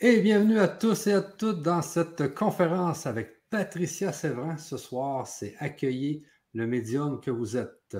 Et 0.00 0.20
bienvenue 0.20 0.60
à 0.60 0.68
tous 0.68 1.08
et 1.08 1.12
à 1.12 1.20
toutes 1.20 1.60
dans 1.60 1.82
cette 1.82 2.32
conférence 2.32 3.06
avec 3.06 3.48
Patricia 3.50 4.12
Séverin. 4.12 4.56
Ce 4.56 4.76
soir, 4.76 5.26
c'est 5.26 5.56
accueillir 5.58 6.20
le 6.54 6.68
médium 6.68 7.20
que 7.20 7.32
vous 7.32 7.56
êtes. 7.56 7.96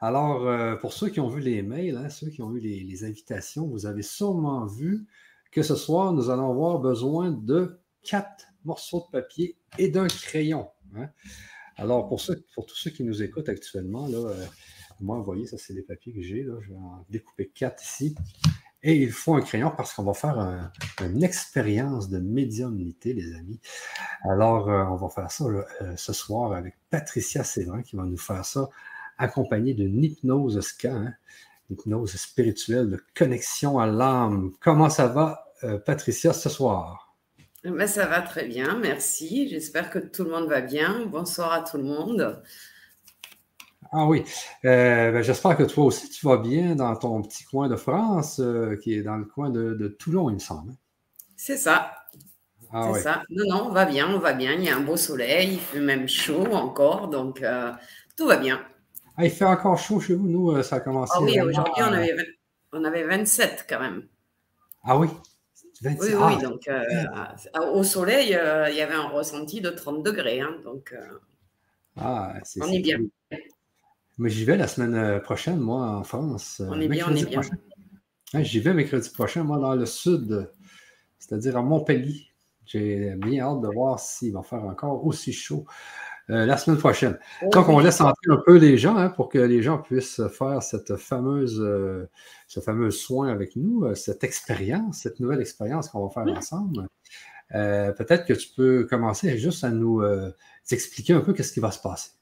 Alors, 0.00 0.44
euh, 0.48 0.74
pour 0.74 0.92
ceux 0.92 1.08
qui 1.08 1.20
ont 1.20 1.28
vu 1.28 1.40
les 1.40 1.62
mails, 1.62 1.98
hein, 1.98 2.08
ceux 2.08 2.30
qui 2.30 2.42
ont 2.42 2.52
eu 2.52 2.58
les, 2.58 3.04
invitations, 3.04 3.68
vous 3.68 3.86
avez 3.86 4.02
sûrement 4.02 4.66
vu 4.66 5.06
que 5.52 5.62
ce 5.62 5.76
soir, 5.76 6.12
nous 6.12 6.30
allons 6.30 6.50
avoir 6.50 6.80
besoin 6.80 7.30
de 7.30 7.78
quatre 8.02 8.46
morceaux 8.64 9.06
de 9.06 9.12
papier 9.12 9.56
et 9.78 9.86
d'un 9.86 10.08
crayon. 10.08 10.66
Hein. 10.96 11.10
Alors, 11.76 12.08
pour, 12.08 12.20
tous 12.20 12.74
ceux 12.74 12.90
qui 12.90 13.04
nous 13.04 13.22
écoutent 13.22 13.48
actuellement, 13.48 14.08
euh, 14.08 14.34
moi, 15.00 15.18
vous 15.18 15.24
voyez, 15.24 15.46
ça, 15.46 15.58
c'est 15.58 15.74
les 15.74 15.82
papiers 15.82 16.12
que 16.12 16.22
j'ai. 16.22 16.42
Je 16.42 16.70
vais 16.72 16.76
en 16.76 17.06
découper 17.08 17.52
quatre 17.54 17.84
ici. 17.84 18.16
Et 18.88 18.94
il 18.94 19.10
faut 19.10 19.34
un 19.34 19.40
crayon 19.40 19.72
parce 19.76 19.92
qu'on 19.94 20.04
va 20.04 20.14
faire 20.14 20.70
une 21.00 21.24
expérience 21.24 22.08
de 22.08 22.20
médiumnité, 22.20 23.14
les 23.14 23.34
amis. 23.34 23.58
Alors, 24.22 24.70
euh, 24.70 24.84
on 24.84 24.94
va 24.94 25.08
faire 25.08 25.28
ça 25.28 25.44
euh, 25.44 25.64
ce 25.96 26.12
soir 26.12 26.52
avec 26.52 26.76
Patricia 26.88 27.42
Séverin 27.42 27.82
qui 27.82 27.96
va 27.96 28.04
nous 28.04 28.16
faire 28.16 28.44
ça, 28.44 28.68
accompagnée 29.18 29.74
d'une 29.74 30.04
hypnose 30.04 30.60
ska, 30.60 30.92
hein, 30.92 31.14
hypnose 31.68 32.14
spirituelle 32.14 32.88
de 32.88 33.02
connexion 33.16 33.80
à 33.80 33.88
l'âme. 33.88 34.52
Comment 34.60 34.88
ça 34.88 35.08
va, 35.08 35.48
euh, 35.64 35.78
Patricia, 35.78 36.32
ce 36.32 36.48
soir? 36.48 37.12
Ben, 37.64 37.88
ça 37.88 38.06
va 38.06 38.22
très 38.22 38.46
bien, 38.46 38.78
merci. 38.78 39.48
J'espère 39.48 39.90
que 39.90 39.98
tout 39.98 40.22
le 40.22 40.30
monde 40.30 40.48
va 40.48 40.60
bien. 40.60 41.06
Bonsoir 41.06 41.52
à 41.52 41.62
tout 41.62 41.78
le 41.78 41.82
monde. 41.82 42.40
Ah 43.92 44.06
oui. 44.06 44.24
Euh, 44.64 45.12
ben, 45.12 45.22
j'espère 45.22 45.56
que 45.56 45.62
toi 45.62 45.84
aussi, 45.84 46.08
tu 46.10 46.26
vas 46.26 46.36
bien 46.36 46.74
dans 46.74 46.94
ton 46.96 47.22
petit 47.22 47.44
coin 47.44 47.68
de 47.68 47.76
France, 47.76 48.40
euh, 48.40 48.76
qui 48.76 48.94
est 48.94 49.02
dans 49.02 49.16
le 49.16 49.24
coin 49.24 49.50
de, 49.50 49.88
Toulon, 49.98 50.30
il 50.30 50.34
me 50.34 50.38
semble. 50.38 50.72
Hein? 50.72 50.76
C'est 51.36 51.56
ça. 51.56 51.92
Ah 52.72 52.90
c'est 52.94 53.02
ça. 53.02 53.22
Non, 53.30 53.44
non, 53.48 53.66
on 53.68 53.72
va 53.72 53.84
bien, 53.84 54.08
on 54.12 54.18
va 54.18 54.32
bien. 54.32 54.54
Il 54.54 54.64
y 54.64 54.68
a 54.68 54.76
un 54.76 54.80
beau 54.80 54.96
soleil, 54.96 55.54
il 55.54 55.60
fait 55.60 55.80
même 55.80 56.08
chaud 56.08 56.46
encore, 56.52 57.08
donc 57.08 57.42
euh, 57.42 57.72
tout 58.16 58.26
va 58.26 58.36
bien. 58.36 58.60
Ah, 59.16 59.24
il 59.24 59.30
fait 59.30 59.44
encore 59.44 59.78
chaud 59.78 60.00
chez 60.00 60.14
vous, 60.14 60.26
nous, 60.26 60.62
ça 60.62 60.76
a 60.76 60.80
commencé. 60.80 61.12
Ah 61.16 61.22
oui, 61.22 61.40
aujourd'hui, 61.40 61.74
on 61.78 61.92
avait, 61.92 62.16
on 62.72 62.84
avait 62.84 63.04
27 63.04 63.66
quand 63.68 63.80
même. 63.80 64.06
Ah 64.82 64.98
oui? 64.98 65.08
Oui, 65.84 65.92
oui, 66.00 66.14
ah. 66.18 66.38
donc 66.42 66.68
au 67.72 67.82
soleil, 67.82 68.28
il 68.28 68.76
y 68.76 68.80
avait 68.80 68.94
un 68.94 69.08
ressenti 69.08 69.60
de 69.60 69.70
30 69.70 70.02
degrés, 70.02 70.40
hein, 70.40 70.56
donc 70.64 70.94
ah, 71.98 72.34
on 72.60 72.72
est 72.72 72.80
bien. 72.80 72.98
Mais 74.18 74.30
j'y 74.30 74.44
vais 74.44 74.56
la 74.56 74.66
semaine 74.66 74.94
euh, 74.94 75.20
prochaine, 75.20 75.58
moi, 75.58 75.88
en 75.88 76.02
France. 76.02 76.60
Euh, 76.60 76.68
on 76.70 76.80
est 76.80 76.88
bien, 76.88 77.06
on 77.08 77.14
est 77.14 77.28
bien. 77.28 77.42
j'y 78.34 78.60
vais 78.60 78.72
mercredi 78.72 79.10
prochain, 79.10 79.44
moi, 79.44 79.58
dans 79.58 79.74
le 79.74 79.84
sud, 79.84 80.50
c'est-à-dire 81.18 81.56
à 81.56 81.62
Montpellier. 81.62 82.26
J'ai 82.64 83.14
bien 83.16 83.44
hâte 83.44 83.60
de 83.60 83.68
voir 83.68 84.00
s'il 84.00 84.32
va 84.32 84.42
faire 84.42 84.64
encore 84.64 85.06
aussi 85.06 85.32
chaud 85.32 85.66
euh, 86.30 86.46
la 86.46 86.56
semaine 86.56 86.78
prochaine. 86.78 87.18
Donc, 87.52 87.68
on 87.68 87.78
laisse 87.78 88.00
entrer 88.00 88.30
un 88.30 88.42
peu 88.44 88.56
les 88.56 88.76
gens 88.76 88.96
hein, 88.96 89.10
pour 89.10 89.28
que 89.28 89.38
les 89.38 89.62
gens 89.62 89.78
puissent 89.78 90.26
faire 90.28 90.62
cette 90.62 90.96
fameuse, 90.96 91.58
ce 92.48 92.60
fameux 92.60 92.90
soin 92.90 93.28
avec 93.28 93.54
nous, 93.54 93.94
cette 93.94 94.24
expérience, 94.24 94.98
cette 94.98 95.20
nouvelle 95.20 95.40
expérience 95.40 95.90
qu'on 95.90 96.04
va 96.04 96.10
faire 96.10 96.36
ensemble. 96.36 96.88
Peut-être 97.50 98.24
que 98.24 98.32
tu 98.32 98.48
peux 98.56 98.84
commencer 98.84 99.38
juste 99.38 99.62
à 99.62 99.70
nous 99.70 100.02
expliquer 100.72 101.12
un 101.12 101.20
peu 101.20 101.34
qu'est-ce 101.34 101.52
qui 101.52 101.60
va 101.60 101.70
se 101.70 101.80
passer. 101.80 102.15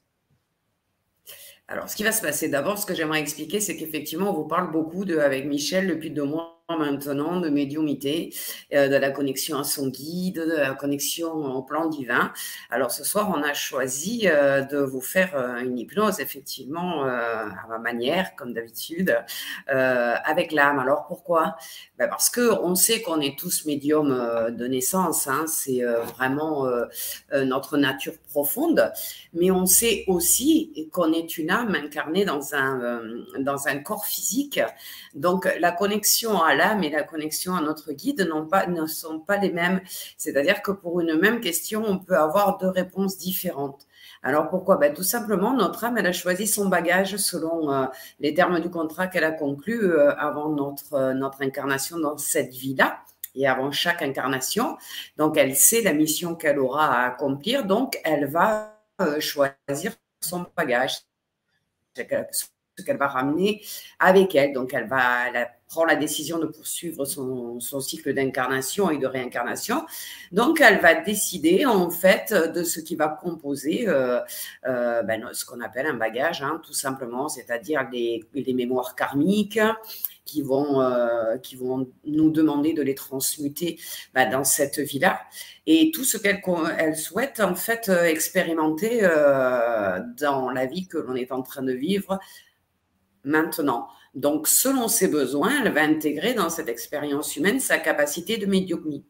Alors, 1.67 1.89
ce 1.89 1.95
qui 1.95 2.03
va 2.03 2.11
se 2.11 2.21
passer 2.21 2.47
d'abord, 2.47 2.77
ce 2.77 2.85
que 2.85 2.93
j'aimerais 2.93 3.19
expliquer, 3.19 3.59
c'est 3.59 3.75
qu'effectivement, 3.75 4.29
on 4.29 4.33
vous 4.33 4.47
parle 4.47 4.71
beaucoup 4.71 5.03
de, 5.03 5.17
avec 5.17 5.45
Michel 5.45 5.87
depuis 5.87 6.11
deux 6.11 6.23
mois 6.23 6.54
maintenant 6.73 7.39
de 7.39 7.49
médiumité, 7.49 8.33
euh, 8.73 8.87
de 8.87 8.95
la 8.95 9.11
connexion 9.11 9.59
à 9.59 9.63
son 9.63 9.87
guide, 9.87 10.39
de 10.39 10.55
la 10.57 10.73
connexion 10.73 11.31
au 11.31 11.61
plan 11.61 11.87
divin. 11.87 12.33
Alors 12.71 12.89
ce 12.89 13.03
soir, 13.03 13.31
on 13.35 13.43
a 13.43 13.53
choisi 13.53 14.23
euh, 14.25 14.61
de 14.61 14.79
vous 14.79 15.01
faire 15.01 15.35
euh, 15.35 15.59
une 15.59 15.77
hypnose, 15.77 16.19
effectivement, 16.19 17.03
à 17.03 17.67
ma 17.69 17.77
manière, 17.77 18.35
comme 18.35 18.53
d'habitude, 18.53 19.17
avec 19.67 20.51
l'âme. 20.51 20.79
Alors 20.79 21.05
pourquoi? 21.07 21.55
Ben 21.97 22.07
Parce 22.07 22.29
que 22.29 22.51
on 22.61 22.75
sait 22.75 23.01
qu'on 23.01 23.19
est 23.19 23.37
tous 23.37 23.65
médiums 23.65 24.09
de 24.49 24.67
naissance, 24.67 25.27
hein, 25.27 25.45
c'est 25.47 25.81
vraiment 25.83 26.67
notre 27.33 27.77
nature 27.77 28.13
profonde, 28.29 28.91
mais 29.33 29.51
on 29.51 29.65
sait 29.65 30.03
aussi 30.07 30.89
qu'on 30.91 31.13
est 31.13 31.37
une 31.37 31.51
âme 31.51 31.75
incarnée 31.75 32.25
dans 32.25 32.55
un, 32.55 33.01
dans 33.39 33.67
un 33.67 33.77
corps 33.79 34.05
physique. 34.05 34.59
Donc 35.13 35.47
la 35.59 35.71
connexion 35.71 36.41
à 36.41 36.54
l'âme 36.55 36.83
et 36.83 36.89
la 36.89 37.03
connexion 37.03 37.55
à 37.55 37.61
notre 37.61 37.91
guide 37.91 38.29
pas, 38.49 38.67
ne 38.67 38.85
sont 38.85 39.19
pas 39.19 39.37
les 39.37 39.51
mêmes. 39.51 39.81
C'est-à-dire 40.17 40.61
que 40.61 40.71
pour 40.71 41.01
une 41.01 41.19
même 41.19 41.41
question, 41.41 41.83
on 41.85 41.99
peut 41.99 42.17
avoir 42.17 42.57
deux 42.57 42.69
réponses 42.69 43.17
différentes. 43.17 43.87
Alors 44.23 44.49
pourquoi? 44.49 44.77
Ben, 44.77 44.93
Tout 44.93 45.03
simplement, 45.03 45.53
notre 45.53 45.83
âme, 45.83 45.97
elle 45.97 46.07
a 46.07 46.11
choisi 46.11 46.47
son 46.47 46.67
bagage 46.67 47.17
selon 47.17 47.71
euh, 47.71 47.85
les 48.19 48.33
termes 48.33 48.59
du 48.59 48.69
contrat 48.69 49.07
qu'elle 49.07 49.23
a 49.23 49.31
conclu 49.31 49.83
euh, 49.83 50.15
avant 50.17 50.49
notre, 50.49 50.93
euh, 50.93 51.13
notre 51.13 51.41
incarnation 51.43 51.99
dans 51.99 52.17
cette 52.17 52.53
vie-là 52.53 52.99
et 53.35 53.47
avant 53.47 53.71
chaque 53.71 54.01
incarnation. 54.01 54.77
Donc 55.17 55.37
elle 55.37 55.55
sait 55.55 55.81
la 55.81 55.93
mission 55.93 56.35
qu'elle 56.35 56.59
aura 56.59 56.87
à 56.93 57.07
accomplir, 57.07 57.65
donc 57.65 57.99
elle 58.03 58.25
va 58.25 58.71
choisir 59.19 59.91
son 60.21 60.45
bagage 60.55 61.01
ce 62.77 62.83
qu'elle 62.83 62.97
va 62.97 63.07
ramener 63.07 63.63
avec 63.99 64.35
elle. 64.35 64.53
Donc, 64.53 64.73
elle 64.73 64.87
va 64.87 65.27
elle 65.27 65.49
prend 65.67 65.85
la 65.85 65.95
décision 65.95 66.39
de 66.39 66.45
poursuivre 66.45 67.05
son, 67.05 67.59
cycle 67.79 68.13
d'incarnation 68.13 68.89
et 68.89 68.97
de 68.97 69.07
réincarnation. 69.07 69.85
Donc, 70.31 70.61
elle 70.61 70.79
va 70.79 70.95
décider 70.95 71.65
en 71.65 71.89
fait 71.89 72.33
de 72.33 72.63
ce 72.63 72.79
qui 72.79 72.95
va 72.95 73.07
composer 73.09 73.87
euh, 73.87 74.19
euh, 74.67 75.03
ben, 75.03 75.29
ce 75.33 75.45
qu'on 75.45 75.61
appelle 75.61 75.87
un 75.87 75.95
bagage, 75.95 76.41
hein, 76.41 76.61
tout 76.65 76.73
simplement, 76.73 77.29
c'est-à-dire 77.29 77.87
les, 77.91 78.25
mémoires 78.53 78.95
karmiques 78.95 79.59
qui 80.23 80.41
vont, 80.41 80.81
euh, 80.81 81.37
qui 81.37 81.55
vont 81.55 81.87
nous 82.05 82.29
demander 82.31 82.73
de 82.73 82.81
les 82.81 82.95
transmuter 82.95 83.79
ben, 84.13 84.29
dans 84.29 84.43
cette 84.43 84.79
vie-là. 84.79 85.19
Et 85.67 85.91
tout 85.91 86.03
ce 86.03 86.17
qu'elle 86.17 86.41
elle 86.77 86.95
souhaite 86.95 87.39
en 87.39 87.55
fait 87.55 87.89
expérimenter 87.89 89.01
dans 89.01 90.51
la 90.51 90.65
vie 90.67 90.87
que 90.87 90.99
l'on 90.99 91.15
est 91.15 91.31
en 91.31 91.41
train 91.41 91.63
de 91.63 91.73
vivre 91.73 92.19
maintenant. 93.25 93.87
Donc, 94.13 94.47
selon 94.47 94.87
ses 94.87 95.09
besoins, 95.09 95.63
elle 95.63 95.73
va 95.73 95.81
intégrer 95.81 96.33
dans 96.33 96.49
cette 96.49 96.69
expérience 96.69 97.35
humaine 97.35 97.59
sa 97.59 97.77
capacité 97.77 98.37
de 98.37 98.45
médiumnie. 98.45 99.03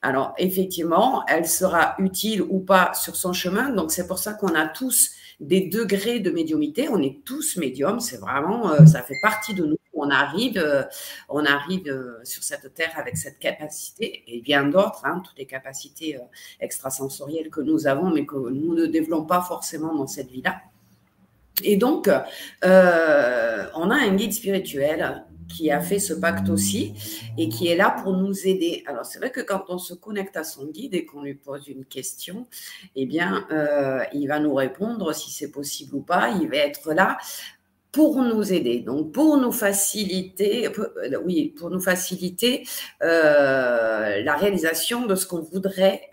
Alors, 0.00 0.32
effectivement, 0.38 1.24
elle 1.26 1.48
sera 1.48 1.96
utile 1.98 2.42
ou 2.42 2.60
pas 2.60 2.94
sur 2.94 3.16
son 3.16 3.32
chemin. 3.32 3.70
Donc, 3.70 3.90
c'est 3.90 4.06
pour 4.06 4.18
ça 4.18 4.34
qu'on 4.34 4.54
a 4.54 4.68
tous 4.68 5.10
des 5.40 5.68
degrés 5.68 6.20
de 6.20 6.30
médiumité. 6.30 6.88
On 6.88 7.02
est 7.02 7.24
tous 7.24 7.56
médiums. 7.56 7.98
C'est 7.98 8.18
vraiment, 8.18 8.70
euh, 8.70 8.86
ça 8.86 9.02
fait 9.02 9.18
partie 9.22 9.54
de 9.54 9.64
nous. 9.64 9.76
On 9.92 10.10
arrive, 10.10 10.58
euh, 10.58 10.84
on 11.28 11.44
arrive 11.44 11.88
euh, 11.88 12.20
sur 12.22 12.44
cette 12.44 12.72
terre 12.74 12.92
avec 12.96 13.16
cette 13.16 13.40
capacité 13.40 14.22
et 14.28 14.40
bien 14.40 14.64
d'autres, 14.66 15.04
hein, 15.04 15.20
toutes 15.24 15.38
les 15.38 15.46
capacités 15.46 16.16
extrasensorielles 16.60 17.50
que 17.50 17.60
nous 17.60 17.88
avons, 17.88 18.10
mais 18.10 18.24
que 18.24 18.36
nous 18.36 18.74
ne 18.74 18.86
développons 18.86 19.26
pas 19.26 19.42
forcément 19.42 19.94
dans 19.94 20.06
cette 20.06 20.30
vie-là. 20.30 20.60
Et 21.64 21.76
donc, 21.76 22.08
euh, 22.08 23.66
on 23.74 23.90
a 23.90 23.96
un 23.96 24.14
guide 24.14 24.32
spirituel 24.32 25.24
qui 25.48 25.70
a 25.70 25.80
fait 25.80 25.98
ce 25.98 26.12
pacte 26.12 26.50
aussi 26.50 26.94
et 27.38 27.48
qui 27.48 27.68
est 27.68 27.76
là 27.76 27.96
pour 28.02 28.12
nous 28.12 28.46
aider. 28.46 28.84
Alors, 28.86 29.06
c'est 29.06 29.18
vrai 29.18 29.30
que 29.30 29.40
quand 29.40 29.64
on 29.68 29.78
se 29.78 29.94
connecte 29.94 30.36
à 30.36 30.44
son 30.44 30.66
guide 30.66 30.94
et 30.94 31.06
qu'on 31.06 31.22
lui 31.22 31.34
pose 31.34 31.68
une 31.68 31.84
question, 31.86 32.46
eh 32.96 33.06
bien, 33.06 33.46
euh, 33.50 34.02
il 34.12 34.28
va 34.28 34.40
nous 34.40 34.54
répondre 34.54 35.14
si 35.14 35.30
c'est 35.30 35.50
possible 35.50 35.94
ou 35.96 36.02
pas. 36.02 36.28
Il 36.40 36.50
va 36.50 36.56
être 36.56 36.92
là 36.92 37.16
pour 37.90 38.22
nous 38.22 38.52
aider, 38.52 38.80
donc 38.80 39.12
pour 39.12 39.38
nous 39.38 39.50
faciliter, 39.50 40.68
euh, 40.68 41.22
oui, 41.24 41.54
pour 41.58 41.70
nous 41.70 41.80
faciliter 41.80 42.66
la 43.00 44.36
réalisation 44.38 45.06
de 45.06 45.14
ce 45.14 45.26
qu'on 45.26 45.40
voudrait 45.40 46.10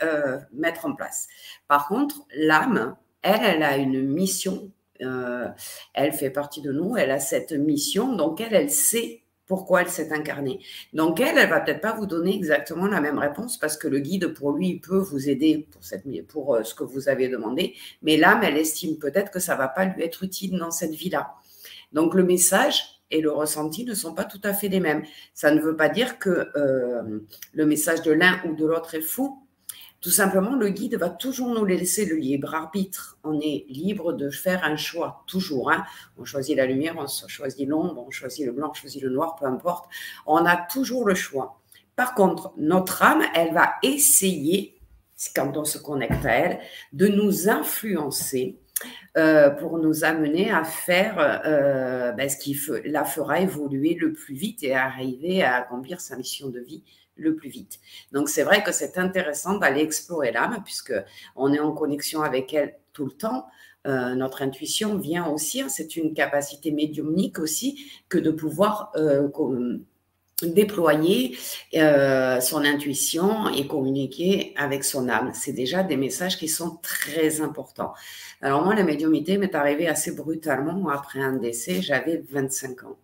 mettre 0.53 0.85
en 0.85 0.95
place. 0.95 1.27
Par 1.67 1.89
contre, 1.89 2.21
l'âme, 2.33 2.95
elle, 3.21 3.41
elle 3.43 3.63
a 3.63 3.77
une 3.77 4.07
mission 4.07 4.71
euh, 5.01 5.47
elle 5.93 6.13
fait 6.13 6.29
partie 6.29 6.61
de 6.61 6.71
nous, 6.71 6.97
elle 6.97 7.11
a 7.11 7.19
cette 7.19 7.51
mission, 7.51 8.15
donc 8.15 8.41
elle, 8.41 8.53
elle 8.53 8.71
sait 8.71 9.21
pourquoi 9.47 9.81
elle 9.81 9.89
s'est 9.89 10.11
incarnée. 10.11 10.59
Donc 10.93 11.19
elle, 11.19 11.37
elle 11.37 11.49
va 11.49 11.59
peut-être 11.59 11.81
pas 11.81 11.93
vous 11.93 12.05
donner 12.05 12.35
exactement 12.35 12.87
la 12.87 13.01
même 13.01 13.19
réponse 13.19 13.57
parce 13.57 13.77
que 13.77 13.87
le 13.87 13.99
guide, 13.99 14.33
pour 14.33 14.53
lui, 14.53 14.79
peut 14.79 14.97
vous 14.97 15.29
aider 15.29 15.67
pour, 15.71 15.83
cette, 15.83 16.03
pour 16.27 16.55
euh, 16.55 16.63
ce 16.63 16.73
que 16.73 16.83
vous 16.83 17.09
avez 17.09 17.27
demandé, 17.27 17.75
mais 18.01 18.17
l'âme, 18.17 18.41
elle 18.43 18.57
estime 18.57 18.97
peut-être 18.97 19.31
que 19.31 19.39
ça 19.39 19.55
va 19.55 19.67
pas 19.67 19.85
lui 19.85 20.03
être 20.03 20.23
utile 20.23 20.57
dans 20.57 20.71
cette 20.71 20.93
vie-là. 20.93 21.35
Donc 21.93 22.13
le 22.13 22.23
message 22.23 23.01
et 23.11 23.21
le 23.21 23.31
ressenti 23.31 23.85
ne 23.85 23.93
sont 23.93 24.13
pas 24.13 24.25
tout 24.25 24.41
à 24.43 24.53
fait 24.53 24.67
les 24.67 24.79
mêmes. 24.79 25.03
Ça 25.33 25.51
ne 25.51 25.61
veut 25.61 25.75
pas 25.75 25.89
dire 25.89 26.17
que 26.17 26.49
euh, 26.55 27.19
le 27.53 27.65
message 27.65 28.01
de 28.01 28.11
l'un 28.11 28.41
ou 28.45 28.55
de 28.55 28.65
l'autre 28.65 28.95
est 28.95 29.01
faux, 29.01 29.44
tout 30.01 30.11
simplement, 30.11 30.55
le 30.55 30.69
guide 30.69 30.95
va 30.95 31.09
toujours 31.09 31.49
nous 31.49 31.65
laisser 31.65 32.05
le 32.05 32.15
libre 32.15 32.53
arbitre. 32.53 33.17
On 33.23 33.39
est 33.39 33.65
libre 33.69 34.13
de 34.13 34.29
faire 34.29 34.63
un 34.63 34.75
choix, 34.75 35.23
toujours. 35.25 35.71
Hein. 35.71 35.83
On 36.17 36.25
choisit 36.25 36.55
la 36.55 36.67
lumière, 36.67 36.95
on 36.97 37.07
choisit 37.27 37.67
l'ombre, 37.67 38.05
on 38.07 38.11
choisit 38.11 38.45
le 38.45 38.51
blanc, 38.51 38.69
on 38.69 38.73
choisit 38.73 39.01
le 39.01 39.09
noir, 39.09 39.35
peu 39.35 39.45
importe. 39.45 39.89
On 40.27 40.45
a 40.45 40.57
toujours 40.57 41.07
le 41.07 41.15
choix. 41.15 41.59
Par 41.95 42.13
contre, 42.13 42.53
notre 42.57 43.01
âme, 43.01 43.23
elle 43.33 43.53
va 43.53 43.73
essayer, 43.81 44.79
quand 45.35 45.57
on 45.57 45.65
se 45.65 45.77
connecte 45.77 46.25
à 46.25 46.33
elle, 46.33 46.59
de 46.93 47.07
nous 47.07 47.49
influencer 47.49 48.59
euh, 49.17 49.49
pour 49.49 49.77
nous 49.77 50.03
amener 50.03 50.51
à 50.51 50.65
faire 50.65 51.15
euh, 51.45 52.11
ben, 52.11 52.29
ce 52.29 52.37
qui 52.37 52.59
la 52.83 53.05
fera 53.05 53.39
évoluer 53.39 53.95
le 53.95 54.11
plus 54.11 54.35
vite 54.35 54.61
et 54.63 54.75
arriver 54.75 55.41
à 55.41 55.55
accomplir 55.55 56.01
sa 56.01 56.17
mission 56.17 56.49
de 56.49 56.59
vie 56.59 56.83
le 57.15 57.35
plus 57.35 57.49
vite. 57.49 57.79
Donc 58.11 58.29
c'est 58.29 58.43
vrai 58.43 58.63
que 58.63 58.71
c'est 58.71 58.97
intéressant 58.97 59.57
d'aller 59.57 59.81
explorer 59.81 60.31
l'âme 60.31 60.61
puisque 60.63 60.93
on 61.35 61.53
est 61.53 61.59
en 61.59 61.71
connexion 61.71 62.21
avec 62.21 62.53
elle 62.53 62.75
tout 62.93 63.05
le 63.05 63.11
temps. 63.11 63.47
Euh, 63.87 64.15
notre 64.15 64.41
intuition 64.41 64.97
vient 64.97 65.27
aussi, 65.27 65.61
hein, 65.61 65.69
c'est 65.69 65.95
une 65.95 66.13
capacité 66.13 66.71
médiumnique 66.71 67.39
aussi 67.39 67.85
que 68.09 68.17
de 68.17 68.31
pouvoir 68.31 68.91
déployer 70.41 71.37
euh, 71.75 72.41
son 72.41 72.65
intuition 72.65 73.49
et 73.49 73.67
communiquer 73.67 74.53
avec 74.57 74.83
son 74.83 75.07
âme. 75.07 75.31
C'est 75.33 75.53
déjà 75.53 75.83
des 75.83 75.97
messages 75.97 76.37
qui 76.37 76.47
sont 76.47 76.77
très 76.81 77.41
importants. 77.41 77.93
Alors 78.41 78.63
moi, 78.63 78.75
la 78.75 78.83
médiumité 78.83 79.37
m'est 79.37 79.55
arrivée 79.55 79.87
assez 79.87 80.11
brutalement 80.11 80.89
après 80.89 81.19
un 81.19 81.33
décès. 81.33 81.81
J'avais 81.81 82.23
25 82.29 82.83
ans. 82.83 82.97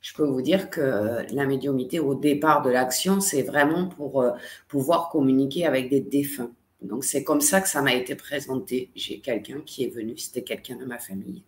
Je 0.00 0.14
peux 0.14 0.24
vous 0.24 0.42
dire 0.42 0.70
que 0.70 1.26
la 1.32 1.46
médiumité 1.46 2.00
au 2.00 2.14
départ 2.14 2.62
de 2.62 2.70
l'action, 2.70 3.20
c'est 3.20 3.42
vraiment 3.42 3.86
pour 3.88 4.22
euh, 4.22 4.32
pouvoir 4.68 5.10
communiquer 5.10 5.66
avec 5.66 5.90
des 5.90 6.00
défunts. 6.00 6.52
Donc 6.82 7.04
c'est 7.04 7.24
comme 7.24 7.40
ça 7.40 7.60
que 7.60 7.68
ça 7.68 7.82
m'a 7.82 7.94
été 7.94 8.14
présenté. 8.14 8.90
J'ai 8.94 9.20
quelqu'un 9.20 9.60
qui 9.64 9.84
est 9.84 9.88
venu, 9.88 10.16
c'était 10.16 10.42
quelqu'un 10.42 10.76
de 10.76 10.84
ma 10.84 10.98
famille. 10.98 11.42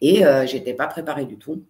Et 0.00 0.24
euh, 0.26 0.46
j'étais 0.46 0.74
pas 0.74 0.86
préparée 0.86 1.26
du 1.26 1.36
tout. 1.36 1.64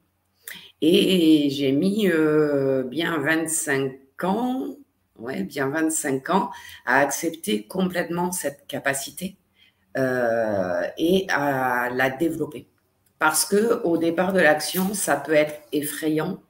Et 0.80 1.48
j'ai 1.50 1.72
mis 1.72 2.08
euh, 2.08 2.82
bien 2.84 3.18
25 3.18 4.24
ans, 4.24 4.76
ouais, 5.18 5.44
bien 5.44 5.68
25 5.68 6.30
ans 6.30 6.50
à 6.86 6.98
accepter 7.00 7.66
complètement 7.66 8.32
cette 8.32 8.66
capacité 8.66 9.36
euh, 9.96 10.82
et 10.98 11.26
à 11.30 11.90
la 11.90 12.10
développer. 12.10 12.68
Parce 13.22 13.44
que 13.44 13.80
au 13.84 13.98
départ 13.98 14.32
de 14.32 14.40
l'action, 14.40 14.94
ça 14.94 15.14
peut 15.14 15.34
être 15.34 15.60
effrayant. 15.70 16.42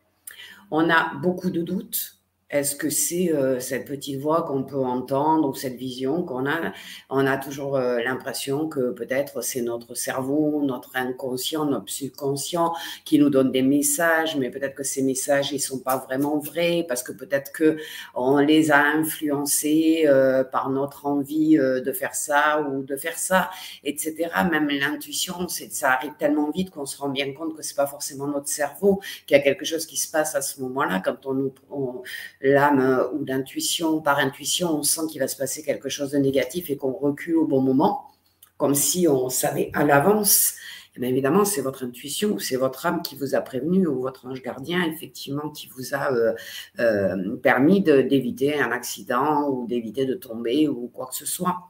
On 0.70 0.88
a 0.88 1.12
beaucoup 1.16 1.50
de 1.50 1.60
doutes, 1.60 2.21
est-ce 2.52 2.76
que 2.76 2.90
c'est 2.90 3.32
euh, 3.32 3.60
cette 3.60 3.87
petite 3.87 4.20
voix 4.20 4.43
qu'on 4.43 4.62
peut 4.62 4.76
entendre 4.76 5.49
ou 5.49 5.54
cette 5.54 5.76
vision 5.76 6.22
qu'on 6.22 6.46
a? 6.46 6.72
On 7.08 7.26
a 7.26 7.38
toujours 7.38 7.76
euh, 7.76 7.99
l'impression 8.04 8.69
que 8.69 8.90
peut-être 8.90 9.43
c'est 9.43 9.62
notre 9.62 9.94
cerveau, 9.94 10.62
notre 10.62 10.90
inconscient, 10.94 11.64
notre 11.64 11.90
subconscient 11.90 12.75
qui 13.06 13.19
nous 13.19 13.31
donne 13.31 13.52
des 13.52 13.62
messages, 13.62 14.37
mais 14.37 14.50
peut-être 14.50 14.75
que 14.75 14.82
ces 14.82 15.02
messages 15.02 15.50
ils 15.52 15.60
sont 15.60 15.78
pas 15.78 15.96
vraiment 15.96 16.38
vrais 16.38 16.84
parce 16.87 17.02
que 17.02 17.12
peut-être 17.12 17.52
que 17.52 17.78
on 18.14 18.37
les 18.37 18.70
a 18.70 18.81
influencés 18.81 20.04
euh, 20.06 20.44
par 20.44 20.69
notre 20.69 21.06
envie 21.06 21.56
de 21.56 21.93
faire 21.93 22.14
ça 22.14 22.60
ou 22.60 22.82
de 22.82 22.96
faire 22.96 23.16
ça, 23.16 23.50
etc. 23.82 24.28
Même 24.50 24.69
l'intuition, 24.69 25.49
ça 25.49 25.93
arrive 25.93 26.12
tellement 26.19 26.50
vite 26.50 26.70
qu'on 26.70 26.84
se 26.84 26.99
rend 26.99 27.08
bien 27.08 27.32
compte 27.32 27.56
que 27.56 27.62
c'est 27.62 27.76
pas 27.76 27.87
forcément 27.87 28.26
notre 28.26 28.49
cerveau, 28.49 29.00
qu'il 29.26 29.37
y 29.37 29.40
a 29.40 29.43
quelque 29.43 29.64
chose 29.64 29.87
qui 29.87 29.96
se 29.96 30.10
passe 30.10 30.34
à 30.34 30.43
ce 30.43 30.60
moment-là 30.60 31.00
quand 31.02 31.25
on 31.25 31.34
nous 31.34 31.54
on, 31.70 32.02
l'âme 32.42 32.80
euh, 32.80 33.08
ou 33.12 33.24
d'intuition, 33.24 34.00
par 34.00 34.18
intuition, 34.18 34.76
on 34.76 34.82
sent 34.82 35.02
qu'il 35.10 35.20
va 35.20 35.28
se 35.28 35.36
passer 35.36 35.62
quelque 35.62 35.88
chose 35.88 36.10
de 36.10 36.18
négatif 36.18 36.70
et 36.70 36.76
qu'on 36.76 36.92
recule 36.92 37.36
au 37.36 37.46
bon 37.46 37.60
moment, 37.60 38.10
comme 38.56 38.74
si 38.74 39.06
on 39.08 39.28
savait 39.28 39.70
à 39.74 39.84
l'avance. 39.84 40.54
Eh 40.96 41.06
évidemment, 41.06 41.46
c'est 41.46 41.62
votre 41.62 41.84
intuition 41.84 42.32
ou 42.32 42.38
c'est 42.38 42.56
votre 42.56 42.84
âme 42.84 43.00
qui 43.00 43.16
vous 43.16 43.34
a 43.34 43.40
prévenu 43.40 43.86
ou 43.86 44.02
votre 44.02 44.26
ange 44.26 44.42
gardien, 44.42 44.84
effectivement, 44.84 45.48
qui 45.48 45.68
vous 45.68 45.94
a 45.94 46.12
euh, 46.12 46.34
euh, 46.80 47.36
permis 47.36 47.80
d'éviter 47.80 48.60
un 48.60 48.72
accident 48.72 49.48
ou 49.48 49.66
d'éviter 49.66 50.04
de 50.04 50.14
tomber 50.14 50.68
ou 50.68 50.88
quoi 50.88 51.06
que 51.06 51.14
ce 51.14 51.24
soit. 51.24 51.68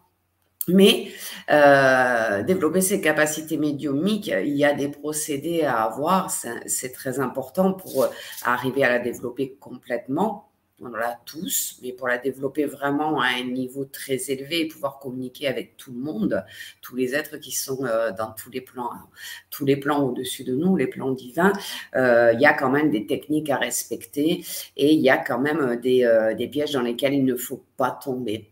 Mais 0.68 1.08
développer 2.46 2.80
ses 2.80 3.00
capacités 3.00 3.56
médiumiques, 3.56 4.28
il 4.28 4.56
y 4.56 4.64
a 4.64 4.72
des 4.72 4.88
procédés 4.88 5.62
à 5.62 5.82
avoir, 5.82 6.30
c'est 6.30 6.92
très 6.92 7.18
important 7.18 7.72
pour 7.72 8.06
arriver 8.44 8.84
à 8.84 8.90
la 8.90 8.98
développer 9.00 9.56
complètement 9.58 10.51
on 10.82 10.88
l'a 10.88 11.20
tous, 11.24 11.78
mais 11.82 11.92
pour 11.92 12.08
la 12.08 12.18
développer 12.18 12.64
vraiment 12.64 13.20
à 13.20 13.26
un 13.26 13.44
niveau 13.44 13.84
très 13.84 14.30
élevé 14.30 14.60
et 14.60 14.68
pouvoir 14.68 14.98
communiquer 14.98 15.46
avec 15.46 15.76
tout 15.76 15.92
le 15.92 15.98
monde, 15.98 16.44
tous 16.80 16.96
les 16.96 17.14
êtres 17.14 17.36
qui 17.38 17.52
sont 17.52 17.84
euh, 17.84 18.10
dans 18.12 18.32
tous 18.32 18.50
les 18.50 18.60
plans, 18.60 18.90
tous 19.50 19.64
les 19.64 19.76
plans 19.76 20.02
au-dessus 20.02 20.44
de 20.44 20.54
nous, 20.54 20.76
les 20.76 20.86
plans 20.86 21.12
divins, 21.12 21.52
euh, 21.94 22.32
il 22.34 22.40
y 22.40 22.46
a 22.46 22.52
quand 22.52 22.70
même 22.70 22.90
des 22.90 23.06
techniques 23.06 23.50
à 23.50 23.56
respecter 23.56 24.44
et 24.76 24.92
il 24.92 25.00
y 25.00 25.10
a 25.10 25.18
quand 25.18 25.38
même 25.38 25.60
euh, 25.60 26.34
des 26.34 26.48
pièges 26.48 26.72
dans 26.72 26.82
lesquels 26.82 27.14
il 27.14 27.24
ne 27.24 27.36
faut 27.36 27.62
pas 27.76 27.90
tomber. 27.90 28.50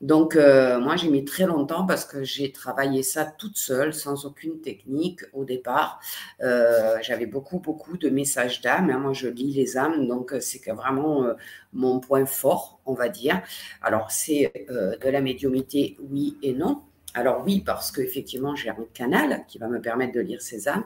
Donc, 0.00 0.34
euh, 0.34 0.80
moi, 0.80 0.96
j'ai 0.96 1.10
mis 1.10 1.24
très 1.24 1.44
longtemps 1.44 1.84
parce 1.84 2.04
que 2.06 2.24
j'ai 2.24 2.52
travaillé 2.52 3.02
ça 3.02 3.26
toute 3.26 3.56
seule, 3.56 3.92
sans 3.92 4.24
aucune 4.24 4.60
technique 4.60 5.20
au 5.34 5.44
départ. 5.44 6.00
Euh, 6.40 6.96
j'avais 7.02 7.26
beaucoup, 7.26 7.58
beaucoup 7.58 7.98
de 7.98 8.08
messages 8.08 8.62
d'âme. 8.62 8.88
Hein. 8.90 8.98
Moi, 8.98 9.12
je 9.12 9.28
lis 9.28 9.52
les 9.52 9.76
âmes, 9.76 10.08
donc 10.08 10.32
euh, 10.32 10.40
c'est 10.40 10.60
vraiment 10.70 11.26
mon 11.72 12.00
point 12.00 12.24
fort, 12.24 12.80
on 12.86 12.94
va 12.94 13.08
dire. 13.08 13.42
Alors, 13.82 14.10
c'est 14.10 14.52
de 14.68 15.08
la 15.08 15.20
médiumité, 15.20 15.96
oui 16.00 16.36
et 16.42 16.52
non. 16.54 16.82
Alors 17.12 17.42
oui, 17.44 17.60
parce 17.60 17.90
qu'effectivement, 17.90 18.54
j'ai 18.54 18.70
un 18.70 18.86
canal 18.94 19.44
qui 19.48 19.58
va 19.58 19.66
me 19.66 19.80
permettre 19.80 20.14
de 20.14 20.20
lire 20.20 20.40
ces 20.40 20.68
âmes, 20.68 20.84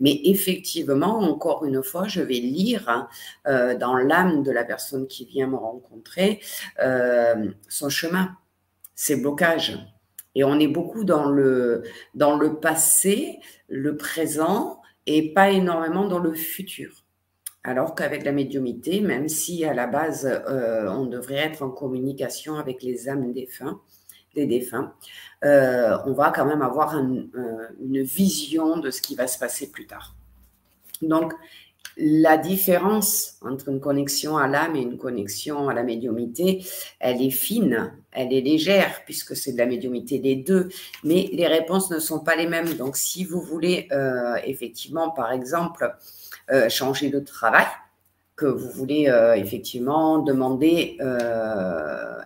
mais 0.00 0.20
effectivement, 0.24 1.18
encore 1.20 1.66
une 1.66 1.82
fois, 1.82 2.08
je 2.08 2.22
vais 2.22 2.34
lire 2.34 2.88
hein, 2.88 3.76
dans 3.76 3.96
l'âme 3.96 4.42
de 4.42 4.50
la 4.50 4.64
personne 4.64 5.06
qui 5.06 5.26
vient 5.26 5.46
me 5.46 5.56
rencontrer 5.56 6.40
son 7.68 7.88
chemin 7.90 8.34
ces 8.96 9.14
blocages. 9.14 9.78
Et 10.34 10.42
on 10.42 10.58
est 10.58 10.66
beaucoup 10.66 11.04
dans 11.04 11.30
le, 11.30 11.84
dans 12.14 12.36
le 12.36 12.58
passé, 12.58 13.38
le 13.68 13.96
présent, 13.96 14.82
et 15.06 15.32
pas 15.32 15.50
énormément 15.50 16.08
dans 16.08 16.18
le 16.18 16.34
futur. 16.34 17.04
Alors 17.62 17.94
qu'avec 17.94 18.24
la 18.24 18.32
médiumité, 18.32 19.00
même 19.00 19.28
si 19.28 19.64
à 19.64 19.74
la 19.74 19.86
base, 19.86 20.26
euh, 20.26 20.88
on 20.88 21.06
devrait 21.06 21.36
être 21.36 21.62
en 21.62 21.70
communication 21.70 22.56
avec 22.56 22.82
les 22.82 23.08
âmes 23.08 23.32
défunts, 23.32 23.80
des 24.34 24.46
défunts, 24.46 24.92
euh, 25.44 25.96
on 26.06 26.12
va 26.12 26.30
quand 26.30 26.44
même 26.44 26.62
avoir 26.62 26.96
euh, 26.96 27.22
une 27.80 28.02
vision 28.02 28.78
de 28.78 28.90
ce 28.90 29.00
qui 29.00 29.14
va 29.14 29.26
se 29.26 29.38
passer 29.38 29.70
plus 29.70 29.86
tard. 29.86 30.14
Donc, 31.02 31.32
la 31.96 32.36
différence 32.36 33.38
entre 33.40 33.70
une 33.70 33.80
connexion 33.80 34.36
à 34.36 34.46
l'âme 34.46 34.76
et 34.76 34.82
une 34.82 34.98
connexion 34.98 35.68
à 35.68 35.74
la 35.74 35.82
médiumité, 35.82 36.64
elle 37.00 37.22
est 37.22 37.30
fine, 37.30 37.92
elle 38.12 38.32
est 38.32 38.42
légère, 38.42 39.02
puisque 39.04 39.34
c'est 39.34 39.52
de 39.52 39.58
la 39.58 39.66
médiumité 39.66 40.18
des 40.18 40.36
deux, 40.36 40.68
mais 41.04 41.30
les 41.32 41.46
réponses 41.46 41.90
ne 41.90 41.98
sont 41.98 42.20
pas 42.20 42.36
les 42.36 42.46
mêmes. 42.46 42.74
Donc, 42.74 42.96
si 42.96 43.24
vous 43.24 43.40
voulez 43.40 43.88
euh, 43.92 44.36
effectivement, 44.44 45.10
par 45.10 45.32
exemple, 45.32 45.96
euh, 46.50 46.68
changer 46.68 47.08
de 47.08 47.20
travail, 47.20 47.66
que 48.36 48.44
vous 48.44 48.68
voulez 48.68 49.08
euh, 49.08 49.32
effectivement 49.32 50.18
demander 50.18 50.98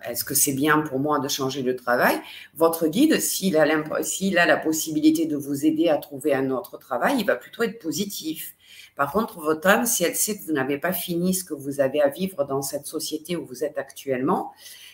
est-ce 0.05 0.25
que 0.25 0.33
c'est 0.33 0.51
bien 0.51 0.79
pour 0.79 0.99
moi 0.99 1.19
de 1.19 1.29
changer 1.29 1.63
de 1.63 1.71
travail, 1.71 2.19
votre 2.55 2.87
guide, 2.87 3.21
s'il 3.21 3.55
a, 3.55 3.65
s'il 4.03 4.37
a 4.37 4.45
la 4.45 4.57
possibilité 4.57 5.25
de 5.25 5.37
vous 5.37 5.65
aider 5.65 5.87
à 5.87 5.95
trouver 5.97 6.33
un 6.33 6.49
autre 6.51 6.77
travail, 6.77 7.15
il 7.19 7.25
va 7.25 7.37
plutôt 7.37 7.63
être 7.63 7.79
positif. 7.79 8.55
Par 8.95 9.11
contre, 9.11 9.39
votre 9.39 9.67
âme, 9.67 9.85
si 9.85 10.03
elle 10.03 10.15
sait 10.15 10.37
que 10.37 10.43
vous 10.45 10.53
n'avez 10.53 10.77
pas 10.77 10.93
fini 10.93 11.33
ce 11.33 11.43
que 11.43 11.53
vous 11.53 11.79
avez 11.79 12.01
à 12.01 12.09
vivre 12.09 12.45
dans 12.45 12.61
cette 12.61 12.85
société 12.85 13.35
où 13.35 13.45
vous 13.45 13.63
êtes 13.63 13.77
actuellement, 13.77 14.51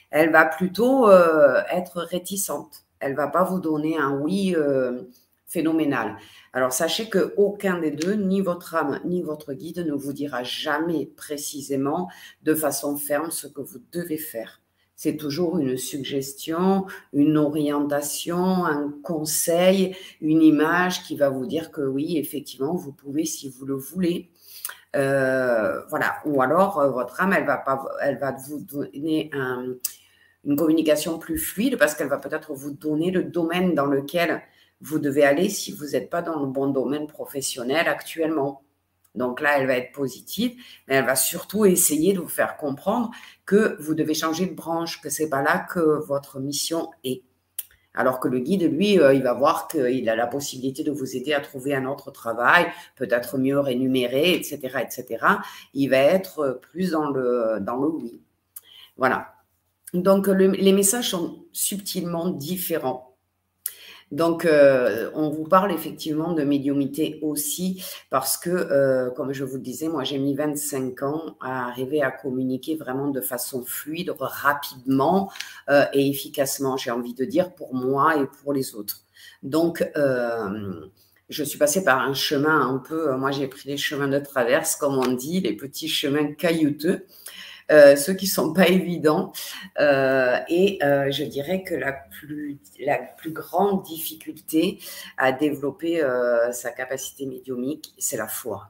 elle 0.09 0.31
va 0.31 0.45
plutôt 0.45 1.09
euh, 1.09 1.61
être 1.71 2.01
réticente. 2.01 2.85
Elle 2.99 3.15
va 3.15 3.27
pas 3.27 3.43
vous 3.43 3.59
donner 3.59 3.97
un 3.97 4.17
oui 4.19 4.55
euh, 4.55 5.03
phénoménal. 5.45 6.17
Alors 6.53 6.73
sachez 6.73 7.09
que 7.09 7.33
aucun 7.37 7.79
des 7.79 7.91
deux, 7.91 8.13
ni 8.13 8.41
votre 8.41 8.75
âme 8.75 8.99
ni 9.05 9.21
votre 9.21 9.53
guide, 9.53 9.85
ne 9.85 9.93
vous 9.93 10.13
dira 10.13 10.43
jamais 10.43 11.05
précisément 11.17 12.09
de 12.43 12.55
façon 12.55 12.97
ferme 12.97 13.31
ce 13.31 13.47
que 13.47 13.61
vous 13.61 13.79
devez 13.91 14.17
faire 14.17 14.61
c'est 14.97 15.15
toujours 15.15 15.59
une 15.59 15.77
suggestion, 15.77 16.87
une 17.13 17.37
orientation, 17.37 18.65
un 18.65 18.91
conseil, 19.03 19.95
une 20.21 20.41
image 20.41 21.03
qui 21.03 21.15
va 21.15 21.29
vous 21.29 21.45
dire 21.45 21.71
que 21.71 21.81
oui, 21.81 22.17
effectivement, 22.17 22.75
vous 22.75 22.91
pouvez 22.91 23.23
si 23.23 23.47
vous 23.47 23.65
le 23.65 23.75
voulez. 23.75 24.31
Euh, 24.95 25.85
voilà. 25.89 26.15
Ou 26.25 26.41
alors, 26.41 26.79
euh, 26.79 26.89
votre 26.89 27.21
âme, 27.21 27.31
elle 27.33 27.45
va, 27.45 27.57
pas, 27.57 27.85
elle 28.01 28.17
va 28.17 28.31
vous 28.31 28.59
donner 28.59 29.29
une 30.43 30.55
communication 30.55 31.19
plus 31.19 31.37
fluide 31.37 31.77
parce 31.77 31.93
qu'elle 31.93 32.09
va 32.09 32.17
peut-être 32.17 32.53
vous 32.55 32.71
donner 32.71 33.11
le 33.11 33.23
domaine 33.23 33.75
dans 33.75 33.85
lequel 33.85 34.41
vous 34.81 34.97
devez 34.97 35.23
aller 35.23 35.49
si 35.49 35.71
vous 35.71 35.89
n'êtes 35.91 36.09
pas 36.09 36.23
dans 36.23 36.39
le 36.39 36.47
bon 36.47 36.67
domaine 36.67 37.05
professionnel 37.05 37.87
actuellement. 37.87 38.63
Donc 39.17 39.41
là, 39.41 39.57
elle 39.57 39.67
va 39.67 39.75
être 39.75 39.91
positive, 39.91 40.55
mais 40.87 40.95
elle 40.95 41.05
va 41.05 41.15
surtout 41.15 41.65
essayer 41.65 42.13
de 42.13 42.19
vous 42.19 42.27
faire 42.27 42.55
comprendre 42.55 43.11
que 43.45 43.75
vous 43.81 43.95
devez 43.95 44.13
changer 44.13 44.45
de 44.45 44.53
branche, 44.53 45.01
que 45.01 45.09
c'est 45.09 45.29
pas 45.29 45.41
là 45.41 45.59
que 45.59 45.79
votre 45.79 46.39
mission 46.39 46.91
est. 47.03 47.23
Alors 47.93 48.19
que 48.19 48.27
le 48.27 48.39
guide, 48.39 48.71
lui, 48.71 48.99
euh, 48.99 49.15
il 49.15 49.23
va 49.23 49.33
voir 49.33 49.67
qu'il 49.67 50.07
a 50.07 50.15
la 50.15 50.27
possibilité 50.27 50.83
de 50.83 50.91
vous 50.91 51.15
aider 51.15 51.33
à 51.33 51.41
trouver 51.41 51.73
un 51.73 51.85
autre 51.85 52.11
travail, 52.11 52.67
peut-être 52.95 53.39
mieux 53.39 53.59
rémunéré, 53.59 54.35
etc., 54.35 54.59
etc. 54.81 55.25
Il 55.73 55.89
va 55.89 55.97
être 55.97 56.59
plus 56.61 56.91
dans 56.91 57.09
le, 57.09 57.57
dans 57.59 57.77
le 57.77 57.87
oui. 57.87 58.21
Voilà. 58.97 59.33
Donc, 59.93 60.27
les 60.27 60.73
messages 60.73 61.09
sont 61.09 61.45
subtilement 61.53 62.29
différents. 62.29 63.06
Donc, 64.11 64.45
euh, 64.45 65.11
on 65.15 65.29
vous 65.29 65.43
parle 65.43 65.71
effectivement 65.71 66.31
de 66.31 66.43
médiumité 66.43 67.19
aussi 67.21 67.83
parce 68.09 68.37
que, 68.37 68.49
euh, 68.49 69.09
comme 69.11 69.33
je 69.33 69.43
vous 69.43 69.55
le 69.55 69.61
disais, 69.61 69.89
moi, 69.89 70.05
j'ai 70.05 70.17
mis 70.17 70.33
25 70.33 71.03
ans 71.03 71.35
à 71.41 71.67
arriver 71.67 72.01
à 72.01 72.11
communiquer 72.11 72.75
vraiment 72.75 73.09
de 73.09 73.19
façon 73.19 73.63
fluide, 73.63 74.13
rapidement 74.17 75.29
euh, 75.69 75.85
et 75.93 76.07
efficacement, 76.09 76.77
j'ai 76.77 76.91
envie 76.91 77.13
de 77.13 77.25
dire, 77.25 77.53
pour 77.53 77.75
moi 77.75 78.15
et 78.17 78.25
pour 78.41 78.53
les 78.53 78.75
autres. 78.75 79.01
Donc, 79.43 79.85
je 81.29 81.43
suis 81.43 81.57
passée 81.57 81.83
par 81.83 81.99
un 81.99 82.13
chemin 82.13 82.69
un 82.69 82.77
peu, 82.77 83.13
moi 83.17 83.31
j'ai 83.31 83.47
pris 83.47 83.67
les 83.67 83.75
chemins 83.75 84.07
de 84.07 84.19
traverse, 84.19 84.77
comme 84.77 84.97
on 84.97 85.11
dit, 85.11 85.41
les 85.41 85.53
petits 85.53 85.89
chemins 85.89 86.33
caillouteux. 86.33 87.05
Euh, 87.69 87.97
ceux 87.97 88.13
qui 88.13 88.27
sont 88.27 88.53
pas 88.53 88.67
évidents. 88.67 89.33
Euh, 89.79 90.37
et 90.47 90.79
euh, 90.83 91.11
je 91.11 91.23
dirais 91.23 91.63
que 91.63 91.75
la 91.75 91.91
plus, 91.91 92.59
la 92.79 92.97
plus 92.97 93.31
grande 93.31 93.83
difficulté 93.83 94.79
à 95.17 95.31
développer 95.31 96.01
sa 96.51 96.71
capacité 96.71 97.25
médiumique, 97.25 97.93
c'est 97.97 98.17
la 98.17 98.27
foi. 98.27 98.69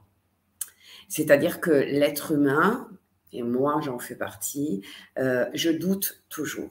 C'est-à-dire 1.09 1.61
que 1.61 1.71
l'être 1.71 2.31
humain, 2.31 2.89
et 3.31 3.43
moi 3.43 3.79
j'en 3.83 3.99
fais 3.99 4.15
partie, 4.15 4.81
je 5.17 5.69
doute 5.69 6.23
toujours. 6.29 6.69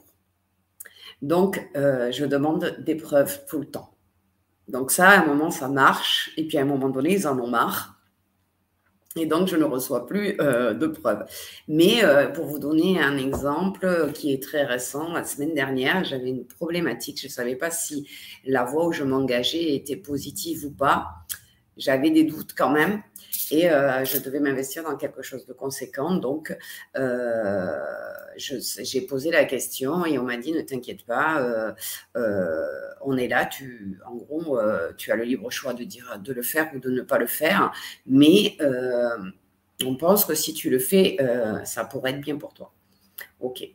Donc, 1.23 1.69
je 1.75 2.25
demande 2.25 2.77
des 2.81 2.97
preuves 2.97 3.47
tout 3.47 3.59
le 3.59 3.67
temps. 3.67 3.95
Donc 4.69 4.91
ça, 4.91 5.11
à 5.11 5.23
un 5.23 5.27
moment, 5.27 5.51
ça 5.51 5.69
marche, 5.69 6.33
et 6.37 6.47
puis 6.47 6.59
à 6.59 6.63
un 6.63 6.67
moment 6.67 6.89
donné, 6.89 7.13
ils 7.13 7.27
en 7.29 7.39
ont 7.39 7.47
marre. 7.47 7.96
Et 9.17 9.27
donc, 9.27 9.49
je 9.49 9.57
ne 9.57 9.65
reçois 9.65 10.07
plus 10.07 10.37
euh, 10.41 10.75
de 10.75 10.87
preuves. 10.87 11.25
Mais 11.69 12.05
euh, 12.05 12.29
pour 12.29 12.45
vous 12.45 12.59
donner 12.59 13.01
un 13.01 13.17
exemple 13.17 14.11
qui 14.13 14.33
est 14.33 14.43
très 14.43 14.65
récent, 14.65 15.13
la 15.13 15.25
semaine 15.25 15.55
dernière, 15.55 16.05
j'avais 16.05 16.29
une 16.29 16.45
problématique. 16.45 17.21
Je 17.21 17.27
ne 17.27 17.33
savais 17.33 17.57
pas 17.57 17.71
si 17.71 18.07
la 18.45 18.65
voie 18.65 18.87
où 18.87 18.93
je 18.93 19.05
m'engageais 19.05 19.75
était 19.75 19.97
positive 19.97 20.67
ou 20.67 20.71
pas. 20.71 21.09
J'avais 21.77 22.11
des 22.11 22.25
doutes 22.25 22.55
quand 22.57 22.71
même 22.71 23.03
et 23.51 23.71
euh, 23.71 24.05
je 24.05 24.19
devais 24.19 24.41
m'investir 24.41 24.83
dans 24.83 24.97
quelque 24.97 25.23
chose 25.23 25.47
de 25.47 25.53
conséquent. 25.53 26.17
Donc, 26.17 26.57
euh, 26.97 27.77
j'ai 28.37 29.01
posé 29.03 29.31
la 29.31 29.45
question 29.45 30.05
et 30.05 30.19
on 30.19 30.25
m'a 30.25 30.37
dit 30.37 30.53
ne 30.53 30.61
t'inquiète 30.61 31.05
pas, 31.05 31.41
euh, 32.17 32.67
on 33.03 33.17
est 33.17 33.29
là. 33.29 33.47
Tu, 33.47 33.99
en 34.07 34.17
gros, 34.17 34.59
tu 34.97 35.13
as 35.13 35.17
le 35.17 35.25
libre 35.25 35.51
choix 35.51 35.75
de 35.75 35.85
dire 35.85 36.19
de 36.19 36.33
le 36.33 36.43
faire 36.43 36.71
ou 36.75 36.79
de 36.79 36.91
ne 36.91 37.03
pas 37.03 37.19
le 37.19 37.27
faire, 37.27 37.73
mais 38.07 38.57
on 39.85 39.97
pense 39.97 40.25
que 40.25 40.35
si 40.35 40.55
tu 40.55 40.71
le 40.71 40.79
fais, 40.79 41.17
ça 41.65 41.85
pourrait 41.85 42.11
être 42.11 42.21
bien 42.21 42.37
pour 42.37 42.55
toi. 42.55 42.73
Ok. 43.41 43.69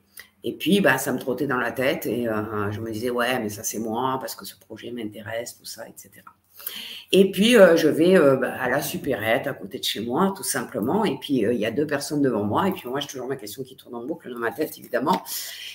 Et 0.44 0.58
puis, 0.58 0.82
bah, 0.82 0.98
ça 0.98 1.14
me 1.14 1.20
trottait 1.20 1.48
dans 1.48 1.60
la 1.60 1.72
tête 1.72 2.06
et 2.06 2.26
je 2.26 2.80
me 2.80 2.92
disais, 2.92 3.10
ouais, 3.10 3.40
mais 3.40 3.50
ça 3.50 3.64
c'est 3.64 3.80
moi 3.80 4.18
parce 4.20 4.36
que 4.36 4.46
ce 4.46 4.58
projet 4.58 4.92
m'intéresse, 4.92 5.58
tout 5.58 5.66
ça, 5.66 5.88
etc. 5.88 6.24
Et 7.14 7.30
puis, 7.30 7.58
euh, 7.58 7.76
je 7.76 7.90
vais 7.90 8.18
euh, 8.18 8.38
bah, 8.38 8.54
à 8.54 8.70
la 8.70 8.82
supérette 8.82 9.46
à 9.46 9.54
côté 9.54 9.80
de 9.80 9.84
chez 9.84 10.00
moi, 10.00 10.34
tout 10.36 10.44
simplement. 10.44 11.04
Et 11.04 11.18
puis, 11.18 11.46
euh, 11.46 11.54
il 11.54 11.60
y 11.60 11.66
a 11.66 11.72
deux 11.72 11.86
personnes 11.86 12.22
devant 12.22 12.44
moi. 12.44 12.70
Et 12.70 12.72
puis, 12.72 12.88
moi, 12.88 13.02
j'ai 13.02 13.08
toujours 13.08 13.28
ma 13.28 13.36
question 13.36 13.64
qui 13.64 13.76
tourne 13.76 13.96
en 13.96 14.06
boucle 14.06 14.32
dans 14.32 14.40
ma 14.40 14.52
tête, 14.52 14.78
évidemment. 14.78 15.22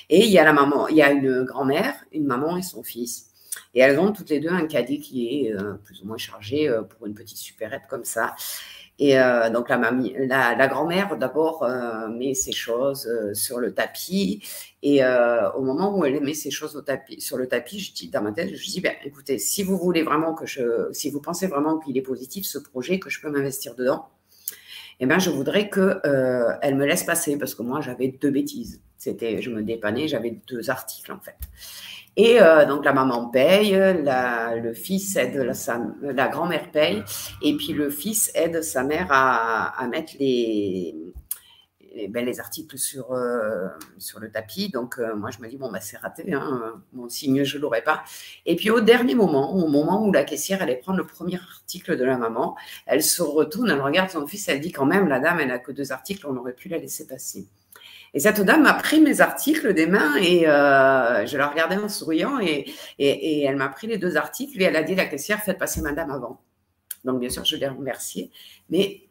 Et 0.09 0.25
il 0.25 0.31
y 0.31 0.38
a 0.38 0.45
la 0.45 0.55
maman, 0.55 0.88
il 0.88 0.97
y 0.97 1.02
a 1.02 1.11
une 1.11 1.43
grand-mère, 1.45 1.95
une 2.12 2.25
maman 2.25 2.57
et 2.57 2.62
son 2.62 2.83
fils. 2.83 3.26
Et 3.75 3.81
elles 3.81 3.99
ont 3.99 4.12
toutes 4.12 4.31
les 4.31 4.40
deux 4.40 4.50
un 4.50 4.66
caddie 4.66 5.00
qui 5.00 5.26
est 5.47 5.55
plus 5.85 6.02
ou 6.02 6.07
moins 6.07 6.16
chargé 6.16 6.75
pour 6.90 7.07
une 7.07 7.14
petite 7.14 7.38
supérette 7.38 7.83
comme 7.88 8.05
ça. 8.05 8.35
Et 8.99 9.19
euh, 9.19 9.50
donc 9.50 9.69
la, 9.69 9.76
mamie, 9.76 10.15
la, 10.19 10.55
la 10.55 10.69
grand-mère 10.69 11.19
d'abord 11.19 11.62
euh, 11.62 12.09
met 12.09 12.33
ses 12.33 12.53
choses 12.53 13.07
euh, 13.07 13.35
sur 13.35 13.59
le 13.59 13.75
tapis 13.75 14.43
et 14.83 15.05
euh, 15.05 15.50
au 15.53 15.62
moment 15.62 15.95
où 15.97 16.05
elle 16.07 16.19
met 16.23 16.33
ses 16.33 16.50
choses 16.50 16.76
au 16.76 16.81
tapis, 16.81 17.21
sur 17.21 17.37
le 17.37 17.47
tapis, 17.47 17.79
je 17.79 17.93
dis 17.93 18.09
dans 18.09 18.23
ma 18.23 18.33
tête, 18.33 18.55
je 18.55 18.67
dis 18.67 18.81
ben 18.81 18.95
écoutez, 19.05 19.38
si 19.38 19.62
vous 19.62 19.76
voulez 19.76 20.03
vraiment 20.03 20.33
que 20.33 20.47
je, 20.47 20.91
si 20.93 21.11
vous 21.11 21.21
pensez 21.21 21.47
vraiment 21.47 21.79
qu'il 21.79 21.99
est 21.99 22.03
positif 22.03 22.47
ce 22.47 22.59
projet, 22.59 22.99
que 22.99 23.11
je 23.11 23.21
peux 23.21 23.29
m'investir 23.29 23.75
dedans, 23.75 24.09
eh 25.00 25.05
ben 25.05 25.19
je 25.19 25.29
voudrais 25.29 25.69
que 25.69 26.00
elle 26.62 26.76
me 26.76 26.87
laisse 26.87 27.05
passer 27.05 27.37
parce 27.37 27.55
que 27.55 27.62
moi 27.62 27.83
j'avais 27.83 28.09
deux 28.09 28.31
bêtises. 28.31 28.81
C'était, 28.97 29.43
je 29.43 29.50
me 29.50 29.62
dépannais, 29.62 30.09
j'avais 30.09 30.38
deux 30.49 30.71
articles 30.71 31.12
en 31.12 31.21
fait. 31.21 31.37
Et 32.16 32.40
euh, 32.40 32.64
donc 32.64 32.85
la 32.85 32.94
maman 32.94 33.28
paye, 33.28 33.73
la, 34.02 34.56
le 34.56 34.73
fils 34.73 35.16
aide, 35.16 35.37
la, 36.00 36.28
grand-mère 36.28 36.70
paye, 36.70 37.02
et 37.42 37.54
puis 37.56 37.75
le 37.75 37.90
fils 37.90 38.30
aide 38.35 38.62
sa 38.62 38.85
mère 38.85 39.08
à, 39.11 39.87
mettre 39.88 40.14
ben, 42.08 42.25
les 42.25 42.40
articles 42.40 42.78
sur, 42.78 43.12
euh, 43.12 43.68
sur 43.99 44.18
le 44.18 44.30
tapis. 44.30 44.70
Donc 44.70 44.99
euh, 44.99 45.14
moi 45.14 45.30
je 45.30 45.40
me 45.40 45.49
dis, 45.49 45.58
bon, 45.58 45.70
bah, 45.70 45.80
c'est 45.80 45.99
raté, 45.99 46.32
hein, 46.32 46.82
mon 46.94 47.11
signe, 47.11 47.44
je 47.44 47.58
l'aurai 47.58 47.82
pas. 47.82 48.02
Et 48.46 48.56
puis 48.56 48.70
au 48.70 48.80
dernier 48.80 49.14
moment, 49.14 49.54
au 49.54 49.68
moment 49.68 50.02
où 50.02 50.11
la 50.11 50.25
caissière 50.25 50.62
allait 50.62 50.76
prendre 50.76 50.99
le 50.99 51.06
premier 51.06 51.37
article 51.37 51.99
de 51.99 52.04
la 52.04 52.16
maman, 52.16 52.56
elle 52.87 53.02
se 53.02 53.20
retourne, 53.23 53.70
elle 53.70 53.82
regarde 53.82 54.08
son 54.08 54.26
fils, 54.26 54.49
elle 54.49 54.61
dit 54.61 54.73
quand 54.73 54.87
même, 54.87 55.06
la 55.06 55.20
dame, 55.20 55.40
elle 55.40 55.49
n'a 55.49 55.58
que 55.58 55.73
deux 55.73 55.92
articles, 55.92 56.26
on 56.26 56.37
aurait 56.37 56.54
pu 56.54 56.70
la 56.70 56.78
laisser 56.78 57.06
passer. 57.06 57.46
Et 58.16 58.18
cette 58.18 58.40
dame 58.40 58.62
m'a 58.62 58.73
pris 58.73 59.02
mes 59.02 59.20
articles 59.20 59.75
des 59.75 59.87
mains 59.87 60.16
et 60.16 60.49
euh, 60.49 61.26
je 61.26 61.37
la 61.37 61.49
regardais 61.49 61.76
en 61.76 61.90
souriant 61.90 62.40
et, 62.40 62.64
et, 62.99 63.42
elle 63.42 63.56
m'a 63.56 63.68
pris 63.68 63.88
les 63.88 63.99
deux 63.99 64.16
articles 64.16 64.58
et 64.58 64.64
elle 64.64 64.76
a 64.76 64.82
dit 64.82 64.94
la 64.94 65.04
caissière, 65.04 65.42
faites 65.42 65.58
passer 65.58 65.82
madame 65.82 66.11
avant. 66.11 66.40
Donc, 67.04 67.20
bien 67.20 67.28
sûr, 67.28 67.44
je 67.44 67.56
l'ai 67.56 67.68
remerciée, 67.68 68.30
mais 68.70 69.02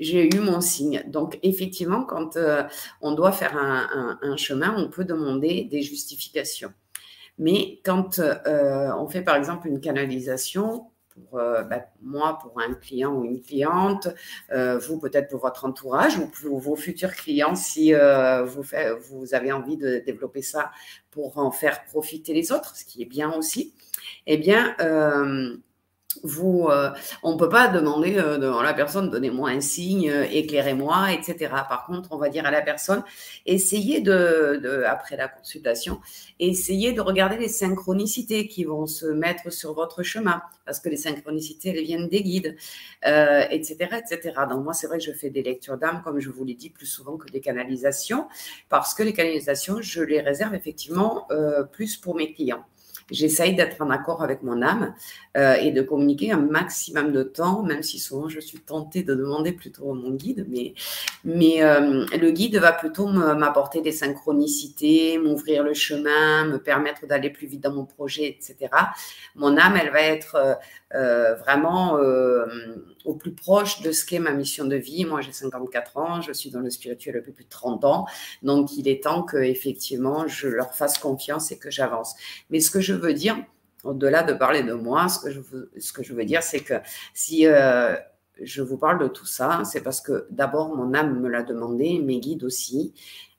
j'ai 0.00 0.28
eu 0.34 0.40
mon 0.40 0.60
signe. 0.60 1.04
Donc, 1.06 1.38
effectivement, 1.44 2.02
quand 2.02 2.36
euh, 2.36 2.64
on 3.00 3.12
doit 3.12 3.30
faire 3.30 3.56
un, 3.56 4.18
un, 4.20 4.36
chemin, 4.36 4.74
on 4.76 4.90
peut 4.90 5.04
demander 5.04 5.62
des 5.70 5.82
justifications. 5.82 6.72
Mais 7.38 7.80
quand 7.84 8.18
euh, 8.18 8.90
on 8.98 9.06
fait, 9.06 9.22
par 9.22 9.36
exemple, 9.36 9.68
une 9.68 9.80
canalisation, 9.80 10.90
pour 11.18 11.38
euh, 11.38 11.62
bah, 11.62 11.86
moi, 12.02 12.38
pour 12.40 12.60
un 12.60 12.74
client 12.74 13.14
ou 13.14 13.24
une 13.24 13.40
cliente, 13.40 14.08
euh, 14.52 14.78
vous 14.78 14.98
peut-être 14.98 15.28
pour 15.28 15.40
votre 15.40 15.64
entourage 15.64 16.18
ou 16.18 16.26
pour 16.26 16.58
vos 16.58 16.76
futurs 16.76 17.14
clients 17.14 17.54
si 17.54 17.94
euh, 17.94 18.44
vous, 18.44 18.62
vous 19.10 19.34
avez 19.34 19.52
envie 19.52 19.76
de 19.76 20.02
développer 20.04 20.42
ça 20.42 20.70
pour 21.10 21.38
en 21.38 21.50
faire 21.50 21.84
profiter 21.84 22.32
les 22.32 22.52
autres, 22.52 22.76
ce 22.76 22.84
qui 22.84 23.02
est 23.02 23.06
bien 23.06 23.32
aussi. 23.32 23.74
Eh 24.26 24.36
bien, 24.36 24.74
euh, 26.24 26.90
on 27.22 27.34
ne 27.34 27.38
peut 27.38 27.48
pas 27.48 27.68
demander 27.68 28.16
euh, 28.18 28.62
la 28.62 28.74
personne, 28.74 29.10
donnez-moi 29.10 29.50
un 29.50 29.60
signe, 29.60 30.10
euh, 30.10 30.24
éclairez-moi, 30.30 31.12
etc. 31.12 31.50
Par 31.68 31.86
contre, 31.86 32.10
on 32.12 32.18
va 32.18 32.28
dire 32.28 32.46
à 32.46 32.50
la 32.50 32.62
personne, 32.62 33.02
essayez 33.46 34.00
de, 34.00 34.84
après 34.86 35.16
la 35.16 35.28
consultation, 35.28 36.00
essayez 36.38 36.92
de 36.92 37.00
regarder 37.00 37.36
les 37.36 37.48
synchronicités 37.48 38.48
qui 38.48 38.64
vont 38.64 38.86
se 38.86 39.06
mettre 39.06 39.50
sur 39.52 39.74
votre 39.74 40.02
chemin, 40.02 40.42
parce 40.64 40.80
que 40.80 40.88
les 40.88 40.96
synchronicités, 40.96 41.70
elles 41.70 41.84
viennent 41.84 42.08
des 42.08 42.22
guides, 42.22 42.56
etc., 43.02 43.76
etc. 43.98 44.34
Donc 44.50 44.64
moi, 44.64 44.74
c'est 44.74 44.86
vrai 44.86 44.98
que 44.98 45.04
je 45.04 45.12
fais 45.12 45.30
des 45.30 45.42
lectures 45.42 45.78
d'âme, 45.78 46.02
comme 46.04 46.20
je 46.20 46.30
vous 46.30 46.44
l'ai 46.44 46.54
dit, 46.54 46.70
plus 46.70 46.86
souvent 46.86 47.16
que 47.16 47.30
des 47.30 47.40
canalisations, 47.40 48.28
parce 48.68 48.94
que 48.94 49.02
les 49.02 49.12
canalisations, 49.12 49.80
je 49.80 50.02
les 50.02 50.20
réserve 50.20 50.54
effectivement 50.54 51.26
plus 51.72 51.96
pour 51.96 52.14
mes 52.14 52.32
clients 52.32 52.64
j'essaye 53.10 53.54
d'être 53.54 53.80
en 53.80 53.90
accord 53.90 54.22
avec 54.22 54.42
mon 54.42 54.62
âme 54.62 54.94
euh, 55.36 55.54
et 55.54 55.70
de 55.70 55.82
communiquer 55.82 56.32
un 56.32 56.38
maximum 56.38 57.12
de 57.12 57.22
temps, 57.22 57.62
même 57.62 57.82
si 57.82 57.98
souvent 57.98 58.28
je 58.28 58.40
suis 58.40 58.58
tentée 58.58 59.02
de 59.02 59.14
demander 59.14 59.52
plutôt 59.52 59.90
à 59.90 59.94
mon 59.94 60.10
guide, 60.10 60.46
mais, 60.48 60.74
mais 61.24 61.62
euh, 61.62 62.04
le 62.20 62.30
guide 62.30 62.56
va 62.56 62.72
plutôt 62.72 63.06
m'apporter 63.06 63.80
des 63.80 63.92
synchronicités, 63.92 65.18
m'ouvrir 65.18 65.62
le 65.62 65.74
chemin, 65.74 66.46
me 66.46 66.58
permettre 66.58 67.06
d'aller 67.06 67.30
plus 67.30 67.46
vite 67.46 67.62
dans 67.62 67.72
mon 67.72 67.84
projet, 67.84 68.28
etc. 68.28 68.70
Mon 69.34 69.56
âme, 69.56 69.78
elle 69.80 69.90
va 69.90 70.02
être 70.02 70.58
euh, 70.94 71.34
vraiment 71.34 71.98
au 73.04 73.14
plus 73.14 73.32
proche 73.32 73.80
de 73.80 73.90
ce 73.90 74.04
qu'est 74.04 74.18
ma 74.18 74.32
mission 74.32 74.64
de 74.64 74.76
vie. 74.76 75.04
Moi, 75.04 75.20
j'ai 75.22 75.32
54 75.32 75.96
ans, 75.96 76.20
je 76.20 76.32
suis 76.32 76.50
dans 76.50 76.60
le 76.60 76.70
spirituel 76.70 77.14
depuis 77.14 77.32
plus 77.32 77.44
de 77.44 77.48
30 77.48 77.84
ans, 77.84 78.06
donc 78.42 78.76
il 78.76 78.86
est 78.88 79.02
temps 79.02 79.22
que 79.22 79.38
effectivement 79.38 80.26
je 80.26 80.48
leur 80.48 80.74
fasse 80.74 80.98
confiance 80.98 81.50
et 81.50 81.58
que 81.58 81.70
j'avance. 81.70 82.14
Mais 82.50 82.60
ce 82.60 82.70
que 82.70 82.80
je 82.80 82.94
veux 82.98 83.14
dire, 83.14 83.36
au-delà 83.84 84.22
de 84.22 84.32
parler 84.32 84.62
de 84.62 84.74
moi, 84.74 85.08
ce 85.08 85.18
que 85.18 85.30
je 85.30 85.40
veux, 85.40 85.70
ce 85.78 85.92
que 85.92 86.02
je 86.02 86.12
veux 86.12 86.24
dire, 86.24 86.42
c'est 86.42 86.60
que 86.60 86.74
si 87.14 87.46
euh, 87.46 87.94
je 88.42 88.62
vous 88.62 88.76
parle 88.76 89.00
de 89.00 89.08
tout 89.08 89.26
ça, 89.26 89.62
c'est 89.64 89.82
parce 89.82 90.00
que 90.00 90.26
d'abord 90.30 90.74
mon 90.74 90.94
âme 90.94 91.20
me 91.20 91.28
l'a 91.28 91.42
demandé, 91.42 91.98
mes 92.00 92.20
guides 92.20 92.44
aussi. 92.44 92.94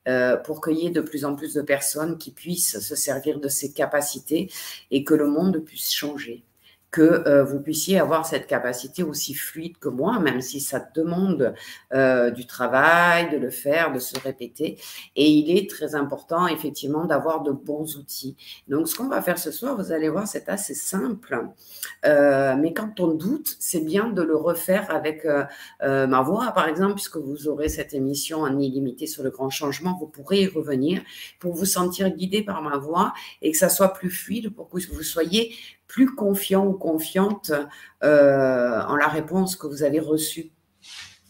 Euh, 0.08 0.38
pour 0.38 0.62
qu'il 0.62 0.78
y 0.78 0.86
ait 0.86 0.90
de 0.90 1.02
plus 1.02 1.26
en 1.26 1.36
plus 1.36 1.52
de 1.52 1.60
personnes 1.60 2.16
qui 2.16 2.30
puissent 2.30 2.80
se 2.80 2.96
servir 2.96 3.38
de 3.38 3.48
ces 3.48 3.74
capacités 3.74 4.50
et 4.90 5.04
que 5.04 5.12
le 5.12 5.26
monde 5.26 5.58
puisse 5.58 5.92
changer 5.92 6.42
que 6.90 7.02
euh, 7.02 7.44
vous 7.44 7.60
puissiez 7.60 8.00
avoir 8.00 8.26
cette 8.26 8.46
capacité 8.46 9.02
aussi 9.02 9.34
fluide 9.34 9.78
que 9.78 9.88
moi, 9.88 10.18
même 10.18 10.40
si 10.40 10.60
ça 10.60 10.84
demande 10.94 11.54
euh, 11.92 12.30
du 12.30 12.46
travail, 12.46 13.30
de 13.30 13.36
le 13.36 13.50
faire, 13.50 13.92
de 13.92 13.98
se 13.98 14.18
répéter. 14.18 14.78
Et 15.14 15.30
il 15.30 15.56
est 15.56 15.70
très 15.70 15.94
important, 15.94 16.48
effectivement, 16.48 17.04
d'avoir 17.04 17.42
de 17.42 17.52
bons 17.52 17.96
outils. 17.96 18.36
Donc, 18.66 18.88
ce 18.88 18.96
qu'on 18.96 19.08
va 19.08 19.22
faire 19.22 19.38
ce 19.38 19.52
soir, 19.52 19.76
vous 19.76 19.92
allez 19.92 20.08
voir, 20.08 20.26
c'est 20.26 20.48
assez 20.48 20.74
simple. 20.74 21.48
Euh, 22.04 22.56
mais 22.56 22.72
quand 22.72 22.98
on 22.98 23.14
doute, 23.14 23.56
c'est 23.60 23.84
bien 23.84 24.08
de 24.08 24.22
le 24.22 24.36
refaire 24.36 24.90
avec 24.90 25.26
ma 25.80 26.22
voix, 26.22 26.52
par 26.52 26.68
exemple, 26.68 26.94
puisque 26.94 27.16
vous 27.16 27.48
aurez 27.48 27.68
cette 27.68 27.94
émission 27.94 28.40
en 28.40 28.58
illimité 28.58 29.06
sur 29.06 29.22
le 29.22 29.30
grand 29.30 29.50
changement, 29.50 29.96
vous 29.98 30.06
pourrez 30.06 30.42
y 30.42 30.46
revenir 30.46 31.02
pour 31.38 31.54
vous 31.54 31.64
sentir 31.64 32.10
guidé 32.10 32.42
par 32.42 32.62
ma 32.62 32.78
voix 32.78 33.12
et 33.42 33.52
que 33.52 33.56
ça 33.56 33.68
soit 33.68 33.92
plus 33.92 34.10
fluide 34.10 34.50
pour 34.50 34.68
que 34.68 34.78
vous 34.92 35.02
soyez 35.02 35.54
plus 35.90 36.14
confiant 36.14 36.64
ou 36.64 36.74
confiante 36.74 37.50
euh, 38.04 38.80
en 38.80 38.94
la 38.94 39.08
réponse 39.08 39.56
que 39.56 39.66
vous 39.66 39.82
avez 39.82 39.98
reçue, 39.98 40.52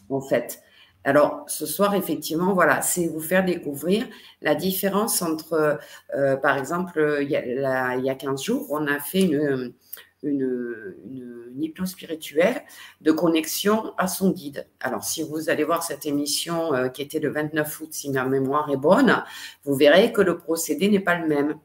en 0.09 0.21
fait. 0.21 0.61
Alors, 1.03 1.45
ce 1.47 1.65
soir, 1.65 1.95
effectivement, 1.95 2.53
voilà, 2.53 2.83
c'est 2.83 3.07
vous 3.07 3.21
faire 3.21 3.43
découvrir 3.43 4.07
la 4.43 4.53
différence 4.53 5.23
entre, 5.23 5.79
euh, 6.15 6.35
par 6.37 6.59
exemple, 6.59 7.21
il 7.23 7.29
y, 7.31 7.35
a, 7.35 7.95
il 7.95 8.05
y, 8.05 8.09
a, 8.09 8.13
15 8.13 8.43
jours, 8.43 8.67
on 8.69 8.85
a 8.85 8.99
fait 8.99 9.21
une, 9.21 9.73
une, 10.21 10.95
une, 11.55 11.85
spirituelle 11.87 12.61
de 13.01 13.11
connexion 13.11 13.95
à 13.97 14.07
son 14.07 14.29
guide. 14.29 14.67
Alors, 14.79 15.03
si 15.03 15.23
vous 15.23 15.49
allez 15.49 15.63
voir 15.63 15.81
cette 15.81 16.05
émission 16.05 16.71
euh, 16.75 16.89
qui 16.89 17.01
était 17.01 17.19
le 17.19 17.31
29 17.31 17.81
août, 17.81 17.89
si 17.89 18.11
ma 18.11 18.25
mémoire 18.25 18.69
est 18.69 18.77
bonne, 18.77 19.23
vous 19.63 19.73
verrez 19.73 20.13
que 20.13 20.21
le 20.21 20.37
procédé 20.37 20.87
n'est 20.87 20.99
pas 20.99 21.17
le 21.17 21.27
même. 21.27 21.55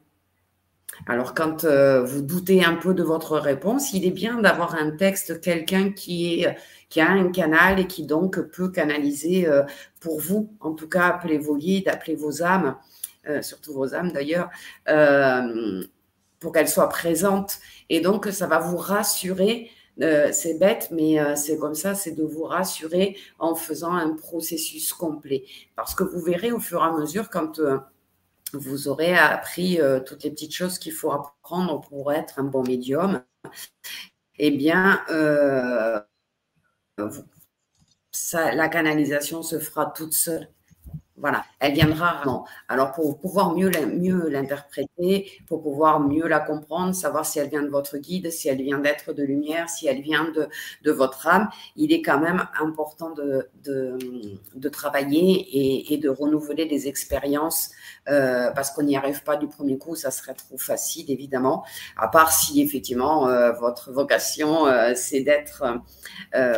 Alors, 1.05 1.33
quand 1.33 1.63
euh, 1.63 2.03
vous 2.03 2.21
doutez 2.21 2.63
un 2.63 2.75
peu 2.75 2.93
de 2.93 3.03
votre 3.03 3.37
réponse, 3.37 3.93
il 3.93 4.05
est 4.05 4.11
bien 4.11 4.41
d'avoir 4.41 4.75
un 4.75 4.91
texte, 4.91 5.39
quelqu'un 5.41 5.91
qui, 5.91 6.45
qui 6.89 7.01
a 7.01 7.09
un 7.09 7.31
canal 7.31 7.79
et 7.79 7.87
qui 7.87 8.05
donc 8.05 8.39
peut 8.49 8.69
canaliser 8.69 9.47
euh, 9.47 9.63
pour 9.99 10.19
vous. 10.19 10.49
En 10.59 10.73
tout 10.73 10.89
cas, 10.89 11.07
appelez 11.07 11.37
vos 11.37 11.55
guides, 11.55 11.87
appelez 11.87 12.15
vos 12.15 12.41
âmes, 12.41 12.75
euh, 13.27 13.41
surtout 13.41 13.73
vos 13.73 13.93
âmes 13.93 14.11
d'ailleurs, 14.11 14.49
pour 16.39 16.51
qu'elles 16.51 16.69
soient 16.69 16.89
présentes. 16.89 17.59
Et 17.89 18.01
donc, 18.01 18.27
ça 18.27 18.47
va 18.47 18.59
vous 18.59 18.77
rassurer. 18.77 19.69
c'est 19.99 20.59
bête, 20.59 20.89
mais 20.91 21.17
c'est 21.35 21.57
comme 21.57 21.75
ça, 21.75 21.95
c'est 21.95 22.11
de 22.11 22.23
vous 22.23 22.43
rassurer 22.43 23.17
en 23.39 23.55
faisant 23.55 23.93
un 23.93 24.15
processus 24.15 24.93
complet. 24.93 25.45
Parce 25.75 25.95
que 25.95 26.03
vous 26.03 26.19
verrez 26.19 26.51
au 26.51 26.59
fur 26.59 26.81
et 26.81 26.85
à 26.85 26.91
mesure, 26.91 27.29
quand 27.29 27.59
vous 28.53 28.87
aurez 28.87 29.15
appris 29.15 29.81
euh, 29.81 29.99
toutes 29.99 30.23
les 30.23 30.31
petites 30.31 30.53
choses 30.53 30.79
qu'il 30.79 30.93
faut 30.93 31.11
apprendre 31.11 31.81
pour 31.81 32.13
être 32.13 32.39
un 32.39 32.43
bon 32.43 32.63
médium, 32.63 33.23
eh 34.39 34.51
bien, 34.51 35.03
euh, 35.09 35.99
la 38.33 38.69
canalisation 38.69 39.43
se 39.43 39.59
fera 39.59 39.87
toute 39.87 40.13
seule. 40.13 40.49
Voilà, 41.19 41.43
elle 41.59 41.73
viendra 41.73 42.11
rarement. 42.11 42.45
Alors, 42.67 42.91
pour 42.91 43.17
pouvoir 43.17 43.55
mieux, 43.55 43.71
mieux 43.87 44.29
l'interpréter, 44.29 45.31
pour 45.47 45.63
pouvoir 45.63 45.99
mieux 45.99 46.27
la 46.27 46.39
comprendre, 46.39 46.93
savoir 46.93 47.25
si 47.25 47.39
elle 47.39 47.49
vient 47.49 47.63
de 47.63 47.69
votre 47.69 47.97
guide, 47.97 48.31
si 48.31 48.49
elle 48.49 48.61
vient 48.61 48.77
d'être 48.77 49.13
de 49.13 49.23
lumière, 49.23 49.67
si 49.67 49.87
elle 49.87 50.01
vient 50.01 50.29
de, 50.29 50.47
de, 50.83 50.91
votre 50.91 51.25
âme, 51.25 51.49
il 51.75 51.91
est 51.91 52.03
quand 52.03 52.19
même 52.19 52.47
important 52.61 53.15
de, 53.15 53.49
de, 53.63 53.97
de 54.53 54.69
travailler 54.69 55.39
et, 55.39 55.95
et, 55.95 55.97
de 55.97 56.07
renouveler 56.07 56.67
des 56.67 56.87
expériences 56.87 57.71
euh, 58.09 58.51
parce 58.51 58.69
qu'on 58.69 58.83
n'y 58.83 58.95
arrive 58.95 59.23
pas 59.23 59.37
du 59.37 59.47
premier 59.47 59.79
coup, 59.79 59.95
ça 59.95 60.11
serait 60.11 60.35
trop 60.35 60.59
facile, 60.59 61.09
évidemment, 61.09 61.65
à 61.97 62.09
part 62.09 62.31
si 62.31 62.61
effectivement 62.61 63.27
euh, 63.27 63.53
votre 63.53 63.91
vocation, 63.91 64.67
euh, 64.67 64.93
c'est 64.95 65.21
d'être 65.21 65.63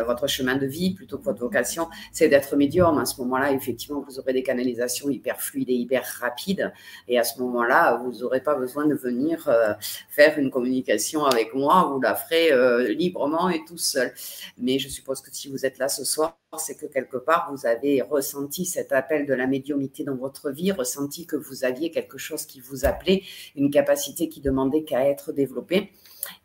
votre 0.06 0.26
chemin 0.26 0.56
de 0.56 0.66
vie, 0.66 0.94
plutôt 0.94 1.16
que 1.18 1.24
votre 1.24 1.40
vocation, 1.40 1.88
c'est 2.12 2.28
d'être 2.28 2.56
médium. 2.56 2.98
À 2.98 3.06
ce 3.06 3.20
moment-là, 3.22 3.52
effectivement, 3.52 4.04
vous 4.06 4.18
aurez 4.18 4.32
des 4.32 4.42
hyper 4.58 5.40
fluide 5.40 5.70
et 5.70 5.74
hyper 5.74 6.04
rapide. 6.20 6.72
Et 7.08 7.18
à 7.18 7.24
ce 7.24 7.40
moment-là, 7.40 7.96
vous 8.02 8.20
n'aurez 8.20 8.40
pas 8.40 8.54
besoin 8.54 8.86
de 8.86 8.94
venir 8.94 9.48
euh, 9.48 9.74
faire 10.08 10.38
une 10.38 10.50
communication 10.50 11.24
avec 11.24 11.54
moi. 11.54 11.90
Vous 11.92 12.00
la 12.00 12.14
ferez 12.14 12.52
euh, 12.52 12.88
librement 12.92 13.48
et 13.48 13.64
tout 13.64 13.78
seul. 13.78 14.12
Mais 14.58 14.78
je 14.78 14.88
suppose 14.88 15.20
que 15.20 15.30
si 15.32 15.48
vous 15.48 15.66
êtes 15.66 15.78
là 15.78 15.88
ce 15.88 16.04
soir, 16.04 16.38
c'est 16.58 16.76
que 16.76 16.86
quelque 16.86 17.16
part, 17.16 17.52
vous 17.52 17.66
avez 17.66 18.02
ressenti 18.02 18.64
cet 18.64 18.92
appel 18.92 19.26
de 19.26 19.34
la 19.34 19.46
médiumité 19.46 20.02
dans 20.02 20.16
votre 20.16 20.50
vie, 20.50 20.72
ressenti 20.72 21.26
que 21.26 21.36
vous 21.36 21.64
aviez 21.64 21.90
quelque 21.90 22.18
chose 22.18 22.44
qui 22.44 22.60
vous 22.60 22.84
appelait, 22.84 23.22
une 23.54 23.70
capacité 23.70 24.28
qui 24.28 24.40
demandait 24.40 24.82
qu'à 24.82 25.08
être 25.08 25.32
développée 25.32 25.92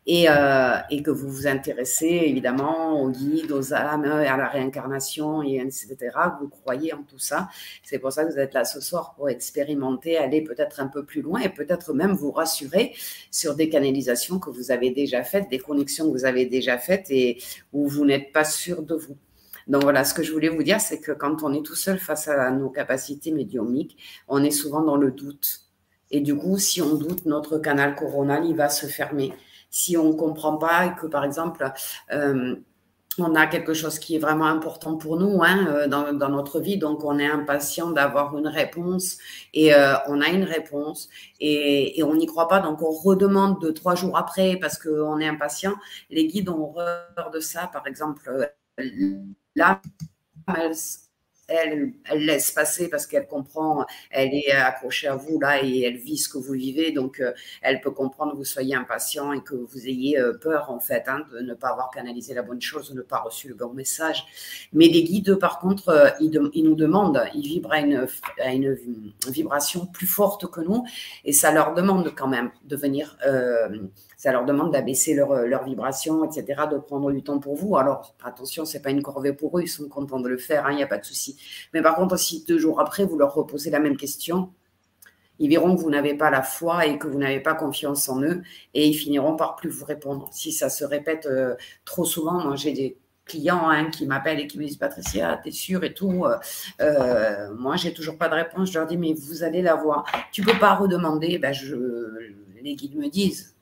et, 0.06 0.26
euh, 0.28 0.76
et, 0.90 1.02
que 1.02 1.10
vous 1.10 1.28
vous 1.28 1.46
intéressez 1.46 2.06
évidemment 2.06 3.00
aux 3.00 3.10
guides, 3.10 3.50
aux 3.50 3.74
âmes, 3.74 4.04
à 4.04 4.36
la 4.36 4.48
réincarnation, 4.48 5.42
et 5.42 5.56
etc. 5.56 5.96
Vous 6.40 6.48
croyez 6.48 6.92
en 6.92 7.02
tout 7.02 7.18
ça. 7.18 7.48
C'est 7.82 7.98
pour 7.98 8.12
ça 8.12 8.24
que 8.24 8.32
vous 8.32 8.38
êtes 8.38 8.54
là 8.54 8.64
ce 8.64 8.80
soir 8.80 9.14
pour 9.16 9.28
expérimenter, 9.28 10.16
aller 10.16 10.42
peut-être 10.42 10.80
un 10.80 10.86
peu 10.86 11.04
plus 11.04 11.22
loin 11.22 11.40
et 11.40 11.48
peut-être 11.48 11.92
même 11.92 12.12
vous 12.12 12.30
rassurer 12.30 12.94
sur 13.30 13.54
des 13.54 13.68
canalisations 13.68 14.38
que 14.38 14.50
vous 14.50 14.70
avez 14.70 14.90
déjà 14.90 15.24
faites, 15.24 15.48
des 15.50 15.58
connexions 15.58 16.06
que 16.06 16.12
vous 16.12 16.24
avez 16.24 16.46
déjà 16.46 16.78
faites 16.78 17.10
et 17.10 17.42
où 17.72 17.88
vous 17.88 18.04
n'êtes 18.04 18.32
pas 18.32 18.44
sûr 18.44 18.82
de 18.82 18.94
vous. 18.94 19.16
Donc 19.66 19.82
voilà, 19.82 20.04
ce 20.04 20.14
que 20.14 20.22
je 20.22 20.32
voulais 20.32 20.48
vous 20.48 20.62
dire, 20.62 20.80
c'est 20.80 21.00
que 21.00 21.10
quand 21.10 21.42
on 21.42 21.52
est 21.52 21.64
tout 21.64 21.74
seul 21.74 21.98
face 21.98 22.28
à 22.28 22.50
nos 22.52 22.70
capacités 22.70 23.32
médiumiques, 23.32 23.96
on 24.28 24.44
est 24.44 24.52
souvent 24.52 24.82
dans 24.82 24.96
le 24.96 25.10
doute. 25.10 25.62
Et 26.12 26.20
du 26.20 26.36
coup, 26.36 26.58
si 26.58 26.80
on 26.80 26.94
doute, 26.94 27.26
notre 27.26 27.58
canal 27.58 27.96
coronal, 27.96 28.44
il 28.46 28.54
va 28.54 28.68
se 28.68 28.86
fermer 28.86 29.32
si 29.70 29.96
on 29.96 30.10
ne 30.10 30.12
comprend 30.14 30.56
pas 30.56 30.86
et 30.86 30.94
que, 30.94 31.06
par 31.06 31.24
exemple, 31.24 31.70
euh, 32.12 32.56
on 33.18 33.34
a 33.34 33.46
quelque 33.46 33.74
chose 33.74 33.98
qui 33.98 34.16
est 34.16 34.18
vraiment 34.18 34.46
important 34.46 34.96
pour 34.96 35.18
nous 35.18 35.42
hein, 35.42 35.66
euh, 35.68 35.88
dans, 35.88 36.28
notre 36.28 36.60
vie, 36.60 36.78
donc 36.78 37.04
on 37.04 37.18
est 37.18 37.26
impatient 37.26 37.90
d'avoir 37.90 38.36
une 38.36 38.46
réponse 38.46 39.18
et 39.54 39.74
euh, 39.74 39.94
on 40.08 40.20
a 40.20 40.28
une 40.28 40.44
réponse 40.44 41.08
et, 41.40 42.02
on 42.02 42.14
n'y 42.14 42.26
croit 42.26 42.48
pas, 42.48 42.60
donc 42.60 42.82
on 42.82 42.90
redemande 42.90 43.60
deux, 43.60 43.72
trois 43.72 43.94
jours 43.94 44.16
après 44.16 44.58
parce 44.60 44.78
qu'on 44.78 45.18
est 45.18 45.28
impatient. 45.28 45.74
Les 46.10 46.26
guides 46.26 46.48
ont 46.48 46.62
horreur 46.62 47.30
de 47.32 47.40
ça, 47.40 47.68
par 47.72 47.86
exemple, 47.86 48.52
là, 49.54 49.80
elle, 51.48 51.92
elle 52.04 52.24
laisse 52.24 52.50
passer 52.50 52.88
parce 52.88 53.06
qu'elle 53.06 53.26
comprend, 53.26 53.86
elle 54.10 54.34
est 54.34 54.50
accrochée 54.50 55.08
à 55.08 55.16
vous 55.16 55.38
là 55.38 55.62
et 55.62 55.82
elle 55.82 55.96
vit 55.96 56.18
ce 56.18 56.28
que 56.28 56.38
vous 56.38 56.54
vivez, 56.54 56.92
donc 56.92 57.20
euh, 57.20 57.32
elle 57.62 57.80
peut 57.80 57.90
comprendre 57.90 58.32
que 58.32 58.38
vous 58.38 58.44
soyez 58.44 58.74
impatient 58.74 59.32
et 59.32 59.42
que 59.42 59.54
vous 59.54 59.86
ayez 59.86 60.18
euh, 60.18 60.32
peur 60.32 60.70
en 60.70 60.80
fait 60.80 61.04
hein, 61.06 61.24
de 61.32 61.40
ne 61.40 61.54
pas 61.54 61.68
avoir 61.68 61.90
canalisé 61.90 62.34
la 62.34 62.42
bonne 62.42 62.60
chose, 62.60 62.90
de 62.90 62.96
ne 62.96 63.02
pas 63.02 63.18
reçu 63.18 63.48
le 63.48 63.54
bon 63.54 63.72
message. 63.72 64.26
Mais 64.72 64.86
les 64.88 65.04
guides, 65.04 65.36
par 65.36 65.58
contre, 65.58 65.88
euh, 65.90 66.10
ils, 66.20 66.30
nous 66.64 66.74
demandent, 66.74 67.22
ils 67.34 67.46
vibrent 67.46 67.72
à 67.72 67.80
une, 67.80 68.06
à 68.40 68.52
une, 68.52 68.76
vibration 69.28 69.86
plus 69.86 70.06
forte 70.06 70.50
que 70.50 70.60
nous 70.60 70.84
et 71.24 71.32
ça 71.32 71.52
leur 71.52 71.74
demande 71.74 72.12
quand 72.16 72.28
même 72.28 72.50
de 72.64 72.76
venir 72.76 73.16
ça 74.16 74.32
leur 74.32 74.44
demande 74.44 74.72
d'abaisser 74.72 75.14
leur, 75.14 75.32
euh, 75.32 75.46
leur, 75.46 75.64
vibration, 75.64 76.24
etc., 76.24 76.62
de 76.70 76.78
prendre 76.78 77.12
du 77.12 77.22
temps 77.22 77.38
pour 77.38 77.54
vous. 77.54 77.76
Alors, 77.76 78.14
attention, 78.24 78.64
c'est 78.64 78.80
pas 78.80 78.90
une 78.90 79.02
corvée 79.02 79.32
pour 79.32 79.58
eux, 79.58 79.62
ils 79.62 79.68
sont 79.68 79.88
contents 79.88 80.20
de 80.20 80.28
le 80.28 80.38
faire, 80.38 80.64
il 80.68 80.72
hein, 80.72 80.76
n'y 80.76 80.82
a 80.82 80.86
pas 80.86 80.98
de 80.98 81.04
souci. 81.04 81.36
Mais 81.74 81.82
par 81.82 81.96
contre, 81.96 82.18
si 82.18 82.44
deux 82.44 82.58
jours 82.58 82.80
après, 82.80 83.04
vous 83.04 83.18
leur 83.18 83.34
reposez 83.34 83.70
la 83.70 83.78
même 83.78 83.96
question, 83.96 84.52
ils 85.38 85.50
verront 85.50 85.76
que 85.76 85.80
vous 85.82 85.90
n'avez 85.90 86.14
pas 86.14 86.30
la 86.30 86.42
foi 86.42 86.86
et 86.86 86.98
que 86.98 87.06
vous 87.06 87.18
n'avez 87.18 87.40
pas 87.40 87.54
confiance 87.54 88.08
en 88.08 88.22
eux 88.22 88.42
et 88.72 88.86
ils 88.86 88.94
finiront 88.94 89.36
par 89.36 89.56
plus 89.56 89.68
vous 89.68 89.84
répondre. 89.84 90.30
Si 90.32 90.50
ça 90.50 90.70
se 90.70 90.84
répète 90.84 91.26
euh, 91.26 91.54
trop 91.84 92.06
souvent, 92.06 92.42
moi 92.42 92.56
j'ai 92.56 92.72
des 92.72 92.96
clients 93.26 93.68
hein, 93.68 93.90
qui 93.90 94.06
m'appellent 94.06 94.40
et 94.40 94.46
qui 94.46 94.58
me 94.58 94.64
disent 94.64 94.78
Patricia, 94.78 95.38
t'es 95.42 95.50
sûre 95.50 95.84
et 95.84 95.92
tout. 95.92 96.24
Euh, 96.24 96.38
euh 96.80 97.54
moi, 97.54 97.76
j'ai 97.76 97.92
toujours 97.92 98.16
pas 98.16 98.28
de 98.28 98.34
réponse. 98.34 98.70
Je 98.70 98.78
leur 98.78 98.86
dis 98.86 98.96
mais 98.96 99.12
vous 99.12 99.42
allez 99.42 99.62
la 99.62 99.74
voir. 99.74 100.06
Tu 100.32 100.42
peux 100.42 100.58
pas 100.58 100.74
redemander. 100.74 101.38
Ben, 101.38 101.52
je, 101.52 101.76
les 102.62 102.74
guides 102.74 102.96
me 102.96 103.08
disent 103.08 103.55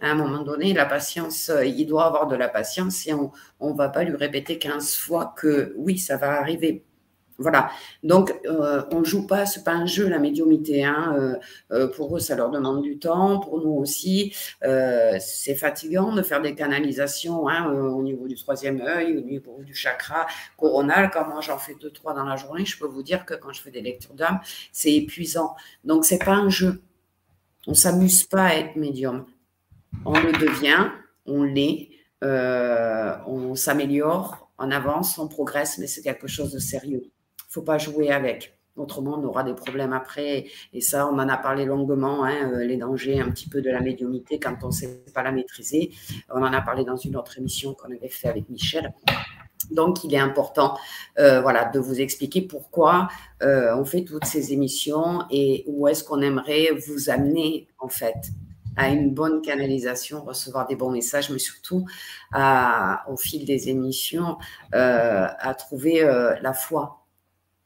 à 0.00 0.10
un 0.10 0.14
moment 0.14 0.42
donné, 0.42 0.72
la 0.72 0.86
patience, 0.86 1.48
euh, 1.50 1.64
il 1.64 1.86
doit 1.86 2.06
avoir 2.06 2.26
de 2.28 2.36
la 2.36 2.48
patience 2.48 3.06
et 3.06 3.14
on 3.14 3.32
ne 3.60 3.76
va 3.76 3.88
pas 3.88 4.04
lui 4.04 4.16
répéter 4.16 4.58
15 4.58 4.94
fois 4.96 5.34
que 5.36 5.74
oui, 5.76 5.98
ça 5.98 6.16
va 6.16 6.38
arriver. 6.38 6.84
Voilà. 7.40 7.70
Donc, 8.02 8.34
euh, 8.46 8.82
on 8.90 9.00
ne 9.00 9.04
joue 9.04 9.24
pas, 9.24 9.46
ce 9.46 9.58
n'est 9.58 9.64
pas 9.64 9.72
un 9.72 9.86
jeu, 9.86 10.08
la 10.08 10.18
médiumité. 10.18 10.84
Hein. 10.84 11.38
Euh, 11.70 11.86
pour 11.88 12.16
eux, 12.16 12.20
ça 12.20 12.34
leur 12.34 12.50
demande 12.50 12.82
du 12.82 12.98
temps. 12.98 13.38
Pour 13.38 13.60
nous 13.60 13.70
aussi, 13.70 14.34
c'est 14.60 15.54
fatigant 15.54 16.12
de 16.12 16.22
faire 16.22 16.42
des 16.42 16.56
canalisations 16.56 17.48
hein, 17.48 17.72
au 17.72 18.02
niveau 18.02 18.26
du 18.26 18.34
troisième 18.34 18.80
œil, 18.80 19.16
au 19.16 19.20
niveau 19.20 19.62
du 19.62 19.72
chakra 19.72 20.26
coronal. 20.56 21.10
Quand 21.12 21.28
moi, 21.28 21.40
j'en 21.40 21.58
fais 21.58 21.76
deux, 21.80 21.90
trois 21.90 22.12
dans 22.12 22.24
la 22.24 22.34
journée, 22.34 22.64
je 22.64 22.76
peux 22.76 22.88
vous 22.88 23.04
dire 23.04 23.24
que 23.24 23.34
quand 23.34 23.52
je 23.52 23.62
fais 23.62 23.70
des 23.70 23.82
lectures 23.82 24.14
d'âme, 24.14 24.40
c'est 24.72 24.92
épuisant. 24.92 25.54
Donc, 25.84 26.04
ce 26.04 26.14
n'est 26.14 26.24
pas 26.24 26.34
un 26.34 26.48
jeu. 26.48 26.82
On 27.68 27.72
ne 27.72 27.76
s'amuse 27.76 28.24
pas 28.24 28.46
à 28.46 28.54
être 28.54 28.74
médium 28.74 29.26
on 30.04 30.12
le 30.12 30.32
devient, 30.32 30.90
on 31.26 31.42
l'est, 31.42 31.90
euh, 32.24 33.16
on 33.26 33.54
s'améliore, 33.54 34.50
on 34.58 34.70
avance, 34.70 35.18
on 35.18 35.28
progresse, 35.28 35.78
mais 35.78 35.86
c'est 35.86 36.02
quelque 36.02 36.26
chose 36.26 36.52
de 36.52 36.58
sérieux. 36.58 37.02
Il 37.04 37.48
ne 37.48 37.52
faut 37.52 37.62
pas 37.62 37.78
jouer 37.78 38.10
avec. 38.10 38.58
Autrement, 38.76 39.18
on 39.18 39.24
aura 39.24 39.42
des 39.42 39.54
problèmes 39.54 39.92
après. 39.92 40.46
Et 40.72 40.80
ça, 40.80 41.08
on 41.08 41.14
en 41.18 41.28
a 41.28 41.36
parlé 41.36 41.64
longuement, 41.64 42.24
hein, 42.24 42.52
euh, 42.52 42.64
les 42.64 42.76
dangers 42.76 43.20
un 43.20 43.30
petit 43.30 43.48
peu 43.48 43.60
de 43.60 43.70
la 43.70 43.80
médiumité 43.80 44.38
quand 44.38 44.56
on 44.62 44.68
ne 44.68 44.72
sait 44.72 45.04
pas 45.12 45.22
la 45.22 45.32
maîtriser. 45.32 45.92
On 46.30 46.42
en 46.42 46.52
a 46.52 46.60
parlé 46.60 46.84
dans 46.84 46.96
une 46.96 47.16
autre 47.16 47.38
émission 47.38 47.74
qu'on 47.74 47.92
avait 47.92 48.08
fait 48.08 48.28
avec 48.28 48.48
Michel. 48.48 48.92
Donc, 49.72 50.04
il 50.04 50.14
est 50.14 50.18
important 50.18 50.78
euh, 51.18 51.40
voilà, 51.40 51.64
de 51.64 51.80
vous 51.80 52.00
expliquer 52.00 52.42
pourquoi 52.42 53.08
on 53.42 53.84
fait 53.84 54.04
toutes 54.04 54.24
ces 54.24 54.52
émissions 54.52 55.24
et 55.30 55.64
où 55.66 55.88
est-ce 55.88 56.04
qu'on 56.04 56.20
aimerait 56.20 56.70
vous 56.86 57.10
amener, 57.10 57.68
en 57.78 57.88
fait, 57.88 58.14
à 58.78 58.88
une 58.88 59.12
bonne 59.12 59.42
canalisation, 59.42 60.24
recevoir 60.24 60.66
des 60.66 60.76
bons 60.76 60.90
messages, 60.90 61.30
mais 61.30 61.38
surtout 61.38 61.86
au 62.34 63.16
fil 63.16 63.44
des 63.44 63.68
émissions, 63.68 64.38
à 64.72 65.54
trouver 65.58 66.02
la 66.40 66.54
foi 66.54 66.98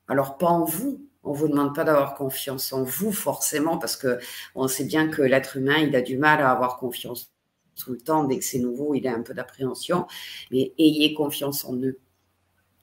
alors, 0.09 0.37
pas 0.37 0.48
en 0.48 0.64
vous. 0.64 1.07
On 1.25 1.33
ne 1.33 1.37
vous 1.38 1.48
demande 1.48 1.75
pas 1.75 1.85
d'avoir 1.85 2.14
confiance 2.16 2.72
en 2.72 2.83
vous 2.83 3.12
forcément 3.12 3.79
parce 3.79 3.96
que 3.96 4.18
on 4.55 4.68
sait 4.68 4.85
bien 4.85 5.09
que 5.09 5.22
l'être 5.22 5.57
humain, 5.57 5.79
il 5.79 5.94
a 5.96 6.03
du 6.03 6.18
mal 6.18 6.40
à 6.42 6.51
avoir 6.51 6.79
confiance 6.79 7.33
tout 7.77 7.92
le 7.92 7.98
temps. 7.98 8.25
Dès 8.25 8.38
que 8.38 8.44
c'est 8.44 8.59
nouveau, 8.59 8.94
il 8.94 9.07
a 9.07 9.14
un 9.14 9.22
peu 9.22 9.33
d'appréhension. 9.33 10.07
Mais 10.51 10.75
ayez 10.79 11.14
confiance 11.14 11.64
en 11.64 11.77
eux. 11.77 11.98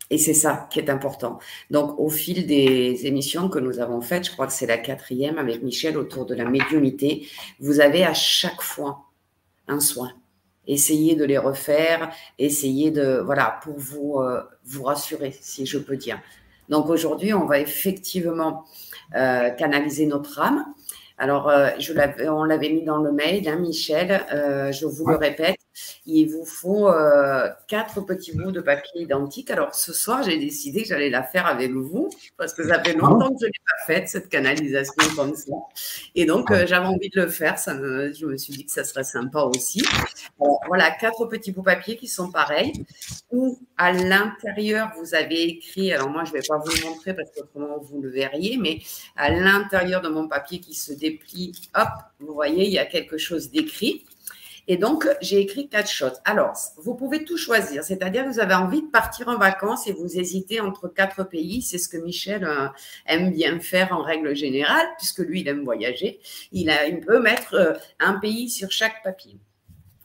Et 0.09 0.17
c'est 0.17 0.33
ça 0.33 0.67
qui 0.71 0.79
est 0.79 0.89
important. 0.89 1.39
Donc, 1.69 1.99
au 1.99 2.09
fil 2.09 2.47
des 2.47 3.05
émissions 3.05 3.47
que 3.47 3.59
nous 3.59 3.79
avons 3.79 4.01
faites, 4.01 4.25
je 4.25 4.31
crois 4.31 4.47
que 4.47 4.53
c'est 4.53 4.65
la 4.65 4.77
quatrième 4.77 5.37
avec 5.37 5.61
Michel 5.61 5.97
autour 5.97 6.25
de 6.25 6.33
la 6.33 6.45
médiumité, 6.45 7.27
vous 7.59 7.79
avez 7.79 8.03
à 8.03 8.13
chaque 8.13 8.61
fois 8.61 9.05
un 9.67 9.79
soin. 9.79 10.11
Essayez 10.65 11.15
de 11.15 11.25
les 11.25 11.37
refaire, 11.37 12.11
essayez 12.37 12.91
de, 12.91 13.21
voilà, 13.23 13.59
pour 13.63 13.77
vous, 13.77 14.19
euh, 14.19 14.41
vous 14.65 14.83
rassurer, 14.83 15.35
si 15.41 15.65
je 15.65 15.77
peux 15.77 15.97
dire. 15.97 16.19
Donc 16.69 16.89
aujourd'hui, 16.89 17.33
on 17.33 17.45
va 17.45 17.59
effectivement 17.59 18.65
euh, 19.15 19.49
canaliser 19.51 20.05
notre 20.05 20.39
âme. 20.39 20.65
Alors, 21.19 21.49
euh, 21.49 21.69
je 21.79 21.93
on 22.29 22.43
l'avait 22.45 22.69
mis 22.69 22.83
dans 22.83 22.99
le 22.99 23.11
mail, 23.11 23.47
hein, 23.47 23.57
Michel, 23.57 24.25
euh, 24.33 24.71
je 24.71 24.85
vous 24.85 25.05
le 25.05 25.17
répète, 25.17 25.57
il 26.05 26.27
vous 26.27 26.45
faut 26.45 26.87
euh, 26.87 27.49
quatre 27.67 28.01
petits 28.01 28.35
bouts 28.35 28.51
de 28.51 28.61
papier 28.61 29.01
identiques. 29.01 29.51
Alors 29.51 29.75
ce 29.75 29.93
soir, 29.93 30.23
j'ai 30.23 30.37
décidé 30.37 30.83
que 30.83 30.87
j'allais 30.87 31.09
la 31.09 31.23
faire 31.23 31.45
avec 31.45 31.71
vous 31.71 32.09
parce 32.37 32.53
que 32.53 32.67
ça 32.67 32.81
fait 32.81 32.93
longtemps 32.93 33.29
que 33.29 33.37
je 33.41 33.45
ne 33.45 33.51
l'ai 33.51 33.63
pas 33.67 33.85
faite, 33.93 34.09
cette 34.09 34.29
canalisation 34.29 35.03
comme 35.15 35.35
ça. 35.35 35.51
Et 36.15 36.25
donc, 36.25 36.51
euh, 36.51 36.65
j'avais 36.65 36.87
envie 36.87 37.09
de 37.09 37.21
le 37.21 37.27
faire. 37.27 37.59
Ça 37.59 37.73
me, 37.73 38.13
je 38.13 38.25
me 38.25 38.37
suis 38.37 38.53
dit 38.53 38.65
que 38.65 38.71
ça 38.71 38.83
serait 38.83 39.03
sympa 39.03 39.41
aussi. 39.41 39.83
voilà, 40.67 40.91
quatre 40.91 41.25
petits 41.25 41.51
bouts 41.51 41.61
de 41.61 41.65
papier 41.65 41.97
qui 41.97 42.07
sont 42.07 42.31
pareils. 42.31 42.73
Où 43.31 43.59
à 43.79 43.93
l'intérieur, 43.93 44.91
vous 44.97 45.15
avez 45.15 45.43
écrit, 45.43 45.93
alors 45.93 46.09
moi, 46.09 46.25
je 46.25 46.33
ne 46.33 46.37
vais 46.37 46.43
pas 46.45 46.57
vous 46.57 46.69
le 46.69 46.89
montrer 46.89 47.13
parce 47.13 47.31
qu'autrement, 47.31 47.77
vous 47.79 48.01
le 48.01 48.09
verriez, 48.09 48.57
mais 48.57 48.79
à 49.15 49.31
l'intérieur 49.31 50.01
de 50.01 50.09
mon 50.09 50.27
papier 50.27 50.59
qui 50.59 50.73
se 50.73 50.91
déplie, 50.91 51.53
hop, 51.73 51.87
vous 52.19 52.33
voyez, 52.33 52.65
il 52.65 52.73
y 52.73 52.77
a 52.77 52.85
quelque 52.85 53.17
chose 53.17 53.51
d'écrit. 53.51 54.03
Et 54.67 54.75
donc, 54.75 55.07
j'ai 55.21 55.39
écrit 55.39 55.69
quatre 55.69 55.89
choses. 55.89 56.19
Alors, 56.25 56.57
vous 56.75 56.93
pouvez 56.93 57.23
tout 57.23 57.37
choisir, 57.37 57.81
c'est-à-dire 57.85 58.27
vous 58.27 58.41
avez 58.41 58.53
envie 58.53 58.81
de 58.81 58.87
partir 58.87 59.29
en 59.29 59.37
vacances 59.37 59.87
et 59.87 59.93
vous 59.93 60.19
hésitez 60.19 60.59
entre 60.59 60.89
quatre 60.89 61.23
pays. 61.23 61.61
C'est 61.61 61.77
ce 61.77 61.87
que 61.87 61.97
Michel 61.97 62.43
euh, 62.43 62.67
aime 63.05 63.31
bien 63.31 63.61
faire 63.61 63.93
en 63.93 64.03
règle 64.03 64.35
générale, 64.35 64.87
puisque 64.97 65.19
lui, 65.19 65.39
il 65.39 65.47
aime 65.47 65.63
voyager. 65.63 66.19
Il, 66.51 66.69
a, 66.69 66.85
il 66.85 66.99
peut 66.99 67.21
mettre 67.21 67.53
euh, 67.53 67.73
un 68.01 68.19
pays 68.19 68.49
sur 68.49 68.71
chaque 68.71 69.01
papier. 69.03 69.39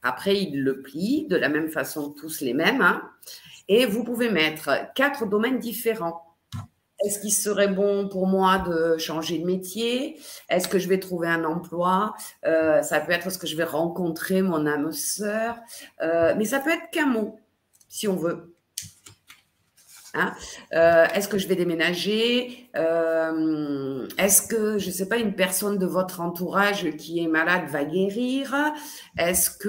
Après, 0.04 0.40
il 0.40 0.62
le 0.62 0.80
plie 0.80 1.26
de 1.28 1.36
la 1.36 1.48
même 1.48 1.70
façon, 1.70 2.10
tous 2.10 2.40
les 2.40 2.54
mêmes. 2.54 2.82
Hein. 2.82 3.02
Et 3.68 3.86
vous 3.86 4.04
pouvez 4.04 4.30
mettre 4.30 4.70
quatre 4.94 5.26
domaines 5.26 5.58
différents. 5.58 6.22
Est-ce 7.04 7.18
qu'il 7.18 7.32
serait 7.32 7.68
bon 7.68 8.08
pour 8.08 8.26
moi 8.26 8.58
de 8.58 8.96
changer 8.98 9.38
de 9.38 9.44
métier? 9.44 10.18
Est-ce 10.48 10.68
que 10.68 10.78
je 10.78 10.88
vais 10.88 10.98
trouver 10.98 11.28
un 11.28 11.44
emploi? 11.44 12.14
Euh, 12.46 12.82
Ça 12.82 13.00
peut 13.00 13.12
être 13.12 13.26
est-ce 13.26 13.38
que 13.38 13.46
je 13.46 13.56
vais 13.56 13.64
rencontrer 13.64 14.42
mon 14.42 14.66
âme 14.66 14.92
sœur. 14.92 15.56
Euh, 16.00 16.34
Mais 16.36 16.44
ça 16.44 16.60
peut 16.60 16.70
être 16.70 16.90
qu'un 16.92 17.06
mot, 17.06 17.38
si 17.88 18.08
on 18.08 18.16
veut. 18.16 18.54
Hein? 20.14 20.32
Euh, 20.72 21.06
est-ce 21.14 21.28
que 21.28 21.38
je 21.38 21.48
vais 21.48 21.56
déménager? 21.56 22.70
Est-ce 22.74 24.42
que, 24.42 24.78
je 24.78 24.86
ne 24.86 24.92
sais 24.92 25.08
pas, 25.08 25.16
une 25.16 25.34
personne 25.34 25.76
de 25.76 25.86
votre 25.86 26.20
entourage 26.20 26.88
qui 26.96 27.22
est 27.22 27.28
malade 27.28 27.68
va 27.68 27.84
guérir? 27.84 28.54
Est-ce 29.18 29.50
que 29.50 29.68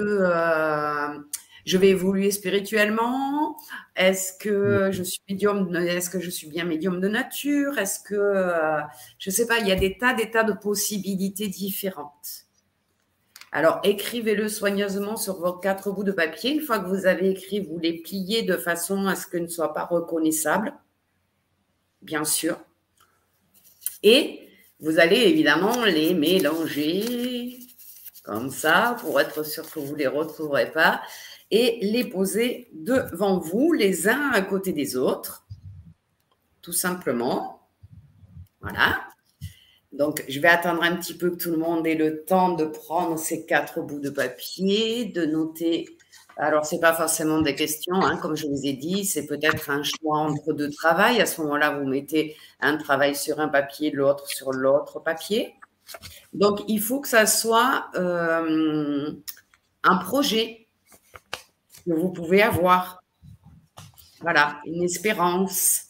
je 1.66 1.76
vais 1.76 1.88
évoluer 1.88 2.30
spirituellement 2.30 3.56
Est-ce 3.96 4.32
que 4.38 4.90
je 4.92 5.02
suis 5.02 5.20
médium 5.28 5.74
Est-ce 5.74 6.08
que 6.08 6.20
je 6.20 6.30
suis 6.30 6.46
bien 6.46 6.64
médium 6.64 7.00
de 7.00 7.08
nature? 7.08 7.76
Est-ce 7.78 8.00
que 8.00 8.14
euh, 8.14 8.80
je 9.18 9.30
ne 9.30 9.34
sais 9.34 9.46
pas 9.46 9.58
Il 9.58 9.66
y 9.66 9.72
a 9.72 9.76
des 9.76 9.98
tas, 9.98 10.14
des 10.14 10.30
tas 10.30 10.44
de 10.44 10.52
possibilités 10.52 11.48
différentes. 11.48 12.46
Alors 13.50 13.80
écrivez-le 13.82 14.48
soigneusement 14.48 15.16
sur 15.16 15.40
vos 15.40 15.54
quatre 15.54 15.90
bouts 15.90 16.04
de 16.04 16.12
papier. 16.12 16.52
Une 16.52 16.60
fois 16.60 16.78
que 16.78 16.86
vous 16.86 17.06
avez 17.06 17.30
écrit, 17.30 17.60
vous 17.60 17.78
les 17.78 18.00
pliez 18.00 18.42
de 18.42 18.56
façon 18.56 19.06
à 19.06 19.16
ce 19.16 19.26
que 19.26 19.36
ne 19.36 19.48
soit 19.48 19.74
pas 19.74 19.86
reconnaissable, 19.86 20.72
bien 22.00 22.24
sûr. 22.24 22.58
Et 24.04 24.48
vous 24.78 25.00
allez 25.00 25.16
évidemment 25.16 25.84
les 25.84 26.14
mélanger 26.14 27.58
comme 28.22 28.50
ça 28.50 28.96
pour 29.00 29.20
être 29.20 29.44
sûr 29.44 29.68
que 29.68 29.80
vous 29.80 29.94
ne 29.94 29.98
les 29.98 30.06
retrouverez 30.06 30.70
pas 30.70 31.00
et 31.50 31.78
les 31.82 32.04
poser 32.04 32.68
devant 32.72 33.38
vous, 33.38 33.72
les 33.72 34.08
uns 34.08 34.30
à 34.30 34.42
côté 34.42 34.72
des 34.72 34.96
autres, 34.96 35.46
tout 36.62 36.72
simplement. 36.72 37.68
Voilà. 38.60 39.00
Donc, 39.92 40.24
je 40.28 40.40
vais 40.40 40.48
attendre 40.48 40.82
un 40.82 40.96
petit 40.96 41.14
peu 41.14 41.30
que 41.30 41.36
tout 41.36 41.50
le 41.50 41.56
monde 41.56 41.86
ait 41.86 41.94
le 41.94 42.24
temps 42.24 42.54
de 42.54 42.64
prendre 42.64 43.18
ces 43.18 43.46
quatre 43.46 43.80
bouts 43.80 44.00
de 44.00 44.10
papier, 44.10 45.06
de 45.06 45.24
noter. 45.24 45.86
Alors, 46.36 46.66
ce 46.66 46.74
n'est 46.74 46.80
pas 46.80 46.92
forcément 46.92 47.40
des 47.40 47.54
questions, 47.54 47.94
hein, 47.94 48.18
comme 48.18 48.36
je 48.36 48.46
vous 48.46 48.66
ai 48.66 48.74
dit, 48.74 49.06
c'est 49.06 49.26
peut-être 49.26 49.70
un 49.70 49.82
choix 49.82 50.18
entre 50.18 50.52
deux 50.52 50.70
travails. 50.70 51.20
À 51.20 51.26
ce 51.26 51.40
moment-là, 51.40 51.78
vous 51.78 51.86
mettez 51.86 52.36
un 52.60 52.76
travail 52.76 53.14
sur 53.14 53.40
un 53.40 53.48
papier, 53.48 53.90
l'autre 53.90 54.26
sur 54.28 54.52
l'autre 54.52 55.00
papier. 55.00 55.54
Donc, 56.34 56.60
il 56.68 56.80
faut 56.80 57.00
que 57.00 57.08
ça 57.08 57.24
soit 57.24 57.86
euh, 57.94 59.12
un 59.82 59.96
projet 59.96 60.65
que 61.86 61.94
vous 61.94 62.10
pouvez 62.10 62.42
avoir. 62.42 63.02
Voilà, 64.20 64.60
une 64.64 64.82
espérance, 64.82 65.82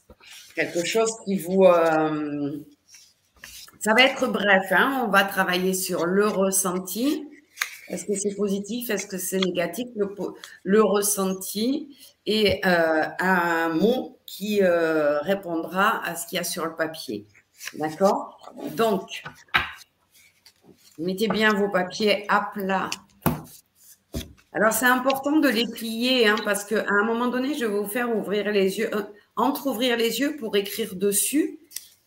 quelque 0.55 0.85
chose 0.85 1.11
qui 1.25 1.39
vous... 1.39 1.65
Euh, 1.65 2.59
ça 3.81 3.95
va 3.95 4.03
être 4.03 4.27
bref, 4.27 4.67
hein. 4.73 5.05
on 5.07 5.11
va 5.11 5.25
travailler 5.25 5.73
sur 5.73 6.07
le 6.07 6.27
ressenti. 6.27 7.25
Est-ce 7.89 8.05
que 8.05 8.15
c'est 8.15 8.35
positif 8.35 8.91
Est-ce 8.91 9.07
que 9.07 9.17
c'est 9.17 9.39
négatif? 9.39 9.87
Le, 10.65 10.83
ressenti 10.83 11.97
et 12.27 12.61
euh, 12.67 13.05
un 13.21 13.69
mot 13.69 14.19
qui 14.27 14.61
euh, 14.61 15.21
répondra 15.21 16.05
à 16.05 16.17
ce 16.17 16.27
qu'il 16.27 16.37
y 16.37 16.41
a 16.41 16.45
sur 16.45 16.67
le 16.67 16.75
papier. 16.75 17.27
D'accord? 17.75 18.53
Donc, 18.73 19.23
mettez 20.99 21.29
bien 21.29 21.55
vos 21.55 21.69
papiers 21.69 22.25
à 22.29 22.51
plat 22.53 22.91
alors, 24.57 24.73
c'est 24.73 24.87
important 24.87 25.37
de 25.37 25.51
les 25.51 25.67
plier 25.67 26.29
hein, 26.29 26.37
parce 26.43 26.65
qu'à 26.65 26.87
un 26.89 27.05
moment 27.05 27.27
donné, 27.27 27.53
je 27.53 27.67
vais 27.67 27.79
vous 27.79 27.87
faire 27.87 28.17
ouvrir 28.17 28.51
les 28.51 28.79
yeux, 28.79 28.89
euh, 28.97 29.03
entre-ouvrir 29.37 29.99
les 29.99 30.21
yeux 30.21 30.35
pour 30.39 30.57
écrire 30.57 30.95
dessus. 30.95 31.59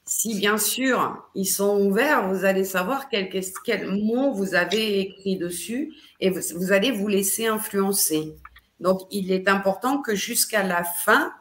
Si 0.08 0.34
bien 0.34 0.58
sûr 0.58 1.30
ils 1.36 1.46
sont 1.46 1.80
ouverts, 1.80 2.28
vous 2.28 2.46
allez 2.46 2.64
savoir 2.64 3.08
quel, 3.08 3.30
mot 3.92 4.34
vous 4.34 4.56
avez 4.56 5.00
écrit 5.00 5.38
dessus 5.38 5.94
et 6.20 6.32
vous, 6.32 6.72
allez 6.72 6.90
vous 6.90 7.08
laisser 7.08 7.46
influencer. 7.46 8.34
Donc, 8.80 9.02
il 9.12 9.32
est 9.32 9.48
important 9.48 10.02
que 10.02 10.16
jusqu'à 10.16 10.64
la 10.64 10.84
fin, 10.84 11.32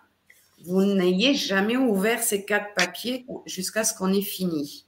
vous 0.66 0.84
n'ayez 0.84 1.32
jamais 1.34 1.78
ouvert 1.78 2.22
ces 2.22 2.44
quatre 2.44 2.74
papiers 2.74 3.24
jusqu'à 3.46 3.82
ce 3.82 3.94
qu'on 3.94 4.12
ait 4.12 4.20
fini. 4.20 4.84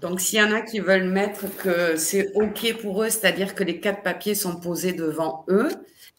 Donc, 0.00 0.20
s'il 0.20 0.38
y 0.38 0.42
en 0.42 0.52
a 0.52 0.62
qui 0.62 0.80
veulent 0.80 1.08
mettre 1.08 1.44
que 1.58 1.96
c'est 1.96 2.32
OK 2.34 2.80
pour 2.80 3.02
eux, 3.02 3.10
c'est-à-dire 3.10 3.54
que 3.54 3.64
les 3.64 3.80
quatre 3.80 4.02
papiers 4.02 4.34
sont 4.34 4.58
posés 4.58 4.92
devant 4.92 5.44
eux, 5.48 5.68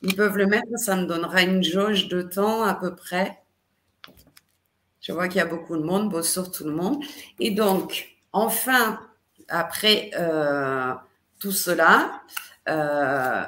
ils 0.03 0.15
peuvent 0.15 0.37
le 0.37 0.45
mettre. 0.45 0.67
Ça 0.77 0.95
me 0.95 1.05
donnera 1.05 1.41
une 1.41 1.63
jauge 1.63 2.07
de 2.07 2.21
temps 2.21 2.63
à 2.63 2.75
peu 2.75 2.95
près. 2.95 3.41
Je 4.99 5.11
vois 5.11 5.27
qu'il 5.27 5.37
y 5.37 5.41
a 5.41 5.45
beaucoup 5.45 5.75
de 5.75 5.81
monde, 5.81 6.09
bonsoir 6.09 6.51
tout 6.51 6.63
le 6.63 6.71
monde. 6.71 7.03
Et 7.39 7.51
donc, 7.51 8.17
enfin, 8.33 8.99
après 9.47 10.11
euh, 10.15 10.93
tout 11.39 11.51
cela, 11.51 12.21
euh, 12.69 13.43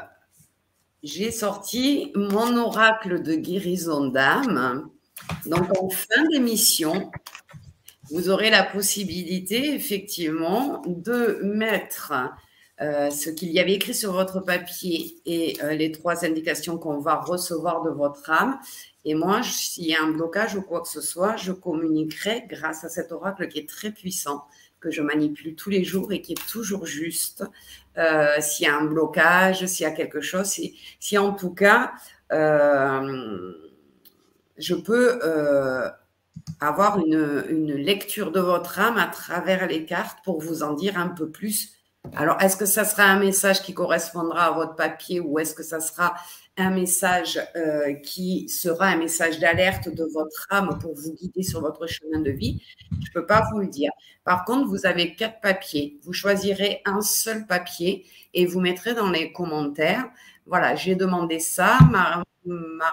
j'ai 1.04 1.30
sorti 1.30 2.12
mon 2.16 2.58
oracle 2.58 3.22
de 3.22 3.36
guérison 3.36 4.08
d'âme. 4.08 4.90
Donc, 5.46 5.70
en 5.80 5.90
fin 5.90 6.24
d'émission, 6.32 7.12
vous 8.14 8.30
aurez 8.30 8.50
la 8.50 8.64
possibilité 8.64 9.74
effectivement 9.74 10.82
de 10.86 11.40
mettre 11.44 12.14
ce 12.80 13.30
qu'il 13.30 13.50
y 13.50 13.60
avait 13.60 13.74
écrit 13.74 13.94
sur 13.94 14.14
votre 14.14 14.40
papier 14.40 15.16
et 15.26 15.58
les 15.72 15.92
trois 15.92 16.26
indications 16.26 16.78
qu'on 16.78 17.00
va 17.00 17.16
recevoir 17.16 17.82
de 17.84 17.90
votre 17.90 18.30
âme. 18.30 18.60
Et 19.06 19.16
moi, 19.16 19.42
s'il 19.44 19.86
y 19.86 19.96
a 19.96 20.02
un 20.02 20.12
blocage 20.12 20.56
ou 20.56 20.62
quoi 20.62 20.82
que 20.82 20.88
ce 20.88 21.02
soit, 21.02 21.36
je 21.36 21.52
communiquerai 21.52 22.46
grâce 22.48 22.84
à 22.84 22.90
cet 22.90 23.12
oracle 23.12 23.48
qui 23.48 23.60
est 23.60 23.68
très 23.68 23.92
puissant, 23.92 24.46
que 24.80 24.92
je 24.92 25.02
manipule 25.02 25.56
tous 25.56 25.70
les 25.70 25.84
jours 25.84 26.14
et 26.14 26.22
qui 26.22 26.34
est 26.34 26.48
toujours 26.48 26.86
juste. 26.86 27.44
Euh, 27.98 28.40
s'il 28.40 28.66
y 28.66 28.70
a 28.70 28.78
un 28.78 28.86
blocage, 28.86 29.66
s'il 29.66 29.84
y 29.84 29.88
a 29.88 29.92
quelque 29.92 30.22
chose, 30.22 30.48
si, 31.00 31.18
en 31.18 31.34
tout 31.34 31.54
cas, 31.54 31.94
euh, 32.32 33.54
je 34.58 34.76
peux 34.76 35.20
euh, 35.24 35.90
avoir 36.60 37.00
une, 37.00 37.74
lecture 37.74 38.32
de 38.32 38.40
votre 38.40 38.80
âme 38.80 38.98
à 38.98 39.08
travers 39.08 39.68
les 39.68 39.86
cartes 39.86 40.20
pour 40.24 40.42
vous 40.42 40.64
en 40.64 40.74
dire 40.74 40.98
un 40.98 41.10
peu 41.10 41.30
plus. 41.30 41.74
Alors, 42.16 42.42
est-ce 42.42 42.58
que 42.58 42.66
ça 42.66 42.84
sera 42.84 43.04
un 43.04 43.20
message 43.20 43.62
qui 43.62 43.74
correspondra 43.74 44.46
à 44.48 44.52
votre 44.52 44.76
papier 44.76 45.20
ou 45.20 45.40
est-ce 45.40 45.54
que 45.54 45.64
ça 45.64 45.80
sera 45.80 46.16
un 46.58 46.70
message 46.70 47.40
euh, 47.56 47.94
qui 47.96 48.48
sera 48.48 48.88
un 48.88 48.98
message 48.98 49.40
d'alerte 49.40 49.90
de 49.90 50.04
votre 50.14 50.48
âme 50.52 50.78
pour 50.80 50.94
vous 50.94 51.14
guider 51.14 51.42
sur 51.42 51.62
votre 51.62 51.88
chemin 51.88 52.20
de 52.20 52.30
vie, 52.30 52.62
je 52.92 52.96
ne 52.96 53.14
peux 53.14 53.26
pas 53.26 53.48
vous 53.52 53.60
le 53.60 53.68
dire. 53.68 53.92
Par 54.24 54.46
contre, 54.46 54.68
vous 54.68 54.86
avez 54.86 55.16
quatre 55.16 55.42
papiers. 55.42 56.00
Vous 56.04 56.14
choisirez 56.14 56.82
un 56.86 57.02
seul 57.02 57.48
papier 57.48 58.06
et 58.34 58.46
vous 58.46 58.60
mettrez 58.60 58.94
dans 58.94 59.10
les 59.10 59.32
commentaires, 59.32 60.06
voilà, 60.46 60.76
j'ai 60.76 60.96
demandé 60.96 61.40
ça, 61.40 61.80
ma, 61.90 62.24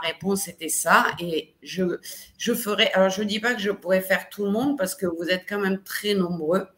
réponse 0.03 0.47
était 0.47 0.69
ça 0.69 1.07
et 1.19 1.55
je, 1.63 2.55
ferai, 2.55 2.87
alors 2.93 3.11
je 3.11 3.23
ne 3.23 3.27
dis 3.27 3.41
pas 3.41 3.55
que 3.55 3.61
je 3.61 3.71
pourrais 3.71 4.01
faire 4.01 4.29
tout 4.29 4.45
le 4.45 4.51
monde 4.51 4.79
parce 4.79 4.95
que 4.95 5.07
vous 5.07 5.25
êtes 5.29 5.45
quand 5.49 5.59
même 5.59 5.83
très 5.83 6.15
nombreux 6.15 6.69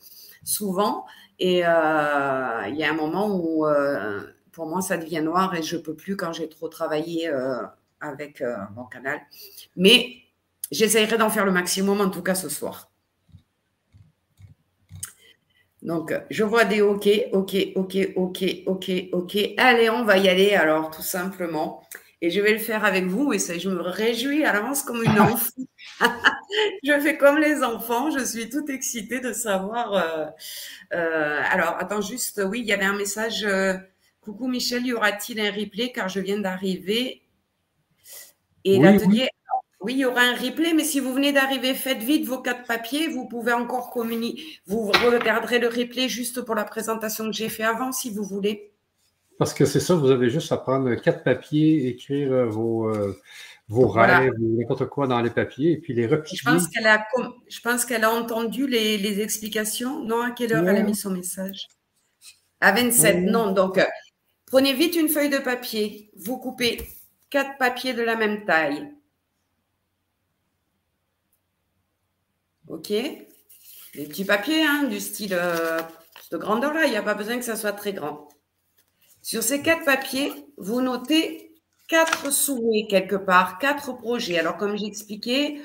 souvent 0.42 1.04
et 1.38 1.66
euh, 1.66 2.68
il 2.68 2.76
y 2.76 2.84
a 2.84 2.90
un 2.90 2.96
moment 2.96 3.28
où... 3.28 3.66
Euh, 3.66 4.20
pour 4.52 4.66
moi, 4.66 4.82
ça 4.82 4.98
devient 4.98 5.22
noir 5.22 5.54
et 5.54 5.62
je 5.62 5.76
ne 5.76 5.80
peux 5.80 5.94
plus 5.94 6.14
quand 6.14 6.34
j'ai 6.34 6.46
trop 6.46 6.68
travaillé 6.68 7.26
euh, 7.26 7.62
avec 8.02 8.44
mon 8.76 8.84
canal. 8.84 9.18
Mais 9.76 10.16
j'essaierai 10.70 11.16
d'en 11.16 11.30
faire 11.30 11.46
le 11.46 11.52
maximum, 11.52 12.02
en 12.02 12.10
tout 12.10 12.20
cas 12.22 12.34
ce 12.34 12.50
soir. 12.50 12.91
Donc, 15.82 16.14
je 16.30 16.44
vois 16.44 16.64
des 16.64 16.80
OK, 16.80 17.08
OK, 17.32 17.56
OK, 17.74 17.96
OK, 18.16 18.44
OK, 18.66 18.90
OK. 19.12 19.38
Allez, 19.56 19.90
on 19.90 20.04
va 20.04 20.16
y 20.18 20.28
aller 20.28 20.54
alors, 20.54 20.90
tout 20.90 21.02
simplement. 21.02 21.82
Et 22.20 22.30
je 22.30 22.40
vais 22.40 22.52
le 22.52 22.58
faire 22.58 22.84
avec 22.84 23.06
vous 23.06 23.32
et 23.32 23.40
ça, 23.40 23.58
je 23.58 23.68
me 23.68 23.80
réjouis 23.82 24.44
à 24.44 24.52
l'avance 24.52 24.84
comme 24.84 25.02
une 25.02 25.10
enfant. 25.20 25.50
je 26.84 27.00
fais 27.00 27.16
comme 27.16 27.38
les 27.38 27.64
enfants, 27.64 28.10
je 28.10 28.24
suis 28.24 28.48
toute 28.48 28.70
excitée 28.70 29.18
de 29.18 29.32
savoir. 29.32 29.92
Euh, 30.92 31.40
alors, 31.50 31.76
attends, 31.80 32.00
juste, 32.00 32.40
oui, 32.48 32.60
il 32.60 32.66
y 32.66 32.72
avait 32.72 32.84
un 32.84 32.96
message 32.96 33.44
Coucou 34.22 34.46
Michel, 34.46 34.86
y 34.86 34.92
aura-t-il 34.92 35.40
un 35.40 35.50
replay 35.50 35.90
car 35.90 36.08
je 36.08 36.20
viens 36.20 36.38
d'arriver? 36.38 37.22
Et 38.64 38.78
l'atelier, 38.78 39.22
oui. 39.22 39.41
Il 39.88 39.98
y 39.98 40.04
aura 40.04 40.20
un 40.20 40.34
replay, 40.34 40.74
mais 40.74 40.84
si 40.84 41.00
vous 41.00 41.12
venez 41.12 41.32
d'arriver, 41.32 41.74
faites 41.74 42.02
vite 42.02 42.26
vos 42.26 42.38
quatre 42.38 42.64
papiers. 42.64 43.08
Vous 43.08 43.26
pouvez 43.26 43.52
encore 43.52 43.90
communiquer. 43.90 44.42
Vous 44.66 44.86
regarderez 44.86 45.58
le 45.58 45.68
replay 45.68 46.08
juste 46.08 46.42
pour 46.42 46.54
la 46.54 46.64
présentation 46.64 47.26
que 47.26 47.32
j'ai 47.32 47.48
fait 47.48 47.64
avant, 47.64 47.92
si 47.92 48.10
vous 48.10 48.22
voulez. 48.22 48.72
Parce 49.38 49.54
que 49.54 49.64
c'est 49.64 49.80
ça, 49.80 49.94
vous 49.94 50.10
avez 50.10 50.30
juste 50.30 50.52
à 50.52 50.56
prendre 50.56 50.94
quatre 50.96 51.24
papiers, 51.24 51.88
écrire 51.88 52.32
euh, 52.32 52.46
vos, 52.46 52.88
euh, 52.88 53.18
vos 53.68 53.88
rêves 53.88 54.32
ou 54.40 54.60
n'importe 54.60 54.86
quoi 54.86 55.06
dans 55.06 55.20
les 55.20 55.30
papiers 55.30 55.72
et 55.72 55.76
puis 55.78 55.94
les 55.94 56.06
replier. 56.06 56.36
Je 56.36 56.44
pense 56.44 56.68
qu'elle 56.68 56.86
a, 56.86 57.04
je 57.48 57.60
pense 57.60 57.84
qu'elle 57.84 58.04
a 58.04 58.12
entendu 58.12 58.66
les, 58.66 59.20
explications. 59.20 60.04
Non, 60.04 60.20
à 60.22 60.30
quelle 60.30 60.52
heure 60.52 60.68
elle 60.68 60.76
a 60.76 60.82
mis 60.82 60.94
son 60.94 61.10
message? 61.10 61.66
À 62.60 62.72
27, 62.72 63.24
non. 63.24 63.50
Donc, 63.50 63.78
euh, 63.78 63.84
Prenez 64.52 64.74
vite 64.74 64.96
une 64.96 65.08
feuille 65.08 65.30
de 65.30 65.38
papier. 65.38 66.10
Vous 66.14 66.36
coupez 66.36 66.86
quatre 67.30 67.56
papiers 67.56 67.94
de 67.94 68.02
la 68.02 68.16
même 68.16 68.44
taille. 68.44 68.86
OK 72.72 72.88
Les 72.88 74.06
petits 74.06 74.24
papiers, 74.24 74.64
hein, 74.64 74.84
du 74.84 74.98
style 74.98 75.34
euh, 75.34 75.78
de 76.30 76.38
grandeur 76.38 76.72
là, 76.72 76.86
il 76.86 76.90
n'y 76.90 76.96
a 76.96 77.02
pas 77.02 77.12
besoin 77.12 77.36
que 77.36 77.44
ça 77.44 77.54
soit 77.54 77.72
très 77.72 77.92
grand. 77.92 78.30
Sur 79.20 79.42
ces 79.42 79.60
quatre 79.60 79.84
papiers, 79.84 80.32
vous 80.56 80.80
notez 80.80 81.54
quatre 81.86 82.32
souhaits 82.32 82.88
quelque 82.88 83.16
part, 83.16 83.58
quatre 83.58 83.92
projets. 83.92 84.38
Alors, 84.38 84.56
comme 84.56 84.78
j'expliquais, 84.78 85.60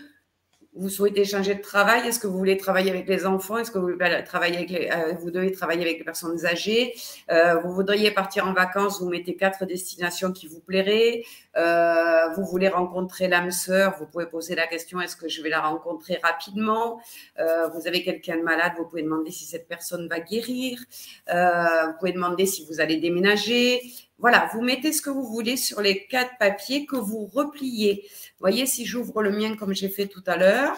vous 0.77 0.89
souhaitez 0.89 1.25
changer 1.25 1.55
de 1.55 1.61
travail? 1.61 2.07
Est-ce 2.07 2.19
que 2.19 2.27
vous 2.27 2.37
voulez 2.37 2.57
travailler 2.57 2.89
avec 2.91 3.07
les 3.07 3.25
enfants? 3.25 3.57
Est-ce 3.57 3.71
que 3.71 3.79
vous, 3.79 3.87
voulez 3.87 4.23
travailler 4.23 4.57
avec 4.57 4.69
les, 4.69 4.89
euh, 4.91 5.13
vous 5.19 5.31
devez 5.31 5.51
travailler 5.51 5.81
avec 5.81 5.97
les 5.97 6.03
personnes 6.03 6.45
âgées? 6.45 6.93
Euh, 7.31 7.55
Vous 7.59 7.73
voudriez 7.73 8.11
partir 8.11 8.47
en 8.47 8.53
vacances 8.53 9.01
Vous 9.01 9.09
mettez 9.09 9.35
quatre 9.35 9.65
destinations 9.65 10.31
qui 10.31 10.47
vous 10.47 10.59
plairaient. 10.59 11.23
Euh, 11.55 12.29
vous 12.35 12.45
voulez 12.45 12.67
rencontrer 12.67 13.27
l'âme 13.27 13.51
sœur 13.51 13.95
Vous 13.99 14.05
pouvez 14.05 14.27
poser 14.27 14.55
la 14.55 14.67
question 14.67 15.01
est-ce 15.01 15.15
que 15.15 15.27
je 15.27 15.41
vais 15.41 15.49
la 15.49 15.61
rencontrer 15.61 16.19
rapidement? 16.21 17.01
Vous 17.37 17.87
avez 17.87 18.03
quelqu'un 18.03 18.37
de 18.37 18.43
malade 18.43 18.73
Vous 18.77 18.85
pouvez 18.85 19.03
demander 19.03 19.31
si 19.31 19.45
cette 19.45 19.67
personne 19.67 20.07
va 20.07 20.19
guérir. 20.19 20.79
vous 21.27 21.93
pouvez 21.99 22.11
demander 22.11 22.45
si 22.45 22.65
vous 22.65 22.79
allez 22.79 22.97
déménager. 22.97 23.81
Voilà, 24.19 24.49
vous 24.53 24.61
mettez 24.61 24.91
ce 24.91 25.01
que 25.01 25.09
vous 25.09 25.25
voulez 25.25 25.57
sur 25.57 25.79
les 25.81 26.07
quatre 26.07 26.37
papiers 26.39 26.85
que 26.85 26.95
vous 26.95 27.25
repliez. 27.27 28.09
voyez, 28.39 28.65
si 28.65 28.85
j'ouvre 28.85 29.21
le 29.21 29.31
mien 29.31 29.55
comme 29.55 29.73
j'ai 29.73 29.89
fait 29.89 30.07
tout 30.07 30.23
à 30.25 30.37
l'heure, 30.37 30.75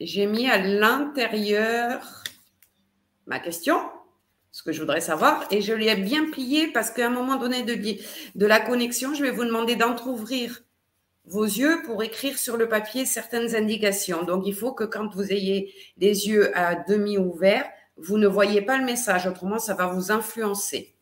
j'ai 0.00 0.26
mis 0.26 0.48
à 0.48 0.58
l'intérieur 0.58 2.22
ma 3.26 3.40
question, 3.40 3.80
ce 4.52 4.62
que 4.62 4.72
je 4.72 4.80
voudrais 4.80 5.00
savoir, 5.00 5.46
et 5.50 5.60
je 5.60 5.72
l'ai 5.72 5.96
bien 5.96 6.30
plié 6.30 6.68
parce 6.68 6.90
qu'à 6.90 7.08
un 7.08 7.10
moment 7.10 7.36
donné 7.36 7.62
de, 7.62 7.74
de 7.74 8.46
la 8.46 8.60
connexion, 8.60 9.14
je 9.14 9.22
vais 9.22 9.32
vous 9.32 9.44
demander 9.44 9.74
d'entrouvrir 9.74 10.62
vos 11.24 11.44
yeux 11.44 11.82
pour 11.84 12.04
écrire 12.04 12.38
sur 12.38 12.56
le 12.56 12.68
papier 12.68 13.04
certaines 13.04 13.56
indications. 13.56 14.22
Donc, 14.22 14.44
il 14.46 14.54
faut 14.54 14.72
que 14.72 14.84
quand 14.84 15.12
vous 15.14 15.32
ayez 15.32 15.74
les 15.96 16.28
yeux 16.28 16.56
à 16.56 16.76
demi 16.76 17.18
ouverts, 17.18 17.68
vous 17.96 18.18
ne 18.18 18.26
voyez 18.26 18.62
pas 18.62 18.78
le 18.78 18.84
message, 18.84 19.26
autrement 19.26 19.58
ça 19.58 19.74
va 19.74 19.86
vous 19.86 20.12
influencer. 20.12 20.94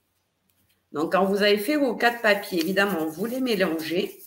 Donc 0.92 1.12
quand 1.12 1.24
vous 1.24 1.42
avez 1.42 1.58
fait 1.58 1.76
vos 1.76 1.96
quatre 1.96 2.22
papiers, 2.22 2.60
évidemment, 2.60 3.06
vous 3.06 3.26
les 3.26 3.40
mélangez 3.40 4.22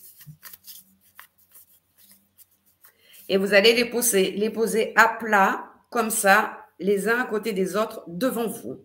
et 3.28 3.36
vous 3.36 3.54
allez 3.54 3.74
les 3.74 3.86
poser, 3.86 4.32
les 4.32 4.50
poser 4.50 4.92
à 4.96 5.08
plat, 5.08 5.72
comme 5.90 6.10
ça, 6.10 6.66
les 6.78 7.08
uns 7.08 7.20
à 7.20 7.24
côté 7.24 7.52
des 7.52 7.76
autres, 7.76 8.04
devant 8.06 8.46
vous. 8.46 8.84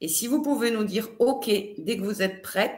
Et 0.00 0.08
si 0.08 0.26
vous 0.26 0.42
pouvez 0.42 0.70
nous 0.70 0.84
dire 0.84 1.08
OK 1.18 1.46
dès 1.46 1.96
que 1.96 2.02
vous 2.02 2.22
êtes 2.22 2.42
prête, 2.42 2.72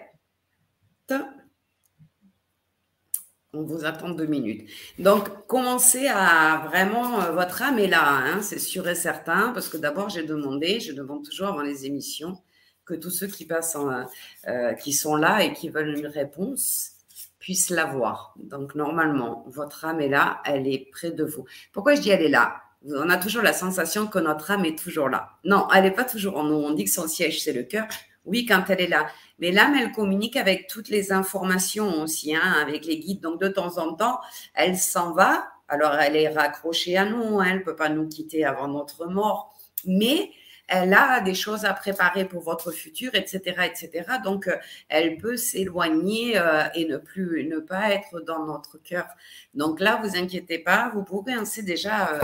on 3.56 3.62
vous 3.62 3.84
attend 3.84 4.10
deux 4.10 4.26
minutes. 4.26 4.68
Donc, 4.98 5.46
commencez 5.46 6.06
à 6.08 6.64
vraiment, 6.68 7.20
euh, 7.22 7.32
votre 7.32 7.62
âme 7.62 7.78
est 7.78 7.86
là, 7.88 8.06
hein, 8.06 8.42
c'est 8.42 8.58
sûr 8.58 8.86
et 8.88 8.94
certain, 8.94 9.50
parce 9.52 9.68
que 9.68 9.76
d'abord, 9.76 10.08
j'ai 10.08 10.22
demandé, 10.22 10.80
je 10.80 10.92
demande 10.92 11.24
toujours 11.24 11.48
avant 11.48 11.62
les 11.62 11.86
émissions, 11.86 12.38
que 12.84 12.94
tous 12.94 13.10
ceux 13.10 13.26
qui 13.26 13.46
passent, 13.46 13.76
euh, 13.76 14.04
euh, 14.48 14.74
qui 14.74 14.92
sont 14.92 15.16
là 15.16 15.42
et 15.42 15.52
qui 15.52 15.70
veulent 15.70 15.96
une 15.96 16.06
réponse 16.06 16.92
puissent 17.38 17.70
l'avoir. 17.70 18.34
Donc, 18.36 18.74
normalement, 18.74 19.44
votre 19.48 19.84
âme 19.84 20.00
est 20.00 20.08
là, 20.08 20.40
elle 20.44 20.66
est 20.68 20.88
près 20.92 21.10
de 21.10 21.24
vous. 21.24 21.44
Pourquoi 21.72 21.94
je 21.94 22.00
dis 22.00 22.10
elle 22.10 22.22
est 22.22 22.28
là? 22.28 22.56
On 22.88 23.08
a 23.10 23.16
toujours 23.16 23.42
la 23.42 23.52
sensation 23.52 24.06
que 24.06 24.18
notre 24.18 24.50
âme 24.50 24.64
est 24.64 24.78
toujours 24.78 25.08
là. 25.08 25.30
Non, 25.44 25.66
elle 25.74 25.84
n'est 25.84 25.90
pas 25.90 26.04
toujours 26.04 26.36
en 26.36 26.44
nous. 26.44 26.54
On 26.54 26.72
dit 26.72 26.84
que 26.84 26.90
son 26.90 27.08
siège, 27.08 27.42
c'est 27.42 27.52
le 27.52 27.64
cœur. 27.64 27.86
Oui, 28.26 28.44
quand 28.44 28.64
elle 28.68 28.80
est 28.80 28.88
là. 28.88 29.06
Mais 29.38 29.52
l'âme, 29.52 29.74
elle 29.80 29.92
communique 29.92 30.36
avec 30.36 30.66
toutes 30.66 30.88
les 30.88 31.12
informations 31.12 32.02
aussi, 32.02 32.34
hein, 32.34 32.54
avec 32.60 32.84
les 32.84 32.98
guides. 32.98 33.20
Donc, 33.20 33.40
de 33.40 33.48
temps 33.48 33.78
en 33.78 33.94
temps, 33.94 34.20
elle 34.54 34.76
s'en 34.76 35.12
va. 35.12 35.48
Alors, 35.68 35.94
elle 35.94 36.16
est 36.16 36.28
raccrochée 36.28 36.96
à 36.96 37.04
nous. 37.04 37.40
Hein, 37.40 37.46
elle 37.50 37.58
ne 37.58 37.64
peut 37.64 37.76
pas 37.76 37.88
nous 37.88 38.08
quitter 38.08 38.44
avant 38.44 38.68
notre 38.68 39.06
mort. 39.06 39.54
Mais 39.84 40.30
elle 40.68 40.94
a 40.94 41.20
des 41.20 41.34
choses 41.34 41.64
à 41.64 41.72
préparer 41.72 42.24
pour 42.24 42.42
votre 42.42 42.72
futur, 42.72 43.14
etc., 43.14 43.40
etc. 43.64 44.04
Donc, 44.24 44.50
elle 44.88 45.16
peut 45.16 45.36
s'éloigner 45.36 46.38
euh, 46.38 46.64
et 46.74 46.86
ne 46.86 46.96
plus, 46.96 47.44
ne 47.44 47.58
pas 47.60 47.92
être 47.92 48.20
dans 48.20 48.44
notre 48.44 48.78
cœur. 48.78 49.06
Donc 49.54 49.80
là, 49.80 50.00
vous 50.02 50.16
inquiétez 50.16 50.58
pas, 50.58 50.90
vous 50.92 51.04
pourrez 51.04 51.34
ainsi 51.34 51.62
déjà 51.62 52.14
euh, 52.14 52.20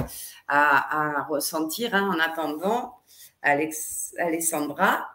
à, 0.48 1.24
ressentir. 1.28 1.94
Hein, 1.94 2.10
en 2.12 2.18
attendant, 2.18 2.98
Alex, 3.42 4.14
Alessandra, 4.18 5.08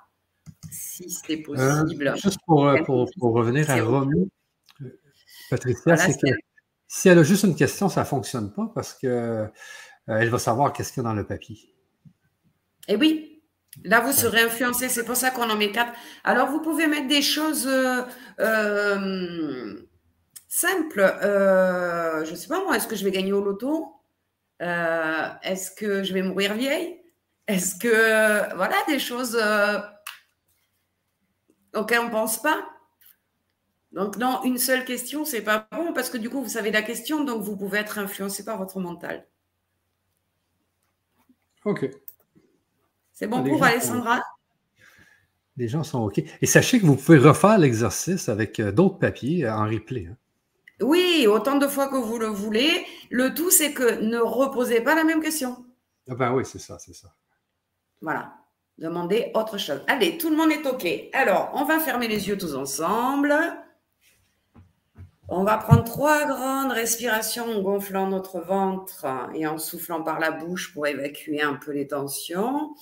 si 0.71 1.09
c'est 1.09 1.39
euh, 1.39 1.43
possible. 1.43 2.13
juste 2.15 2.39
pour, 2.45 2.67
euh, 2.67 2.81
pour, 2.83 3.09
pour, 3.19 3.33
revenir 3.33 3.69
à 3.69 3.81
Romy, 3.81 4.29
Patricia, 5.49 5.97
c'est 5.97 6.19
que 6.19 6.27
si 6.87 7.09
elle 7.09 7.19
a 7.19 7.23
juste 7.23 7.43
une 7.43 7.55
question, 7.55 7.89
ça 7.89 8.01
ne 8.01 8.05
fonctionne 8.05 8.53
pas 8.53 8.71
parce 8.73 8.93
qu'elle 8.93 9.11
euh, 9.11 9.47
elle 10.07 10.29
va 10.29 10.39
savoir 10.39 10.73
qu'est-ce 10.73 10.93
qu'il 10.93 11.03
y 11.03 11.05
a 11.05 11.09
dans 11.09 11.15
le 11.15 11.25
papier. 11.25 11.57
Eh 12.87 12.95
oui, 12.95 13.41
là, 13.83 13.99
vous 13.99 14.13
serez 14.13 14.41
influencé. 14.41 14.89
C'est 14.89 15.03
pour 15.03 15.15
ça 15.15 15.31
qu'on 15.31 15.49
en 15.49 15.57
met 15.57 15.71
quatre. 15.71 15.91
Alors, 16.23 16.49
vous 16.49 16.61
pouvez 16.61 16.87
mettre 16.87 17.07
des 17.07 17.21
choses 17.21 17.69
simples. 20.47 21.17
je 21.21 22.31
ne 22.31 22.35
sais 22.35 22.47
pas 22.47 22.63
moi, 22.63 22.77
est-ce 22.77 22.87
que 22.87 22.95
je 22.95 23.03
vais 23.03 23.11
gagner 23.11 23.33
au 23.33 23.43
loto? 23.43 23.93
Est-ce 24.59 25.71
que 25.71 26.03
je 26.03 26.13
vais 26.13 26.21
mourir 26.21 26.53
vieille? 26.53 27.01
Est-ce 27.47 27.75
que, 27.75 28.55
voilà, 28.55 28.75
des 28.87 28.99
choses 28.99 29.37
euh, 31.77 31.81
auxquelles 31.81 31.99
on 31.99 32.05
ne 32.05 32.11
pense 32.11 32.41
pas 32.41 32.67
Donc, 33.91 34.17
non, 34.17 34.43
une 34.43 34.57
seule 34.57 34.85
question, 34.85 35.25
c'est 35.25 35.41
pas 35.41 35.67
bon 35.71 35.93
parce 35.93 36.09
que 36.09 36.17
du 36.17 36.29
coup, 36.29 36.41
vous 36.41 36.49
savez 36.49 36.71
la 36.71 36.81
question, 36.81 37.23
donc 37.23 37.43
vous 37.43 37.55
pouvez 37.55 37.79
être 37.79 37.97
influencé 37.99 38.43
par 38.43 38.57
votre 38.57 38.79
mental. 38.79 39.27
OK. 41.65 41.89
C'est 43.13 43.27
bon 43.27 43.43
pour 43.43 43.63
Alessandra? 43.63 44.21
Les 45.57 45.67
gens 45.67 45.83
sont 45.83 46.03
OK. 46.03 46.21
Et 46.41 46.45
sachez 46.45 46.79
que 46.79 46.85
vous 46.85 46.95
pouvez 46.95 47.17
refaire 47.17 47.57
l'exercice 47.57 48.29
avec 48.29 48.59
euh, 48.59 48.71
d'autres 48.71 48.99
papiers 48.99 49.49
en 49.49 49.65
replay. 49.65 50.05
Hein. 50.05 50.17
Oui, 50.81 51.25
autant 51.27 51.57
de 51.57 51.67
fois 51.67 51.87
que 51.87 51.95
vous 51.95 52.19
le 52.19 52.27
voulez. 52.27 52.85
Le 53.09 53.33
tout, 53.33 53.49
c'est 53.49 53.73
que 53.73 54.01
ne 54.01 54.19
reposez 54.19 54.81
pas 54.81 54.93
la 54.93 55.03
même 55.03 55.21
question. 55.21 55.65
Ah 56.09 56.15
ben 56.15 56.33
oui, 56.33 56.45
c'est 56.45 56.59
ça, 56.59 56.77
c'est 56.79 56.93
ça. 56.93 57.13
Voilà. 58.01 58.33
Demandez 58.77 59.31
autre 59.33 59.57
chose. 59.57 59.81
Allez, 59.87 60.17
tout 60.17 60.29
le 60.29 60.35
monde 60.35 60.51
est 60.51 60.65
OK. 60.67 60.87
Alors, 61.13 61.49
on 61.55 61.63
va 61.63 61.79
fermer 61.79 62.07
les 62.07 62.27
yeux 62.27 62.37
tous 62.37 62.55
ensemble. 62.55 63.33
On 65.29 65.43
va 65.43 65.57
prendre 65.57 65.83
trois 65.83 66.25
grandes 66.25 66.71
respirations 66.71 67.45
en 67.45 67.61
gonflant 67.61 68.07
notre 68.07 68.39
ventre 68.39 69.05
et 69.33 69.45
en 69.47 69.57
soufflant 69.57 70.01
par 70.01 70.19
la 70.19 70.31
bouche 70.31 70.73
pour 70.73 70.87
évacuer 70.87 71.41
un 71.41 71.55
peu 71.55 71.71
les 71.71 71.87
tensions. 71.87 72.75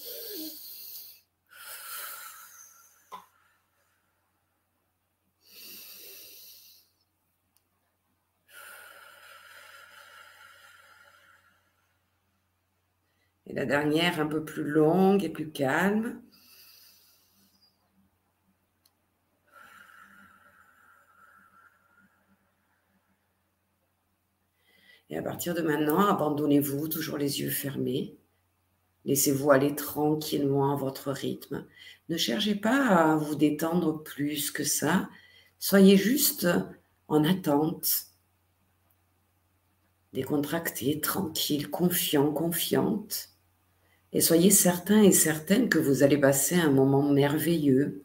La 13.55 13.65
dernière 13.65 14.19
un 14.19 14.27
peu 14.27 14.43
plus 14.43 14.65
longue 14.65 15.23
et 15.23 15.29
plus 15.29 15.49
calme. 15.49 16.21
Et 25.09 25.17
à 25.17 25.21
partir 25.21 25.53
de 25.53 25.61
maintenant, 25.61 26.05
abandonnez-vous, 26.05 26.89
toujours 26.89 27.17
les 27.17 27.39
yeux 27.39 27.49
fermés. 27.49 28.17
Laissez-vous 29.05 29.51
aller 29.51 29.73
tranquillement 29.73 30.73
à 30.73 30.75
votre 30.75 31.11
rythme. 31.11 31.65
Ne 32.09 32.17
cherchez 32.17 32.55
pas 32.55 32.87
à 32.87 33.15
vous 33.15 33.35
détendre 33.35 34.03
plus 34.03 34.51
que 34.51 34.65
ça. 34.65 35.07
Soyez 35.59 35.95
juste 35.95 36.45
en 37.07 37.23
attente. 37.23 38.07
Décontracté, 40.11 40.99
tranquille, 40.99 41.69
confiant, 41.69 42.33
confiante. 42.33 43.34
Et 44.13 44.21
soyez 44.21 44.51
certains 44.51 45.03
et 45.03 45.11
certaines 45.11 45.69
que 45.69 45.79
vous 45.79 46.03
allez 46.03 46.17
passer 46.17 46.55
un 46.55 46.71
moment 46.71 47.11
merveilleux. 47.11 48.03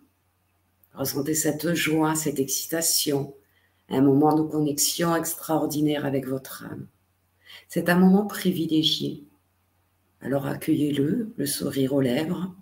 Ressentez 0.94 1.34
cette 1.34 1.74
joie, 1.74 2.14
cette 2.14 2.40
excitation, 2.40 3.34
un 3.88 4.00
moment 4.00 4.34
de 4.34 4.42
connexion 4.42 5.14
extraordinaire 5.14 6.04
avec 6.04 6.26
votre 6.26 6.64
âme. 6.64 6.86
C'est 7.68 7.88
un 7.88 7.96
moment 7.96 8.26
privilégié. 8.26 9.24
Alors 10.20 10.46
accueillez-le, 10.46 11.32
le 11.36 11.46
sourire 11.46 11.94
aux 11.94 12.00
lèvres. 12.00 12.54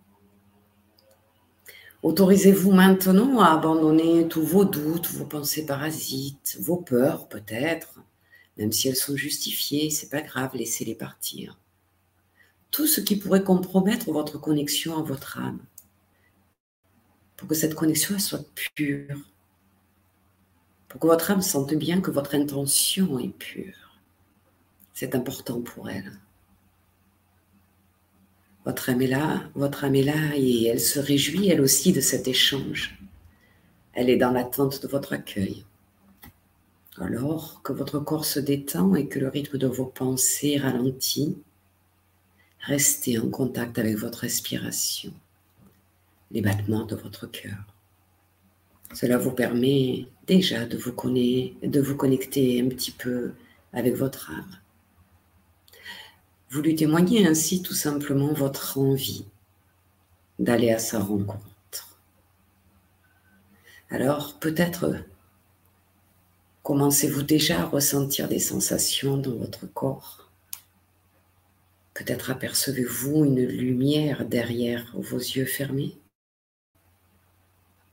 Autorisez-vous 2.02 2.70
maintenant 2.70 3.40
à 3.40 3.54
abandonner 3.54 4.28
tous 4.28 4.42
vos 4.42 4.64
doutes, 4.64 5.08
vos 5.08 5.24
pensées 5.24 5.66
parasites, 5.66 6.56
vos 6.60 6.76
peurs 6.76 7.28
peut-être, 7.28 8.00
même 8.56 8.70
si 8.70 8.88
elles 8.88 8.96
sont 8.96 9.16
justifiées, 9.16 9.90
c'est 9.90 10.08
pas 10.08 10.20
grave, 10.20 10.50
laissez-les 10.54 10.94
partir 10.94 11.58
tout 12.70 12.86
ce 12.86 13.00
qui 13.00 13.16
pourrait 13.16 13.44
compromettre 13.44 14.12
votre 14.12 14.38
connexion 14.38 14.98
à 14.98 15.02
votre 15.02 15.38
âme, 15.38 15.60
pour 17.36 17.48
que 17.48 17.54
cette 17.54 17.74
connexion 17.74 18.18
soit 18.18 18.44
pure, 18.54 19.18
pour 20.88 21.00
que 21.00 21.06
votre 21.06 21.30
âme 21.30 21.42
sente 21.42 21.74
bien 21.74 22.00
que 22.00 22.10
votre 22.10 22.34
intention 22.34 23.18
est 23.18 23.36
pure. 23.36 24.00
C'est 24.94 25.14
important 25.14 25.60
pour 25.60 25.88
elle. 25.88 26.18
Votre 28.64 28.90
âme 28.90 29.02
est 29.02 29.06
là, 29.06 29.48
votre 29.54 29.84
âme 29.84 29.94
est 29.94 30.02
là 30.02 30.34
et 30.36 30.66
elle 30.66 30.80
se 30.80 30.98
réjouit 30.98 31.48
elle 31.48 31.60
aussi 31.60 31.92
de 31.92 32.00
cet 32.00 32.28
échange. 32.28 32.98
Elle 33.92 34.10
est 34.10 34.16
dans 34.16 34.32
l'attente 34.32 34.82
de 34.82 34.88
votre 34.88 35.12
accueil. 35.12 35.64
Alors 36.98 37.62
que 37.62 37.72
votre 37.72 37.98
corps 38.00 38.24
se 38.24 38.40
détend 38.40 38.94
et 38.94 39.06
que 39.08 39.18
le 39.18 39.28
rythme 39.28 39.56
de 39.56 39.68
vos 39.68 39.86
pensées 39.86 40.58
ralentit, 40.58 41.36
Restez 42.68 43.18
en 43.18 43.30
contact 43.30 43.78
avec 43.78 43.96
votre 43.96 44.18
respiration, 44.18 45.10
les 46.30 46.42
battements 46.42 46.84
de 46.84 46.96
votre 46.96 47.26
cœur. 47.26 47.56
Cela 48.92 49.16
vous 49.16 49.30
permet 49.30 50.06
déjà 50.26 50.66
de 50.66 50.76
vous, 50.76 50.92
de 50.92 51.80
vous 51.80 51.96
connecter 51.96 52.60
un 52.60 52.68
petit 52.68 52.90
peu 52.90 53.32
avec 53.72 53.94
votre 53.94 54.30
âme. 54.32 54.58
Vous 56.50 56.60
lui 56.60 56.74
témoignez 56.74 57.26
ainsi 57.26 57.62
tout 57.62 57.72
simplement 57.72 58.34
votre 58.34 58.76
envie 58.76 59.24
d'aller 60.38 60.70
à 60.70 60.78
sa 60.78 61.00
rencontre. 61.00 61.98
Alors 63.88 64.38
peut-être 64.38 65.06
commencez-vous 66.64 67.22
déjà 67.22 67.62
à 67.62 67.64
ressentir 67.64 68.28
des 68.28 68.38
sensations 68.38 69.16
dans 69.16 69.36
votre 69.36 69.64
corps? 69.72 70.27
Peut-être 71.98 72.30
apercevez-vous 72.30 73.24
une 73.24 73.44
lumière 73.44 74.24
derrière 74.24 74.86
vos 74.94 75.18
yeux 75.18 75.46
fermés, 75.46 75.98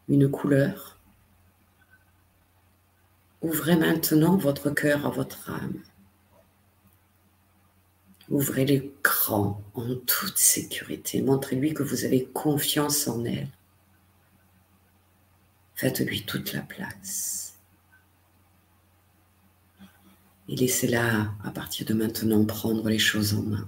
une 0.07 0.29
couleur. 0.29 0.99
Ouvrez 3.41 3.75
maintenant 3.75 4.37
votre 4.37 4.69
cœur 4.69 5.07
à 5.07 5.09
votre 5.09 5.49
âme. 5.49 5.81
Ouvrez 8.29 8.65
l'écran 8.65 9.63
en 9.73 9.95
toute 9.95 10.37
sécurité. 10.37 11.23
Montrez-lui 11.23 11.73
que 11.73 11.81
vous 11.81 12.05
avez 12.05 12.25
confiance 12.25 13.07
en 13.07 13.25
elle. 13.25 13.49
Faites-lui 15.73 16.25
toute 16.27 16.53
la 16.53 16.61
place. 16.61 17.57
Et 20.47 20.55
laissez-la, 20.55 21.33
à 21.43 21.49
partir 21.49 21.87
de 21.87 21.95
maintenant, 21.95 22.45
prendre 22.45 22.87
les 22.87 22.99
choses 22.99 23.33
en 23.33 23.41
main. 23.41 23.67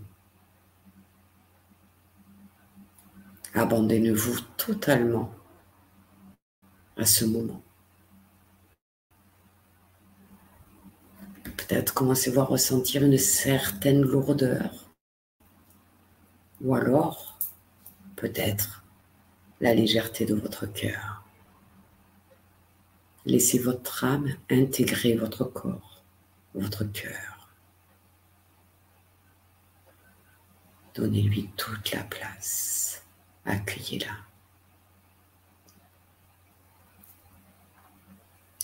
Abandonnez-vous 3.54 4.40
totalement 4.58 5.34
à 6.98 7.06
ce 7.06 7.26
moment. 7.26 7.62
Peut-être 11.44 11.94
commencez-vous 11.94 12.40
à 12.40 12.46
ressentir 12.46 13.04
une 13.04 13.18
certaine 13.18 14.02
lourdeur. 14.02 14.90
Ou 16.62 16.76
alors, 16.76 17.38
peut-être, 18.16 18.84
la 19.60 19.74
légèreté 19.74 20.26
de 20.26 20.36
votre 20.36 20.66
cœur. 20.66 21.24
Laissez 23.26 23.60
votre 23.60 24.06
âme 24.06 24.30
intégrer 24.50 25.16
votre 25.16 25.44
corps, 25.44 26.04
votre 26.54 26.86
cœur. 26.86 27.50
Donnez-lui 30.96 31.50
toute 31.58 31.92
la 31.92 32.04
place 32.04 32.87
accueillez-la. 33.48 34.14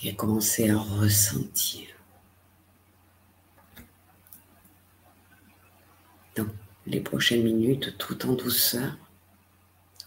Et 0.04 0.16
commencez 0.16 0.70
à 0.70 0.78
ressentir. 0.78 1.88
Dans 6.36 6.46
les 6.86 7.00
prochaines 7.00 7.44
minutes, 7.44 7.98
tout 7.98 8.28
en 8.28 8.34
douceur, 8.34 8.98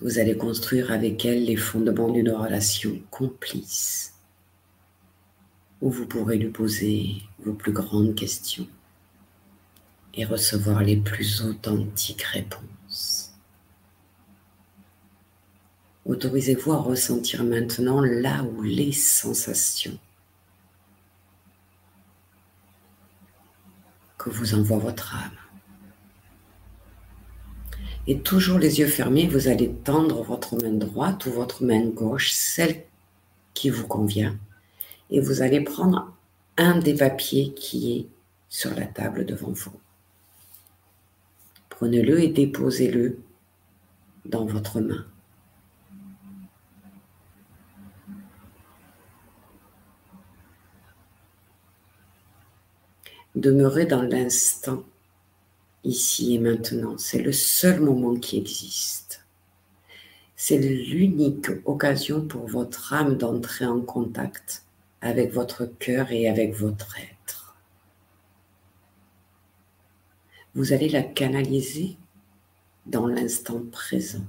vous 0.01 0.19
allez 0.19 0.37
construire 0.37 0.93
avec 0.93 1.25
elle 1.25 1.47
les 1.47 1.57
fondements 1.57 2.11
d'une 2.11 2.31
relation 2.31 3.01
complice 3.11 4.13
où 5.81 5.91
vous 5.91 6.07
pourrez 6.07 6.37
lui 6.37 6.51
poser 6.51 7.23
vos 7.39 7.55
plus 7.55 7.73
grandes 7.73 8.15
questions 8.15 8.69
et 10.13 10.25
recevoir 10.25 10.83
les 10.83 10.97
plus 10.97 11.43
authentiques 11.43 12.23
réponses. 12.23 12.76
Autorisez-vous 16.07 16.73
à 16.73 16.77
ressentir 16.77 17.43
maintenant 17.43 18.01
là 18.01 18.45
où 18.45 18.63
les 18.63 18.93
sensations 18.93 19.99
que 24.17 24.31
vous 24.31 24.55
envoie 24.55 24.79
votre 24.79 25.17
âme. 25.17 25.39
Et 28.07 28.21
toujours 28.21 28.59
les 28.61 28.79
yeux 28.79 28.87
fermés, 28.87 29.27
vous 29.27 29.49
allez 29.49 29.73
tendre 29.73 30.23
votre 30.23 30.55
main 30.55 30.73
droite 30.73 31.27
ou 31.27 31.33
votre 31.33 31.65
main 31.65 31.87
gauche, 31.87 32.31
celle 32.31 32.85
qui 33.53 33.69
vous 33.69 33.89
convient, 33.89 34.39
et 35.11 35.19
vous 35.19 35.43
allez 35.43 35.61
prendre 35.61 36.15
un 36.57 36.79
des 36.79 36.95
papiers 36.95 37.53
qui 37.55 37.93
est 37.93 38.07
sur 38.49 38.73
la 38.77 38.87
table 38.87 39.27
devant 39.27 39.51
vous. 39.51 39.73
Prenez-le 41.69 42.21
et 42.21 42.29
déposez-le 42.29 43.19
dans 44.25 44.47
votre 44.47 44.81
main. 44.81 45.05
Demeurez 53.37 53.85
dans 53.85 54.01
l'instant, 54.01 54.83
ici 55.85 56.35
et 56.35 56.39
maintenant. 56.39 56.97
C'est 56.97 57.21
le 57.21 57.33
seul 57.33 57.81
moment 57.81 58.17
qui 58.17 58.39
existe. 58.39 59.27
C'est 60.37 60.57
l'unique 60.57 61.51
occasion 61.67 62.27
pour 62.27 62.47
votre 62.47 62.95
âme 62.95 63.19
d'entrer 63.19 63.67
en 63.67 63.83
contact 63.83 64.65
avec 65.03 65.35
votre 65.35 65.67
cœur 65.67 66.13
et 66.13 66.31
avec 66.31 66.55
votre 66.55 66.99
être. 66.99 67.55
Vous 70.55 70.73
allez 70.73 70.89
la 70.89 71.03
canaliser 71.03 71.99
dans 72.87 73.07
l'instant 73.07 73.63
présent, 73.71 74.25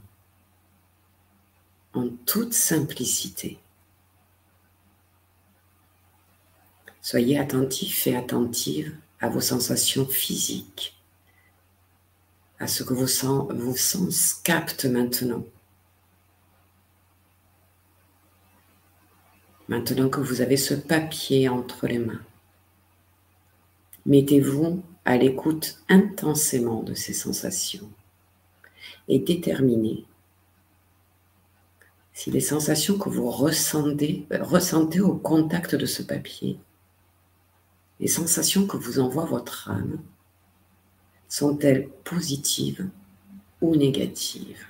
en 1.94 2.10
toute 2.26 2.54
simplicité. 2.54 3.58
Soyez 7.10 7.40
attentif 7.40 8.06
et 8.08 8.18
attentive 8.18 8.94
à 9.22 9.30
vos 9.30 9.40
sensations 9.40 10.06
physiques, 10.06 10.94
à 12.60 12.68
ce 12.68 12.84
que 12.84 12.94
vos 12.94 13.08
sens, 13.08 14.34
captent 14.44 14.84
maintenant. 14.84 15.46
Maintenant 19.70 20.10
que 20.10 20.20
vous 20.20 20.42
avez 20.42 20.58
ce 20.58 20.74
papier 20.74 21.48
entre 21.48 21.88
les 21.88 22.00
mains, 22.00 22.20
mettez-vous 24.06 24.84
à 25.06 25.16
l'écoute 25.16 25.82
intensément 25.88 26.84
de 26.84 26.94
ces 26.94 27.14
sensations 27.14 27.90
et 29.08 29.20
déterminez 29.20 30.04
si 32.12 32.32
les 32.32 32.42
sensations 32.42 32.98
que 32.98 33.08
vous 33.08 33.32
ressentez 33.32 35.00
au 35.00 35.14
contact 35.16 35.74
de 35.74 35.86
ce 35.86 36.02
papier, 36.02 36.60
les 38.00 38.08
sensations 38.08 38.68
que 38.68 38.78
vous 38.78 39.00
envoie 39.00 39.26
votre 39.26 39.70
âme, 39.70 40.00
sont-elles 41.30 41.90
positives 42.04 42.88
ou 43.62 43.76
négatives? 43.76 44.66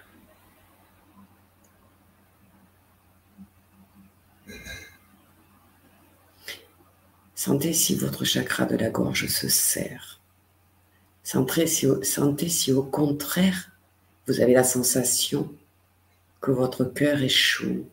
Sentez 7.36 7.73
si 7.73 7.95
votre 7.95 8.25
chakra 8.25 8.65
de 8.65 8.75
la 8.75 8.89
gorge 8.89 9.28
se 9.28 9.47
serre. 9.47 10.19
Sentez 11.23 11.67
si, 11.67 12.71
au 12.71 12.84
contraire, 12.84 13.71
vous 14.25 14.41
avez 14.41 14.53
la 14.53 14.63
sensation 14.63 15.53
que 16.41 16.51
votre 16.51 16.84
cœur 16.84 17.21
est 17.21 17.30
chaud, 17.30 17.88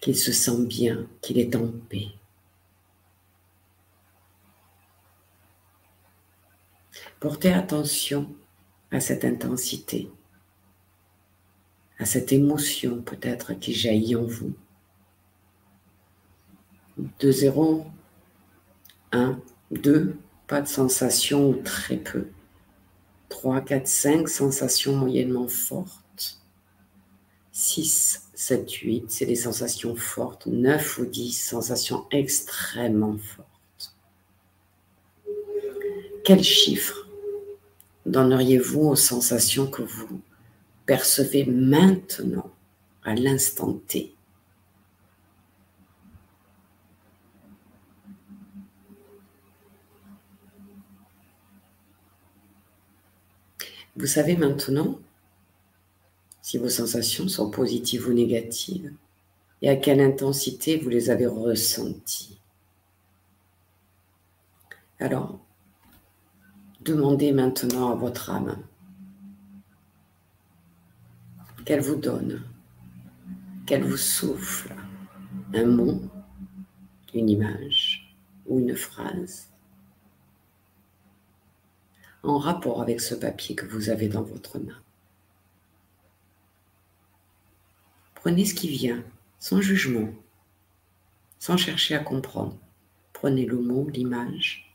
qu'il 0.00 0.16
se 0.16 0.32
sent 0.32 0.64
bien, 0.66 1.06
qu'il 1.20 1.38
est 1.38 1.56
en 1.56 1.68
paix. 1.88 2.08
Portez 7.20 7.52
attention 7.52 8.32
à 8.92 9.00
cette 9.00 9.24
intensité, 9.24 10.08
à 11.98 12.04
cette 12.04 12.32
émotion 12.32 13.02
peut-être 13.02 13.54
qui 13.54 13.74
jaillit 13.74 14.14
en 14.14 14.24
vous 14.24 14.54
de 17.18 17.30
0, 17.32 17.86
1, 19.12 19.40
2, 19.72 20.16
pas 20.46 20.60
de 20.60 20.68
sensation 20.68 21.50
ou 21.50 21.54
très 21.54 21.96
peu. 21.96 22.28
3, 23.28 23.62
4, 23.62 23.86
5, 23.86 24.28
sensations 24.28 24.96
moyennement 24.96 25.48
fortes. 25.48 26.40
6, 27.50 28.28
7, 28.34 28.72
8, 28.72 29.10
c'est 29.10 29.26
des 29.26 29.34
sensations 29.34 29.96
fortes. 29.96 30.46
9 30.46 30.98
ou 30.98 31.06
10, 31.06 31.32
sensations 31.32 32.06
extrêmement 32.12 33.18
fortes. 33.18 33.96
Quel 36.24 36.44
chiffre? 36.44 37.07
Donneriez-vous 38.08 38.88
aux 38.88 38.96
sensations 38.96 39.66
que 39.66 39.82
vous 39.82 40.20
percevez 40.86 41.44
maintenant, 41.44 42.50
à 43.04 43.14
l'instant 43.14 43.74
T? 43.86 44.14
Vous 53.96 54.06
savez 54.06 54.36
maintenant 54.36 55.00
si 56.40 56.56
vos 56.56 56.68
sensations 56.68 57.28
sont 57.28 57.50
positives 57.50 58.06
ou 58.06 58.12
négatives 58.12 58.92
et 59.60 59.68
à 59.68 59.76
quelle 59.76 60.00
intensité 60.00 60.78
vous 60.78 60.88
les 60.88 61.10
avez 61.10 61.26
ressenties. 61.26 62.38
Alors, 65.00 65.40
demandez 66.88 67.32
maintenant 67.32 67.92
à 67.92 67.94
votre 67.94 68.30
âme 68.30 68.56
qu'elle 71.64 71.82
vous 71.82 71.96
donne, 71.96 72.42
qu'elle 73.66 73.84
vous 73.84 73.98
souffle 73.98 74.74
un 75.52 75.66
mot, 75.66 76.00
une 77.12 77.28
image 77.28 78.16
ou 78.46 78.60
une 78.60 78.74
phrase 78.74 79.50
en 82.22 82.38
rapport 82.38 82.80
avec 82.80 83.00
ce 83.00 83.14
papier 83.14 83.54
que 83.54 83.66
vous 83.66 83.90
avez 83.90 84.08
dans 84.08 84.22
votre 84.22 84.58
main. 84.58 84.80
Prenez 88.14 88.46
ce 88.46 88.54
qui 88.54 88.68
vient, 88.68 89.04
sans 89.38 89.60
jugement, 89.60 90.08
sans 91.38 91.56
chercher 91.56 91.94
à 91.94 92.00
comprendre. 92.00 92.56
Prenez 93.12 93.44
le 93.44 93.58
mot, 93.58 93.88
l'image, 93.90 94.67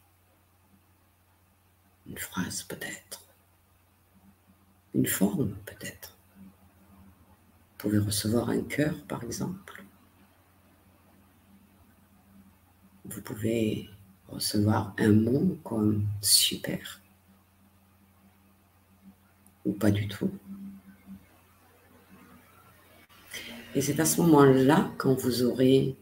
une 2.08 2.18
phrase 2.18 2.64
peut-être, 2.64 3.22
une 4.94 5.08
forme 5.08 5.56
peut-être. 5.66 6.18
Vous 7.84 7.90
pouvez 7.90 8.00
recevoir 8.00 8.50
un 8.50 8.62
cœur, 8.62 9.04
par 9.08 9.24
exemple. 9.24 9.84
Vous 13.06 13.22
pouvez 13.22 13.90
recevoir 14.30 14.94
un 14.98 15.12
mot 15.12 15.58
comme 15.64 16.08
super 16.22 17.02
ou 19.66 19.74
pas 19.74 19.92
du 19.92 20.08
tout. 20.08 20.32
Et 23.76 23.82
c'est 23.82 24.00
à 24.00 24.06
ce 24.06 24.22
moment-là, 24.22 24.92
quand 24.98 25.16
vous 25.16 25.44
aurez 25.44 25.98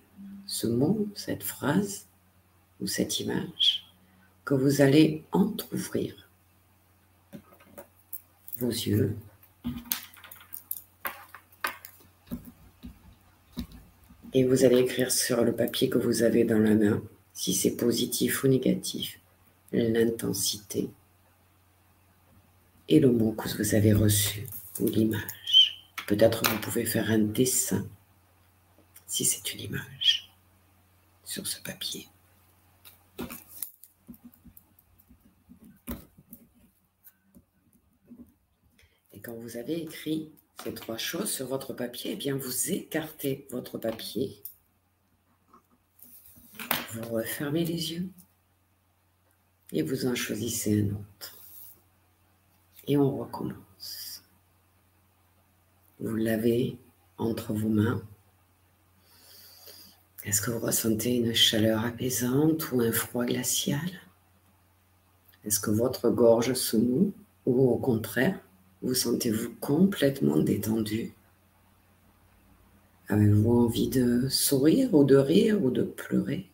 ce 0.45 0.67
mot, 0.67 1.07
cette 1.15 1.43
phrase 1.43 2.07
ou 2.81 2.87
cette 2.87 3.19
image, 3.19 3.90
que 4.45 4.53
vous 4.53 4.81
allez 4.81 5.23
entr'ouvrir 5.31 6.29
vos 8.57 8.69
yeux. 8.69 9.15
Et 14.33 14.45
vous 14.45 14.63
allez 14.63 14.79
écrire 14.79 15.11
sur 15.11 15.43
le 15.43 15.53
papier 15.53 15.89
que 15.89 15.97
vous 15.97 16.23
avez 16.23 16.43
dans 16.43 16.59
la 16.59 16.75
main, 16.75 17.01
si 17.33 17.53
c'est 17.53 17.75
positif 17.75 18.43
ou 18.43 18.47
négatif, 18.47 19.19
l'intensité 19.73 20.89
et 22.87 22.99
le 22.99 23.11
mot 23.11 23.31
que 23.33 23.49
vous 23.57 23.75
avez 23.75 23.93
reçu 23.93 24.47
ou 24.79 24.87
l'image. 24.87 25.85
Peut-être 26.07 26.43
vous 26.49 26.59
pouvez 26.59 26.85
faire 26.85 27.09
un 27.09 27.19
dessin 27.19 27.85
si 29.07 29.25
c'est 29.25 29.53
une 29.53 29.61
image 29.61 30.31
sur 31.25 31.45
ce 31.47 31.61
papier. 31.61 32.07
Quand 39.21 39.33
vous 39.33 39.57
avez 39.57 39.81
écrit 39.81 40.31
ces 40.63 40.73
trois 40.73 40.97
choses 40.97 41.31
sur 41.31 41.47
votre 41.47 41.73
papier, 41.73 42.11
eh 42.13 42.15
bien 42.15 42.35
vous 42.35 42.71
écartez 42.71 43.47
votre 43.51 43.77
papier. 43.77 44.41
Vous 46.93 47.09
refermez 47.09 47.65
les 47.65 47.93
yeux 47.93 48.09
et 49.71 49.81
vous 49.81 50.05
en 50.05 50.15
choisissez 50.15 50.81
un 50.81 50.95
autre 50.95 51.37
et 52.87 52.97
on 52.97 53.17
recommence. 53.17 54.23
Vous 55.99 56.15
l'avez 56.15 56.77
entre 57.17 57.53
vos 57.53 57.69
mains. 57.69 58.01
Est-ce 60.23 60.41
que 60.41 60.51
vous 60.51 60.59
ressentez 60.59 61.15
une 61.15 61.33
chaleur 61.33 61.85
apaisante 61.85 62.71
ou 62.71 62.81
un 62.81 62.91
froid 62.91 63.25
glacial? 63.25 63.89
Est-ce 65.43 65.59
que 65.59 65.71
votre 65.71 66.09
gorge 66.09 66.53
se 66.53 66.77
noue 66.77 67.13
ou 67.45 67.71
au 67.71 67.77
contraire, 67.77 68.39
vous 68.81 68.95
sentez-vous 68.95 69.53
complètement 69.59 70.39
détendu? 70.39 71.13
Avez-vous 73.09 73.51
envie 73.51 73.89
de 73.89 74.27
sourire 74.27 74.93
ou 74.95 75.03
de 75.03 75.17
rire 75.17 75.63
ou 75.63 75.69
de 75.69 75.83
pleurer? 75.83 76.49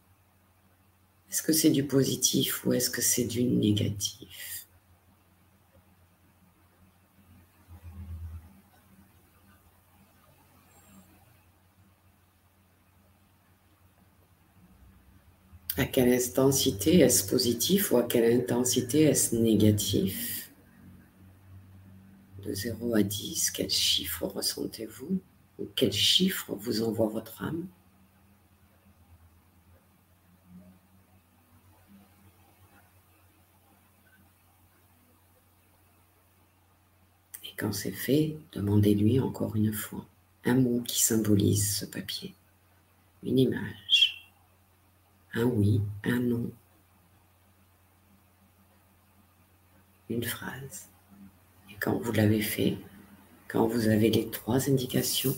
Est-ce 1.32 1.41
que 1.41 1.53
c'est 1.53 1.69
du 1.69 1.86
positif 1.86 2.65
ou 2.65 2.73
est-ce 2.73 2.89
que 2.89 3.01
c'est 3.01 3.25
du 3.25 3.43
négatif? 3.43 4.67
À 15.78 15.86
quelle 15.86 16.11
intensité 16.11 16.99
est-ce 16.99 17.30
positif 17.30 17.91
ou 17.91 17.97
à 17.97 18.03
quelle 18.03 18.41
intensité 18.41 19.03
est-ce 19.03 19.36
négatif? 19.36 20.36
De 22.47 22.53
0 22.53 22.95
à 22.95 23.03
10, 23.03 23.51
quel 23.51 23.69
chiffre 23.69 24.25
ressentez-vous 24.25 25.19
Ou 25.59 25.67
quel 25.75 25.91
chiffre 25.91 26.55
vous 26.55 26.81
envoie 26.81 27.07
votre 27.07 27.43
âme? 27.43 27.67
Et 37.43 37.53
quand 37.57 37.73
c'est 37.73 37.91
fait, 37.91 38.37
demandez-lui 38.53 39.19
encore 39.19 39.55
une 39.55 39.73
fois 39.73 40.05
un 40.45 40.55
mot 40.55 40.81
qui 40.81 41.01
symbolise 41.03 41.75
ce 41.79 41.85
papier, 41.85 42.33
une 43.23 43.39
image 43.39 44.17
un 45.33 45.45
oui, 45.45 45.81
un 46.03 46.19
non, 46.19 46.49
une 50.09 50.23
phrase. 50.23 50.89
Quand 51.80 51.97
vous 51.99 52.11
l'avez 52.11 52.41
fait, 52.41 52.78
quand 53.47 53.67
vous 53.67 53.88
avez 53.88 54.09
les 54.09 54.30
trois 54.30 54.69
indications, 54.69 55.36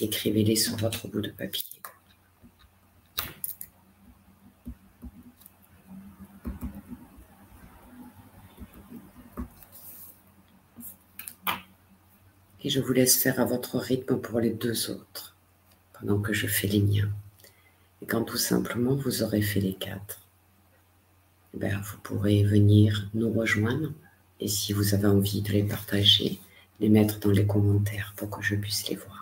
écrivez-les 0.00 0.56
sur 0.56 0.76
votre 0.76 1.08
bout 1.08 1.20
de 1.20 1.30
papier. 1.30 1.64
Et 12.64 12.70
je 12.70 12.80
vous 12.80 12.92
laisse 12.92 13.16
faire 13.16 13.40
à 13.40 13.44
votre 13.44 13.78
rythme 13.78 14.18
pour 14.18 14.40
les 14.40 14.50
deux 14.50 14.90
autres, 14.90 15.36
pendant 15.94 16.20
que 16.20 16.32
je 16.32 16.46
fais 16.46 16.66
les 16.66 16.82
miens. 16.82 17.10
Et 18.02 18.06
quand 18.06 18.24
tout 18.24 18.36
simplement 18.36 18.94
vous 18.94 19.22
aurez 19.22 19.40
fait 19.40 19.60
les 19.60 19.74
quatre, 19.74 20.20
ben, 21.54 21.80
vous 21.80 21.98
pourrez 22.02 22.42
venir 22.44 23.08
nous 23.14 23.32
rejoindre. 23.32 23.92
Et 24.40 24.48
si 24.48 24.72
vous 24.72 24.94
avez 24.94 25.08
envie 25.08 25.42
de 25.42 25.52
les 25.52 25.64
partager, 25.64 26.38
les 26.80 26.88
mettre 26.88 27.18
dans 27.18 27.30
les 27.30 27.46
commentaires 27.46 28.14
pour 28.16 28.30
que 28.30 28.42
je 28.42 28.54
puisse 28.54 28.88
les 28.88 28.96
voir. 28.96 29.17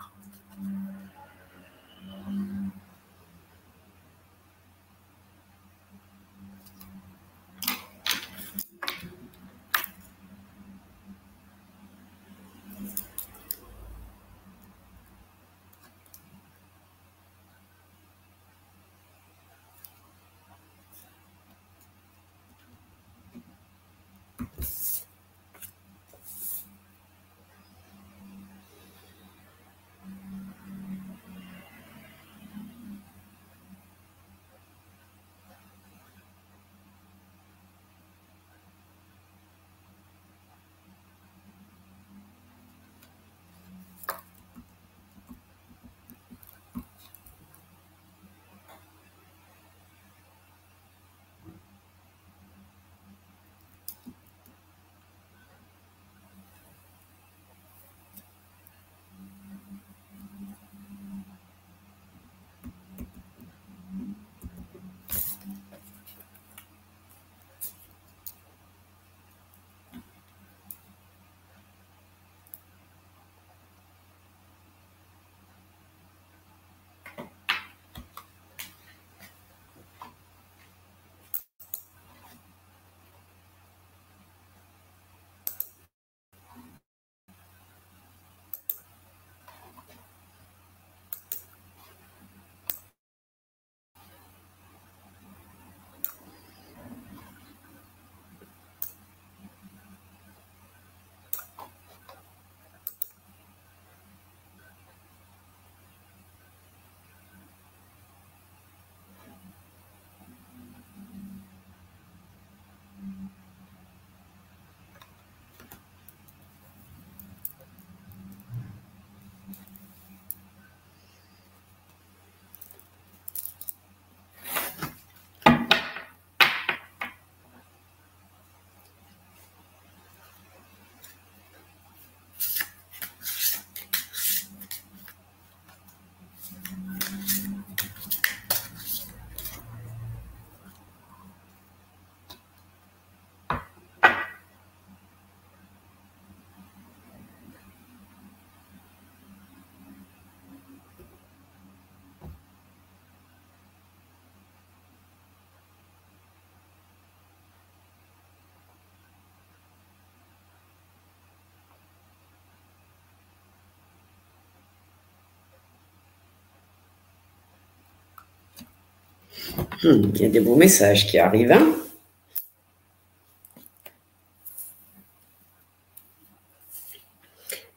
Hmm, 169.82 170.10
il 170.14 170.22
y 170.22 170.24
a 170.24 170.28
des 170.28 170.40
beaux 170.40 170.56
messages 170.56 171.06
qui 171.06 171.18
arrivent. 171.18 171.52
Hein. 171.52 171.74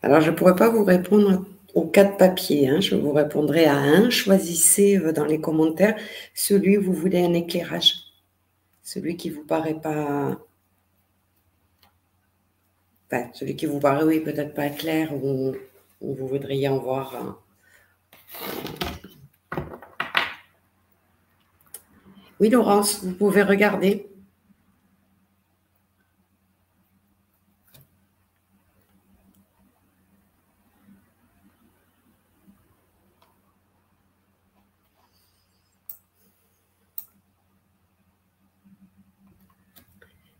Alors, 0.01 0.21
je 0.21 0.31
ne 0.31 0.35
pourrais 0.35 0.55
pas 0.55 0.69
vous 0.69 0.85
répondre 0.85 1.45
aux 1.73 1.85
quatre 1.87 2.17
papiers. 2.17 2.69
Hein. 2.69 2.79
Je 2.79 2.95
vous 2.95 3.11
répondrai 3.11 3.65
à 3.65 3.75
un. 3.75 4.09
Choisissez 4.09 4.97
euh, 4.97 5.11
dans 5.11 5.25
les 5.25 5.41
commentaires 5.41 5.97
celui 6.33 6.77
où 6.77 6.83
vous 6.83 6.93
voulez 6.93 7.23
un 7.23 7.33
éclairage. 7.33 7.95
Celui 8.83 9.17
qui 9.17 9.29
vous 9.29 9.43
paraît 9.43 9.79
pas. 9.79 10.39
Enfin, 13.11 13.29
celui 13.33 13.55
qui 13.55 13.65
vous 13.65 13.79
paraît, 13.79 14.03
oui, 14.03 14.19
peut-être 14.21 14.53
pas 14.53 14.69
clair 14.69 15.13
ou, 15.13 15.55
vous 16.01 16.27
voudriez 16.27 16.69
en 16.69 16.77
voir. 16.77 17.15
un. 17.15 18.78
Oui, 22.39 22.49
Laurence, 22.49 23.03
vous 23.03 23.13
pouvez 23.13 23.43
regarder. 23.43 24.09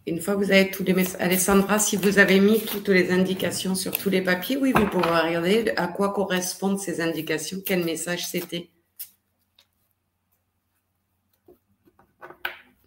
Une 0.07 0.21
fois 0.21 0.33
que 0.35 0.39
vous 0.39 0.51
avez 0.51 0.71
tous 0.71 0.83
les 0.83 0.93
messages, 0.93 1.21
Alessandra, 1.21 1.79
si 1.79 1.95
vous 1.97 2.17
avez 2.17 2.39
mis 2.39 2.61
toutes 2.61 2.87
les 2.89 3.11
indications 3.11 3.75
sur 3.75 3.91
tous 3.95 4.09
les 4.09 4.21
papiers, 4.21 4.57
oui, 4.57 4.71
vous 4.75 4.87
pouvez 4.87 5.03
regarder 5.03 5.71
à 5.77 5.87
quoi 5.87 6.13
correspondent 6.13 6.79
ces 6.79 7.01
indications, 7.01 7.61
quel 7.63 7.83
message 7.83 8.25
c'était. 8.25 8.69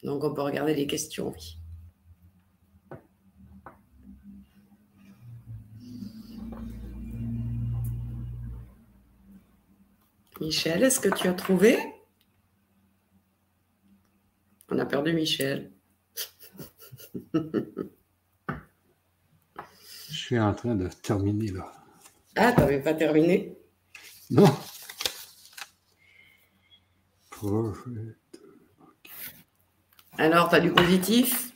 Donc, 0.02 0.24
on 0.24 0.34
peut 0.34 0.42
regarder 0.42 0.74
les 0.74 0.86
questions, 0.86 1.32
oui. 1.32 1.58
Michel, 10.40 10.82
est-ce 10.82 10.98
que 10.98 11.08
tu 11.08 11.28
as 11.28 11.34
trouvé? 11.34 11.78
On 14.70 14.78
a 14.78 14.86
perdu 14.86 15.12
Michel. 15.12 15.72
Je 17.32 17.40
suis 20.08 20.40
en 20.40 20.52
train 20.52 20.74
de 20.74 20.88
terminer 20.88 21.52
là. 21.52 21.72
Ah, 22.34 22.52
tu 22.52 22.60
n'avais 22.60 22.82
pas 22.82 22.94
terminé? 22.94 23.56
Non. 24.30 24.48
Alors, 30.18 30.48
tu 30.50 30.54
as 30.56 30.60
du 30.60 30.70
positif? 30.70 31.52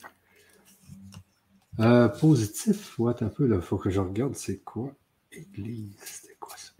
Euh, 1.78 2.09
Positif, 2.09 2.98
ouais, 2.98 3.12
un 3.22 3.28
peu. 3.28 3.48
Il 3.52 3.61
faut 3.61 3.76
que 3.76 3.90
je 3.90 4.00
regarde 4.00 4.34
c'est 4.34 4.59
quoi. 4.59 4.90
Église, 5.30 5.94
c'est 6.02 6.38
quoi 6.38 6.57
ça 6.57 6.72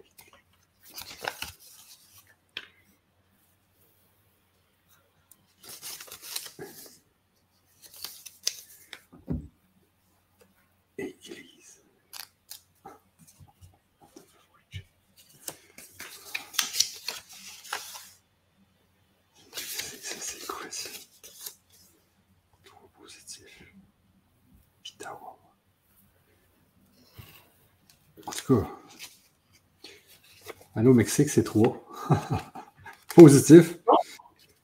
Allô, 30.77 30.93
Mexique, 30.93 31.31
c'est 31.31 31.43
3. 31.43 31.89
Positif. 33.17 33.79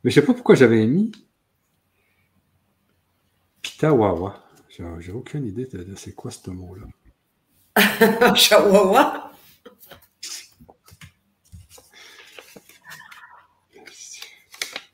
Mais 0.05 0.11
je 0.11 0.21
ne 0.21 0.23
sais 0.23 0.27
pas 0.27 0.35
pourquoi 0.35 0.55
j'avais 0.55 0.87
mis 0.87 1.11
Pitawawa. 3.63 4.45
J'ai 4.69 5.13
aucune 5.13 5.47
idée 5.47 5.65
de, 5.65 5.95
c'est 5.97 6.15
quoi 6.15 6.31
ce 6.31 6.51
mot-là. 6.51 6.87
Chihuahua. 8.35 9.33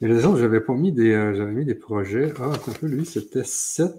Et 0.00 0.06
les 0.06 0.24
autres, 0.24 0.38
j'avais 0.38 0.60
pas 0.60 0.74
mis 0.74 0.92
des. 0.92 1.10
Euh, 1.12 1.34
j'avais 1.34 1.50
mis 1.50 1.64
des 1.64 1.74
projets. 1.74 2.32
Ah, 2.38 2.52
un 2.52 2.72
peu, 2.72 2.86
lui, 2.86 3.04
c'était 3.04 3.42
7. 3.42 3.92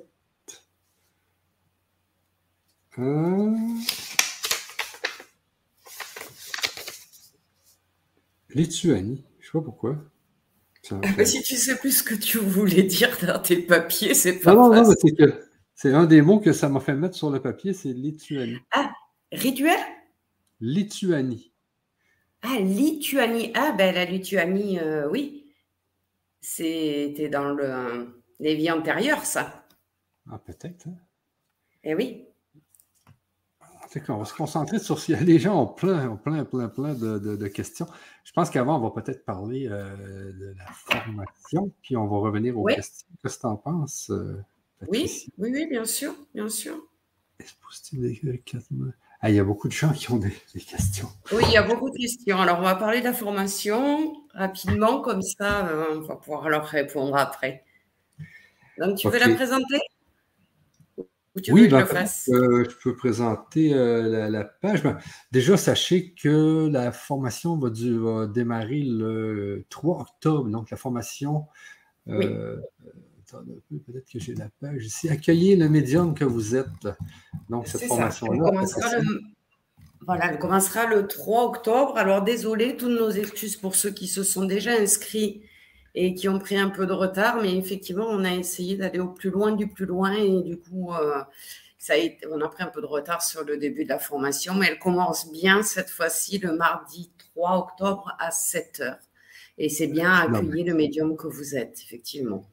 Euh... 2.97 3.49
Lituanie, 8.49 9.23
je 9.39 9.45
sais 9.45 9.51
pas 9.53 9.61
pourquoi. 9.61 9.97
si 11.25 11.41
tu 11.43 11.55
sais 11.55 11.77
plus 11.77 11.99
ce 11.99 12.03
que 12.03 12.15
tu 12.15 12.39
voulais 12.39 12.83
dire 12.83 13.17
dans 13.25 13.39
tes 13.39 13.57
papiers, 13.57 14.13
c'est 14.13 14.39
pas 14.39 14.53
Non, 14.53 14.73
non, 14.73 14.83
non, 14.83 14.95
c'est 14.99 15.15
que 15.15 15.43
c'est 15.75 15.93
un 15.93 16.05
des 16.05 16.21
mots 16.21 16.39
que 16.39 16.53
ça 16.53 16.69
m'a 16.69 16.79
fait 16.79 16.95
mettre 16.95 17.15
sur 17.15 17.29
le 17.29 17.41
papier, 17.41 17.73
c'est 17.73 17.93
Lituanie. 17.93 18.59
Ah, 18.71 18.91
rituel? 19.31 19.79
Lituanie. 20.59 21.53
Ah, 22.41 22.57
Lituanie. 22.59 23.51
Ah, 23.55 23.73
ben 23.77 23.93
la 23.93 24.05
Lituanie, 24.05 24.79
euh, 24.79 25.09
oui. 25.09 25.53
C'était 26.41 27.29
dans 27.29 27.53
le, 27.53 28.07
les 28.39 28.55
vies 28.55 28.71
antérieures, 28.71 29.25
ça. 29.25 29.67
Ah, 30.31 30.39
peut-être. 30.39 30.87
Hein. 30.87 30.95
Eh 31.83 31.95
oui 31.95 32.28
on 34.09 34.17
va 34.17 34.25
se 34.25 34.33
concentrer 34.33 34.79
sur 34.79 34.99
ce 34.99 35.13
les 35.23 35.39
gens 35.39 35.63
ont 35.63 35.67
plein, 35.67 36.15
plein, 36.15 36.45
plein, 36.45 36.67
plein 36.67 36.93
de, 36.93 37.47
questions. 37.47 37.87
Je 38.23 38.31
pense 38.31 38.49
qu'avant, 38.49 38.77
on 38.77 38.89
va 38.89 39.01
peut-être 39.01 39.25
parler 39.25 39.67
euh, 39.67 40.31
de 40.33 40.55
la 40.57 40.65
formation, 40.71 41.71
puis 41.81 41.97
on 41.97 42.07
va 42.07 42.17
revenir 42.17 42.57
aux 42.57 42.65
questions. 42.65 43.07
Qu'est-ce 43.21 43.37
que 43.37 43.41
tu 43.41 43.47
en 43.47 43.57
penses, 43.57 44.09
euh, 44.11 44.43
oui, 44.87 45.27
oui, 45.37 45.49
oui, 45.53 45.67
bien 45.67 45.85
sûr, 45.85 46.13
bien 46.33 46.49
sûr. 46.49 46.75
Ah, 49.21 49.29
il 49.29 49.35
y 49.35 49.39
a 49.39 49.43
beaucoup 49.43 49.67
de 49.67 49.73
gens 49.73 49.91
qui 49.91 50.11
ont 50.11 50.17
des, 50.17 50.31
questions. 50.53 51.09
Oui, 51.33 51.43
il 51.47 51.53
y 51.53 51.57
a 51.57 51.63
beaucoup 51.63 51.89
de 51.89 51.97
questions. 51.97 52.39
Alors, 52.39 52.59
on 52.59 52.63
va 52.63 52.75
parler 52.75 52.99
de 52.99 53.05
la 53.05 53.13
formation 53.13 54.13
rapidement, 54.33 55.01
comme 55.01 55.21
ça, 55.21 55.67
euh, 55.67 55.95
on 55.95 56.01
va 56.01 56.15
pouvoir 56.15 56.47
leur 56.47 56.65
répondre 56.65 57.15
après. 57.17 57.65
Donc, 58.77 58.97
tu 58.97 59.09
veux 59.09 59.19
la 59.19 59.33
présenter? 59.35 59.79
Oui, 61.49 61.67
ben, 61.67 61.85
euh, 62.29 62.65
je 62.69 62.75
peux 62.83 62.95
présenter 62.95 63.73
euh, 63.73 64.29
la, 64.29 64.43
page. 64.43 64.83
Ben, 64.83 64.97
déjà, 65.31 65.57
sachez 65.57 66.13
que 66.13 66.69
la 66.71 66.91
formation 66.91 67.57
va, 67.57 67.69
démarrer 68.27 68.83
le 68.85 69.65
3 69.69 70.01
octobre. 70.01 70.49
Donc, 70.49 70.69
la 70.69 70.77
formation, 70.77 71.45
euh, 72.07 72.57
peut-être 73.27 74.11
que 74.11 74.19
j'ai 74.19 74.35
la 74.35 74.49
page 74.61 74.85
ici. 74.85 75.09
Accueillez 75.09 75.55
le 75.55 75.69
médium 75.69 76.13
que 76.13 76.25
vous 76.25 76.55
êtes. 76.55 76.87
Donc, 77.49 77.67
cette 77.67 77.83
formation-là. 77.83 78.63
Voilà, 80.05 80.31
elle 80.31 80.39
commencera 80.39 80.85
le 80.85 81.07
3 81.07 81.45
octobre. 81.45 81.97
Alors, 81.97 82.23
désolé, 82.23 82.77
toutes 82.77 82.97
nos 82.97 83.11
excuses 83.11 83.55
pour 83.55 83.75
ceux 83.75 83.91
qui 83.91 84.07
se 84.07 84.23
sont 84.23 84.45
déjà 84.45 84.71
inscrits 84.71 85.43
et 85.95 86.13
qui 86.13 86.29
ont 86.29 86.39
pris 86.39 86.57
un 86.57 86.69
peu 86.69 86.85
de 86.85 86.93
retard, 86.93 87.41
mais 87.41 87.55
effectivement, 87.55 88.07
on 88.07 88.23
a 88.23 88.33
essayé 88.33 88.77
d'aller 88.77 88.99
au 88.99 89.09
plus 89.09 89.29
loin 89.29 89.51
du 89.51 89.67
plus 89.67 89.85
loin 89.85 90.13
et 90.13 90.41
du 90.41 90.57
coup, 90.57 90.93
euh, 90.93 91.21
ça 91.77 91.93
a 91.93 91.95
été, 91.95 92.27
on 92.29 92.41
a 92.41 92.47
pris 92.49 92.63
un 92.63 92.67
peu 92.67 92.81
de 92.81 92.85
retard 92.85 93.23
sur 93.23 93.43
le 93.43 93.57
début 93.57 93.85
de 93.85 93.89
la 93.89 93.99
formation, 93.99 94.53
mais 94.53 94.67
elle 94.67 94.79
commence 94.79 95.31
bien 95.31 95.63
cette 95.63 95.89
fois-ci 95.89 96.37
le 96.37 96.55
mardi 96.55 97.11
3 97.33 97.57
octobre 97.57 98.15
à 98.19 98.31
7 98.31 98.81
heures. 98.81 98.99
Et 99.57 99.69
c'est 99.69 99.87
bien 99.87 100.13
accueillir 100.13 100.67
le 100.67 100.73
médium 100.73 101.17
que 101.17 101.27
vous 101.27 101.55
êtes, 101.55 101.79
effectivement. 101.85 102.45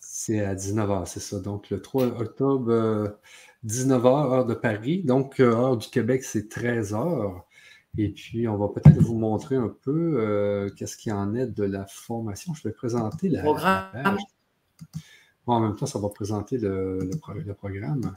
C'est 0.00 0.40
à 0.40 0.54
19h, 0.54 1.06
c'est 1.06 1.20
ça. 1.20 1.40
Donc, 1.40 1.70
le 1.70 1.80
3 1.80 2.20
octobre, 2.20 3.18
19h, 3.64 4.06
euh, 4.06 4.34
heure 4.36 4.46
de 4.46 4.54
Paris. 4.54 5.02
Donc, 5.02 5.40
euh, 5.40 5.50
heure 5.50 5.76
du 5.76 5.88
Québec, 5.88 6.22
c'est 6.22 6.48
13h. 6.48 7.42
Et 7.98 8.08
puis, 8.08 8.48
on 8.48 8.56
va 8.56 8.68
peut-être 8.68 8.98
vous 9.00 9.18
montrer 9.18 9.56
un 9.56 9.74
peu 9.82 10.14
euh, 10.16 10.70
qu'est-ce 10.70 10.96
qu'il 10.96 11.12
en 11.12 11.34
est 11.34 11.46
de 11.46 11.64
la 11.64 11.84
formation. 11.86 12.54
Je 12.54 12.66
vais 12.66 12.72
présenter 12.72 13.28
la, 13.28 13.42
programme. 13.42 14.18
en 15.46 15.60
même 15.60 15.76
temps, 15.76 15.84
ça 15.84 15.98
va 15.98 16.08
présenter 16.08 16.56
le, 16.56 17.10
programme. 17.20 18.14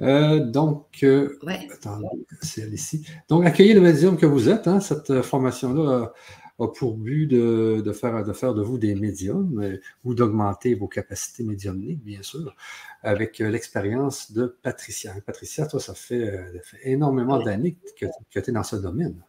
Euh, 0.00 0.44
donc, 0.44 1.00
euh, 1.02 1.36
attendez, 1.72 2.06
c'est 2.42 2.68
ici. 2.70 3.04
Donc, 3.28 3.44
accueillez 3.44 3.74
le 3.74 3.80
médium 3.80 4.16
que 4.16 4.26
vous 4.26 4.48
êtes. 4.48 4.68
Hein, 4.68 4.78
cette 4.78 5.20
formation-là 5.22 6.12
a 6.58 6.68
pour 6.68 6.96
but 6.96 7.26
de, 7.26 7.92
faire, 7.92 8.24
de 8.24 8.32
faire 8.32 8.54
de 8.54 8.62
vous 8.62 8.78
des 8.78 8.94
médiums 8.94 9.60
euh, 9.62 9.80
ou 10.04 10.14
d'augmenter 10.14 10.74
vos 10.74 10.88
capacités 10.88 11.44
médiumniques, 11.44 12.02
bien 12.02 12.22
sûr, 12.22 12.54
avec 13.02 13.40
euh, 13.40 13.50
l'expérience 13.50 14.32
de 14.32 14.46
Patricia. 14.62 15.14
Patricia, 15.24 15.66
toi, 15.66 15.80
ça 15.80 15.94
fait, 15.94 16.28
euh, 16.28 16.58
énormément 16.82 17.38
d'années 17.38 17.76
que, 17.98 18.06
tu 18.30 18.38
es 18.38 18.52
dans 18.52 18.62
ce 18.62 18.76
domaine. 18.76 19.22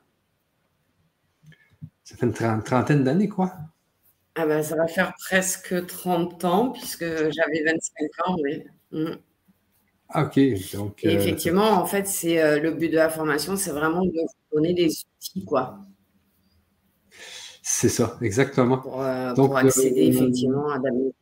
Ça 2.04 2.16
fait 2.16 2.26
une 2.26 2.64
trentaine 2.64 3.04
d'années, 3.04 3.28
quoi. 3.28 3.54
Ah 4.36 4.46
ben, 4.46 4.64
ça 4.64 4.76
va 4.76 4.88
faire 4.88 5.14
presque 5.20 5.86
30 5.88 6.46
ans, 6.46 6.70
puisque 6.70 7.04
j'avais 7.04 7.64
25 7.66 8.28
ans, 8.28 8.38
oui. 8.42 8.64
Mm. 8.92 9.18
Ah, 10.10 10.24
OK. 10.24 10.40
Donc, 10.74 11.04
effectivement, 11.04 11.72
en 11.72 11.86
fait, 11.86 12.08
c'est 12.08 12.62
le 12.62 12.72
but 12.72 12.88
de 12.88 12.96
la 12.96 13.10
formation, 13.10 13.58
c'est 13.58 13.72
vraiment 13.72 14.06
de 14.06 14.12
vous 14.12 14.56
donner 14.56 14.74
des 14.74 14.88
outils, 14.88 15.44
quoi. 15.44 15.87
C'est 17.80 17.90
ça, 17.90 18.18
exactement. 18.22 18.80
Pour, 18.80 19.04
euh, 19.04 19.36
accéder 19.54 20.08
euh, 20.08 20.10
effectivement 20.10 20.68
à 20.72 20.80
de, 20.80 21.14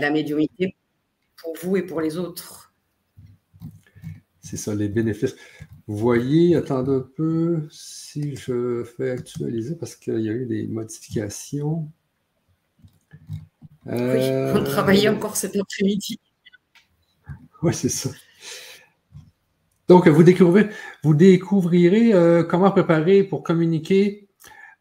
la, 0.00 0.10
médiumité 0.10 0.74
pour 1.36 1.54
vous 1.62 1.76
et 1.76 1.82
pour 1.82 2.00
les 2.00 2.18
autres. 2.18 2.72
C'est 4.40 4.56
ça, 4.56 4.74
les 4.74 4.88
bénéfices. 4.88 5.36
Vous 5.86 5.96
voyez, 5.96 6.56
attendez 6.56 6.90
un 6.90 7.08
peu 7.14 7.68
si 7.70 8.34
je 8.34 8.82
fais 8.82 9.10
actualiser 9.10 9.76
parce 9.76 9.94
qu'il 9.94 10.18
y 10.18 10.28
a 10.28 10.32
eu 10.32 10.46
des 10.46 10.66
modifications. 10.66 11.88
Oui, 13.86 13.92
on 13.92 14.64
travaillait 14.64 15.06
euh, 15.06 15.14
encore 15.14 15.36
cet 15.36 15.54
après-midi. 15.54 16.18
Oui, 17.62 17.72
c'est 17.72 17.88
ça. 17.88 18.10
Donc, 19.86 20.08
vous 20.08 20.24
découvrirez, 20.24 20.70
vous 21.04 21.14
découvrirez 21.14 22.12
comment 22.48 22.72
préparer 22.72 23.22
pour 23.22 23.44
communiquer 23.44 24.27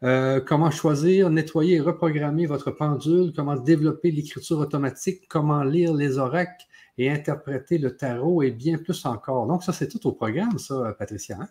euh, 0.03 0.39
comment 0.39 0.71
choisir, 0.71 1.29
nettoyer 1.29 1.75
et 1.75 1.79
reprogrammer 1.79 2.45
votre 2.45 2.71
pendule, 2.71 3.33
comment 3.35 3.55
développer 3.55 4.11
l'écriture 4.11 4.59
automatique, 4.59 5.27
comment 5.27 5.63
lire 5.63 5.93
les 5.93 6.17
oracles 6.17 6.65
et 6.97 7.09
interpréter 7.09 7.77
le 7.77 7.95
tarot? 7.95 8.43
Et 8.43 8.51
bien 8.51 8.77
plus 8.77 9.05
encore. 9.05 9.47
Donc, 9.47 9.63
ça, 9.63 9.73
c'est 9.73 9.87
tout 9.87 10.05
au 10.07 10.11
programme, 10.11 10.57
ça, 10.59 10.95
Patricia. 10.97 11.37
Hein? 11.41 11.47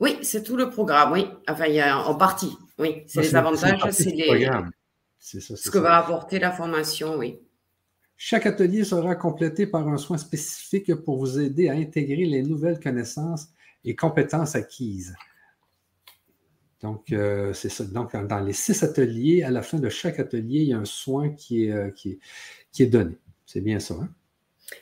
Oui, 0.00 0.18
c'est 0.22 0.42
tout 0.42 0.56
le 0.56 0.68
programme, 0.68 1.12
oui. 1.12 1.26
Enfin, 1.48 1.66
il 1.66 1.74
y 1.74 1.80
a 1.80 1.98
en 1.98 2.14
partie, 2.16 2.56
oui. 2.78 3.04
C'est 3.06 3.22
les 3.22 3.36
avantages, 3.36 3.80
c'est 3.90 4.10
les... 4.10 4.50
C'est 5.24 5.40
ça, 5.40 5.54
ce 5.54 5.70
que 5.70 5.78
va 5.78 5.98
apporter 5.98 6.40
la 6.40 6.50
formation, 6.50 7.16
oui. 7.16 7.38
Chaque 8.16 8.44
atelier 8.46 8.82
sera 8.82 9.14
complété 9.14 9.68
par 9.68 9.86
un 9.86 9.96
soin 9.96 10.18
spécifique 10.18 10.92
pour 10.96 11.18
vous 11.18 11.38
aider 11.38 11.68
à 11.68 11.74
intégrer 11.74 12.24
les 12.24 12.42
nouvelles 12.42 12.80
connaissances 12.80 13.46
et 13.84 13.94
compétences 13.94 14.56
acquises. 14.56 15.14
Donc, 16.82 17.12
euh, 17.12 17.52
c'est 17.52 17.68
ça. 17.68 17.84
Donc, 17.84 18.14
dans 18.26 18.40
les 18.40 18.52
six 18.52 18.82
ateliers, 18.82 19.42
à 19.44 19.50
la 19.50 19.62
fin 19.62 19.78
de 19.78 19.88
chaque 19.88 20.18
atelier, 20.18 20.60
il 20.60 20.68
y 20.68 20.72
a 20.72 20.78
un 20.78 20.84
soin 20.84 21.30
qui 21.30 21.66
est, 21.66 21.72
euh, 21.72 21.90
qui 21.90 22.18
est, 22.78 22.86
donné. 22.86 23.16
C'est 23.46 23.60
bien 23.60 23.78
ça. 23.78 23.94
Hein? 23.94 24.08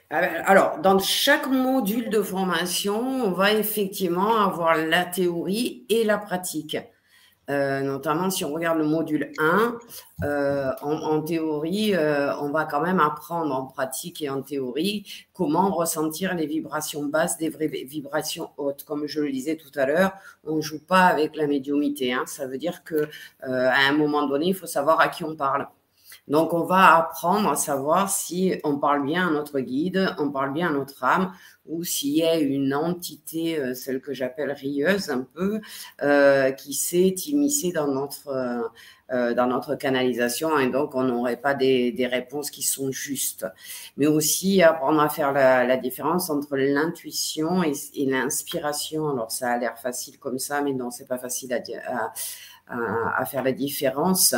Ah 0.09 0.21
ben, 0.21 0.43
alors, 0.47 0.79
dans 0.79 0.99
chaque 0.99 1.49
module 1.49 2.09
de 2.09 2.23
formation, 2.23 2.99
on 3.01 3.33
va 3.33 3.53
effectivement 3.53 4.37
avoir 4.37 4.77
la 4.77 5.05
théorie 5.05 5.85
et 5.89 6.05
la 6.05 6.19
pratique. 6.19 6.77
Euh, 7.51 7.81
notamment 7.81 8.31
si 8.31 8.45
on 8.45 8.53
regarde 8.53 8.79
le 8.79 8.85
module 8.85 9.33
1, 9.39 9.79
euh, 10.23 10.71
en, 10.83 11.21
théorie, 11.23 11.95
euh, 11.95 12.33
on 12.39 12.51
va 12.51 12.65
quand 12.65 12.81
même 12.81 13.01
apprendre 13.01 13.53
en 13.55 13.67
pratique 13.67 14.23
et 14.23 14.31
en 14.31 14.41
théorie 14.41 15.05
comment 15.33 15.71
ressentir 15.71 16.35
les 16.35 16.47
vibrations 16.47 17.05
basses 17.07 17.39
des 17.39 17.49
vraies 17.49 17.67
vibrations 17.67 18.51
hautes. 18.57 18.85
Comme 18.85 19.07
je 19.07 19.21
le 19.21 19.33
disais 19.33 19.57
tout 19.57 19.73
à 19.75 19.87
l'heure, 19.87 20.13
on 20.45 20.57
ne 20.57 20.61
joue 20.61 20.85
pas 20.85 21.07
avec 21.07 21.35
la 21.35 21.47
médiumité. 21.49 22.13
Hein. 22.13 22.25
Ça 22.27 22.47
veut 22.47 22.59
dire 22.59 22.85
que 22.85 23.09
à 23.43 23.89
un 23.89 23.93
moment 23.93 24.27
donné, 24.29 24.47
il 24.47 24.55
faut 24.55 24.67
savoir 24.67 25.01
à 25.01 25.09
qui 25.09 25.25
on 25.25 25.35
parle. 25.35 25.67
Donc, 26.31 26.55
on 26.55 26.63
va 26.63 26.97
apprendre 26.97 27.51
à 27.51 27.57
savoir 27.57 28.09
si 28.09 28.55
on 28.63 28.79
parle 28.79 29.05
bien 29.05 29.27
à 29.27 29.31
notre 29.33 29.59
guide, 29.59 30.15
on 30.19 30.31
parle 30.31 30.53
bien 30.53 30.69
à 30.69 30.73
notre 30.73 31.03
âme, 31.03 31.33
ou 31.67 31.83
s'il 31.83 32.15
y 32.15 32.23
a 32.23 32.39
une 32.39 32.73
entité, 32.73 33.59
euh, 33.59 33.75
celle 33.75 34.01
que 34.01 34.15
j'appelle 34.15 34.53
rieuse 34.53 35.11
un 35.11 35.23
peu, 35.23 35.61
euh, 36.03 36.53
qui 36.53 36.73
s'est 36.73 37.17
immiscée 37.27 37.73
dans 37.73 37.89
notre, 37.89 38.29
euh, 39.11 39.35
dans 39.35 39.49
notre 39.49 39.75
canalisation, 39.75 40.57
et 40.57 40.69
donc 40.69 40.95
on 40.95 41.03
n'aurait 41.03 41.37
pas 41.37 41.55
des, 41.55 41.91
des, 41.91 42.07
réponses 42.07 42.53
qui 42.53 42.63
sont 42.63 42.93
justes. 42.93 43.45
Mais 43.97 44.07
aussi 44.07 44.63
apprendre 44.63 45.01
à 45.01 45.09
faire 45.09 45.33
la, 45.33 45.67
la 45.67 45.77
différence 45.77 46.31
entre 46.31 46.57
l'intuition 46.57 47.65
et, 47.65 47.73
et 47.95 48.07
l'inspiration. 48.07 49.09
Alors, 49.11 49.33
ça 49.33 49.51
a 49.51 49.59
l'air 49.59 49.77
facile 49.79 50.17
comme 50.21 50.39
ça, 50.39 50.63
mais 50.63 50.75
non, 50.75 50.93
c'est 50.93 51.09
pas 51.09 51.19
facile 51.19 51.53
à, 51.53 51.59
à, 51.89 52.13
à, 53.21 53.25
faire 53.27 53.43
la 53.43 53.53
différence. 53.53 54.35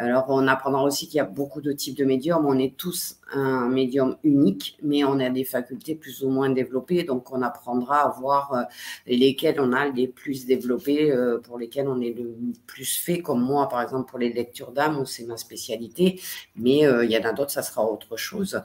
Alors, 0.00 0.24
on 0.28 0.48
apprendra 0.48 0.82
aussi 0.82 1.08
qu'il 1.08 1.18
y 1.18 1.20
a 1.20 1.26
beaucoup 1.26 1.60
de 1.60 1.72
types 1.72 1.94
de 1.94 2.06
médiums. 2.06 2.46
On 2.46 2.58
est 2.58 2.74
tous 2.74 3.16
un 3.34 3.68
médium 3.68 4.16
unique, 4.24 4.78
mais 4.82 5.04
on 5.04 5.20
a 5.20 5.28
des 5.28 5.44
facultés 5.44 5.94
plus 5.94 6.24
ou 6.24 6.30
moins 6.30 6.48
développées. 6.48 7.04
Donc, 7.04 7.30
on 7.30 7.42
apprendra 7.42 8.06
à 8.06 8.08
voir 8.08 8.54
euh, 8.54 8.62
lesquelles 9.06 9.60
on 9.60 9.74
a 9.74 9.88
les 9.88 10.08
plus 10.08 10.46
développées, 10.46 11.12
euh, 11.12 11.38
pour 11.38 11.58
lesquelles 11.58 11.86
on 11.86 12.00
est 12.00 12.14
le 12.14 12.34
plus 12.66 12.96
fait, 12.96 13.18
comme 13.20 13.42
moi, 13.42 13.68
par 13.68 13.82
exemple, 13.82 14.08
pour 14.08 14.18
les 14.18 14.32
lectures 14.32 14.72
d'âme, 14.72 14.98
où 14.98 15.04
c'est 15.04 15.26
ma 15.26 15.36
spécialité. 15.36 16.18
Mais 16.56 16.86
euh, 16.86 17.04
il 17.04 17.10
y 17.10 17.18
en 17.18 17.28
a 17.28 17.34
d'autres, 17.34 17.50
ça 17.50 17.62
sera 17.62 17.84
autre 17.84 18.16
chose. 18.16 18.58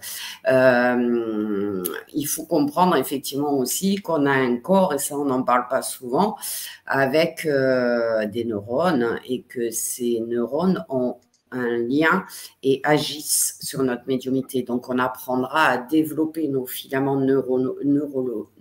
il 0.47 2.27
faut 2.29 2.45
comprendre 2.45 2.95
effectivement 2.95 3.57
aussi 3.57 3.97
qu'on 3.97 4.25
a 4.25 4.31
un 4.31 4.55
corps, 4.55 4.93
et 4.93 4.99
ça, 4.99 5.17
on 5.17 5.25
n'en 5.25 5.43
parle 5.43 5.67
pas 5.67 5.81
souvent, 5.81 6.37
avec 6.85 7.45
des 7.45 8.45
neurones, 8.45 9.19
et 9.27 9.41
que 9.41 9.69
ces 9.69 10.21
neurones 10.21 10.85
ont 10.87 11.17
un 11.51 11.77
lien 11.77 12.25
et 12.63 12.81
agissent 12.83 13.57
sur 13.61 13.83
notre 13.83 14.07
médiumité. 14.07 14.63
Donc, 14.63 14.89
on 14.89 14.99
apprendra 14.99 15.65
à 15.65 15.77
développer 15.77 16.47
nos 16.47 16.65
filaments 16.65 17.19
neuronaux, 17.19 17.77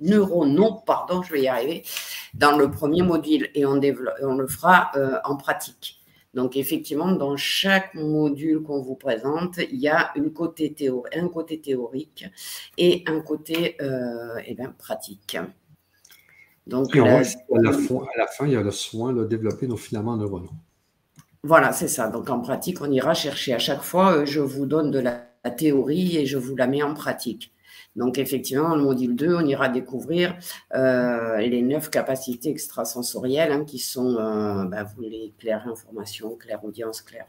neuronaux 0.01 0.83
pardon, 0.87 1.23
je 1.23 1.33
vais 1.33 1.43
y 1.43 1.49
arriver, 1.49 1.85
dans 2.35 2.57
le 2.57 2.71
premier 2.71 3.03
module 3.03 3.51
et 3.55 3.67
on, 3.67 3.81
on 4.23 4.37
le 4.37 4.47
fera 4.47 4.91
euh, 4.97 5.19
en 5.25 5.37
pratique. 5.37 6.01
Donc, 6.35 6.57
effectivement, 6.57 7.13
dans 7.13 7.37
chaque 7.37 7.95
module 7.95 8.63
qu'on 8.63 8.83
vous 8.83 8.97
présente, 8.97 9.59
il 9.59 9.79
y 9.79 9.89
a 9.89 10.11
une 10.17 10.33
côté 10.33 10.75
un 11.15 11.29
côté 11.29 11.61
théorique 11.61 12.27
et 12.77 13.05
un 13.07 13.21
côté 13.21 13.77
euh, 13.81 14.41
eh 14.45 14.55
bien, 14.55 14.75
pratique. 14.77 15.39
Donc, 16.67 16.97
à, 16.97 17.23
la 17.23 18.27
fin, 18.27 18.47
il 18.47 18.53
y 18.53 18.57
a 18.57 18.63
le 18.63 18.71
soin 18.73 19.13
de 19.13 19.25
développer 19.25 19.69
nos 19.69 19.77
filaments 19.77 20.17
neuronaux. 20.17 20.51
Voilà, 21.45 21.73
c'est 21.73 21.89
ça. 21.89 22.09
Donc 22.09 22.31
en 22.31 22.41
pratique, 22.41 22.81
on 22.81 22.91
ira 22.91 23.13
chercher 23.13 23.53
à 23.53 23.59
chaque 23.59 23.83
fois, 23.83 24.17
euh, 24.17 24.27
je 24.27 24.41
vous 24.41 24.65
donne 24.65 24.91
de 24.91 24.99
la, 24.99 25.31
théorie 25.59 26.17
et 26.17 26.25
je 26.25 26.39
vous 26.39 26.57
la 26.57 26.67
mets 26.67 26.83
en 26.83 26.95
pratique. 26.95 27.53
Donc 27.97 28.17
effectivement, 28.17 28.75
le 28.75 28.83
module 28.83 29.15
2, 29.15 29.35
on 29.35 29.45
ira 29.45 29.69
découvrir 29.69 30.35
euh, 30.75 31.37
les 31.37 31.61
neuf 31.61 31.91
capacités 31.91 32.49
extrasensorielles 32.49 33.53
hein, 33.53 33.65
qui 33.67 33.79
sont, 33.79 34.17
euh, 34.17 34.65
bah, 34.65 34.85
vous 34.85 35.03
les 35.03 35.35
clair 35.39 35.69
information, 35.69 36.35
clair 36.35 36.65
audience, 36.65 37.03
clair, 37.03 37.27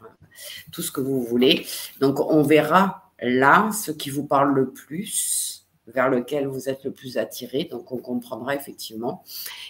tout 0.72 0.80
ce 0.80 0.90
que 0.90 1.02
vous 1.02 1.20
voulez. 1.22 1.66
Donc 2.00 2.18
on 2.20 2.42
verra 2.42 3.12
là 3.20 3.68
ce 3.70 3.90
qui 3.90 4.08
vous 4.08 4.24
parle 4.24 4.54
le 4.54 4.70
plus 4.70 5.55
vers 5.86 6.08
lequel 6.08 6.46
vous 6.46 6.68
êtes 6.68 6.84
le 6.84 6.90
plus 6.90 7.18
attiré. 7.18 7.64
Donc, 7.64 7.92
on 7.92 7.98
comprendra 7.98 8.54
effectivement. 8.54 9.22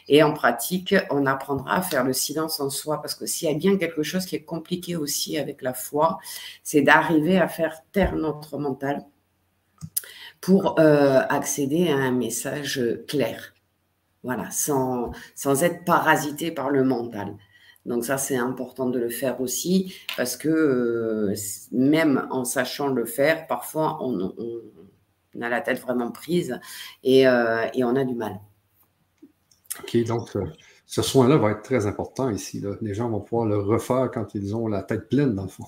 Et 0.09 0.23
en 0.23 0.33
pratique, 0.33 0.95
on 1.11 1.27
apprendra 1.27 1.77
à 1.77 1.83
faire 1.83 2.05
le 2.05 2.13
silence 2.13 2.61
en 2.61 2.71
soi 2.71 3.01
parce 3.03 3.15
que 3.15 3.27
s'il 3.27 3.49
y 3.49 3.53
a 3.53 3.55
bien 3.55 3.77
quelque 3.77 4.03
chose 4.03 4.27
qui 4.27 4.37
est 4.37 4.45
compliqué 4.45 4.97
aussi 4.97 5.39
avec 5.39 5.63
la 5.63 5.75
foi, 5.75 6.19
c'est 6.63 6.83
d'arriver 6.83 7.39
à 7.39 7.49
faire 7.49 7.83
taire 7.93 8.17
notre 8.17 8.59
mental 8.59 9.05
pour 10.41 10.79
euh, 10.79 11.21
accéder 11.29 11.89
à 11.89 11.97
un 11.97 12.13
message 12.13 12.81
clair. 13.09 13.55
Voilà, 14.23 14.51
sans, 14.51 15.13
sans 15.35 15.63
être 15.63 15.85
parasité 15.85 16.51
par 16.51 16.71
le 16.71 16.83
mental. 16.83 17.37
Donc 17.85 18.05
ça, 18.05 18.19
c'est 18.19 18.37
important 18.37 18.89
de 18.91 18.99
le 18.99 19.09
faire 19.09 19.41
aussi 19.41 19.95
parce 20.17 20.37
que 20.37 20.49
euh, 20.49 21.35
même 21.71 22.27
en 22.31 22.45
sachant 22.45 22.89
le 22.89 23.05
faire, 23.05 23.47
parfois 23.47 23.99
on, 24.01 24.35
on 24.37 24.61
on 25.37 25.43
a 25.43 25.49
la 25.49 25.61
tête 25.61 25.81
vraiment 25.81 26.11
prise 26.11 26.59
et, 27.05 27.27
euh, 27.27 27.67
et 27.75 27.85
on 27.85 27.95
a 27.97 28.05
du 28.05 28.15
mal. 28.15 28.41
OK, 29.81 30.05
donc 30.05 30.37
euh, 30.37 30.45
ce 30.87 31.03
soin-là 31.03 31.37
va 31.37 31.51
être 31.51 31.63
très 31.63 31.87
important 31.87 32.31
ici. 32.31 32.63
Les 32.81 32.95
gens 32.95 33.11
vont 33.11 33.21
pouvoir 33.21 33.47
le 33.47 33.59
refaire 33.59 34.11
quand 34.13 34.35
ils 34.35 34.55
ont 34.55 34.69
la 34.69 34.83
tête 34.83 35.09
pleine, 35.09 35.35
dans 35.35 35.43
le 35.43 35.49
fond. 35.49 35.65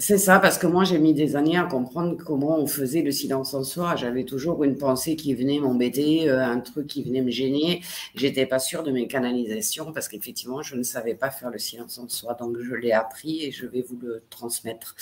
C'est 0.00 0.16
ça, 0.16 0.38
parce 0.38 0.56
que 0.56 0.66
moi, 0.66 0.84
j'ai 0.84 0.98
mis 0.98 1.12
des 1.12 1.36
années 1.36 1.58
à 1.58 1.64
comprendre 1.64 2.16
comment 2.24 2.58
on 2.58 2.66
faisait 2.66 3.02
le 3.02 3.10
silence 3.10 3.52
en 3.52 3.64
soi. 3.64 3.96
J'avais 3.96 4.24
toujours 4.24 4.64
une 4.64 4.78
pensée 4.78 5.14
qui 5.14 5.34
venait 5.34 5.58
m'embêter, 5.58 6.30
euh, 6.30 6.42
un 6.42 6.60
truc 6.60 6.86
qui 6.86 7.02
venait 7.02 7.20
me 7.20 7.30
gêner. 7.30 7.82
J'étais 8.14 8.46
pas 8.46 8.58
sûre 8.58 8.82
de 8.82 8.90
mes 8.92 9.06
canalisations 9.08 9.92
parce 9.92 10.08
qu'effectivement, 10.08 10.62
je 10.62 10.74
ne 10.74 10.82
savais 10.84 11.14
pas 11.14 11.30
faire 11.30 11.50
le 11.50 11.58
silence 11.58 11.98
en 11.98 12.08
soi. 12.08 12.32
Donc, 12.32 12.56
je 12.58 12.74
l'ai 12.74 12.92
appris 12.92 13.44
et 13.44 13.52
je 13.52 13.66
vais 13.66 13.82
vous 13.82 13.98
le 14.00 14.22
transmettre. 14.30 14.96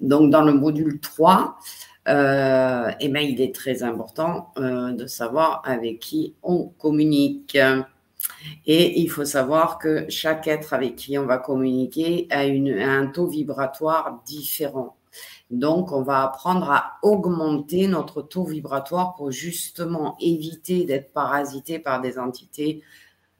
Donc, 0.00 0.30
dans 0.30 0.42
le 0.42 0.52
module 0.52 1.00
3, 1.00 1.56
euh, 2.08 2.90
eh 3.00 3.08
ben, 3.08 3.20
il 3.20 3.40
est 3.40 3.54
très 3.54 3.82
important 3.82 4.52
euh, 4.58 4.92
de 4.92 5.06
savoir 5.06 5.62
avec 5.64 6.00
qui 6.00 6.34
on 6.42 6.68
communique. 6.78 7.58
Et 8.66 9.00
il 9.00 9.08
faut 9.08 9.24
savoir 9.24 9.78
que 9.78 10.06
chaque 10.08 10.46
être 10.46 10.72
avec 10.72 10.96
qui 10.96 11.18
on 11.18 11.26
va 11.26 11.38
communiquer 11.38 12.28
a, 12.30 12.40
un 12.42 13.06
taux 13.08 13.26
vibratoire 13.26 14.22
différent. 14.24 14.96
Donc, 15.50 15.92
on 15.92 16.02
va 16.02 16.24
apprendre 16.24 16.70
à 16.70 16.98
augmenter 17.02 17.86
notre 17.86 18.20
taux 18.22 18.44
vibratoire 18.44 19.14
pour 19.14 19.30
justement 19.30 20.16
éviter 20.20 20.84
d'être 20.84 21.12
parasité 21.12 21.78
par 21.78 22.00
des 22.00 22.18
entités 22.18 22.82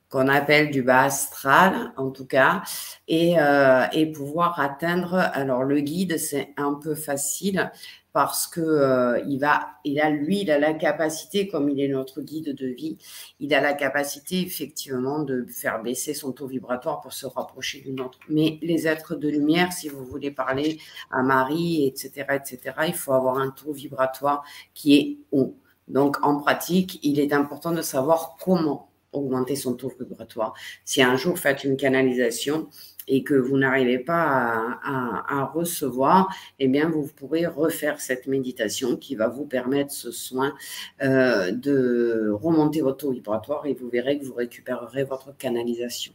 qu'on 0.09 0.29
appelle 0.29 0.71
du 0.71 0.83
bas 0.83 1.03
astral, 1.05 1.93
en 1.97 2.11
tout 2.11 2.27
cas, 2.27 2.63
et, 3.09 3.41
euh, 3.41 3.87
et 3.93 4.07
pouvoir 4.13 4.61
atteindre. 4.61 5.15
Alors, 5.15 5.65
le 5.65 5.81
guide, 5.81 6.17
c'est 6.17 6.55
un 6.57 6.75
peu 6.75 6.95
facile 6.95 7.73
parce 8.17 8.47
que 8.47 8.63
euh, 8.63 9.23
il 9.29 9.39
va, 9.39 9.75
il 9.85 10.01
a 10.01 10.09
lui, 10.09 10.41
il 10.41 10.51
a 10.51 10.59
la 10.59 10.73
capacité, 10.73 11.49
comme 11.49 11.69
il 11.69 11.79
est 11.83 11.89
notre 11.89 12.23
guide 12.23 12.55
de 12.55 12.67
vie, 12.67 12.97
il 13.41 13.53
a 13.53 13.61
la 13.61 13.75
capacité 13.75 14.41
effectivement 14.41 15.19
de 15.19 15.45
faire 15.45 15.83
baisser 15.83 16.15
son 16.15 16.33
taux 16.33 16.47
vibratoire 16.47 17.03
pour 17.03 17.13
se 17.13 17.27
rapprocher 17.27 17.83
d'une 17.83 18.01
autre. 18.01 18.19
Mais 18.31 18.59
les 18.63 18.89
êtres 18.89 19.17
de 19.17 19.29
lumière, 19.29 19.71
si 19.71 19.91
vous 19.91 20.03
voulez 20.03 20.31
parler 20.31 20.79
à 21.11 21.23
Marie, 21.23 21.87
etc., 21.87 22.25
etc., 22.31 22.59
il 22.87 22.95
faut 22.95 23.13
avoir 23.13 23.37
un 23.37 23.51
taux 23.51 23.75
vibratoire 23.75 24.43
qui 24.73 24.95
est 24.95 25.19
haut. 25.31 25.55
Donc 25.87 26.17
en 26.25 26.41
pratique, 26.41 26.99
il 27.03 27.21
est 27.21 27.35
important 27.35 27.73
de 27.73 27.83
savoir 27.83 28.39
comment 28.43 28.89
augmenter 29.13 29.57
son 29.57 29.75
taux 29.75 29.93
vibratoire. 30.01 30.55
Si 30.87 31.03
un 31.03 31.17
jour 31.17 31.39
faites 31.39 31.65
une 31.65 31.77
canalisation, 31.77 32.71
et 33.09 33.23
que 33.23 33.35
vous 33.35 33.57
n'arrivez 33.57 33.99
pas 33.99 34.79
à, 34.83 35.45
recevoir, 35.55 36.35
eh 36.59 36.69
bien, 36.69 36.89
vous 36.89 37.07
pourrez 37.07 37.47
refaire 37.47 38.01
cette 38.01 38.27
méditation 38.27 38.97
qui 38.97 39.15
va 39.15 39.29
vous 39.29 39.47
permettre 39.47 39.93
ce 39.93 40.11
soin 40.11 40.55
euh, 41.03 41.53
de 41.53 42.31
remonter 42.33 42.81
votre 42.81 42.99
taux 42.99 43.13
vibratoire 43.13 43.67
et 43.67 43.75
vous 43.75 43.89
verrez 43.89 44.19
que 44.19 44.25
vous 44.25 44.35
récupérerez 44.35 45.05
votre 45.05 45.37
canalisation. 45.37 46.13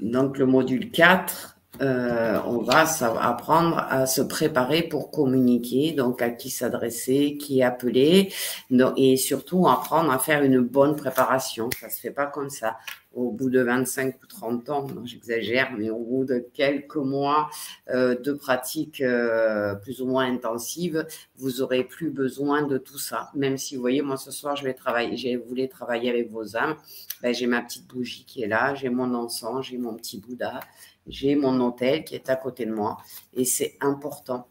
Donc, 0.00 0.38
le 0.38 0.46
module 0.46 0.90
4, 0.90 1.55
euh, 1.80 2.40
on 2.46 2.58
va 2.58 2.84
apprendre 3.20 3.78
à 3.78 4.06
se 4.06 4.22
préparer 4.22 4.82
pour 4.82 5.10
communiquer, 5.10 5.92
donc 5.92 6.22
à 6.22 6.30
qui 6.30 6.50
s'adresser, 6.50 7.36
qui 7.38 7.62
appeler, 7.62 8.32
et 8.96 9.16
surtout 9.16 9.68
apprendre 9.68 10.10
à 10.10 10.18
faire 10.18 10.42
une 10.42 10.60
bonne 10.60 10.96
préparation. 10.96 11.68
Ça 11.80 11.90
se 11.90 12.00
fait 12.00 12.10
pas 12.10 12.26
comme 12.26 12.50
ça. 12.50 12.76
Au 13.12 13.30
bout 13.30 13.48
de 13.48 13.62
25 13.62 14.22
ou 14.22 14.26
30 14.26 14.68
ans, 14.68 14.86
j'exagère, 15.04 15.72
mais 15.78 15.88
au 15.88 16.00
bout 16.00 16.26
de 16.26 16.46
quelques 16.52 16.96
mois 16.96 17.48
euh, 17.88 18.14
de 18.14 18.34
pratique 18.34 19.00
euh, 19.00 19.74
plus 19.74 20.02
ou 20.02 20.06
moins 20.06 20.30
intensive, 20.30 21.06
vous 21.36 21.62
aurez 21.62 21.82
plus 21.84 22.10
besoin 22.10 22.62
de 22.62 22.76
tout 22.76 22.98
ça. 22.98 23.30
Même 23.34 23.56
si 23.56 23.74
vous 23.74 23.80
voyez, 23.80 24.02
moi 24.02 24.18
ce 24.18 24.30
soir, 24.30 24.54
je 24.54 24.64
vais 24.64 24.74
travailler, 24.74 25.16
j'ai 25.16 25.36
voulu 25.36 25.66
travailler 25.66 26.10
avec 26.10 26.30
vos 26.30 26.58
âmes. 26.58 26.76
Ben, 27.22 27.32
j'ai 27.32 27.46
ma 27.46 27.62
petite 27.62 27.86
bougie 27.86 28.26
qui 28.26 28.42
est 28.42 28.48
là, 28.48 28.74
j'ai 28.74 28.90
mon 28.90 29.14
encens, 29.14 29.64
j'ai 29.64 29.78
mon 29.78 29.94
petit 29.94 30.20
Bouddha 30.20 30.60
j'ai 31.06 31.36
mon 31.36 31.60
hôtel 31.60 32.04
qui 32.04 32.14
est 32.14 32.30
à 32.30 32.36
côté 32.36 32.66
de 32.66 32.72
moi 32.72 32.98
et 33.34 33.44
c'est 33.44 33.76
important. 33.80 34.46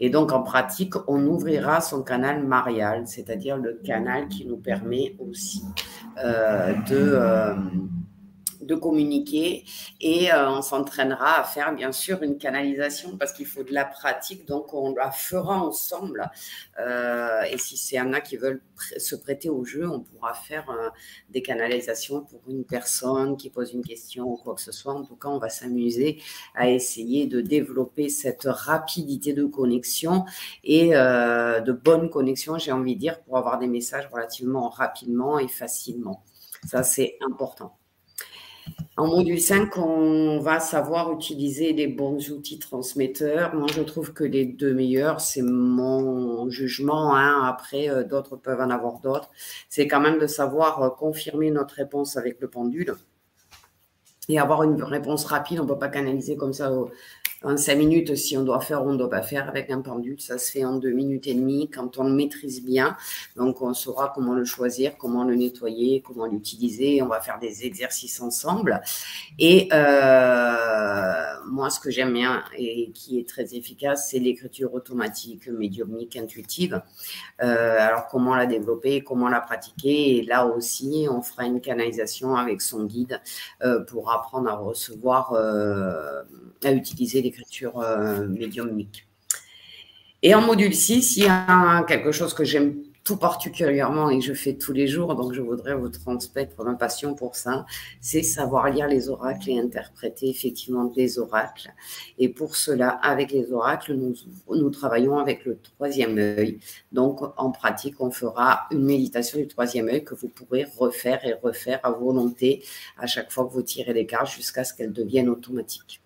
Et 0.00 0.10
donc, 0.10 0.32
en 0.32 0.42
pratique, 0.42 0.94
on 1.06 1.24
ouvrira 1.26 1.80
son 1.80 2.02
canal 2.02 2.44
marial, 2.44 3.06
c'est-à-dire 3.06 3.56
le 3.56 3.80
canal 3.84 4.28
qui 4.28 4.44
nous 4.44 4.56
permet 4.56 5.14
aussi 5.18 5.62
euh, 6.22 6.74
de, 6.88 6.96
euh, 6.96 7.54
de 8.66 8.74
communiquer 8.74 9.64
et 10.00 10.32
euh, 10.32 10.50
on 10.50 10.62
s'entraînera 10.62 11.40
à 11.40 11.44
faire 11.44 11.74
bien 11.74 11.92
sûr 11.92 12.22
une 12.22 12.38
canalisation 12.38 13.16
parce 13.16 13.32
qu'il 13.32 13.46
faut 13.46 13.62
de 13.62 13.72
la 13.72 13.84
pratique, 13.84 14.46
donc 14.46 14.74
on 14.74 14.94
la 14.94 15.10
fera 15.10 15.62
ensemble. 15.62 16.30
Euh, 16.80 17.42
et 17.42 17.58
si 17.58 17.76
c'est 17.76 17.98
un 17.98 18.12
a 18.12 18.20
qui 18.20 18.36
veulent 18.36 18.62
se 18.96 19.14
prêter 19.16 19.48
au 19.48 19.64
jeu, 19.64 19.88
on 19.88 20.00
pourra 20.00 20.34
faire 20.34 20.68
euh, 20.70 20.90
des 21.30 21.42
canalisations 21.42 22.22
pour 22.22 22.40
une 22.48 22.64
personne 22.64 23.36
qui 23.36 23.50
pose 23.50 23.72
une 23.72 23.84
question 23.84 24.24
ou 24.24 24.36
quoi 24.36 24.54
que 24.54 24.62
ce 24.62 24.72
soit. 24.72 24.94
En 24.94 25.04
tout 25.04 25.16
cas, 25.16 25.28
on 25.28 25.38
va 25.38 25.48
s'amuser 25.48 26.20
à 26.54 26.68
essayer 26.68 27.26
de 27.26 27.40
développer 27.40 28.08
cette 28.08 28.44
rapidité 28.44 29.32
de 29.32 29.44
connexion 29.44 30.24
et 30.62 30.90
de 30.90 31.72
bonne 31.72 32.10
connexion, 32.10 32.58
j'ai 32.58 32.72
envie 32.72 32.94
de 32.94 33.00
dire, 33.00 33.22
pour 33.22 33.36
avoir 33.36 33.58
des 33.58 33.66
messages 33.66 34.08
relativement 34.12 34.68
rapidement 34.68 35.38
et 35.38 35.48
facilement. 35.48 36.24
Ça, 36.66 36.82
c'est 36.82 37.18
important. 37.20 37.76
En 38.96 39.08
module 39.08 39.40
5, 39.40 39.76
on 39.76 40.38
va 40.38 40.60
savoir 40.60 41.12
utiliser 41.12 41.72
les 41.72 41.88
bons 41.88 42.30
outils 42.30 42.60
transmetteurs. 42.60 43.52
Moi, 43.52 43.66
je 43.74 43.82
trouve 43.82 44.12
que 44.12 44.22
les 44.22 44.44
deux 44.44 44.72
meilleurs, 44.72 45.20
c'est 45.20 45.42
mon 45.42 46.48
jugement. 46.48 47.16
Hein. 47.16 47.42
Après, 47.44 47.90
euh, 47.90 48.04
d'autres 48.04 48.36
peuvent 48.36 48.60
en 48.60 48.70
avoir 48.70 49.00
d'autres. 49.00 49.30
C'est 49.68 49.88
quand 49.88 49.98
même 50.00 50.20
de 50.20 50.28
savoir 50.28 50.80
euh, 50.80 50.90
confirmer 50.90 51.50
notre 51.50 51.74
réponse 51.74 52.16
avec 52.16 52.40
le 52.40 52.48
pendule 52.48 52.94
et 54.28 54.38
avoir 54.38 54.62
une 54.62 54.80
réponse 54.80 55.24
rapide. 55.24 55.58
On 55.58 55.64
ne 55.64 55.68
peut 55.68 55.78
pas 55.78 55.88
canaliser 55.88 56.36
comme 56.36 56.52
ça 56.52 56.70
en 57.44 57.56
cinq 57.56 57.76
minutes, 57.76 58.14
si 58.16 58.36
on 58.36 58.42
doit 58.42 58.60
faire 58.60 58.84
on 58.84 58.92
ne 58.92 58.98
doit 58.98 59.10
pas 59.10 59.22
faire 59.22 59.48
avec 59.48 59.70
un 59.70 59.80
pendule, 59.80 60.20
ça 60.20 60.38
se 60.38 60.50
fait 60.50 60.64
en 60.64 60.76
deux 60.76 60.92
minutes 60.92 61.26
et 61.26 61.34
demie 61.34 61.68
quand 61.70 61.98
on 61.98 62.04
le 62.04 62.12
maîtrise 62.12 62.64
bien. 62.64 62.96
Donc, 63.36 63.62
on 63.62 63.74
saura 63.74 64.12
comment 64.14 64.34
le 64.34 64.44
choisir, 64.44 64.96
comment 64.96 65.24
le 65.24 65.34
nettoyer, 65.34 66.02
comment 66.04 66.26
l'utiliser. 66.26 67.02
On 67.02 67.06
va 67.06 67.20
faire 67.20 67.38
des 67.38 67.64
exercices 67.64 68.20
ensemble. 68.20 68.80
Et 69.38 69.68
euh, 69.72 71.24
moi, 71.46 71.70
ce 71.70 71.80
que 71.80 71.90
j'aime 71.90 72.12
bien 72.12 72.44
et 72.56 72.90
qui 72.92 73.18
est 73.18 73.28
très 73.28 73.54
efficace, 73.54 74.08
c'est 74.10 74.18
l'écriture 74.18 74.72
automatique, 74.74 75.48
médiumnique, 75.48 76.16
intuitive. 76.16 76.80
Euh, 77.42 77.76
alors, 77.78 78.08
comment 78.08 78.34
la 78.34 78.46
développer, 78.46 79.02
comment 79.02 79.28
la 79.28 79.40
pratiquer. 79.40 80.16
Et 80.16 80.22
là 80.22 80.46
aussi, 80.46 81.06
on 81.10 81.22
fera 81.22 81.44
une 81.44 81.60
canalisation 81.60 82.36
avec 82.36 82.62
son 82.62 82.84
guide 82.84 83.20
euh, 83.62 83.80
pour 83.84 84.10
apprendre 84.10 84.48
à 84.48 84.56
recevoir, 84.56 85.34
à 85.34 86.72
utiliser 86.72 87.20
les 87.20 87.30
écriture 87.34 87.80
euh, 87.80 88.26
médiumnique. 88.28 89.06
Et 90.22 90.34
en 90.34 90.40
module 90.40 90.74
6, 90.74 91.16
il 91.16 91.24
y 91.24 91.26
a 91.28 91.84
quelque 91.86 92.12
chose 92.12 92.32
que 92.32 92.44
j'aime 92.44 92.76
tout 93.04 93.18
particulièrement 93.18 94.08
et 94.08 94.18
que 94.18 94.24
je 94.24 94.32
fais 94.32 94.54
tous 94.54 94.72
les 94.72 94.86
jours, 94.86 95.14
donc 95.14 95.34
je 95.34 95.42
voudrais 95.42 95.74
vous 95.74 95.90
transmettre 95.90 96.64
ma 96.64 96.74
passion 96.74 97.14
pour 97.14 97.36
ça, 97.36 97.66
c'est 98.00 98.22
savoir 98.22 98.70
lire 98.70 98.88
les 98.88 99.10
oracles 99.10 99.50
et 99.50 99.58
interpréter 99.58 100.30
effectivement 100.30 100.86
des 100.86 101.18
oracles. 101.18 101.70
Et 102.16 102.30
pour 102.30 102.56
cela, 102.56 102.88
avec 102.88 103.30
les 103.30 103.52
oracles, 103.52 103.92
nous, 103.92 104.14
nous 104.48 104.70
travaillons 104.70 105.18
avec 105.18 105.44
le 105.44 105.58
troisième 105.58 106.16
œil. 106.16 106.58
Donc 106.92 107.20
en 107.36 107.50
pratique, 107.50 108.00
on 108.00 108.10
fera 108.10 108.62
une 108.70 108.84
méditation 108.84 109.38
du 109.38 109.48
troisième 109.48 109.88
œil 109.88 110.02
que 110.02 110.14
vous 110.14 110.28
pourrez 110.28 110.66
refaire 110.78 111.26
et 111.26 111.34
refaire 111.34 111.80
à 111.82 111.90
volonté 111.90 112.64
à 112.96 113.06
chaque 113.06 113.30
fois 113.30 113.44
que 113.44 113.52
vous 113.52 113.62
tirez 113.62 113.92
les 113.92 114.06
cartes 114.06 114.30
jusqu'à 114.30 114.64
ce 114.64 114.72
qu'elles 114.72 114.94
deviennent 114.94 115.28
automatiques. 115.28 116.03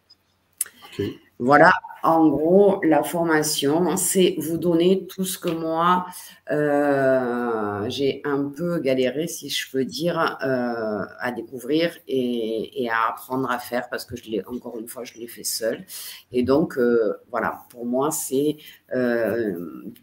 Okay 0.98 1.27
Voilà, 1.38 1.70
en 2.02 2.28
gros, 2.28 2.80
la 2.84 3.02
formation, 3.02 3.96
c'est 3.96 4.36
vous 4.38 4.56
donner 4.56 5.06
tout 5.06 5.24
ce 5.24 5.38
que 5.38 5.48
moi, 5.48 6.06
euh, 6.50 7.88
j'ai 7.88 8.22
un 8.24 8.44
peu 8.48 8.78
galéré, 8.78 9.26
si 9.26 9.48
je 9.50 9.70
peux 9.70 9.84
dire, 9.84 10.38
euh, 10.42 11.04
à 11.20 11.32
découvrir 11.32 11.92
et, 12.06 12.88
à 12.90 13.10
apprendre 13.10 13.50
à 13.50 13.58
faire 13.58 13.88
parce 13.90 14.04
que 14.04 14.16
je 14.16 14.30
l'ai, 14.30 14.46
encore 14.46 14.78
une 14.78 14.88
fois, 14.88 15.04
je 15.04 15.14
l'ai 15.14 15.26
fait 15.26 15.44
seul. 15.44 15.84
Et 16.32 16.42
donc, 16.42 16.78
euh, 16.78 17.14
voilà, 17.30 17.64
pour 17.70 17.84
moi, 17.84 18.10
c'est 18.10 18.56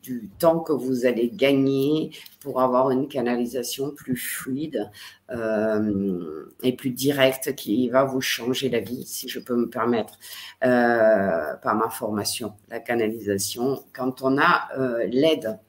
du 0.04 0.30
temps 0.38 0.60
que 0.60 0.74
vous 0.74 1.06
allez 1.06 1.30
gagner 1.30 2.12
pour 2.40 2.62
avoir 2.62 2.92
une 2.92 3.08
canalisation 3.08 3.92
plus 3.92 4.16
fluide 4.16 4.92
et 6.62 6.76
plus 6.76 6.92
directe 6.92 7.56
qui 7.56 7.90
va 7.90 8.04
vous 8.04 8.22
changer 8.22 8.70
la 8.70 8.80
vie, 8.80 9.04
si 9.06 9.28
je 9.28 9.40
peux 9.40 9.56
me 9.56 9.68
permettre, 9.68 10.20
par 11.62 11.76
ma 11.76 11.90
formation, 11.90 12.54
la 12.70 12.80
canalisation. 12.80 13.84
Quand 13.94 14.22
on 14.22 14.38
a 14.38 14.70
l'aide 15.08 15.60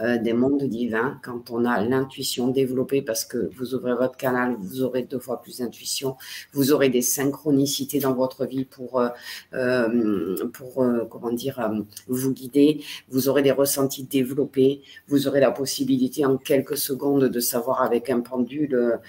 euh, 0.00 0.18
des 0.18 0.34
mondes 0.34 0.62
divins, 0.64 1.18
quand 1.24 1.50
on 1.50 1.64
a 1.64 1.82
l'intuition 1.82 2.48
développée, 2.48 3.00
parce 3.00 3.24
que 3.24 3.50
vous 3.56 3.74
ouvrez 3.74 3.94
votre 3.94 4.18
canal, 4.18 4.54
vous 4.60 4.82
aurez 4.82 5.02
deux 5.02 5.18
fois 5.18 5.40
plus 5.40 5.58
d'intuition, 5.58 6.16
vous 6.52 6.72
aurez 6.72 6.90
des 6.90 7.00
synchronicités 7.00 7.98
dans 7.98 8.12
votre 8.12 8.44
vie 8.44 8.66
pour, 8.66 9.00
euh, 9.00 9.08
euh, 9.54 10.46
pour 10.52 10.84
comment 11.10 11.32
dire, 11.32 11.72
vous 12.06 12.32
guider, 12.32 12.84
vous 13.08 13.30
aurez 13.30 13.42
des 13.42 13.50
ressentis 13.50 14.04
développés, 14.04 14.82
vous 15.08 15.26
aurez 15.26 15.40
la 15.40 15.50
possibilité 15.50 16.26
en 16.26 16.36
quelques 16.36 16.76
secondes 16.76 17.24
de 17.24 17.40
savoir 17.40 17.82
avec 17.82 18.10
un 18.10 18.20
pendule 18.20 19.00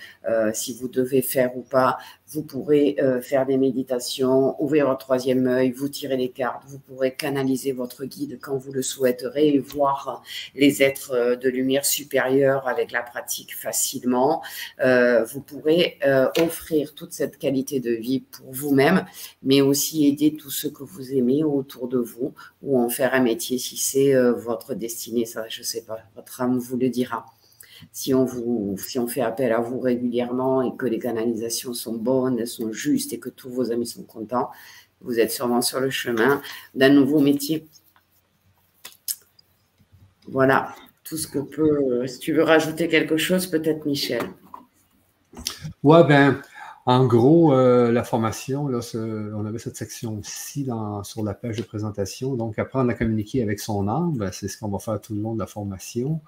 si 0.54 0.74
vous 0.74 0.88
devez 0.88 1.22
faire 1.22 1.58
ou 1.58 1.62
pas 1.62 1.98
vous 2.32 2.44
pourrez 2.44 2.96
euh, 3.00 3.22
faire 3.22 3.46
des 3.46 3.58
méditations, 3.58 4.62
ouvrir 4.62 4.88
votre 4.88 5.00
troisième 5.00 5.48
œil, 5.48 5.72
vous 5.72 5.90
tirer 5.90 6.16
les 6.16 6.30
cartes, 6.30 6.64
vous 6.68 6.78
pourrez 6.78 7.16
canaliser 7.16 7.72
votre 7.72 8.06
guide 8.06 8.38
quand 8.40 8.56
vous 8.56 8.72
le 8.72 8.84
souhaiterez 8.84 9.50
et 9.50 9.60
voir 9.60 10.22
les 10.54 10.84
êtres 10.84 11.14
euh, 11.14 11.36
de 11.36 11.50
lumière 11.50 11.86
supérieure 11.86 12.68
avec 12.68 12.92
la 12.92 13.02
pratique 13.02 13.58
facilement. 13.58 14.44
Euh, 14.80 15.24
vous 15.24 15.42
pourrez 15.42 15.98
offrir 16.38 16.94
toute 16.94 17.14
cette 17.14 17.38
qualité 17.38 17.80
de 17.80 17.92
vie 17.92 18.22
pour 18.22 18.52
vous-même, 18.52 19.06
mais 19.44 19.62
aussi 19.62 20.06
aider 20.08 20.36
tous 20.36 20.52
ceux 20.52 20.70
que 20.70 20.84
vous 20.84 21.14
aimez 21.14 21.44
autour 21.44 21.88
de 21.88 21.98
vous 21.98 22.34
ou 22.62 22.80
en 22.80 22.90
faire 22.90 23.14
un 23.14 23.22
métier 23.22 23.58
si 23.58 23.78
c'est 23.78 24.14
votre 24.32 24.74
destinée. 24.74 25.26
Ça, 25.26 25.46
je 25.50 25.64
sais 25.64 25.84
pas, 25.84 26.00
votre 26.16 26.42
âme 26.42 26.58
vous 26.58 26.78
le 26.78 26.90
dira 26.90 27.26
si 27.92 28.14
on, 28.14 28.26
vous, 28.26 28.76
si 28.78 29.00
on 29.00 29.08
fait 29.08 29.22
appel 29.22 29.52
à 29.52 29.60
vous 29.60 29.80
régulièrement 29.80 30.62
et 30.62 30.76
que 30.78 30.86
les 30.86 31.00
canalisations 31.00 31.74
sont 31.74 31.96
bonnes, 31.96 32.46
sont 32.46 32.72
justes 32.72 33.14
et 33.14 33.20
que 33.20 33.30
tous 33.30 33.50
vos 33.50 33.72
amis 33.72 33.88
sont 33.88 34.04
contents, 34.04 34.50
vous 35.02 35.20
êtes 35.20 35.32
sûrement 35.32 35.62
sur 35.62 35.80
le 35.80 35.90
chemin 35.90 36.42
d'un 36.76 36.90
nouveau 36.90 37.20
métier. 37.20 37.66
Voilà, 40.28 40.76
tout 41.04 41.18
ce 41.18 41.28
que 41.28 41.40
peut. 41.40 42.06
Si 42.08 42.20
tu 42.20 42.34
veux 42.34 42.44
rajouter 42.44 42.88
quelque 42.88 43.18
chose, 43.18 43.48
peut-être 43.48 43.86
Michel. 43.86 44.22
Ouais, 45.84 46.04
ben, 46.04 46.42
en 46.86 47.06
gros, 47.06 47.54
euh, 47.54 47.92
la 47.92 48.04
formation, 48.04 48.68
là, 48.68 48.80
on 48.94 49.46
avait 49.46 49.60
cette 49.60 49.76
section-ci 49.76 50.68
sur 51.04 51.24
la 51.24 51.34
page 51.34 51.58
de 51.58 51.64
présentation. 51.64 52.36
Donc, 52.36 52.60
apprendre 52.60 52.90
à 52.90 52.94
communiquer 52.94 53.42
avec 53.42 53.60
son 53.60 53.88
âme, 53.88 54.18
ben, 54.18 54.32
c'est 54.32 54.48
ce 54.48 54.58
qu'on 54.58 54.70
va 54.70 54.80
faire 54.80 55.00
tout 55.00 55.14
le 55.14 55.22
long 55.22 55.34
de 55.34 55.40
la 55.40 55.48
formation. 55.48 56.22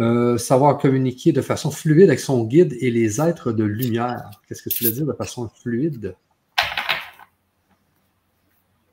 Euh, 0.00 0.38
savoir 0.38 0.78
communiquer 0.78 1.32
de 1.32 1.40
façon 1.40 1.72
fluide 1.72 2.08
avec 2.08 2.20
son 2.20 2.44
guide 2.44 2.76
et 2.80 2.90
les 2.90 3.20
êtres 3.20 3.50
de 3.50 3.64
lumière. 3.64 4.30
Qu'est-ce 4.46 4.62
que 4.62 4.68
tu 4.68 4.84
veux 4.84 4.92
dire 4.92 5.06
de 5.06 5.12
façon 5.12 5.50
fluide? 5.60 6.14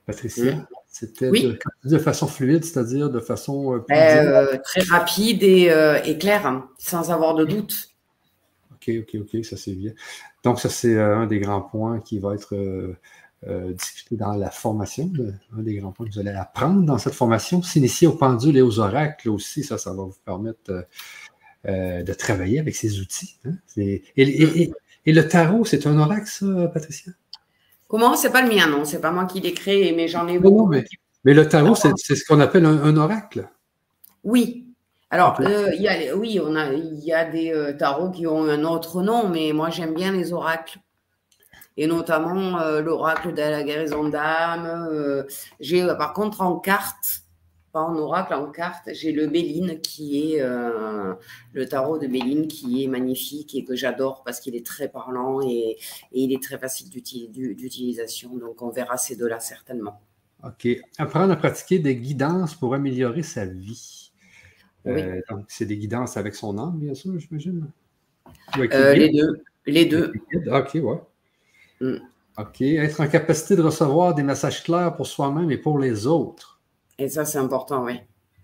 Patricia? 0.08 0.68
C'était 0.88 1.30
de, 1.84 1.98
façon 1.98 2.26
fluide, 2.26 2.64
c'est-à-dire 2.64 3.10
de 3.10 3.20
façon 3.20 3.74
euh, 3.74 3.84
euh, 3.92 4.58
très 4.64 4.82
rapide 4.84 5.44
et, 5.44 6.18
claire, 6.20 6.48
hein, 6.48 6.70
sans 6.78 7.12
avoir 7.12 7.36
de 7.36 7.44
doute. 7.44 7.90
OK, 8.74 8.90
OK, 9.02 9.22
OK, 9.22 9.44
ça 9.44 9.58
c'est 9.58 9.74
bien. 9.74 9.92
Donc, 10.44 10.60
ça, 10.60 10.70
c'est 10.70 10.98
un 11.00 11.28
des 11.28 11.40
grands 11.40 11.62
points 11.62 12.00
qui 12.00 12.18
va 12.18 12.34
être 12.34 12.56
euh, 13.48 13.74
discuter 13.74 14.16
dans 14.16 14.34
la 14.34 14.50
formation, 14.50 15.12
un 15.58 15.62
des 15.62 15.76
grands 15.76 15.92
points 15.92 16.08
que 16.08 16.14
vous 16.14 16.20
allez 16.20 16.32
apprendre 16.32 16.84
dans 16.84 16.98
cette 16.98 17.14
formation. 17.14 17.62
S'initier 17.62 18.08
aux 18.08 18.16
pendules 18.16 18.58
et 18.58 18.62
aux 18.62 18.80
oracles 18.80 19.30
aussi, 19.30 19.64
ça, 19.64 19.78
ça 19.78 19.92
va 19.92 20.04
vous 20.04 20.16
permettre 20.26 20.70
euh, 20.70 20.82
euh, 21.68 22.04
de 22.04 22.14
travailler 22.14 22.60
avec 22.60 22.76
ces 22.76 23.00
outils. 23.00 23.38
Hein. 23.46 23.54
Et, 23.78 24.72
le 25.06 25.22
tarot, 25.28 25.66
c'est 25.66 25.88
un 25.88 25.98
oracle, 25.98 26.28
ça, 26.28 26.68
Patricia? 26.68 27.12
Comment? 27.88 28.16
C'est 28.16 28.32
pas 28.32 28.44
le 28.44 28.54
mien, 28.54 28.68
non. 28.68 28.86
C'est 28.86 29.02
pas 29.02 29.12
moi 29.12 29.26
qui 29.26 29.40
l'ai 29.40 29.54
créé, 29.54 29.92
mais 29.94 30.08
j'en 30.08 30.28
ai 30.28 30.38
beaucoup. 30.38 30.68
mais, 30.68 30.84
le 31.24 31.48
tarot, 31.48 31.74
c'est 31.76 32.16
ce 32.16 32.24
qu'on 32.26 32.40
appelle 32.40 32.66
un, 32.66 32.98
oracle. 32.98 33.50
Oui. 34.24 34.68
Alors, 35.10 35.40
euh, 35.42 35.72
il 35.76 35.82
y 35.82 35.88
a, 35.88 36.16
oui, 36.16 36.40
il 36.40 37.04
y 37.04 37.14
a 37.14 37.26
des 37.26 37.52
euh, 37.52 37.74
tarots 37.74 38.12
qui 38.12 38.28
ont 38.28 38.44
un 38.44 38.64
autre 38.64 39.02
nom, 39.02 39.30
mais 39.30 39.52
moi 39.54 39.70
j'aime 39.70 39.94
bien 39.94 40.12
les 40.12 40.34
oracles. 40.34 40.80
Et 41.78 41.88
notamment 41.88 42.60
euh, 42.60 42.82
l'oracle 42.82 43.34
de 43.34 43.42
la 43.42 43.64
guérison 43.64 44.08
d'âme. 44.08 45.26
J'ai 45.60 45.86
par 45.98 46.14
contre 46.14 46.42
en 46.42 46.58
carte, 46.58 47.26
en 47.76 47.96
oracle, 47.96 48.34
en 48.34 48.50
carte, 48.52 48.90
j'ai 48.94 49.12
le 49.12 49.28
Béline 49.28 49.80
qui 49.82 50.34
est 50.34 50.42
euh, 50.42 51.14
le 51.54 51.68
tarot 51.68 51.98
de 51.98 52.08
Béline 52.08 52.48
qui 52.48 52.84
est 52.84 52.88
magnifique 52.88 53.54
et 53.56 53.64
que 53.64 53.76
j'adore 53.76 54.24
parce 54.24 54.40
qu'il 54.40 54.56
est 54.56 54.66
très 54.66 54.88
parlant 54.88 55.42
et, 55.42 55.78
il 56.12 56.34
est 56.34 56.42
très 56.42 56.58
facile 56.58 56.90
d'utilisation. 56.90 58.38
Donc 58.38 58.62
on 58.62 58.70
verra 58.70 58.98
ces 58.98 59.16
deux-là 59.16 59.40
certainement. 59.40 60.02
OK. 60.44 60.68
Apprendre 60.98 61.34
à 61.34 61.36
pratiquer 61.36 61.80
des 61.80 61.96
guidances 61.96 62.56
pour 62.56 62.74
améliorer 62.74 63.24
sa 63.24 63.46
vie. 63.46 64.12
Euh, 64.88 65.20
donc, 65.30 65.46
c'est 65.48 65.66
des 65.66 65.78
guidances 65.78 66.16
avec 66.16 66.36
son 66.36 66.58
âme, 66.60 66.78
bien 66.78 66.94
sûr, 66.94 67.18
j'imagine. 67.18 67.68
Euh, 68.58 68.94
les 68.94 69.10
deux. 69.10 69.44
Les 69.66 69.86
deux. 69.86 70.14
OK, 70.52 70.76
ouais. 70.76 71.00
Mm. 71.82 71.96
OK. 72.38 72.62
Être 72.62 73.02
en 73.02 73.08
capacité 73.08 73.56
de 73.56 73.62
recevoir 73.62 74.14
des 74.14 74.24
messages 74.24 74.64
clairs 74.64 74.96
pour 74.96 75.08
soi-même 75.08 75.52
et 75.52 75.58
pour 75.58 75.80
les 75.80 76.06
autres. 76.06 76.60
Et 76.98 77.10
ça, 77.10 77.26
c'est 77.26 77.38
important, 77.38 77.84
oui. 77.84 78.00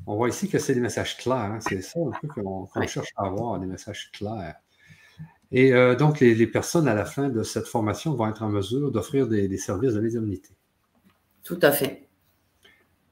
On 0.07 0.15
voit 0.15 0.29
ici 0.29 0.49
que 0.49 0.59
c'est 0.59 0.73
des 0.73 0.81
messages 0.81 1.17
clairs. 1.17 1.37
Hein. 1.37 1.59
C'est 1.61 1.81
ça 1.81 1.99
un 1.99 2.11
peu 2.19 2.27
qu'on 2.27 2.67
cherche 2.87 3.09
à 3.17 3.25
avoir, 3.25 3.59
des 3.59 3.67
messages 3.67 4.09
clairs. 4.11 4.55
Et 5.51 5.73
euh, 5.73 5.95
donc, 5.95 6.19
les, 6.21 6.47
personnes 6.47 6.87
à 6.87 6.93
la 6.93 7.05
fin 7.05 7.29
de 7.29 7.43
cette 7.43 7.67
formation 7.67 8.13
vont 8.15 8.27
être 8.27 8.41
en 8.41 8.49
mesure 8.49 8.91
d'offrir 8.91 9.27
des, 9.27 9.57
services 9.57 9.93
de 9.93 9.99
médiumnité. 9.99 10.49
Tout 11.43 11.59
à 11.61 11.71
fait. 11.71 12.07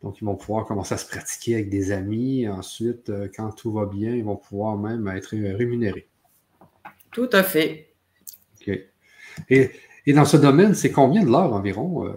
Donc, 0.01 0.21
ils 0.21 0.25
vont 0.25 0.35
pouvoir 0.35 0.65
commencer 0.65 0.93
à 0.93 0.97
se 0.97 1.05
pratiquer 1.05 1.55
avec 1.55 1.69
des 1.69 1.91
amis. 1.91 2.47
Ensuite, 2.47 3.09
euh, 3.09 3.27
quand 3.35 3.51
tout 3.51 3.73
va 3.73 3.85
bien, 3.85 4.15
ils 4.15 4.23
vont 4.23 4.37
pouvoir 4.37 4.77
même 4.77 5.07
être 5.09 5.35
rémunérés. 5.35 6.07
Tout 7.11 7.29
à 7.33 7.43
fait. 7.43 7.93
OK. 8.61 8.79
Et, 9.49 9.71
dans 10.13 10.25
ce 10.25 10.37
domaine, 10.37 10.73
c'est 10.73 10.91
combien 10.91 11.23
de 11.23 11.29
l'heure 11.29 11.53
environ 11.53 12.05
euh, 12.05 12.13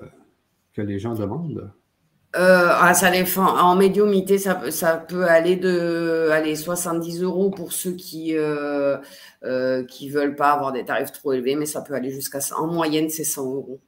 que 0.74 0.82
les 0.82 0.98
gens 0.98 1.14
demandent? 1.14 1.72
Euh, 2.34 2.68
ah, 2.70 2.94
ça 2.94 3.10
En 3.36 3.76
médiumité, 3.76 4.38
ça, 4.38 4.70
ça 4.70 4.96
peut 4.96 5.26
aller 5.26 5.56
de 5.56 6.30
aller 6.30 6.56
70 6.56 7.22
euros 7.22 7.50
pour 7.50 7.74
ceux 7.74 7.92
qui 7.92 8.34
euh, 8.36 8.96
euh, 9.44 9.84
qui 9.84 10.08
veulent 10.08 10.34
pas 10.34 10.52
avoir 10.52 10.72
des 10.72 10.84
tarifs 10.84 11.12
trop 11.12 11.34
élevés, 11.34 11.56
mais 11.56 11.66
ça 11.66 11.82
peut 11.82 11.94
aller 11.94 12.10
jusqu'à 12.10 12.38
en 12.56 12.68
moyenne, 12.68 13.10
c'est 13.10 13.24
100 13.24 13.44
euros. 13.54 13.80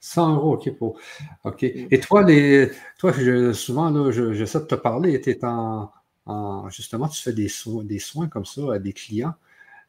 100 0.00 0.34
euros, 0.34 0.52
ok. 0.54 0.76
Pour, 0.76 0.98
ok. 1.44 1.62
Mm. 1.62 1.86
Et 1.90 2.00
toi, 2.00 2.22
les, 2.24 2.70
toi, 2.98 3.12
souvent, 3.54 3.90
là, 3.90 4.10
j'essaie 4.10 4.60
de 4.60 4.64
te 4.64 4.74
parler. 4.74 5.18
Tu 5.22 5.34
en, 5.42 5.90
en, 6.26 6.68
justement, 6.68 7.08
tu 7.08 7.22
fais 7.22 7.32
des 7.32 7.48
soins 7.48 8.28
comme 8.28 8.44
ça 8.44 8.74
à 8.74 8.78
des 8.78 8.92
clients. 8.92 9.34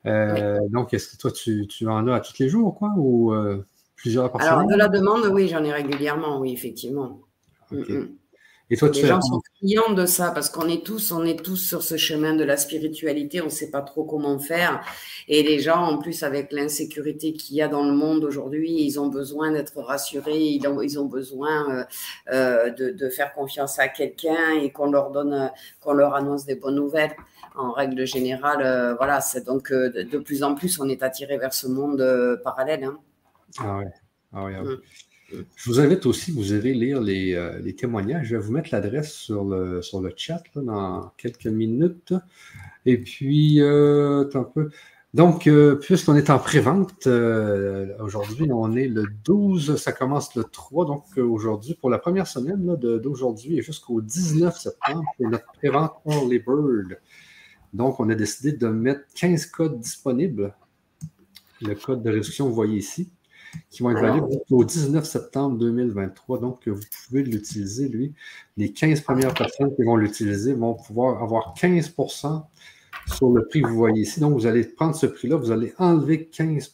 Euh, 0.06 0.60
donc, 0.70 0.94
est-ce 0.94 1.10
que 1.10 1.18
toi, 1.18 1.32
tu, 1.32 1.68
tu, 1.68 1.88
en 1.88 2.08
as 2.08 2.16
à 2.16 2.20
tous 2.20 2.40
les 2.40 2.50
jours, 2.50 2.76
quoi, 2.76 2.94
ou 2.98 3.34
plusieurs 3.96 4.32
par 4.32 4.42
Alors, 4.42 4.68
de 4.68 4.76
la 4.76 4.88
demande, 4.88 5.26
oui, 5.32 5.48
j'en 5.48 5.64
ai 5.64 5.72
régulièrement, 5.72 6.40
oui, 6.40 6.54
effectivement. 6.54 7.20
Mm, 7.72 7.78
mm. 7.78 8.10
Et 8.72 8.78
toi, 8.78 8.90
tu 8.90 9.02
Les 9.02 9.08
gens 9.08 9.22
sont 9.22 9.42
friands 9.58 9.94
de 9.94 10.06
ça 10.06 10.30
parce 10.30 10.50
qu'on 10.50 10.68
est 10.68 10.86
tous, 10.86 11.12
on 11.12 11.26
est 11.26 11.44
tous 11.44 11.58
sur 11.58 11.82
ce 11.82 11.98
chemin 11.98 12.36
de 12.36 12.44
la 12.44 12.56
spiritualité. 12.56 13.42
On 13.42 13.46
ne 13.46 13.50
sait 13.50 13.72
pas 13.72 13.82
trop 13.82 14.04
comment 14.04 14.38
faire. 14.38 14.82
Et 15.28 15.42
les 15.42 15.60
gens, 15.60 15.82
en 15.82 15.98
plus, 15.98 16.22
avec 16.22 16.52
l'insécurité 16.52 17.34
qu'il 17.34 17.56
y 17.56 17.64
a 17.64 17.68
dans 17.68 17.84
le 17.84 17.94
monde 17.94 18.24
aujourd'hui, 18.24 18.72
ils 18.72 19.00
ont 19.00 19.08
besoin 19.08 19.52
d'être 19.52 19.80
rassurés. 19.82 20.40
Ils 20.40 20.68
ont, 20.68 20.82
ils 20.82 21.00
ont 21.00 21.06
besoin 21.06 21.80
euh, 21.80 21.84
euh, 22.32 22.70
de, 22.70 22.92
de, 22.92 23.10
faire 23.10 23.34
confiance 23.34 23.80
à 23.80 23.88
quelqu'un 23.88 24.52
et 24.62 24.72
qu'on 24.72 24.92
leur 24.92 25.10
donne, 25.10 25.52
qu'on 25.82 25.94
leur 25.94 26.14
annonce 26.14 26.46
des 26.46 26.56
bonnes 26.56 26.76
nouvelles. 26.76 27.16
En 27.56 27.72
règle 27.72 28.06
générale, 28.06 28.62
euh, 28.62 28.94
voilà. 28.96 29.20
C'est 29.20 29.46
donc 29.46 29.74
de, 29.74 30.18
plus 30.20 30.44
en 30.44 30.54
plus, 30.54 30.80
on 30.80 30.88
est 30.88 31.02
attiré 31.02 31.40
vers 31.40 31.54
ce 31.54 31.68
monde 31.68 32.40
parallèle. 32.44 32.84
Hein. 32.84 33.00
Ah 33.60 33.78
ouais. 33.80 33.86
Ah 34.32 34.44
ouais, 34.44 34.54
ah 34.56 34.62
ouais. 34.62 34.76
Mm. 34.76 34.82
Je 35.56 35.70
vous 35.70 35.80
invite 35.80 36.06
aussi, 36.06 36.32
vous 36.32 36.54
irez 36.54 36.74
lire 36.74 37.00
euh, 37.02 37.60
les, 37.60 37.76
témoignages. 37.76 38.28
Je 38.28 38.36
vais 38.36 38.42
vous 38.42 38.52
mettre 38.52 38.70
l'adresse 38.72 39.12
sur 39.12 39.44
le, 39.44 39.82
sur 39.82 40.02
le 40.02 40.12
chat 40.16 40.44
dans 40.56 41.12
quelques 41.18 41.48
minutes. 41.48 42.14
Et 42.86 42.98
puis, 42.98 43.62
euh, 43.62 44.30
un 44.34 44.44
peu. 44.44 44.70
Donc, 45.14 45.48
euh, 45.48 45.76
puisqu'on 45.76 46.16
est 46.16 46.30
en 46.30 46.38
pré-vente, 46.38 47.08
aujourd'hui, 48.00 48.48
on 48.52 48.76
est 48.76 48.88
le 48.88 49.06
12, 49.26 49.76
ça 49.78 49.92
commence 49.92 50.36
le 50.36 50.44
3. 50.44 50.86
Donc, 50.86 51.18
aujourd'hui, 51.18 51.76
pour 51.76 51.90
la 51.90 51.98
première 51.98 52.28
semaine 52.28 52.76
d'aujourd'hui 52.76 53.58
et 53.58 53.62
jusqu'au 53.62 54.02
19 54.02 54.58
septembre, 54.58 55.04
c'est 55.18 55.28
notre 55.28 55.52
pré-vente 55.54 55.94
Only 56.06 56.40
Bird. 56.40 57.00
Donc, 57.74 58.00
on 58.00 58.10
a 58.10 58.16
décidé 58.16 58.52
de 58.52 58.68
mettre 58.68 59.02
15 59.16 59.48
codes 59.48 59.80
disponibles. 59.80 60.54
Le 61.62 61.76
code 61.76 62.04
de 62.04 62.10
réduction, 62.10 62.48
vous 62.48 62.56
voyez 62.56 62.78
ici 62.78 63.10
qui 63.70 63.84
vont 63.84 63.92
être 63.92 64.02
valides 64.02 64.42
au 64.52 64.64
19 64.64 65.06
septembre 65.06 65.58
2023. 65.58 66.40
Donc, 66.40 66.68
vous 66.68 66.82
pouvez 67.08 67.24
l'utiliser, 67.24 67.88
lui. 67.90 68.14
Les 68.58 68.72
15 68.72 69.02
premières 69.02 69.34
personnes 69.34 69.76
qui 69.76 69.84
vont 69.84 69.96
l'utiliser 69.96 70.54
vont 70.54 70.76
pouvoir 70.76 71.24
avoir 71.24 71.54
15% 71.56 72.44
sur 73.08 73.30
le 73.30 73.48
prix 73.48 73.62
que 73.62 73.68
vous 73.68 73.76
voyez 73.76 74.02
ici. 74.02 74.20
Donc, 74.20 74.34
vous 74.34 74.46
allez 74.46 74.64
prendre 74.64 74.96
ce 74.96 75.06
prix-là, 75.06 75.38
vous 75.38 75.52
allez 75.52 75.74
enlever 75.78 76.26
15 76.26 76.74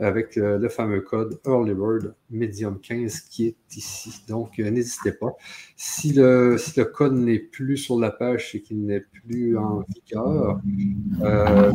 avec 0.00 0.36
euh, 0.36 0.58
le 0.58 0.68
fameux 0.68 1.00
code 1.00 1.40
Early 1.44 1.74
Bird 1.74 2.14
Medium 2.30 2.78
15 2.78 3.20
qui 3.22 3.48
est 3.48 3.56
ici. 3.76 4.22
Donc, 4.28 4.58
euh, 4.58 4.70
n'hésitez 4.70 5.12
pas. 5.12 5.36
Si 5.76 6.12
le, 6.12 6.56
si 6.56 6.78
le 6.78 6.84
code 6.84 7.14
n'est 7.14 7.38
plus 7.40 7.76
sur 7.76 7.98
la 7.98 8.10
page, 8.10 8.52
c'est 8.52 8.60
qu'il 8.60 8.84
n'est 8.84 9.00
plus 9.00 9.56
en 9.56 9.82
vigueur. 9.88 10.60
Euh, 11.22 11.72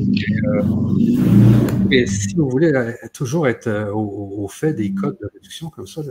et 1.92 2.08
si 2.08 2.34
vous 2.36 2.50
voulez 2.50 2.72
toujours 3.14 3.48
être 3.48 3.92
au, 3.94 4.48
fait 4.48 4.74
des 4.74 4.94
codes 4.94 5.18
de 5.22 5.30
réduction 5.34 5.70
comme 5.70 5.88
ça, 5.88 6.02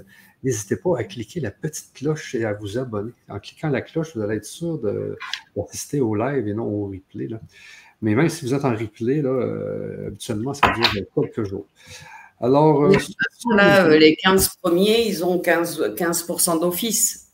n'hésitez 0.43 0.77
pas 0.77 0.99
à 0.99 1.05
cliquer 1.05 1.41
la 1.41 1.51
petite 1.51 1.95
cloche 1.95 2.35
et 2.35 2.45
à 2.45 2.53
vous 2.53 2.79
abonner. 2.79 3.13
En 3.29 3.41
cliquant 3.41 3.71
la 3.71 3.81
cloche, 3.81 4.15
vous 4.15 4.23
allez 4.23 4.37
être 4.37 4.45
sûr 4.45 4.79
d'assister 4.79 6.01
au 6.01 6.15
live 6.15 6.47
et 6.47 6.55
non 6.55 6.65
au 6.65 6.89
replay. 6.89 7.29
Là. 7.29 7.41
Mais 8.03 8.17
même 8.17 8.29
si 8.29 8.45
vous 8.45 8.53
êtes 8.53 8.65
en 8.65 8.75
replay, 8.75 9.23
là, 9.23 9.31
euh, 9.31 10.09
habituellement, 10.09 10.53
ça 10.53 10.73
dure 10.75 11.07
quelques 11.15 11.49
jours. 11.49 11.67
Alors. 12.41 12.85
Euh, 12.85 12.97
là, 13.55 13.87
euh, 13.87 13.97
les 13.97 14.17
15 14.17 14.57
premiers, 14.61 15.07
ils 15.07 15.25
ont 15.25 15.39
15, 15.39 15.95
15 15.97 16.27
d'office. 16.61 17.29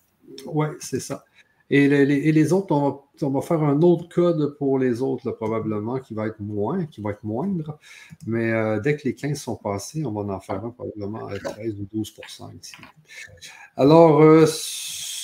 Oui, 0.46 0.66
c'est 0.80 1.00
ça. 1.00 1.24
Et 1.70 1.86
les, 1.86 2.52
autres, 2.54 2.72
on 2.72 3.28
va, 3.28 3.40
faire 3.42 3.62
un 3.62 3.82
autre 3.82 4.08
code 4.08 4.56
pour 4.56 4.78
les 4.78 5.02
autres, 5.02 5.30
probablement, 5.32 5.98
qui 5.98 6.14
va 6.14 6.26
être 6.26 6.40
moins, 6.40 6.86
qui 6.86 7.02
va 7.02 7.10
être 7.10 7.24
moindre. 7.24 7.78
Mais 8.26 8.80
dès 8.80 8.96
que 8.96 9.02
les 9.04 9.14
15 9.14 9.38
sont 9.38 9.56
passés, 9.56 10.02
on 10.06 10.12
va 10.12 10.34
en 10.34 10.40
faire 10.40 10.64
un 10.64 10.70
probablement 10.70 11.26
à 11.26 11.38
13 11.38 11.74
ou 11.78 11.86
12 11.92 12.14
ici. 12.58 12.72
Alors, 13.76 14.46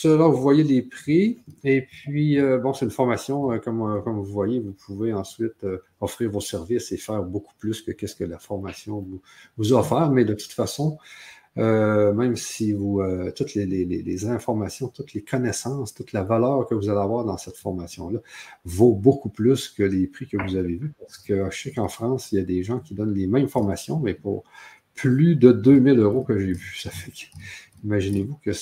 là, 0.05 0.29
vous 0.29 0.41
voyez 0.41 0.63
les 0.63 0.83
prix. 0.83 1.39
Et 1.65 1.83
puis, 1.83 2.39
euh, 2.39 2.59
bon, 2.59 2.73
c'est 2.73 2.85
une 2.85 2.91
formation, 2.91 3.53
euh, 3.53 3.59
comme, 3.59 3.83
euh, 3.83 4.01
comme 4.01 4.17
vous 4.17 4.25
voyez, 4.25 4.61
vous 4.61 4.73
pouvez 4.73 5.13
ensuite 5.13 5.67
offrir 6.01 6.31
vos 6.31 6.41
services 6.41 6.93
et 6.93 6.97
faire 6.97 7.23
beaucoup 7.23 7.55
plus 7.59 7.83
que 7.83 7.93
qu'est-ce 7.93 8.17
que 8.17 8.25
la 8.25 8.39
formation 8.39 9.01
vous, 9.01 9.21
vous 9.57 9.73
offre. 9.73 10.11
Mais 10.11 10.25
de 10.25 10.35
toute 10.35 10.53
façon, 10.53 10.99
même 11.57 12.35
si 12.37 12.73
vous, 12.73 13.01
toutes 13.37 13.55
les, 13.55 14.27
informations, 14.27 14.89
toutes 14.89 15.15
les 15.15 15.23
connaissances, 15.23 15.95
toute 15.95 16.13
la 16.13 16.25
valeur 16.25 16.67
que 16.67 16.75
vous 16.75 16.89
allez 16.89 16.99
avoir 16.99 17.25
dans 17.25 17.39
cette 17.39 17.57
formation-là 17.57 18.19
vaut 18.65 18.93
beaucoup 18.93 19.29
plus 19.29 19.69
que 19.69 19.85
les 19.85 20.09
prix 20.09 20.27
que 20.27 20.37
vous 20.37 20.57
avez 20.57 20.75
vus. 20.75 20.93
Parce 20.99 21.19
que 21.19 21.49
je 21.51 21.63
sais 21.63 21.73
qu'en 21.73 21.89
France, 21.89 22.33
il 22.33 22.37
y 22.37 22.41
a 22.41 22.45
des 22.45 22.65
gens 22.65 22.81
qui 22.81 22.95
donnent 22.95 23.15
les 23.15 23.29
mêmes 23.29 23.49
formations, 23.49 24.01
mais 24.01 24.15
pour 24.15 24.43
plus 24.95 25.37
de 25.37 25.53
2000 25.53 25.99
euros 25.99 26.23
que 26.23 26.39
j'ai 26.39 26.53
vu. 26.53 26.77
Ça 26.81 26.91
fait 26.91 27.13
Imaginez-vous 27.85 28.39
que 28.43 28.53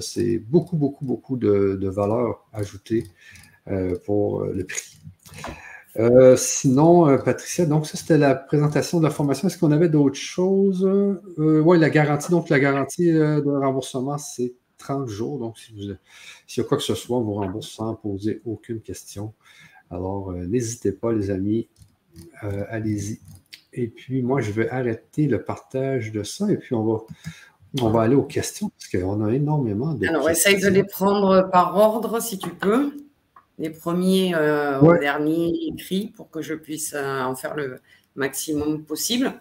c'est 0.00 0.38
beaucoup, 0.38 0.76
beaucoup, 0.76 1.04
beaucoup 1.04 1.36
de, 1.36 1.88
valeur 1.88 2.46
ajoutée 2.52 3.04
euh, 3.68 3.96
pour 4.04 4.42
euh, 4.42 4.52
le 4.54 4.64
prix. 4.64 4.98
Euh, 5.98 6.36
sinon, 6.36 7.18
Patricia, 7.18 7.64
donc 7.66 7.86
ça 7.86 7.96
c'était 7.96 8.18
la 8.18 8.34
présentation 8.34 8.98
de 8.98 9.04
la 9.04 9.10
formation. 9.10 9.48
Est-ce 9.48 9.58
qu'on 9.58 9.72
avait 9.72 9.88
d'autres 9.88 10.18
choses? 10.18 10.88
oui, 11.38 11.78
la 11.78 11.90
garantie. 11.90 12.30
Donc, 12.30 12.48
la 12.48 12.60
garantie 12.60 13.12
de 13.12 13.58
remboursement, 13.60 14.18
c'est 14.18 14.54
30 14.78 15.08
jours. 15.08 15.38
Donc, 15.38 15.58
s'il 15.58 15.96
y 16.56 16.60
a 16.60 16.64
quoi 16.64 16.76
que 16.76 16.82
ce 16.82 16.94
soit, 16.94 17.18
on 17.18 17.22
vous 17.22 17.34
rembourse 17.34 17.70
sans 17.70 17.94
poser 17.94 18.40
aucune 18.44 18.80
question. 18.80 19.32
Alors, 19.90 20.32
n'hésitez 20.32 20.92
pas, 20.92 21.12
les 21.12 21.30
amis. 21.30 21.68
Allez-y. 22.40 23.20
Et 23.72 23.88
puis, 23.88 24.22
moi, 24.22 24.40
je 24.40 24.52
vais 24.52 24.68
arrêter 24.70 25.26
le 25.26 25.42
partage 25.42 26.12
de 26.12 26.22
ça. 26.22 26.50
Et 26.50 26.56
puis, 26.56 26.74
on 26.74 26.84
va, 26.84 27.00
on 27.82 27.90
va 27.90 28.02
aller 28.02 28.14
aux 28.14 28.22
questions 28.22 28.70
parce 28.70 28.88
qu'on 28.88 29.24
a 29.24 29.32
énormément 29.32 29.94
de 29.94 30.06
Alors, 30.06 30.28
essaye 30.30 30.60
de 30.60 30.68
les 30.68 30.84
prendre 30.84 31.48
par 31.50 31.76
ordre 31.76 32.20
si 32.20 32.38
tu 32.38 32.50
peux. 32.50 32.92
Les 33.58 33.70
premiers 33.70 34.34
euh, 34.34 34.80
au 34.80 34.98
dernier 34.98 35.50
écrit 35.68 36.12
pour 36.14 36.30
que 36.30 36.42
je 36.42 36.54
puisse 36.54 36.92
euh, 36.94 37.22
en 37.22 37.34
faire 37.34 37.56
le 37.56 37.80
maximum 38.14 38.84
possible. 38.84 39.32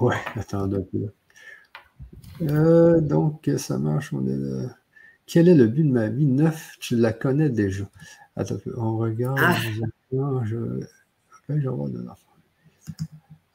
Ouais, 0.00 0.16
attends 0.34 0.64
un 0.64 0.68
peu. 0.68 1.12
Euh, 2.42 3.00
donc, 3.00 3.50
ça 3.56 3.78
marche. 3.78 4.12
Quel 5.26 5.48
est 5.48 5.54
le 5.54 5.66
but 5.66 5.84
de 5.84 5.92
ma 5.92 6.08
vie? 6.08 6.26
Neuf, 6.26 6.76
tu 6.80 6.96
la 6.96 7.12
connais 7.12 7.50
déjà. 7.50 7.84
Attends, 8.34 8.56
on 8.76 8.96
regarde. 8.96 9.38
Ah. 9.40 9.56
Je... 10.44 10.60
vais 11.48 11.66
avoir. 11.66 11.94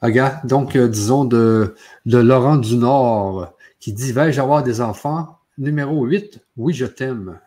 Regarde, 0.03 0.45
donc, 0.45 0.75
euh, 0.75 0.89
disons, 0.89 1.23
de, 1.23 1.75
de 2.05 2.17
Laurent 2.17 2.57
du 2.57 2.75
Nord, 2.75 3.53
qui 3.79 3.93
dit 3.93 4.11
Vais-je 4.11 4.41
avoir 4.41 4.61
des 4.61 4.81
enfants? 4.81 5.39
Numéro 5.57 6.03
8, 6.05 6.39
oui, 6.57 6.73
je 6.73 6.85
t'aime. 6.85 7.39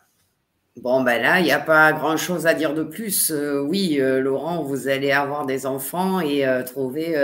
Bon, 0.80 1.02
ben 1.02 1.20
là, 1.22 1.40
il 1.40 1.44
n'y 1.44 1.52
a 1.52 1.58
pas 1.58 1.92
grand-chose 1.92 2.46
à 2.46 2.54
dire 2.54 2.74
de 2.74 2.82
plus. 2.82 3.30
Euh, 3.30 3.60
oui, 3.60 3.98
euh, 3.98 4.20
Laurent, 4.20 4.62
vous 4.62 4.88
allez 4.88 5.10
avoir 5.10 5.46
des 5.46 5.64
enfants 5.64 6.20
et 6.20 6.46
euh, 6.46 6.62
trouver 6.62 7.14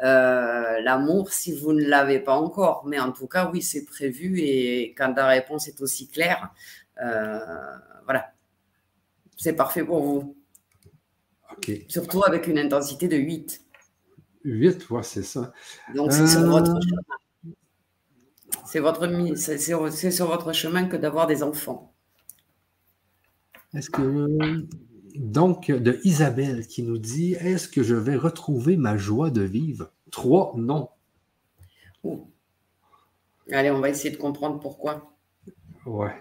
l'amour 0.00 1.32
si 1.32 1.52
vous 1.52 1.72
ne 1.72 1.84
l'avez 1.84 2.18
pas 2.18 2.34
encore. 2.34 2.84
Mais 2.86 2.98
en 2.98 3.12
tout 3.12 3.26
cas, 3.26 3.50
oui, 3.52 3.62
c'est 3.62 3.84
prévu 3.84 4.40
et 4.40 4.94
quand 4.96 5.14
la 5.16 5.26
réponse 5.26 5.68
est 5.68 5.80
aussi 5.80 6.08
claire, 6.08 6.50
voilà, 6.96 8.32
c'est 9.36 9.54
parfait 9.54 9.84
pour 9.84 10.02
vous. 10.02 10.36
Surtout 11.88 12.22
avec 12.24 12.46
une 12.46 12.58
intensité 12.58 13.08
de 13.08 13.16
8. 13.16 13.67
8, 14.48 14.90
ouais, 14.90 15.02
c'est 15.02 15.22
ça. 15.22 15.52
Donc, 15.94 16.12
c'est 16.12 16.26
sur 16.26 16.46
votre 16.46 16.78
chemin. 16.80 17.54
C'est 18.66 18.80
votre, 18.80 19.36
c'est 19.36 20.10
sur 20.10 20.26
votre 20.26 20.52
chemin 20.52 20.86
que 20.86 20.96
d'avoir 20.96 21.26
des 21.26 21.42
enfants. 21.42 21.94
Est-ce 23.74 23.90
que. 23.90 24.66
Donc, 25.14 25.70
de 25.70 26.00
Isabelle 26.04 26.66
qui 26.66 26.82
nous 26.82 26.98
dit 26.98 27.34
Est-ce 27.34 27.68
que 27.68 27.82
je 27.82 27.94
vais 27.94 28.16
retrouver 28.16 28.76
ma 28.76 28.96
joie 28.96 29.30
de 29.30 29.42
vivre? 29.42 29.92
Trois, 30.10 30.54
non. 30.56 30.88
Allez, 33.50 33.70
on 33.70 33.80
va 33.80 33.88
essayer 33.88 34.10
de 34.10 34.20
comprendre 34.20 34.60
pourquoi. 34.60 35.12
Ouais. 35.86 36.14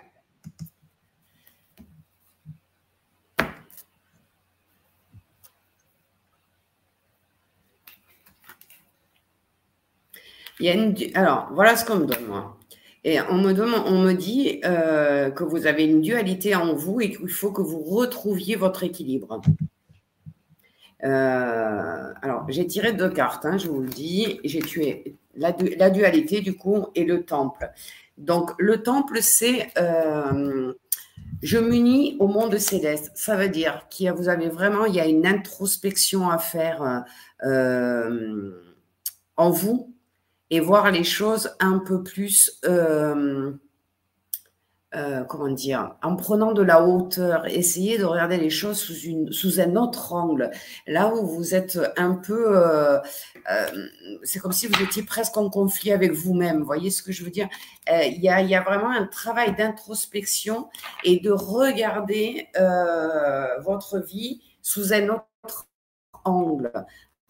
Y 10.60 10.70
a. 10.70 11.20
Alors, 11.20 11.50
voilà 11.54 11.76
ce 11.76 11.86
qu'on 11.86 11.98
me 11.98 12.06
donne, 12.06 12.26
moi. 12.28 12.58
Et 13.04 13.22
on 13.30 13.36
me, 13.36 13.54
demande, 13.54 13.84
on 13.86 14.02
me 14.02 14.14
dit 14.14 14.60
euh, 14.66 15.30
que 15.30 15.44
vous 15.44 15.68
avez 15.68 15.86
une 15.86 16.02
dualité 16.02 16.56
en 16.56 16.74
vous 16.74 17.00
et 17.00 17.12
qu'il 17.12 17.30
faut 17.30 17.52
que 17.52 17.62
vous 17.62 17.80
retrouviez 17.80 18.56
votre 18.56 18.84
équilibre. 18.84 19.40
Euh, 21.04 22.14
alors, 22.22 22.46
j'ai 22.50 22.66
tiré 22.66 22.92
deux 22.92 23.10
cartes, 23.10 23.46
hein, 23.46 23.58
je 23.58 23.70
vous 23.70 23.82
le 23.82 23.90
dis. 23.90 24.40
J'ai 24.44 24.60
tué 24.60 25.16
la, 25.36 25.52
dualité, 25.90 26.42
du 26.42 26.56
coup, 26.56 26.88
et 26.96 27.06
le 27.06 27.24
temple. 27.24 27.72
Donc, 28.18 28.52
le 28.58 28.82
temple, 28.82 29.20
c'est 29.22 29.70
euh, 29.78 30.74
je 31.44 31.60
m'unis 31.60 32.18
au 32.20 32.28
monde 32.28 32.58
céleste. 32.58 33.12
Ça 33.14 33.36
veut 33.36 33.50
dire 33.50 33.86
qu'il 33.90 34.12
vous 34.12 34.28
avez 34.28 34.50
vraiment, 34.50 34.86
il 34.86 34.96
y 34.96 35.00
a 35.00 35.06
une 35.06 35.28
introspection 35.28 36.30
à 36.30 36.40
faire 36.40 37.06
en 39.38 39.50
vous 39.52 39.97
et 40.50 40.60
voir 40.60 40.92
les 40.92 41.04
choses 41.04 41.56
un 41.60 41.80
peu 41.80 42.04
plus, 42.04 42.60
euh, 42.66 43.52
euh, 44.96 45.24
comment 45.26 45.50
dire, 45.50 45.96
en 46.02 46.16
prenant 46.16 46.54
de 46.54 46.62
la 46.62 46.84
hauteur, 46.84 47.46
essayer 47.48 47.98
de 47.98 48.06
regarder 48.06 48.38
les 48.38 48.50
choses 48.50 48.80
sous, 48.80 48.96
une, 48.96 49.32
sous 49.34 49.60
un 49.60 49.76
autre 49.76 50.14
angle. 50.14 50.50
Là 50.88 51.14
où 51.14 51.28
vous 51.28 51.54
êtes 51.54 51.78
un 51.98 52.16
peu, 52.16 52.58
euh, 52.58 53.00
c'est 54.24 54.40
comme 54.40 54.54
si 54.54 54.68
vous 54.68 54.82
étiez 54.82 55.04
presque 55.04 55.36
en 55.36 55.50
conflit 55.50 55.92
avec 55.92 56.14
vous-même. 56.14 56.60
Vous 56.60 56.66
voyez 56.66 56.90
ce 56.90 57.04
que 57.04 57.12
je 57.12 57.24
veux 57.26 57.32
dire? 57.32 57.50
Il 57.90 58.22
y, 58.22 58.30
a, 58.30 58.42
y, 58.42 58.56
a, 58.56 58.62
vraiment 58.62 58.92
un 58.92 59.06
travail 59.06 59.56
d'introspection 59.56 60.70
et 61.04 61.20
de 61.20 61.32
regarder 61.32 62.48
votre 63.64 64.00
vie 64.00 64.42
sous 64.62 64.94
un 64.94 65.10
autre 65.10 65.68
angle. 66.24 66.72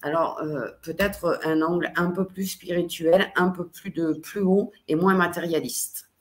Alors, 0.04 0.39
euh, 0.43 0.68
peut-être 0.84 1.39
un 1.43 1.62
angle 1.62 1.91
un 1.95 2.12
peu 2.12 2.26
plus 2.26 2.45
spirituel, 2.45 3.32
un 3.36 3.50
peu 3.50 3.68
plus 3.68 3.89
de 3.89 4.14
plus 4.14 4.41
haut 4.41 4.72
et 4.88 4.95
moins 4.95 5.16
matérialiste. 5.16 6.12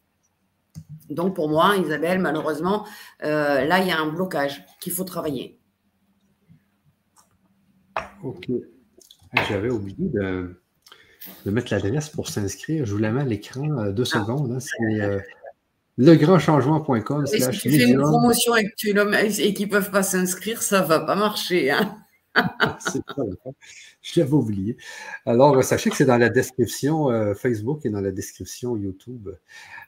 Donc, 1.10 1.34
pour 1.34 1.48
moi, 1.48 1.76
Isabelle, 1.76 2.18
malheureusement, 2.18 2.86
euh, 3.22 3.64
là, 3.64 3.80
il 3.80 3.88
y 3.88 3.90
a 3.90 4.00
un 4.00 4.08
blocage 4.08 4.64
qu'il 4.80 4.92
faut 4.92 5.04
travailler. 5.04 5.60
OK. 8.22 8.46
J'avais 9.48 9.70
oublié 9.70 10.08
de, 10.08 10.56
mettre 11.44 11.72
l'adresse 11.72 12.08
pour 12.08 12.28
s'inscrire. 12.28 12.86
Je 12.86 12.92
vous 12.92 12.98
la 12.98 13.12
mets 13.12 13.22
à 13.22 13.24
l'écran 13.24 13.78
euh, 13.78 13.92
deux 13.92 14.08
ah. 14.14 14.20
secondes. 14.20 14.52
Hein. 14.52 14.58
C'est 14.60 15.22
legrandchangement.com. 15.98 17.26
Si 17.26 17.48
tu 17.50 17.70
fais 17.70 17.90
une 17.90 18.00
promotion 18.00 18.56
et, 18.56 18.70
qu'ils 18.74 18.94
ne 18.94 19.70
peuvent 19.70 19.90
pas 19.90 20.02
s'inscrire, 20.02 20.62
ça 20.62 20.80
ne 20.80 20.86
va 20.86 21.00
pas 21.00 21.14
marcher. 21.14 21.70
Hein. 21.70 21.96
c'est 22.78 23.02
Je 24.02 24.20
l'avais 24.20 24.32
oublié. 24.32 24.76
Alors, 25.24 25.64
sachez 25.64 25.90
que 25.90 25.96
c'est 25.96 26.04
dans 26.04 26.18
la 26.18 26.28
description 26.28 27.10
euh, 27.10 27.34
Facebook 27.34 27.84
et 27.84 27.90
dans 27.90 28.00
la 28.00 28.12
description 28.12 28.76
YouTube. 28.76 29.30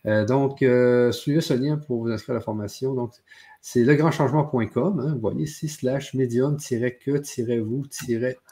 Euh, 0.07 0.24
donc, 0.24 0.62
euh, 0.62 1.12
suivez 1.12 1.40
ce 1.40 1.55
lien 1.55 1.76
pour 1.76 2.03
vous 2.03 2.11
inscrire 2.11 2.34
à 2.34 2.38
la 2.38 2.44
formation. 2.44 2.94
Donc, 2.94 3.12
c'est 3.61 3.84
legrandchangement.com. 3.84 5.01
Hein, 5.01 5.14
vous 5.14 5.20
voyez 5.20 5.44
ici, 5.44 5.68
slash 5.68 6.14
médium-que-vous-être 6.14 8.42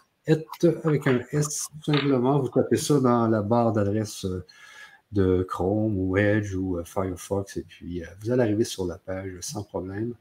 avec 0.84 1.07
un 1.07 1.20
S. 1.32 1.68
Tout 1.84 1.92
simplement, 1.92 2.40
vous 2.40 2.49
tapez 2.49 2.76
ça 2.76 3.01
dans 3.01 3.28
la 3.28 3.42
barre 3.42 3.72
d'adresse 3.72 4.26
de 5.12 5.46
Chrome 5.48 5.96
ou 5.96 6.16
Edge 6.16 6.54
ou 6.54 6.78
Firefox 6.84 7.57
et 7.57 7.62
puis 7.62 8.02
vous 8.20 8.30
allez 8.30 8.42
arriver 8.42 8.64
sur 8.64 8.84
la 8.84 8.98
page 8.98 9.32
sans 9.40 9.62
problème. 9.62 10.14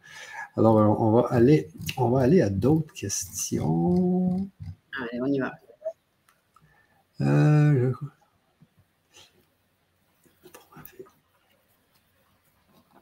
Alors, 0.57 0.75
on 0.75 1.11
va 1.11 1.27
aller, 1.31 1.69
on 1.97 2.09
va 2.09 2.21
aller 2.21 2.41
à 2.41 2.49
d'autres 2.49 2.93
questions. 2.93 4.49
Allez, 4.97 5.21
on 5.21 5.25
y 5.25 5.39
va. 5.39 5.53
Euh, 7.21 7.91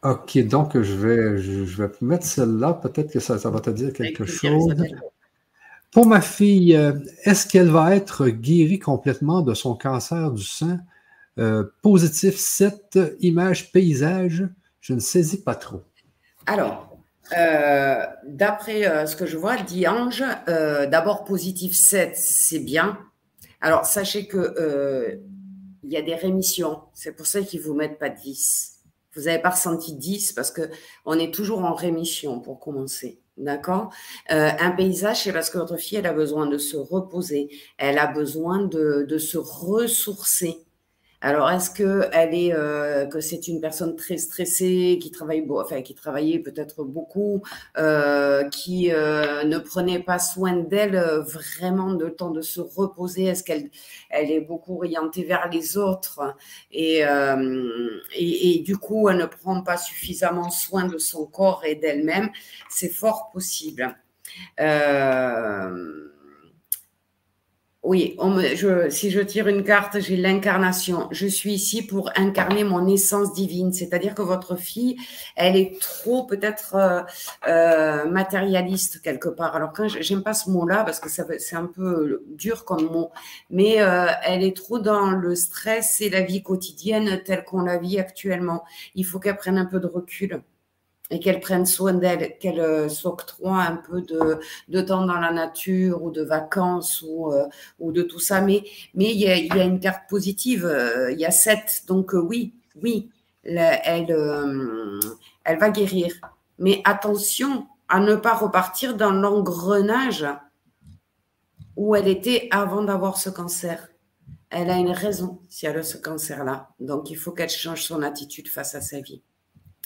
ok, 0.04 0.38
donc 0.48 0.80
je 0.80 0.94
vais, 0.94 1.38
je, 1.38 1.82
vais 1.82 1.92
mettre 2.02 2.26
celle-là. 2.26 2.74
Peut-être 2.74 3.12
que 3.12 3.20
ça, 3.20 3.38
va 3.50 3.60
te 3.60 3.70
dire 3.70 3.94
quelque 3.94 4.26
chose. 4.26 4.76
Pour 5.92 6.08
ma 6.08 6.22
fille, 6.22 6.76
euh, 6.76 6.94
est-ce 7.24 7.48
qu'elle 7.48 7.70
va 7.70 7.96
être 7.96 8.28
guérie 8.28 8.80
complètement 8.80 9.42
de 9.42 9.54
son 9.54 9.76
cancer 9.76 10.32
du 10.32 10.44
sein? 10.44 10.80
Euh, 11.40 11.64
positif 11.82 12.38
7, 12.38 13.00
image 13.22 13.72
paysage, 13.72 14.48
je 14.82 14.94
ne 14.94 15.00
saisis 15.00 15.42
pas 15.42 15.56
trop. 15.56 15.82
Alors, 16.46 17.00
euh, 17.36 18.06
d'après 18.28 18.86
euh, 18.86 19.08
ce 19.08 19.16
que 19.16 19.26
je 19.26 19.38
vois, 19.38 19.58
dit 19.58 19.88
Ange, 19.88 20.24
d'abord 20.46 21.24
positif 21.24 21.76
7, 21.76 22.16
c'est 22.16 22.60
bien. 22.60 23.00
Alors, 23.62 23.86
sachez 23.86 24.28
que 24.28 25.20
il 25.86 25.92
y 25.92 25.98
a 25.98 26.02
des 26.02 26.16
rémissions. 26.16 26.80
C'est 26.94 27.12
pour 27.12 27.26
ça 27.26 27.42
qu'ils 27.42 27.60
ne 27.60 27.66
vous 27.66 27.74
mettent 27.74 28.00
pas 28.00 28.10
10. 28.10 28.80
Vous 29.16 29.24
n'avez 29.24 29.42
pas 29.42 29.50
ressenti 29.50 29.96
10 29.96 30.32
parce 30.32 30.52
qu'on 30.52 31.20
est 31.20 31.34
toujours 31.34 31.66
en 31.66 31.74
rémission 31.74 32.40
pour 32.40 32.60
commencer. 32.60 33.20
D'accord? 33.36 33.92
Un 34.30 34.72
paysage, 34.72 35.24
c'est 35.24 35.34
parce 35.34 35.50
que 35.50 35.58
votre 35.58 35.76
fille, 35.76 35.98
elle 35.98 36.06
a 36.06 36.14
besoin 36.14 36.46
de 36.46 36.58
se 36.58 36.78
reposer. 36.78 37.50
Elle 37.78 37.98
a 37.98 38.08
besoin 38.08 38.64
de 38.64 39.18
se 39.18 39.38
ressourcer. 39.38 40.64
Alors, 41.26 41.50
est-ce 41.50 41.70
que 41.70 42.10
elle 42.12 42.36
est, 42.36 42.54
euh, 42.54 43.06
que 43.06 43.22
c'est 43.22 43.48
une 43.48 43.62
personne 43.62 43.96
très 43.96 44.18
stressée, 44.18 45.00
qui 45.02 45.10
travaille, 45.10 45.48
enfin, 45.50 45.82
qui 45.82 45.96
travaillait 45.96 46.40
peut-être 46.40 46.84
beaucoup, 46.84 47.42
euh, 47.78 48.44
qui 48.50 48.92
euh, 48.92 49.46
ne 49.46 49.58
prenait 49.58 50.00
pas 50.04 50.20
soin 50.20 50.58
d'elle 50.58 50.98
vraiment 50.98 51.94
de 51.94 52.10
temps 52.10 52.32
de 52.32 52.42
se 52.42 52.60
reposer? 52.60 53.24
Est-ce 53.24 53.46
qu'elle, 53.46 53.70
elle 54.10 54.32
est 54.32 54.42
beaucoup 54.42 54.76
orientée 54.76 55.24
vers 55.24 55.48
les 55.50 55.78
autres? 55.78 56.36
Et, 56.72 57.06
du 58.66 58.78
coup, 58.78 59.08
elle 59.08 59.18
ne 59.18 59.26
prend 59.26 59.62
pas 59.64 59.78
suffisamment 59.78 60.50
soin 60.50 60.86
de 60.88 60.98
son 60.98 61.26
corps 61.26 61.64
et 61.66 61.76
d'elle-même. 61.76 62.32
C'est 62.70 62.90
fort 62.90 63.30
possible. 63.32 63.96
Oui, 67.84 68.18
si 68.90 69.12
je 69.12 69.20
tire 69.20 69.50
une 69.50 69.66
carte, 69.66 70.00
j'ai 70.00 70.16
l'incarnation. 70.16 71.10
Je 71.12 71.28
suis 71.28 71.52
ici 71.52 71.86
pour 71.86 72.12
incarner 72.16 72.64
mon 72.64 72.88
essence 72.88 73.34
divine. 73.34 73.74
C'est-à-dire 73.74 74.16
que 74.16 74.22
votre 74.22 74.56
fille, 74.56 74.96
elle 75.36 75.58
est 75.58 75.78
trop 75.82 76.26
peut-être 76.26 76.76
euh, 76.76 77.02
euh, 77.46 78.06
matérialiste 78.06 79.02
quelque 79.02 79.28
part. 79.28 79.54
Alors 79.58 79.74
quand 79.74 79.90
j'aime 79.90 80.24
pas 80.24 80.34
ce 80.34 80.50
mot-là 80.50 80.86
parce 80.86 81.02
que 81.02 81.10
c'est 81.10 81.56
un 81.58 81.66
peu 81.66 82.24
dur 82.30 82.64
comme 82.64 82.86
mot, 82.86 83.12
mais 83.50 83.82
euh, 83.82 84.08
elle 84.24 84.44
est 84.44 84.56
trop 84.56 84.80
dans 84.80 85.12
le 85.12 85.36
stress 85.36 86.00
et 86.00 86.10
la 86.10 86.22
vie 86.22 86.42
quotidienne 86.42 87.22
telle 87.26 87.44
qu'on 87.44 87.64
la 87.64 87.78
vit 87.78 88.00
actuellement. 88.00 88.64
Il 88.96 89.06
faut 89.06 89.20
qu'elle 89.20 89.36
prenne 89.36 89.58
un 89.58 89.66
peu 89.66 89.82
de 89.82 89.88
recul 89.88 90.42
et 91.14 91.20
qu'elle 91.20 91.40
prenne 91.40 91.68
soin 91.68 91.94
d'elle, 91.94 92.40
qu'elle 92.40 92.60
euh, 92.60 92.90
s'octroie 92.90 93.62
un 93.62 93.76
peu 93.76 94.02
de, 94.02 94.82
temps 94.82 95.06
dans 95.06 95.20
la 95.20 95.32
nature 95.32 96.02
ou 96.02 96.10
de 96.10 96.24
vacances 96.24 97.04
ou, 97.08 97.32
euh, 97.32 97.48
de 97.80 98.02
tout 98.02 98.20
ça. 98.20 98.42
Mais 98.42 98.64
il 98.96 99.12
y 99.12 99.28
a, 99.28 99.38
y 99.38 99.52
a, 99.52 99.64
une 99.64 99.80
carte 99.80 100.10
positive, 100.10 100.66
euh, 100.66 101.12
il 101.12 101.20
y 101.20 101.26
a 101.26 101.30
sept, 101.30 101.84
donc 101.88 102.14
oui, 102.14 102.56
oui, 102.82 103.12
elle, 103.44 104.10
elle 105.44 105.60
va 105.60 105.70
guérir. 105.70 106.16
Mais 106.58 106.82
attention 106.84 107.68
à 107.90 108.00
ne 108.00 108.16
pas 108.16 108.34
repartir 108.34 108.98
dans 108.98 109.12
l'engrenage 109.12 110.26
où 111.76 111.96
elle 111.96 112.08
était 112.08 112.48
avant 112.50 112.82
d'avoir 112.82 113.18
ce 113.18 113.30
cancer. 113.30 113.90
Elle 114.50 114.72
a 114.72 114.78
une 114.78 114.92
raison 114.92 115.42
si 115.48 115.68
elle 115.68 115.78
a 115.78 115.84
ce 115.84 115.98
cancer-là. 115.98 116.70
Donc, 116.80 117.12
il 117.12 117.18
faut 117.18 117.34
qu'elle 117.34 117.50
change 117.50 117.84
son 117.84 118.02
attitude 118.02 118.48
face 118.48 118.74
à 118.74 118.82
sa 118.82 119.00
vie 119.00 119.22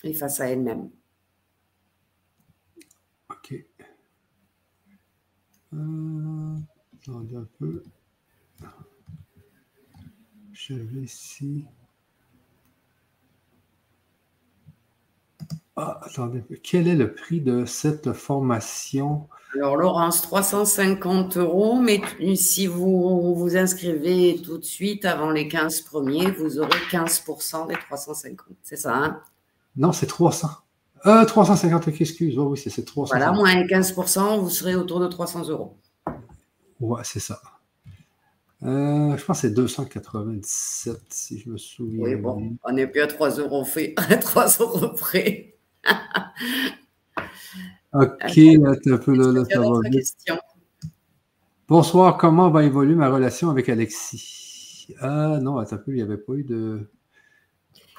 et 0.05 0.13
face 0.13 0.39
à 0.39 0.49
elle-même. 0.49 0.89
OK. 3.49 3.65
Euh, 5.74 6.57
attendez 7.02 7.36
un 7.36 7.48
peu. 7.60 7.84
Je 10.53 10.74
vais 10.74 11.02
ici. 11.02 11.65
Ah, 15.76 15.99
attendez. 16.02 16.44
Quel 16.64 16.88
est 16.88 16.95
le 16.95 17.14
prix 17.14 17.40
de 17.40 17.65
cette 17.65 18.11
formation? 18.14 19.30
Alors, 19.53 19.78
Laurence, 19.78 20.22
350 20.24 21.38
euros, 21.38 21.80
mais 21.80 22.02
si 22.36 22.68
vous 22.68 23.36
vous 23.36 23.56
inscrivez 23.56 24.41
tout 24.41 24.57
de 24.57 24.64
suite 24.64 25.06
avant 25.06 25.30
les 25.30 25.48
15 25.48 25.82
premiers, 25.82 26.32
vous 26.32 26.60
aurez 26.60 26.80
15% 26.91 27.68
des 27.68 27.76
350. 27.76 28.48
C'est 28.64 28.76
ça, 28.76 28.95
hein? 28.95 29.22
Non, 29.76 29.94
c'est 29.94 30.07
300. 30.07 30.49
Euh, 31.06 31.26
350, 31.26 31.88
excuse. 31.90 32.38
oui, 32.38 32.57
c'est 32.57 32.84
300. 32.84 33.15
Voilà, 33.15 33.32
moins 33.32 33.53
15%, 33.53 34.40
vous 34.40 34.49
serez 34.49 34.76
autour 34.76 34.99
de 34.99 35.07
300 35.07 35.49
euros. 35.49 35.78
Ouais, 36.80 37.02
c'est 37.03 37.19
ça. 37.19 37.40
Euh, 38.64 39.15
je 39.15 39.24
pense 39.24 39.41
que 39.41 39.48
c'est 39.48 39.53
297, 39.53 40.98
si 41.10 41.40
je 41.40 41.49
me 41.49 41.57
souviens. 41.57 42.03
Oui, 42.03 42.15
bon, 42.15 42.57
on 42.64 42.72
n'est 42.72 42.88
plus 42.88 43.02
à 43.02 43.07
3 43.07 43.38
euros 43.38 43.64
fait, 43.64 43.94
3 44.22 44.48
euros 44.60 44.90
près. 44.90 45.56
ok, 47.94 48.36
là, 48.36 48.76
un 48.86 48.98
peu 48.98 49.15
là, 49.15 49.45
ça 49.45 49.60
va 49.60 50.40
Bonsoir, 51.68 52.18
comment 52.18 52.49
va 52.49 52.64
évoluer 52.64 52.95
ma 52.95 53.10
relation 53.10 53.49
avec 53.49 53.69
Alexis? 53.69 54.88
Ah 55.02 55.40
non, 55.41 55.57
attends 55.57 55.76
un 55.76 55.80
peu, 55.80 55.91
il 55.91 55.95
n'y 55.95 56.02
avait 56.02 56.18
pas 56.18 56.34
eu 56.34 56.44
de. 56.44 56.90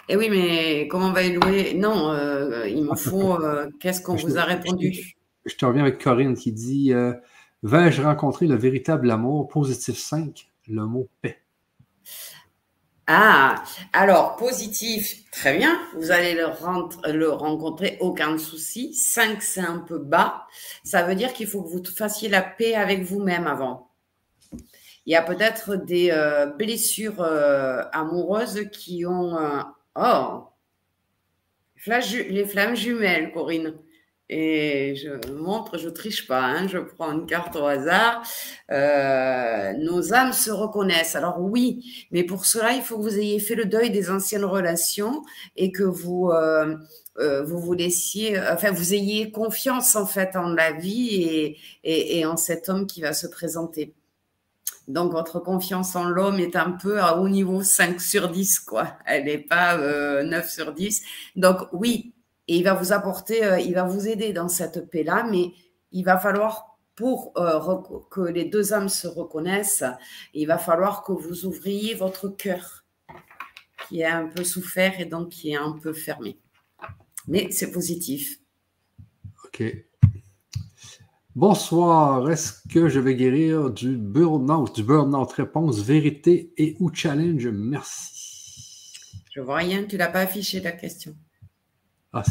Eh 0.08 0.16
oui, 0.16 0.28
mais 0.30 0.88
comment 0.88 1.12
va 1.12 1.22
évoluer 1.22 1.74
Non, 1.74 2.10
euh, 2.10 2.66
il 2.68 2.84
me 2.84 2.94
faut. 2.94 3.34
Euh, 3.42 3.68
qu'est-ce 3.78 4.00
qu'on 4.00 4.16
vous 4.16 4.38
a 4.38 4.44
répondu? 4.44 5.14
je, 5.44 5.54
te 5.54 5.66
reviens 5.66 5.82
avec 5.82 6.02
Corinne 6.02 6.34
qui 6.34 6.52
dit 6.52 6.92
euh, 6.94 7.12
Vais-je 7.62 8.02
rencontrer 8.02 8.46
le 8.46 8.56
véritable 8.56 9.10
amour 9.10 9.48
Positif 9.48 9.98
5, 9.98 10.48
le 10.68 10.86
mot 10.86 11.08
paix. 11.20 11.38
Ah, 13.10 13.62
alors 13.94 14.36
positif, 14.36 15.30
très 15.30 15.56
bien, 15.56 15.80
vous 15.96 16.10
allez 16.10 16.34
le, 16.34 16.48
le 17.10 17.30
rencontrer, 17.30 17.96
aucun 18.00 18.36
souci. 18.36 18.92
5, 18.92 19.42
c'est 19.42 19.62
un 19.62 19.78
peu 19.78 19.98
bas. 19.98 20.46
Ça 20.84 21.02
veut 21.04 21.14
dire 21.14 21.32
qu'il 21.32 21.46
faut 21.46 21.62
que 21.62 21.70
vous 21.70 21.82
fassiez 21.84 22.28
la 22.28 22.42
paix 22.42 22.74
avec 22.74 23.02
vous-même 23.02 23.46
avant. 23.46 23.90
Il 25.06 25.12
y 25.12 25.16
a 25.16 25.22
peut-être 25.22 25.74
des 25.74 26.10
euh, 26.10 26.46
blessures 26.46 27.22
euh, 27.22 27.82
amoureuses 27.92 28.68
qui 28.70 29.06
ont... 29.06 29.38
Euh, 29.38 29.60
oh, 29.98 30.44
les 31.86 32.44
flammes 32.46 32.76
jumelles, 32.76 33.32
Corinne 33.32 33.74
et 34.30 34.94
je 34.96 35.30
montre, 35.32 35.78
je 35.78 35.88
triche 35.88 36.26
pas, 36.26 36.42
hein, 36.42 36.68
je 36.68 36.78
prends 36.78 37.12
une 37.12 37.26
carte 37.26 37.56
au 37.56 37.64
hasard. 37.64 38.22
Euh, 38.70 39.72
nos 39.78 40.12
âmes 40.12 40.32
se 40.32 40.50
reconnaissent. 40.50 41.16
Alors 41.16 41.40
oui, 41.40 42.06
mais 42.10 42.24
pour 42.24 42.44
cela, 42.44 42.72
il 42.74 42.82
faut 42.82 42.98
que 42.98 43.02
vous 43.02 43.18
ayez 43.18 43.40
fait 43.40 43.54
le 43.54 43.64
deuil 43.64 43.90
des 43.90 44.10
anciennes 44.10 44.44
relations 44.44 45.22
et 45.56 45.72
que 45.72 45.82
vous 45.82 46.28
euh, 46.30 46.76
euh, 47.18 47.42
vous 47.44 47.72
laissiez, 47.72 48.38
enfin 48.38 48.70
vous 48.70 48.92
ayez 48.94 49.30
confiance 49.32 49.96
en 49.96 50.06
fait 50.06 50.36
en 50.36 50.50
la 50.52 50.72
vie 50.72 51.56
et 51.82 52.26
en 52.26 52.36
cet 52.36 52.68
homme 52.68 52.86
qui 52.86 53.00
va 53.00 53.12
se 53.14 53.26
présenter. 53.26 53.94
Donc, 54.88 55.12
votre 55.12 55.38
confiance 55.38 55.94
en 55.94 56.08
l'homme 56.08 56.40
est 56.40 56.56
un 56.56 56.72
peu 56.72 57.00
à 57.00 57.18
haut 57.18 57.28
niveau 57.28 57.62
5 57.62 58.00
sur 58.00 58.28
10, 58.28 58.60
quoi. 58.60 58.98
Elle 59.06 59.26
n'est 59.26 59.38
pas 59.38 59.76
9 60.22 60.50
sur 60.50 60.72
10. 60.72 61.02
Donc, 61.36 61.58
oui, 61.72 62.14
il 62.48 62.64
va 62.64 62.74
vous 62.74 62.92
apporter, 62.92 63.44
euh, 63.44 63.60
il 63.60 63.74
va 63.74 63.84
vous 63.84 64.08
aider 64.08 64.32
dans 64.32 64.48
cette 64.48 64.90
paix-là, 64.90 65.26
mais 65.30 65.52
il 65.92 66.02
va 66.02 66.18
falloir 66.18 66.78
pour 66.96 67.32
euh, 67.36 67.76
que 68.10 68.22
les 68.22 68.46
deux 68.46 68.72
âmes 68.72 68.88
se 68.88 69.06
reconnaissent, 69.06 69.84
il 70.34 70.46
va 70.46 70.58
falloir 70.58 71.04
que 71.04 71.12
vous 71.12 71.44
ouvriez 71.44 71.94
votre 71.94 72.28
cœur, 72.28 72.84
qui 73.86 74.00
est 74.00 74.06
un 74.06 74.26
peu 74.26 74.42
souffert 74.42 74.98
et 74.98 75.04
donc 75.04 75.28
qui 75.28 75.52
est 75.52 75.56
un 75.56 75.72
peu 75.72 75.92
fermé. 75.92 76.40
Mais 77.28 77.50
c'est 77.52 77.70
positif. 77.70 78.40
OK. 79.44 79.62
Bonsoir. 81.38 82.28
Est-ce 82.32 82.54
que 82.68 82.88
je 82.88 82.98
vais 82.98 83.14
guérir 83.14 83.70
du 83.70 83.96
burn-out? 83.96 84.74
Du 84.74 84.82
burn-out? 84.82 85.30
Réponse 85.30 85.78
vérité 85.78 86.52
et 86.56 86.74
ou 86.80 86.92
challenge? 86.92 87.46
Merci. 87.46 88.98
Je 89.30 89.40
vois 89.40 89.58
rien, 89.58 89.84
tu 89.84 89.96
l'as 89.96 90.08
pas 90.08 90.22
affiché 90.22 90.58
la 90.58 90.72
question. 90.72 91.14
Ah, 92.12 92.24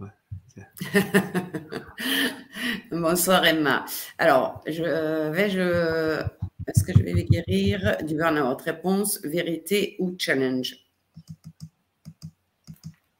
ouais. 0.00 0.64
Bonsoir 2.90 3.44
Emma. 3.44 3.84
Alors, 4.16 4.64
je 4.66 5.28
vais, 5.30 5.50
je, 5.50 6.22
est-ce 6.66 6.84
que 6.84 6.94
je 6.98 7.02
vais 7.02 7.24
guérir 7.24 7.98
du 8.02 8.14
burn-out? 8.16 8.62
Réponse, 8.62 9.20
vérité 9.24 9.96
ou 9.98 10.16
challenge 10.18 10.74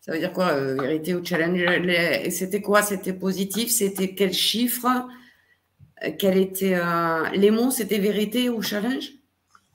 Ça 0.01 0.13
veut 0.13 0.21
dire 0.21 0.33
quoi, 0.33 0.53
euh, 0.53 0.81
vérité 0.81 1.15
ou 1.15 1.23
challenge? 1.23 1.61
C'était 2.31 2.63
quoi? 2.63 2.81
C'était 2.81 3.13
positif? 3.13 3.69
C'était 3.69 4.15
quel 4.15 4.33
chiffre? 4.33 5.07
Quel 6.19 6.39
était 6.39 6.75
euh, 6.75 7.29
les 7.31 7.51
mots 7.51 7.71
C'était 7.71 7.99
vérité 7.99 8.49
ou 8.49 8.63
challenge? 8.63 9.13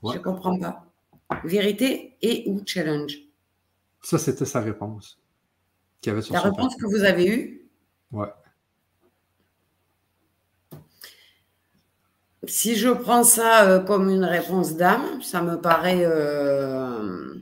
Je 0.03 0.17
ne 0.17 0.23
comprends 0.23 0.57
pas. 0.57 0.85
Vérité 1.43 2.17
et 2.21 2.43
ou 2.47 2.61
challenge 2.65 3.17
Ça, 4.01 4.17
c'était 4.17 4.45
sa 4.45 4.61
réponse. 4.61 5.19
La 6.05 6.41
réponse 6.41 6.75
que 6.75 6.85
vous 6.85 7.03
avez 7.03 7.27
eue? 7.27 7.69
Ouais. 8.11 8.29
Si 12.47 12.75
je 12.75 12.89
prends 12.89 13.23
ça 13.23 13.69
euh, 13.69 13.79
comme 13.79 14.09
une 14.09 14.23
réponse 14.23 14.75
d'âme, 14.75 15.21
ça 15.21 15.41
me 15.41 15.59
paraît 15.59 16.05
euh, 16.05 17.33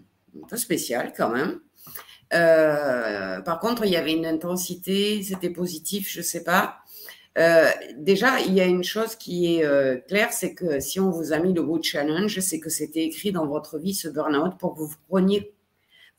un 0.44 0.48
peu 0.48 0.58
spécial 0.58 1.14
quand 1.16 1.30
même. 1.30 1.60
Euh, 2.34 3.40
par 3.42 3.60
contre, 3.60 3.86
il 3.86 3.92
y 3.92 3.96
avait 3.96 4.14
une 4.14 4.26
intensité, 4.26 5.22
c'était 5.22 5.52
positif, 5.52 6.10
je 6.12 6.20
ne 6.20 6.24
sais 6.24 6.44
pas. 6.44 6.80
Déjà, 7.98 8.40
il 8.40 8.54
y 8.54 8.62
a 8.62 8.66
une 8.66 8.84
chose 8.84 9.16
qui 9.16 9.56
est 9.56 10.08
claire, 10.08 10.34
c'est 10.34 10.54
que 10.54 10.80
si 10.80 11.00
on 11.00 11.12
vous 11.12 11.34
a 11.34 11.40
mis 11.40 11.54
le 11.54 11.62
mot 11.62 11.82
challenge, 11.82 12.40
c'est 12.40 12.60
que 12.60 12.70
c'était 12.70 13.04
écrit 13.04 13.32
dans 13.32 13.46
votre 13.46 13.78
vie 13.78 13.94
ce 13.94 14.08
burn-out 14.08 14.58
pour 14.58 14.74
que 14.74 14.80
vous 14.80 14.96
preniez, 15.08 15.54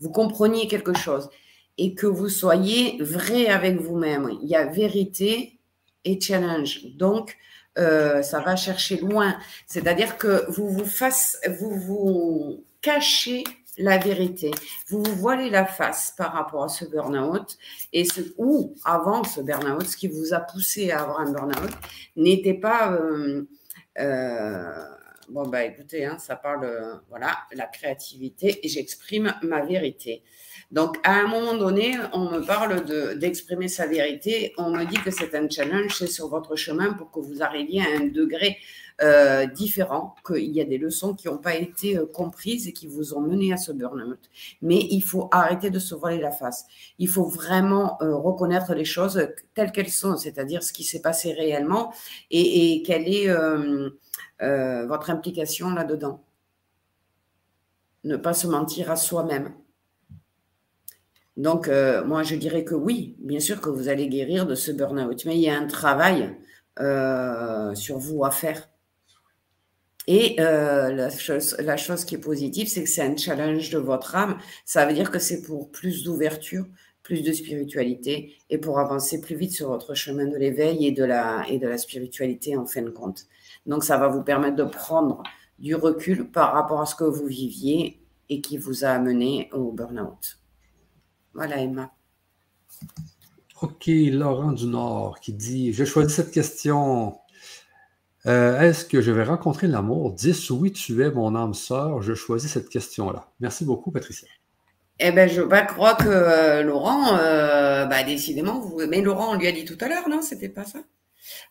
vous 0.01 0.11
compreniez 0.11 0.69
quelque 0.69 0.95
chose 0.95 1.29
et 1.77 1.95
que 1.95 2.07
vous 2.07 2.29
soyez 2.29 3.01
vrai 3.01 3.47
avec 3.47 3.81
vous-même. 3.81 4.31
Il 4.43 4.49
y 4.49 4.57
a 4.57 4.67
vérité 4.67 5.59
et 6.05 6.21
challenge. 6.21 6.87
Donc, 6.97 7.37
euh, 7.79 8.23
ça 8.23 8.41
va 8.41 8.57
chercher 8.57 8.97
loin. 8.99 9.37
C'est-à-dire 9.67 10.19
que 10.19 10.51
vous 10.51 10.69
vous 10.69 12.65
cachez 12.81 13.45
la 13.79 13.99
vérité. 13.99 14.51
Vous 14.89 15.03
vous 15.03 15.15
voilez 15.15 15.51
la 15.51 15.65
face 15.65 16.13
par 16.17 16.33
rapport 16.33 16.65
à 16.65 16.69
ce 16.69 16.85
burn-out 16.85 17.57
et 17.93 18.05
ce, 18.05 18.21
ou 18.37 18.75
avant 18.85 19.25
ce 19.25 19.41
burn-out, 19.41 19.87
ce 19.87 19.97
qui 19.97 20.09
vous 20.09 20.35
a 20.35 20.41
poussé 20.41 20.91
à 20.91 21.03
avoir 21.03 21.21
un 21.21 21.33
burn-out 21.33 21.71
n'était 22.17 22.55
pas 22.55 22.93
euh, 22.93 23.45
euh, 23.99 24.85
bon 25.29 25.47
bah 25.47 25.65
écoutez, 25.65 26.05
hein, 26.05 26.19
ça 26.19 26.37
parle 26.37 27.01
voilà 27.09 27.39
la 27.53 27.67
créativité 27.67 28.61
et 28.65 28.69
j'exprime 28.69 29.35
ma 29.43 29.65
vérité. 29.65 30.23
Donc, 30.71 30.99
à 31.03 31.15
un 31.15 31.27
moment 31.27 31.55
donné, 31.55 31.97
on 32.13 32.31
me 32.31 32.41
parle 32.41 32.85
d'exprimer 33.19 33.69
sa 33.69 33.87
vérité. 33.87 34.53
On 34.59 34.71
me 34.71 34.85
dit 34.85 34.99
que 34.99 35.11
c'est 35.11 35.35
un 35.35 35.49
challenge, 35.49 35.97
c'est 35.97 36.09
sur 36.09 36.29
votre 36.29 36.57
chemin 36.57 36.93
pour 36.93 37.11
que 37.11 37.21
vous 37.21 37.43
arriviez 37.43 37.81
à 37.81 37.99
un 37.99 38.07
degré 38.07 38.59
euh, 39.01 39.47
différent, 39.47 40.17
qu'il 40.27 40.51
y 40.51 40.61
a 40.61 40.65
des 40.65 40.77
leçons 40.77 41.15
qui 41.15 41.29
n'ont 41.29 41.39
pas 41.39 41.55
été 41.55 41.97
euh, 41.97 42.05
comprises 42.05 42.67
et 42.67 42.73
qui 42.73 42.89
vous 42.89 43.15
ont 43.15 43.21
mené 43.21 43.53
à 43.53 43.57
ce 43.57 43.71
burn-out. 43.71 44.19
Mais 44.61 44.89
il 44.91 45.03
faut 45.03 45.29
arrêter 45.31 45.71
de 45.71 45.79
se 45.79 45.95
voiler 45.95 46.19
la 46.19 46.33
face. 46.33 46.67
Il 46.99 47.09
faut 47.09 47.27
vraiment 47.27 47.97
euh, 48.03 48.17
reconnaître 48.17 48.75
les 48.75 48.85
choses 48.85 49.29
telles 49.55 49.71
qu'elles 49.71 49.89
sont, 49.89 50.17
c'est-à-dire 50.17 50.65
ce 50.65 50.73
qui 50.73 50.83
s'est 50.83 51.01
passé 51.01 51.33
réellement 51.33 51.95
et, 52.33 52.75
et 52.75 52.83
quelle 52.83 53.09
est 53.09 53.29
votre 54.87 55.11
implication 55.11 55.71
là-dedans. 55.71 56.21
Ne 58.03 58.17
pas 58.17 58.35
se 58.35 58.49
mentir 58.49 58.91
à 58.91 58.97
soi-même. 58.97 59.55
Donc, 61.39 61.69
euh, 61.69 62.05
moi, 62.05 62.25
je 62.25 62.35
dirais 62.35 62.65
que 62.65 62.75
oui, 62.75 63.15
bien 63.21 63.39
sûr 63.39 63.61
que 63.61 63.71
vous 63.71 63.89
allez 63.89 64.09
guérir 64.09 64.45
de 64.45 64.57
ce 64.57 64.73
burn-out, 64.73 65.25
mais 65.25 65.37
il 65.37 65.41
y 65.43 65.49
a 65.49 65.57
un 65.57 65.69
travail 65.69 66.37
euh, 66.81 67.75
sur 67.77 67.99
vous 67.99 68.25
à 68.25 68.33
faire. 68.33 68.69
Et 70.09 70.37
euh, 70.41 70.91
la, 70.91 71.11
chose, 71.77 72.05
qui 72.05 72.17
est 72.17 72.19
positive, 72.19 72.67
c'est 72.67 72.83
que 72.83 72.89
c'est 72.89 73.03
un 73.03 73.17
challenge 73.17 73.71
de 73.71 73.79
votre 73.79 74.17
âme. 74.17 74.39
Ça 74.65 74.85
veut 74.85 74.95
dire 74.95 75.13
que 75.13 75.21
c'est 75.21 75.43
pour 75.43 75.71
plus 75.71 76.03
d'ouverture, 76.03 76.67
plus 77.05 77.23
de 77.23 77.33
spiritualité 77.33 78.35
et 78.51 78.59
pour 78.59 78.81
avancer 78.81 79.21
plus 79.21 79.37
vite 79.37 79.53
sur 79.53 79.69
votre 79.69 79.95
chemin 79.95 80.27
de 80.27 80.37
l'éveil 80.37 80.87
et, 80.87 80.89
et 80.89 81.59
de 81.59 81.69
la 81.69 81.79
spiritualité 81.79 82.57
en 82.57 82.67
fin 82.67 82.83
de 82.83 82.91
compte. 82.91 83.27
Donc, 83.65 83.85
ça 83.85 83.97
va 83.97 84.09
vous 84.09 84.25
permettre 84.25 84.57
de 84.57 84.65
prendre 84.65 85.23
du 85.61 85.77
recul 85.77 86.33
par 86.33 86.53
rapport 86.53 86.81
à 86.81 86.87
ce 86.87 86.97
que 86.97 87.05
vous 87.05 87.27
viviez 87.27 88.03
et 88.29 88.41
qui 88.41 88.59
vous 88.59 88.85
a 88.85 88.89
amené 88.89 89.51
au 89.53 89.71
burn-out. 89.71 90.39
Voilà, 91.39 91.59
Emma. 91.59 91.93
OK, 93.63 93.87
Laurent 93.87 94.51
du 94.51 94.67
Nord 94.67 95.21
qui 95.21 95.33
dit 95.33 95.73
Je 95.73 95.85
choisis 95.85 96.17
cette 96.17 96.33
question. 96.33 97.17
Euh, 98.27 98.61
est-ce 98.61 98.85
que 98.85 99.01
je 99.01 99.13
vais 99.13 99.23
rencontrer 99.23 99.69
l'amour? 99.69 100.11
10 100.11 100.51
oui, 100.51 100.73
tu 100.73 101.01
es 101.01 101.13
mon 101.13 101.37
âme 101.37 101.55
sœur. 101.55 102.03
Je 102.03 102.13
choisis 102.15 102.51
cette 102.51 102.69
question-là. 102.69 103.31
Merci 103.39 103.65
beaucoup, 103.65 103.93
Patricia. 103.93 104.27
Eh 104.99 105.13
bien, 105.13 105.29
je 105.29 105.43
crois 105.43 105.95
que 105.95 106.09
euh, 106.09 106.65
Laurent, 106.65 107.17
euh, 107.17 107.87
bah, 107.87 108.03
décidément, 108.03 108.59
vous... 108.59 108.85
mais 108.89 109.01
Laurent, 109.01 109.37
on 109.37 109.39
lui 109.39 109.47
a 109.47 109.53
dit 109.53 109.65
tout 109.65 109.79
à 109.81 109.87
l'heure, 109.87 110.09
non? 110.09 110.23
C'était 110.23 110.49
pas 110.49 110.65
ça? 110.65 110.81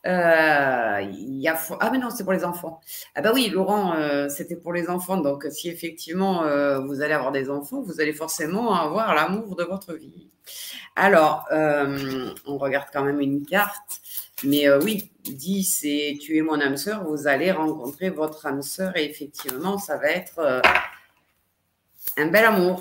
Euh, 0.05 1.01
y 1.11 1.47
a... 1.47 1.59
Ah, 1.79 1.89
mais 1.91 1.97
non, 1.97 2.09
c'est 2.09 2.23
pour 2.23 2.33
les 2.33 2.45
enfants. 2.45 2.81
Ah, 3.15 3.21
bah 3.21 3.31
oui, 3.33 3.49
Laurent, 3.49 3.93
euh, 3.95 4.29
c'était 4.29 4.55
pour 4.55 4.73
les 4.73 4.89
enfants. 4.89 5.17
Donc, 5.17 5.47
si 5.49 5.69
effectivement 5.69 6.43
euh, 6.43 6.79
vous 6.79 7.01
allez 7.01 7.13
avoir 7.13 7.31
des 7.31 7.49
enfants, 7.49 7.81
vous 7.81 7.99
allez 8.01 8.13
forcément 8.13 8.73
avoir 8.75 9.13
l'amour 9.15 9.55
de 9.55 9.63
votre 9.63 9.93
vie. 9.93 10.29
Alors, 10.95 11.47
on 11.51 12.57
regarde 12.57 12.87
quand 12.91 13.03
même 13.03 13.21
une 13.21 13.45
carte. 13.45 13.99
Mais 14.43 14.69
oui, 14.69 15.11
dit 15.23 15.63
c'est 15.63 16.17
tu 16.21 16.37
es 16.37 16.41
mon 16.41 16.61
âme 16.61 16.77
sœur, 16.77 17.03
vous 17.03 17.27
allez 17.27 17.51
rencontrer 17.51 18.11
votre 18.11 18.45
âme 18.45 18.61
sœur 18.61 18.95
et 18.95 19.05
effectivement, 19.05 19.79
ça 19.79 19.97
va 19.97 20.09
être 20.09 20.61
un 22.17 22.27
bel 22.27 22.45
amour. 22.45 22.79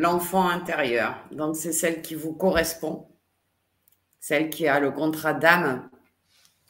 L'enfant 0.00 0.48
intérieur. 0.48 1.16
Donc, 1.32 1.56
c'est 1.56 1.72
celle 1.72 2.02
qui 2.02 2.14
vous 2.14 2.32
correspond, 2.32 3.08
celle 4.20 4.50
qui 4.50 4.68
a 4.68 4.80
le 4.80 4.90
contrat 4.90 5.34
d'âme 5.34 5.88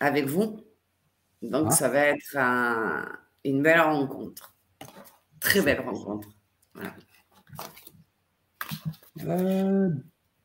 avec 0.01 0.27
vous. 0.27 0.61
Donc, 1.43 1.67
ah. 1.69 1.71
ça 1.71 1.89
va 1.89 2.01
être 2.01 2.37
une 3.45 3.63
belle 3.63 3.81
rencontre. 3.81 4.55
Très 5.41 5.61
belle 5.61 5.81
rencontre. 5.81 6.29
Euh, 9.27 9.91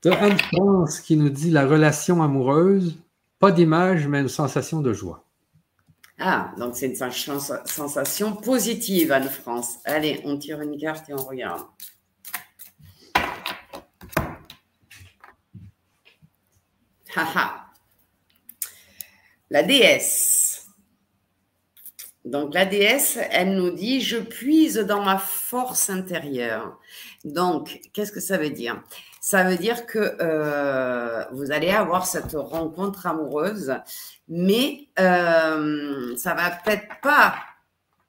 de 0.01 0.09
Anne 0.09 0.37
France 0.39 0.99
qui 0.99 1.15
nous 1.15 1.29
dit 1.29 1.51
la 1.51 1.65
relation 1.67 2.21
amoureuse, 2.21 2.97
pas 3.39 3.51
d'image, 3.51 4.07
mais 4.07 4.21
une 4.21 4.27
sensation 4.27 4.81
de 4.81 4.93
joie. 4.93 5.25
Ah, 6.19 6.51
donc 6.57 6.75
c'est 6.75 6.87
une 6.87 7.39
sensation 7.65 8.35
positive, 8.35 9.11
Anne 9.11 9.29
France. 9.29 9.77
Allez, 9.85 10.21
on 10.25 10.37
tire 10.37 10.61
une 10.61 10.77
carte 10.77 11.09
et 11.09 11.13
on 11.13 11.23
regarde. 11.23 11.63
La 19.49 19.63
déesse. 19.63 20.67
Donc 22.25 22.53
la 22.53 22.65
déesse, 22.65 23.19
elle 23.31 23.55
nous 23.55 23.71
dit, 23.71 24.01
je 24.01 24.17
puise 24.17 24.77
dans 24.77 25.03
ma 25.03 25.17
force 25.17 25.89
intérieure. 25.89 26.79
Donc, 27.25 27.81
qu'est-ce 27.93 28.11
que 28.11 28.21
ça 28.21 28.37
veut 28.37 28.49
dire? 28.49 28.81
Ça 29.19 29.43
veut 29.43 29.57
dire 29.57 29.85
que 29.85 30.17
euh, 30.21 31.25
vous 31.31 31.51
allez 31.51 31.71
avoir 31.71 32.05
cette 32.05 32.33
rencontre 32.33 33.07
amoureuse, 33.07 33.73
mais 34.27 34.87
euh, 34.99 36.15
ça 36.17 36.33
va 36.33 36.51
peut-être 36.51 36.99
pas 37.01 37.35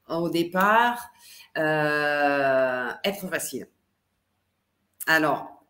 au 0.09 0.29
départ 0.29 1.11
euh, 1.57 2.91
être 3.05 3.29
facile. 3.29 3.69
Alors, 5.07 5.65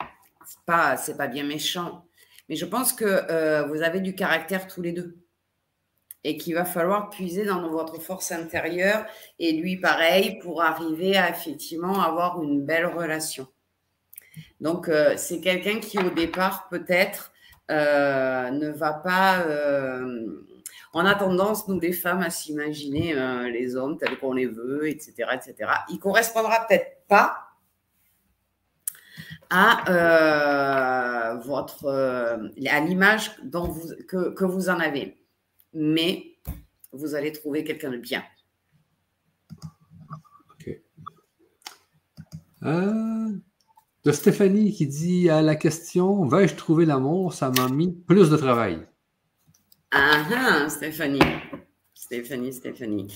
c'est 0.47 0.65
pas, 0.65 0.97
pas 1.17 1.27
bien 1.27 1.45
méchant, 1.45 2.07
mais 2.49 2.57
je 2.57 2.65
pense 2.65 2.93
que 2.93 3.05
euh, 3.05 3.65
vous 3.65 3.83
avez 3.83 4.01
du 4.01 4.15
caractère 4.15 4.67
tous 4.67 4.83
les 4.83 4.93
deux 4.93 5.19
et 6.25 6.37
qu'il 6.37 6.55
va 6.55 6.65
falloir 6.65 7.11
puiser 7.11 7.45
dans 7.45 7.69
votre 7.69 8.01
force 8.01 8.33
intérieure 8.33 9.05
et 9.39 9.53
lui 9.53 9.77
pareil 9.77 10.39
pour 10.39 10.63
arriver 10.63 11.17
à 11.17 11.31
effectivement 11.31 12.01
avoir 12.01 12.43
une 12.43 12.65
belle 12.65 12.87
relation. 12.87 13.47
Donc 14.61 14.89
euh, 14.89 15.15
c'est 15.17 15.41
quelqu'un 15.41 15.81
qui 15.81 15.99
au 15.99 16.11
départ 16.11 16.69
peut-être 16.71 17.33
euh, 17.71 18.51
ne 18.51 18.71
va 18.71 18.95
pas... 18.95 19.45
on 20.95 21.05
a 21.05 21.15
tendance, 21.15 21.69
nous 21.69 21.81
les 21.81 21.93
femmes, 21.93 22.23
à 22.23 22.31
s'imaginer 22.31 23.15
les 23.51 23.77
hommes 23.77 23.99
tels 23.99 24.19
qu'on 24.19 24.33
les 24.33 24.47
veut, 24.47 24.89
etc. 24.89 25.29
etc. 25.35 25.71
Il 25.91 25.99
correspondra 25.99 26.67
peut-être 26.67 27.07
pas 27.09 27.44
à 29.57 29.89
euh, 29.89 31.39
votre 31.39 31.85
euh, 31.85 32.49
à 32.67 32.81
l'image 32.81 33.31
dont 33.45 33.69
vous, 33.69 33.89
que, 34.09 34.45
vous 34.45 34.69
en 34.69 34.81
avez. 34.81 35.17
Mais 35.73 36.25
vous 36.93 37.15
allez 37.15 37.31
trouver 37.31 37.63
quelqu'un 37.63 37.93
de 37.93 37.99
bien. 37.99 38.25
Ok. 40.51 40.77
Euh, 42.65 43.31
de 44.05 44.13
Stéphanie 44.13 44.73
qui 44.73 44.89
dit 44.89 45.31
à 45.31 45.41
la 45.41 45.55
question 45.55 46.27
Vais-je 46.27 46.57
trouver 46.57 46.85
l'amour? 46.85 47.33
Ça 47.33 47.53
m'a 47.57 47.69
mis 47.69 47.93
plus 47.93 48.31
de 48.31 48.37
travail. 48.37 48.85
Ah, 49.93 50.25
ah 50.35 50.69
Stéphanie. 50.69 51.21
Stéphanie, 51.95 52.53
Stéphanie. 52.53 53.07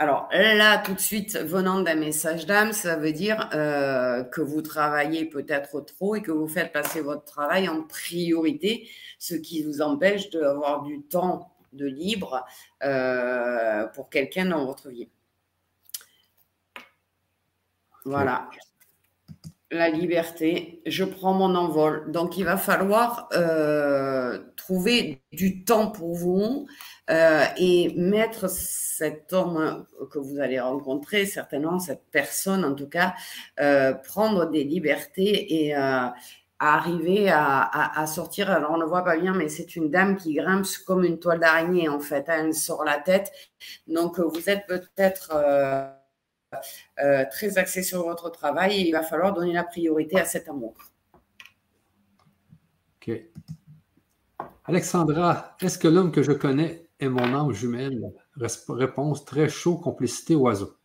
Alors 0.00 0.28
là, 0.32 0.78
tout 0.78 0.94
de 0.94 1.00
suite, 1.00 1.36
venant 1.36 1.80
d'un 1.80 1.96
message 1.96 2.46
d'âme, 2.46 2.72
ça 2.72 2.94
veut 2.94 3.12
dire 3.12 3.50
euh, 3.52 4.22
que 4.22 4.40
vous 4.40 4.62
travaillez 4.62 5.24
peut-être 5.24 5.80
trop 5.80 6.14
et 6.14 6.22
que 6.22 6.30
vous 6.30 6.46
faites 6.46 6.72
passer 6.72 7.00
votre 7.00 7.24
travail 7.24 7.68
en 7.68 7.82
priorité, 7.82 8.88
ce 9.18 9.34
qui 9.34 9.64
vous 9.64 9.82
empêche 9.82 10.30
d'avoir 10.30 10.82
du 10.82 11.02
temps 11.02 11.52
de 11.72 11.86
libre 11.86 12.46
euh, 12.84 13.86
pour 13.88 14.08
quelqu'un 14.08 14.46
dans 14.46 14.66
votre 14.66 14.88
vie. 14.88 15.08
Voilà. 18.04 18.48
La 19.70 19.90
liberté, 19.90 20.80
je 20.86 21.04
prends 21.04 21.34
mon 21.34 21.54
envol. 21.54 22.10
Donc, 22.10 22.38
il 22.38 22.44
va 22.44 22.56
falloir 22.56 23.28
euh, 23.34 24.38
trouver 24.56 25.20
du 25.32 25.62
temps 25.62 25.90
pour 25.90 26.14
vous 26.14 26.66
euh, 27.10 27.44
et 27.58 27.92
mettre 27.94 28.48
cet 28.48 29.32
homme 29.34 29.86
que 30.10 30.18
vous 30.18 30.40
allez 30.40 30.58
rencontrer, 30.58 31.26
certainement 31.26 31.78
cette 31.78 32.04
personne 32.10 32.64
en 32.64 32.74
tout 32.74 32.88
cas, 32.88 33.14
euh, 33.60 33.92
prendre 33.92 34.50
des 34.50 34.64
libertés 34.64 35.66
et 35.66 35.76
euh, 35.76 36.06
arriver 36.58 37.30
à, 37.30 38.06
sortir. 38.06 38.50
Alors 38.50 38.72
on 38.72 38.78
ne 38.78 38.84
voit 38.84 39.04
pas 39.04 39.18
bien, 39.18 39.34
mais 39.34 39.48
c'est 39.48 39.76
une 39.76 39.90
dame 39.90 40.16
qui 40.16 40.34
grimpe 40.34 40.66
comme 40.86 41.04
une 41.04 41.18
toile 41.18 41.40
d'araignée 41.40 41.88
en 41.88 42.00
fait. 42.00 42.24
Elle 42.28 42.54
sort 42.54 42.84
la 42.84 42.98
tête. 42.98 43.30
Donc 43.86 44.18
vous 44.18 44.48
êtes 44.50 44.66
peut-être 44.66 45.32
très 47.30 47.58
axé 47.58 47.82
sur 47.82 48.04
votre 48.04 48.30
travail 48.30 48.80
et 48.80 48.88
il 48.88 48.92
va 48.92 49.02
falloir 49.02 49.32
donner 49.32 49.52
la 49.52 49.64
priorité 49.64 50.18
à 50.18 50.24
cet 50.24 50.48
amour. 50.48 50.74
Ok. 52.96 53.12
Alexandra, 54.64 55.56
est-ce 55.60 55.78
que 55.78 55.88
l'homme 55.88 56.12
que 56.12 56.22
je 56.22 56.32
connais 56.32 56.88
et 57.00 57.08
mon 57.08 57.34
âme 57.34 57.52
jumelle. 57.52 58.12
Réponse 58.68 59.24
très 59.24 59.48
chaud, 59.48 59.76
complicité, 59.76 60.34
oiseau. 60.34 60.76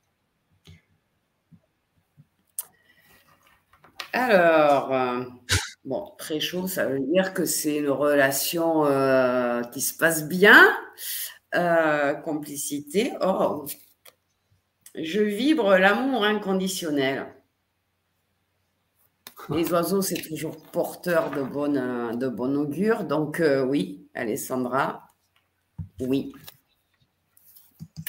Alors, 4.14 4.94
euh, 4.94 5.24
bon, 5.86 6.14
très 6.18 6.40
chaud, 6.40 6.68
ça 6.68 6.86
veut 6.86 7.00
dire 7.00 7.34
que 7.34 7.46
c'est 7.46 7.78
une 7.78 7.90
relation 7.90 8.86
euh, 8.86 9.62
qui 9.64 9.82
se 9.82 9.98
passe 9.98 10.28
bien. 10.28 10.62
Euh, 11.56 12.14
complicité. 12.14 13.14
Oh, 13.22 13.66
je 14.96 15.22
vibre 15.22 15.78
l'amour 15.78 16.24
inconditionnel. 16.24 17.28
Les 19.50 19.72
oiseaux, 19.74 20.02
c'est 20.02 20.22
toujours 20.22 20.56
porteur 20.72 21.32
de 21.32 21.42
bonne, 21.44 22.18
de 22.18 22.28
bon 22.30 22.56
augure. 22.56 23.04
Donc, 23.04 23.42
oui, 23.68 24.08
Alessandra, 24.14 25.08
oui. 26.00 26.34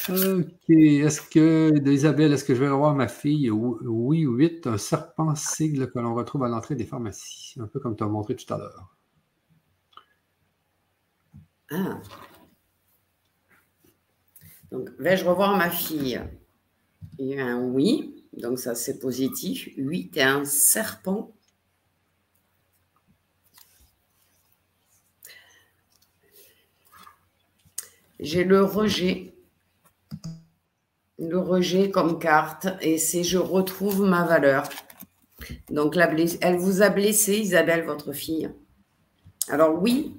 OK. 0.08 0.70
Est-ce 0.70 1.20
que, 1.22 1.72
Isabelle, 1.88 2.32
est-ce 2.32 2.44
que 2.44 2.54
je 2.54 2.60
vais 2.60 2.68
revoir 2.68 2.94
ma 2.94 3.08
fille? 3.08 3.50
Oui, 3.50 4.20
8, 4.20 4.66
un 4.66 4.78
serpent 4.78 5.34
sigle 5.34 5.90
que 5.90 5.98
l'on 5.98 6.14
retrouve 6.14 6.44
à 6.44 6.48
l'entrée 6.48 6.76
des 6.76 6.84
pharmacies, 6.84 7.58
un 7.60 7.66
peu 7.66 7.80
comme 7.80 7.96
tu 7.96 8.04
as 8.04 8.08
montré 8.08 8.36
tout 8.36 8.52
à 8.54 8.58
l'heure. 8.58 8.96
Ah. 11.70 12.00
Donc, 14.70 14.90
vais-je 14.98 15.24
revoir 15.24 15.56
ma 15.56 15.70
fille? 15.70 16.20
Il 17.18 17.26
y 17.28 17.38
a 17.38 17.46
un 17.46 17.62
oui, 17.62 18.24
donc 18.32 18.58
ça 18.58 18.74
c'est 18.74 18.98
positif. 18.98 19.68
8 19.76 20.16
et 20.16 20.22
un 20.22 20.44
serpent. 20.44 21.32
J'ai 28.20 28.44
le 28.44 28.64
rejet. 28.64 29.34
Le 31.18 31.38
rejet 31.38 31.90
comme 31.90 32.18
carte 32.18 32.66
et 32.80 32.98
c'est 32.98 33.22
je 33.22 33.38
retrouve 33.38 34.02
ma 34.02 34.24
valeur. 34.24 34.68
Donc 35.70 35.96
elle 35.96 36.56
vous 36.56 36.82
a 36.82 36.88
blessé, 36.88 37.38
Isabelle, 37.38 37.84
votre 37.84 38.12
fille. 38.12 38.50
Alors 39.48 39.80
oui, 39.80 40.16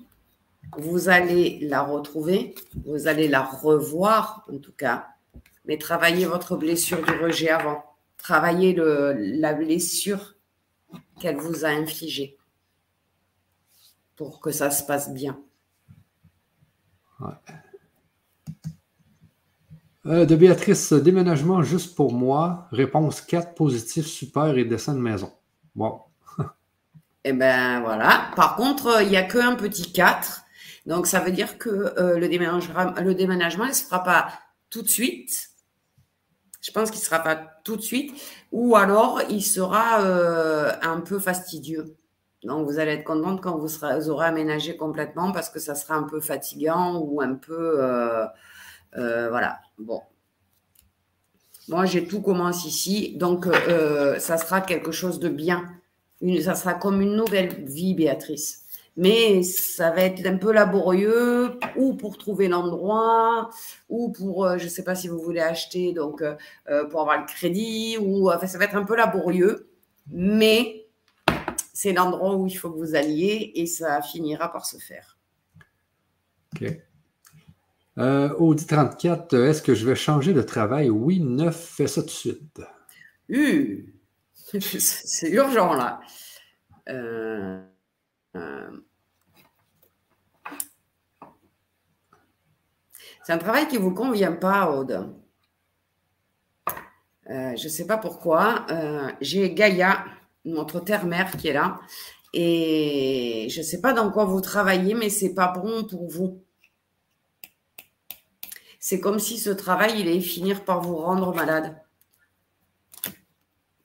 vous 0.77 1.09
allez 1.09 1.59
la 1.61 1.81
retrouver, 1.81 2.55
vous 2.85 3.07
allez 3.07 3.27
la 3.27 3.43
revoir 3.43 4.45
en 4.51 4.57
tout 4.59 4.71
cas, 4.71 5.14
mais 5.67 5.77
travaillez 5.77 6.25
votre 6.25 6.55
blessure 6.55 7.03
du 7.03 7.13
rejet 7.13 7.49
avant. 7.49 7.83
Travaillez 8.17 8.73
le, 8.73 9.13
la 9.17 9.53
blessure 9.53 10.35
qu'elle 11.19 11.37
vous 11.37 11.65
a 11.65 11.69
infligée 11.69 12.37
pour 14.15 14.39
que 14.39 14.51
ça 14.51 14.71
se 14.71 14.83
passe 14.83 15.13
bien. 15.13 15.39
Euh, 20.05 20.25
de 20.25 20.35
Béatrice, 20.35 20.93
déménagement 20.93 21.63
juste 21.63 21.95
pour 21.95 22.13
moi. 22.13 22.67
Réponse 22.71 23.21
4, 23.21 23.55
positif, 23.55 24.05
super 24.05 24.57
et 24.57 24.65
dessin 24.65 24.93
de 24.93 24.99
maison. 24.99 25.31
Bon. 25.75 25.99
Eh 27.23 27.33
bien, 27.33 27.81
voilà. 27.81 28.29
Par 28.35 28.55
contre, 28.55 29.01
il 29.01 29.09
n'y 29.09 29.17
a 29.17 29.23
qu'un 29.23 29.55
petit 29.55 29.91
4. 29.91 30.43
Donc, 30.85 31.07
ça 31.07 31.19
veut 31.19 31.31
dire 31.31 31.57
que 31.57 31.69
euh, 31.69 32.19
le, 32.19 32.29
déménagement, 32.29 32.93
le 33.01 33.15
déménagement 33.15 33.65
ne 33.65 33.73
se 33.73 33.83
fera 33.83 34.03
pas 34.03 34.27
tout 34.69 34.83
de 34.83 34.87
suite. 34.87 35.49
Je 36.65 36.71
pense 36.71 36.89
qu'il 36.89 36.99
ne 36.99 37.05
sera 37.05 37.19
pas 37.19 37.35
tout 37.63 37.75
de 37.75 37.81
suite. 37.81 38.13
Ou 38.51 38.75
alors, 38.75 39.21
il 39.29 39.43
sera 39.43 40.01
euh, 40.01 40.71
un 40.81 41.01
peu 41.01 41.19
fastidieux. 41.19 41.95
Donc, 42.43 42.67
vous 42.67 42.79
allez 42.79 42.93
être 42.93 43.03
contente 43.03 43.41
quand 43.41 43.57
vous, 43.57 44.09
aurez 44.09 44.27
aménagé 44.27 44.77
complètement 44.77 45.31
parce 45.31 45.49
que 45.49 45.59
ça 45.59 45.75
sera 45.75 45.95
un 45.95 46.03
peu 46.03 46.19
fatigant 46.19 46.97
ou 46.97 47.21
un 47.21 47.35
peu... 47.35 47.79
voilà. 48.93 49.59
Bon. 49.77 50.01
Moi, 51.67 51.85
j'ai 51.85 52.07
tout 52.07 52.21
commencé 52.21 52.67
ici. 52.67 53.15
Donc, 53.17 53.47
ça 54.19 54.37
sera 54.37 54.61
quelque 54.61 54.91
chose 54.91 55.19
de 55.19 55.29
bien 55.29 55.69
ça 56.41 56.55
sera 56.55 56.73
comme 56.73 57.01
une 57.01 57.15
nouvelle 57.15 57.65
vie, 57.65 57.93
Béatrice. 57.93 58.64
Mais 58.97 59.43
ça 59.43 59.91
va 59.91 60.01
être 60.01 60.25
un 60.25 60.37
peu 60.37 60.51
laborieux, 60.53 61.59
ou 61.75 61.95
pour 61.95 62.17
trouver 62.17 62.47
l'endroit, 62.47 63.49
ou 63.89 64.11
pour, 64.11 64.45
euh, 64.45 64.57
je 64.57 64.65
ne 64.65 64.69
sais 64.69 64.83
pas 64.83 64.95
si 64.95 65.07
vous 65.07 65.19
voulez 65.19 65.41
acheter, 65.41 65.91
donc 65.91 66.21
euh, 66.21 66.35
euh, 66.69 66.85
pour 66.85 67.01
avoir 67.01 67.19
le 67.19 67.25
crédit, 67.25 67.97
ou 67.99 68.31
enfin, 68.31 68.47
ça 68.47 68.57
va 68.57 68.65
être 68.65 68.75
un 68.75 68.85
peu 68.85 68.95
laborieux, 68.95 69.69
mais 70.07 70.87
c'est 71.73 71.91
l'endroit 71.91 72.35
où 72.35 72.47
il 72.47 72.55
faut 72.55 72.71
que 72.71 72.77
vous 72.77 72.95
alliez 72.95 73.51
et 73.55 73.65
ça 73.65 74.01
finira 74.01 74.51
par 74.51 74.65
se 74.65 74.77
faire. 74.77 75.17
OK. 76.55 76.71
Audi 77.97 78.65
34, 78.65 79.33
est-ce 79.35 79.61
que 79.61 79.73
je 79.73 79.85
vais 79.85 79.95
changer 79.95 80.33
de 80.33 80.41
travail? 80.41 80.89
Oui, 80.89 81.19
neuf, 81.19 81.73
fais 81.77 81.87
ça 81.87 82.01
tout 82.01 82.07
de 82.07 82.11
suite. 82.11 82.61
c'est 84.59 85.29
urgent 85.31 85.73
là. 85.73 85.99
Euh, 86.89 86.93
euh, 86.93 87.61
c'est 93.23 93.33
un 93.33 93.37
travail 93.37 93.67
qui 93.67 93.75
ne 93.75 93.81
vous 93.81 93.93
convient 93.93 94.33
pas, 94.33 94.71
Aude. 94.71 95.13
Euh, 97.29 97.55
je 97.55 97.63
ne 97.63 97.69
sais 97.69 97.87
pas 97.87 97.97
pourquoi. 97.97 98.65
J'ai 99.21 99.53
Gaïa, 99.53 100.05
notre 100.45 100.79
terre-mère, 100.79 101.31
qui 101.37 101.47
est 101.47 101.53
là. 101.53 101.79
Et 102.33 103.47
je 103.49 103.59
ne 103.59 103.63
sais 103.63 103.81
pas 103.81 103.93
dans 103.93 104.11
quoi 104.11 104.25
vous 104.25 104.41
travaillez, 104.41 104.93
mais 104.93 105.09
c'est 105.09 105.33
pas 105.33 105.47
bon 105.47 105.85
pour 105.85 106.07
vous. 106.09 106.43
C'est 108.79 108.99
comme 108.99 109.19
si 109.19 109.39
ce 109.39 109.49
travail, 109.49 109.99
il 109.99 110.07
allait 110.07 110.19
finir 110.21 110.63
par 110.63 110.81
vous 110.81 110.97
rendre 110.97 111.33
malade 111.33 111.75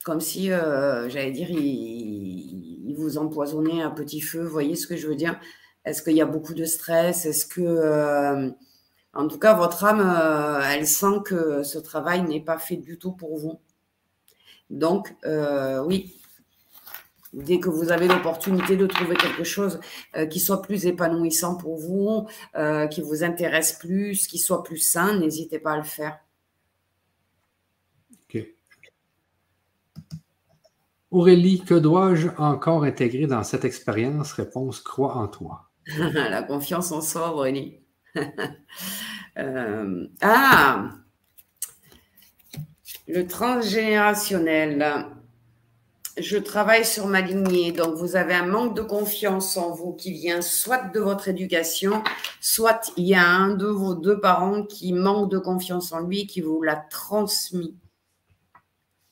comme 0.03 0.19
si, 0.19 0.51
euh, 0.51 1.09
j'allais 1.09 1.31
dire, 1.31 1.49
il, 1.51 2.70
vous 2.97 3.17
empoisonnait 3.17 3.81
un 3.81 3.91
petit 3.91 4.21
feu. 4.21 4.43
Voyez 4.43 4.75
ce 4.75 4.87
que 4.87 4.95
je 4.95 5.07
veux 5.07 5.15
dire? 5.15 5.39
Est-ce 5.85 6.01
qu'il 6.01 6.15
y 6.15 6.21
a 6.21 6.25
beaucoup 6.25 6.53
de 6.53 6.65
stress? 6.65 7.25
Est-ce 7.25 7.45
que, 7.45 7.61
euh, 7.61 8.49
en 9.13 9.27
tout 9.27 9.39
cas, 9.39 9.53
votre 9.53 9.83
âme, 9.83 10.01
euh, 10.01 10.61
elle 10.71 10.87
sent 10.87 11.21
que 11.25 11.63
ce 11.63 11.79
travail 11.79 12.23
n'est 12.23 12.43
pas 12.43 12.57
fait 12.57 12.77
du 12.77 12.97
tout 12.97 13.11
pour 13.11 13.37
vous? 13.37 13.59
Donc, 14.69 15.15
oui, 15.85 16.15
dès 17.33 17.59
que 17.59 17.69
vous 17.69 17.91
avez 17.91 18.07
l'opportunité 18.07 18.77
de 18.77 18.87
trouver 18.87 19.15
quelque 19.15 19.43
chose 19.43 19.79
qui 20.29 20.39
soit 20.39 20.61
plus 20.61 20.85
épanouissant 20.85 21.55
pour 21.55 21.77
vous, 21.77 22.27
qui 22.89 23.01
vous 23.01 23.23
intéresse 23.23 23.73
plus, 23.73 24.27
qui 24.27 24.39
soit 24.39 24.63
plus 24.63 24.77
sain, 24.77 25.19
n'hésitez 25.19 25.59
pas 25.59 25.73
à 25.73 25.77
le 25.77 25.83
faire. 25.83 26.19
Aurélie, 31.11 31.61
que 31.61 31.73
dois-je 31.73 32.29
encore 32.37 32.85
intégrer 32.85 33.27
dans 33.27 33.43
cette 33.43 33.65
expérience? 33.65 34.31
Réponse, 34.31 34.79
crois 34.79 35.15
en 35.17 35.27
toi. 35.27 35.69
La 35.97 36.41
confiance 36.41 36.91
en 36.93 37.01
soi, 37.01 37.33
Aurélie. 37.33 37.79
Euh, 39.37 40.07
ah, 40.19 40.89
le 43.07 43.25
transgénérationnel. 43.25 45.05
Je 46.17 46.37
travaille 46.37 46.83
sur 46.83 47.07
ma 47.07 47.21
lignée. 47.21 47.71
Donc, 47.71 47.95
vous 47.95 48.17
avez 48.17 48.33
un 48.33 48.45
manque 48.45 48.75
de 48.75 48.81
confiance 48.81 49.55
en 49.55 49.71
vous 49.71 49.93
qui 49.93 50.11
vient 50.11 50.41
soit 50.41 50.89
de 50.89 50.99
votre 50.99 51.29
éducation, 51.29 52.03
soit 52.41 52.91
il 52.97 53.05
y 53.05 53.15
a 53.15 53.25
un 53.25 53.55
de 53.55 53.67
vos 53.67 53.95
deux 53.95 54.19
parents 54.19 54.63
qui 54.63 54.91
manque 54.91 55.31
de 55.31 55.39
confiance 55.39 55.93
en 55.93 56.01
lui, 56.01 56.27
qui 56.27 56.41
vous 56.41 56.61
l'a 56.61 56.75
transmis 56.75 57.77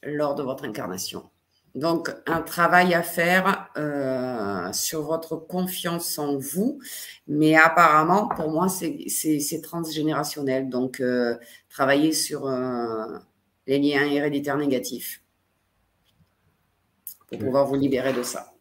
lors 0.03 0.35
de 0.35 0.43
votre 0.43 0.65
incarnation. 0.65 1.29
Donc, 1.75 2.09
un 2.25 2.41
travail 2.41 2.93
à 2.93 3.03
faire 3.03 3.69
euh, 3.77 4.71
sur 4.73 5.03
votre 5.03 5.35
confiance 5.35 6.17
en 6.17 6.37
vous, 6.37 6.79
mais 7.27 7.55
apparemment, 7.55 8.27
pour 8.27 8.49
moi, 8.49 8.67
c'est 8.69 9.61
transgénérationnel. 9.61 10.69
Donc, 10.69 10.99
euh, 10.99 11.37
travailler 11.69 12.11
sur 12.11 12.47
euh, 12.47 13.19
les 13.67 13.79
liens 13.79 14.05
héréditaires 14.05 14.57
négatifs 14.57 15.23
pour 17.27 17.37
pouvoir 17.37 17.67
vous 17.67 17.75
libérer 17.75 18.13
de 18.13 18.23
ça. 18.23 18.53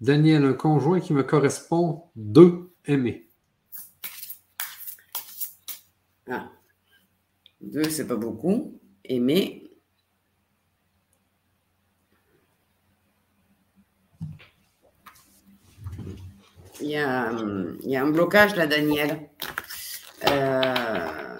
Daniel, 0.00 0.44
un 0.44 0.54
conjoint 0.54 1.00
qui 1.00 1.12
me 1.12 1.22
correspond, 1.22 2.04
deux 2.16 2.72
aimés. 2.86 3.28
Ah. 6.28 6.48
Deux, 7.60 7.84
c'est 7.84 8.06
pas 8.08 8.16
beaucoup. 8.16 8.80
Aimer, 9.04 9.61
Il 16.82 16.90
y, 16.90 16.96
a, 16.96 18.02
un 18.02 18.10
blocage 18.10 18.56
là, 18.56 18.66
Daniel. 18.66 19.30
Euh, 20.28 21.38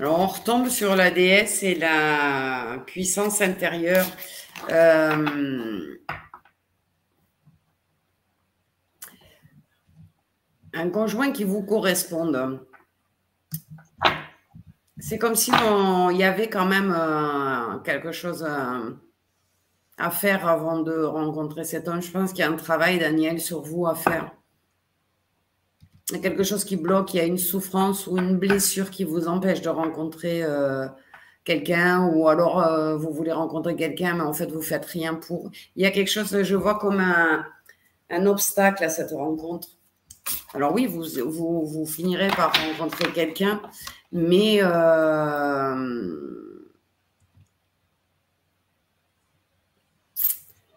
alors, 0.00 0.18
on 0.18 0.26
retombe 0.26 0.68
sur 0.68 0.96
la 0.96 1.12
déesse 1.12 1.62
et 1.62 1.76
la 1.76 2.82
puissance 2.86 3.40
intérieure. 3.40 4.06
Euh, 4.70 5.96
un 10.72 10.90
conjoint 10.90 11.30
qui 11.30 11.44
vous 11.44 11.62
corresponde. 11.62 12.66
C'est 15.00 15.18
comme 15.18 15.34
si 15.34 15.50
il 15.50 16.16
y 16.16 16.24
avait 16.24 16.48
quand 16.48 16.66
même 16.66 16.94
euh, 16.96 17.78
quelque 17.78 18.12
chose 18.12 18.46
euh, 18.46 18.90
à 19.96 20.10
faire 20.10 20.46
avant 20.46 20.80
de 20.80 21.02
rencontrer 21.02 21.64
cet 21.64 21.88
homme. 21.88 22.02
Je 22.02 22.10
pense 22.10 22.32
qu'il 22.32 22.40
y 22.40 22.48
a 22.48 22.50
un 22.50 22.56
travail, 22.56 22.98
Daniel, 22.98 23.40
sur 23.40 23.62
vous 23.62 23.86
à 23.86 23.94
faire. 23.94 24.30
Il 26.10 26.16
y 26.16 26.18
a 26.18 26.22
quelque 26.22 26.42
chose 26.42 26.64
qui 26.64 26.76
bloque, 26.76 27.14
il 27.14 27.16
y 27.18 27.20
a 27.20 27.24
une 27.24 27.38
souffrance 27.38 28.06
ou 28.06 28.18
une 28.18 28.36
blessure 28.36 28.90
qui 28.90 29.04
vous 29.04 29.28
empêche 29.28 29.62
de 29.62 29.68
rencontrer 29.68 30.42
euh, 30.42 30.86
quelqu'un 31.44 32.06
ou 32.06 32.28
alors 32.28 32.98
vous 32.98 33.12
voulez 33.12 33.32
rencontrer 33.32 33.76
quelqu'un, 33.76 34.14
mais 34.14 34.24
en 34.24 34.32
fait, 34.32 34.50
vous 34.50 34.60
faites 34.62 34.84
rien 34.84 35.14
pour. 35.14 35.50
Il 35.76 35.82
y 35.82 35.86
a 35.86 35.90
quelque 35.90 36.10
chose, 36.10 36.42
je 36.42 36.56
vois 36.56 36.78
comme 36.78 37.00
un, 37.00 38.26
obstacle 38.26 38.82
à 38.84 38.88
cette 38.88 39.12
rencontre. 39.12 39.68
Alors 40.52 40.74
oui, 40.74 40.86
vous, 40.86 41.04
vous 41.64 41.86
finirez 41.86 42.28
par 42.28 42.52
rencontrer 42.66 43.10
quelqu'un, 43.12 43.62
mais 44.12 44.58
euh, 44.62 46.64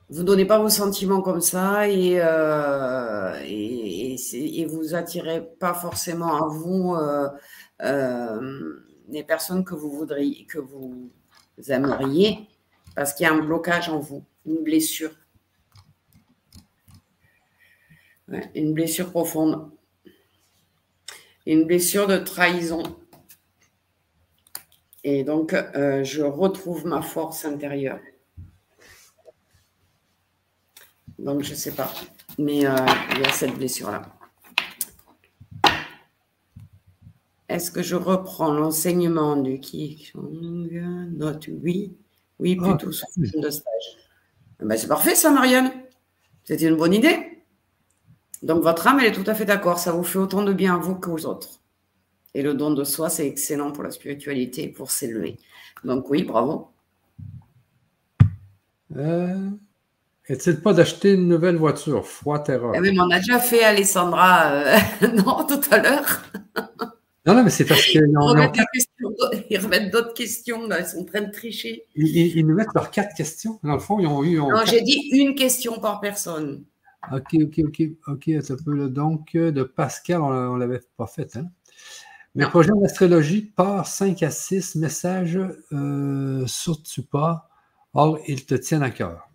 vous 0.10 0.24
donnez 0.24 0.46
pas 0.46 0.60
vos 0.60 0.70
sentiments 0.70 1.22
comme 1.22 1.42
ça 1.42 1.90
et, 1.90 2.20
euh, 2.22 3.34
et 3.46 4.66
vous 4.70 4.96
attirez 4.96 5.42
pas 5.60 5.74
forcément 5.74 6.36
à 6.36 6.48
vous 6.48 6.96
les 9.10 9.24
personnes 9.24 9.66
que 9.66 9.76
vous 9.76 9.90
voudriez, 9.90 10.46
que 10.46 10.60
vous 10.60 11.12
aimeriez, 11.68 12.48
parce 12.96 13.14
qu'il 13.14 13.26
y 13.26 13.30
a 13.30 13.34
un 13.34 13.40
blocage 13.40 13.90
en 13.90 14.00
vous, 14.00 14.24
une 14.46 14.64
blessure. 14.64 15.12
une 18.56 18.74
blessure 18.74 19.12
profonde. 19.12 19.70
Une 21.46 21.66
blessure 21.66 22.08
de 22.08 22.18
trahison. 22.18 22.84
Et 25.04 25.24
donc, 25.24 25.54
euh, 25.54 26.04
je 26.04 26.22
retrouve 26.22 26.86
ma 26.86 27.02
force 27.02 27.44
intérieure. 27.46 28.00
Donc, 31.20 31.44
je 31.44 31.52
ne 31.52 31.56
sais 31.56 31.72
pas. 31.72 31.92
Mais 32.38 32.66
euh, 32.66 32.76
il 33.12 33.22
y 33.22 33.26
a 33.26 33.32
cette 33.32 33.56
blessure-là. 33.56 34.02
Est-ce 37.50 37.70
que 37.70 37.84
je 37.84 37.96
reprends 37.96 38.52
l'enseignement 38.52 39.36
du 39.36 39.60
Qigong 39.60 40.70
Note 41.12 41.50
oui. 41.62 41.96
Oui, 42.40 42.58
ah, 42.62 42.70
plutôt 42.70 42.92
sous 42.92 43.06
de 43.20 43.50
stage. 43.50 43.98
Eh 44.62 44.66
ben, 44.66 44.78
c'est 44.78 44.88
parfait, 44.88 45.16
ça, 45.16 45.30
Marianne. 45.32 45.72
C'était 46.46 46.68
une 46.68 46.78
bonne 46.78 46.94
idée. 46.94 47.44
Donc, 48.42 48.64
votre 48.64 48.88
âme, 48.88 49.00
elle 49.00 49.08
est 49.08 49.12
tout 49.12 49.30
à 49.30 49.36
fait 49.36 49.46
d'accord. 49.46 49.80
Ça 49.80 49.92
vous 49.92 50.04
fait 50.04 50.20
autant 50.20 50.44
de 50.44 50.52
bien 50.52 50.76
à 50.76 50.78
vous 50.78 50.96
qu'aux 50.96 51.26
autres. 51.26 51.60
Et 52.34 52.42
le 52.42 52.54
don 52.54 52.72
de 52.72 52.84
soi, 52.84 53.10
c'est 53.10 53.28
excellent 53.28 53.72
pour 53.72 53.84
la 53.84 53.92
spiritualité, 53.92 54.68
pour 54.68 54.92
s'élever. 54.92 55.38
Donc, 55.84 56.10
oui, 56.10 56.24
bravo. 56.24 56.70
Euh, 58.96 59.50
Est-il 60.28 60.62
pas 60.62 60.74
d'acheter 60.74 61.14
une 61.14 61.28
nouvelle 61.28 61.58
voiture? 61.58 62.08
Froid 62.08 62.40
terreur. 62.40 62.74
Eh 62.76 62.82
ben, 62.82 63.00
on 63.00 63.10
a 63.12 63.20
déjà 63.20 63.40
fait, 63.40 63.64
Alessandra, 63.64 64.52
euh, 64.52 64.78
non, 65.14 65.46
tout 65.46 65.62
à 65.70 65.78
l'heure. 65.80 66.24
Non, 67.26 67.36
non, 67.36 67.44
mais 67.44 67.50
c'est 67.50 67.66
parce 67.66 67.84
qu'ils 67.86 68.04
Ils 69.50 69.58
remettent 69.58 69.92
d'autres 69.92 70.14
questions, 70.14 70.68
là. 70.68 70.80
Ils 70.80 70.86
sont 70.86 71.00
en 71.00 71.06
train 71.06 71.22
de 71.22 71.32
tricher. 71.32 71.86
Ils, 71.96 72.46
nous 72.46 72.56
mettent 72.56 72.74
leurs 72.76 72.92
quatre 72.92 73.16
questions. 73.16 73.60
Dans 73.64 73.74
le 73.74 73.80
fond, 73.80 74.00
ils 74.00 74.08
ont 74.08 74.24
eu. 74.24 74.38
non, 74.38 74.66
j'ai 74.66 74.82
dit 74.82 75.10
une 75.14 75.36
question 75.36 75.80
par 75.80 76.00
personne. 76.00 76.66
OK, 77.12 77.36
OK, 77.44 77.62
OK. 77.66 77.82
OK, 78.08 78.32
ça 78.42 78.56
peut. 78.64 78.90
Donc, 78.90 79.36
euh, 79.36 79.52
de 79.52 79.64
Pascal, 79.64 80.22
on 80.22 80.56
ne 80.56 80.60
l'avait 80.60 80.82
pas 80.98 81.08
fait. 81.08 81.36
Hein? 81.36 81.50
Mais 82.36 82.48
projet 82.48 82.72
d'astrologie 82.76 83.42
part 83.42 83.88
5 83.88 84.24
à 84.24 84.32
6 84.32 84.76
messages 84.76 85.40
euh, 85.72 86.46
surtout 86.48 87.06
pas. 87.06 87.50
Or, 87.94 88.18
ils 88.28 88.46
te 88.46 88.56
tiennent 88.56 88.82
à 88.82 88.90
cœur. 88.90 89.30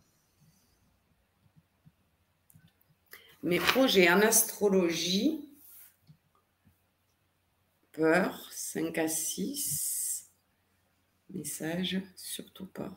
Mes 3.45 3.61
projets 3.61 4.11
en 4.11 4.21
astrologie 4.21 5.49
peur, 7.93 8.49
5 8.51 8.99
à 8.99 9.07
6. 9.07 10.29
Message, 11.31 12.03
surtout 12.17 12.67
pas. 12.67 12.91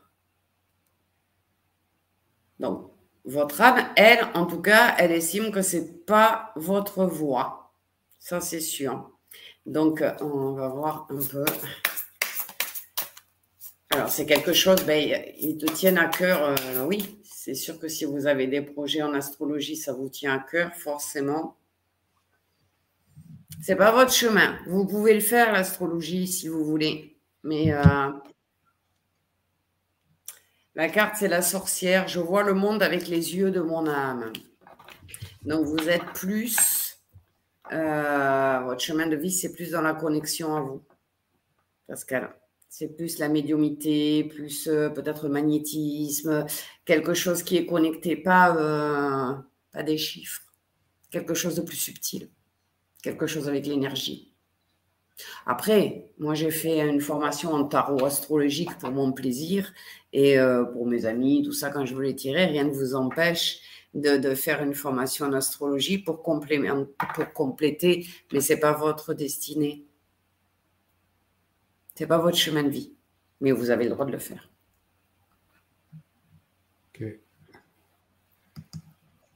Donc, 2.59 2.91
votre 3.23 3.61
âme, 3.61 3.93
elle, 3.95 4.25
en 4.33 4.47
tout 4.47 4.61
cas, 4.61 4.95
elle 4.97 5.11
estime 5.11 5.51
que 5.51 5.61
ce 5.61 5.77
n'est 5.77 5.85
pas 5.85 6.53
votre 6.55 7.05
voix. 7.05 7.75
Ça, 8.17 8.41
c'est 8.41 8.61
sûr. 8.61 9.11
Donc, 9.65 10.03
on 10.21 10.53
va 10.53 10.67
voir 10.69 11.07
un 11.09 11.19
peu. 11.19 11.45
Alors, 13.91 14.09
c'est 14.09 14.25
quelque 14.25 14.53
chose, 14.53 14.83
ben, 14.85 15.21
ils 15.37 15.57
te 15.57 15.65
tiennent 15.65 15.97
à 15.97 16.07
cœur, 16.07 16.43
euh, 16.43 16.85
oui. 16.85 17.19
C'est 17.23 17.55
sûr 17.55 17.77
que 17.77 17.87
si 17.87 18.05
vous 18.05 18.25
avez 18.25 18.47
des 18.47 18.61
projets 18.61 19.01
en 19.01 19.13
astrologie, 19.13 19.75
ça 19.75 19.93
vous 19.93 20.09
tient 20.09 20.35
à 20.35 20.39
cœur, 20.39 20.73
forcément. 20.75 21.57
C'est 23.61 23.75
pas 23.75 23.91
votre 23.91 24.13
chemin. 24.13 24.57
Vous 24.67 24.87
pouvez 24.87 25.13
le 25.13 25.19
faire, 25.19 25.51
l'astrologie, 25.51 26.27
si 26.27 26.47
vous 26.47 26.63
voulez. 26.63 27.17
Mais 27.43 27.73
euh, 27.73 28.09
la 30.75 30.87
carte, 30.87 31.17
c'est 31.17 31.27
la 31.27 31.41
sorcière. 31.41 32.07
Je 32.07 32.19
vois 32.19 32.43
le 32.43 32.53
monde 32.53 32.81
avec 32.81 33.07
les 33.07 33.35
yeux 33.35 33.51
de 33.51 33.59
mon 33.59 33.87
âme. 33.87 34.31
Donc, 35.43 35.65
vous 35.65 35.89
êtes 35.89 36.05
plus. 36.13 36.80
Euh, 37.71 38.59
votre 38.65 38.81
chemin 38.81 39.07
de 39.07 39.15
vie, 39.15 39.31
c'est 39.31 39.53
plus 39.53 39.71
dans 39.71 39.81
la 39.81 39.93
connexion 39.93 40.55
à 40.55 40.61
vous. 40.61 40.83
Pascal. 41.87 42.35
C'est 42.69 42.95
plus 42.95 43.19
la 43.19 43.27
médiumité, 43.27 44.23
plus 44.23 44.67
euh, 44.67 44.89
peut-être 44.89 45.25
le 45.25 45.33
magnétisme, 45.33 46.45
quelque 46.85 47.13
chose 47.13 47.43
qui 47.43 47.57
est 47.57 47.65
connecté, 47.65 48.15
pas, 48.15 49.43
pas 49.73 49.83
des 49.83 49.97
chiffres, 49.97 50.41
quelque 51.09 51.33
chose 51.33 51.55
de 51.55 51.61
plus 51.61 51.75
subtil 51.75 52.29
quelque 53.01 53.27
chose 53.27 53.47
avec 53.47 53.65
l'énergie. 53.65 54.33
Après, 55.45 56.09
moi 56.17 56.33
j'ai 56.33 56.49
fait 56.49 56.79
une 56.87 57.01
formation 57.01 57.53
en 57.53 57.65
tarot 57.65 58.05
astrologique 58.05 58.75
pour 58.79 58.91
mon 58.91 59.11
plaisir 59.11 59.71
et 60.13 60.39
euh, 60.39 60.63
pour 60.63 60.87
mes 60.87 61.05
amis, 61.05 61.43
tout 61.43 61.51
ça, 61.51 61.69
quand 61.69 61.85
je 61.85 61.93
voulais 61.93 62.15
tirer, 62.15 62.45
rien 62.45 62.63
ne 62.63 62.71
vous 62.71 62.95
empêche 62.95 63.59
de, 63.93 64.35
faire 64.35 64.63
une 64.63 64.73
formation 64.73 65.25
en 65.25 65.33
astrologie 65.33 65.97
pour, 65.97 66.23
compléter, 66.23 66.69
pour 67.13 67.33
compléter 67.33 68.07
mais 68.31 68.41
ce 68.41 68.53
n'est 68.53 68.59
pas 68.59 68.73
votre 68.73 69.13
destinée. 69.13 69.85
Ce 71.95 72.03
n'est 72.03 72.07
pas 72.07 72.17
votre 72.17 72.37
chemin 72.37 72.63
de 72.63 72.69
vie, 72.69 72.93
mais 73.41 73.51
vous 73.51 73.69
avez 73.69 73.83
le 73.83 73.91
droit 73.91 74.05
de 74.05 74.11
le 74.11 74.19
faire. 74.19 74.51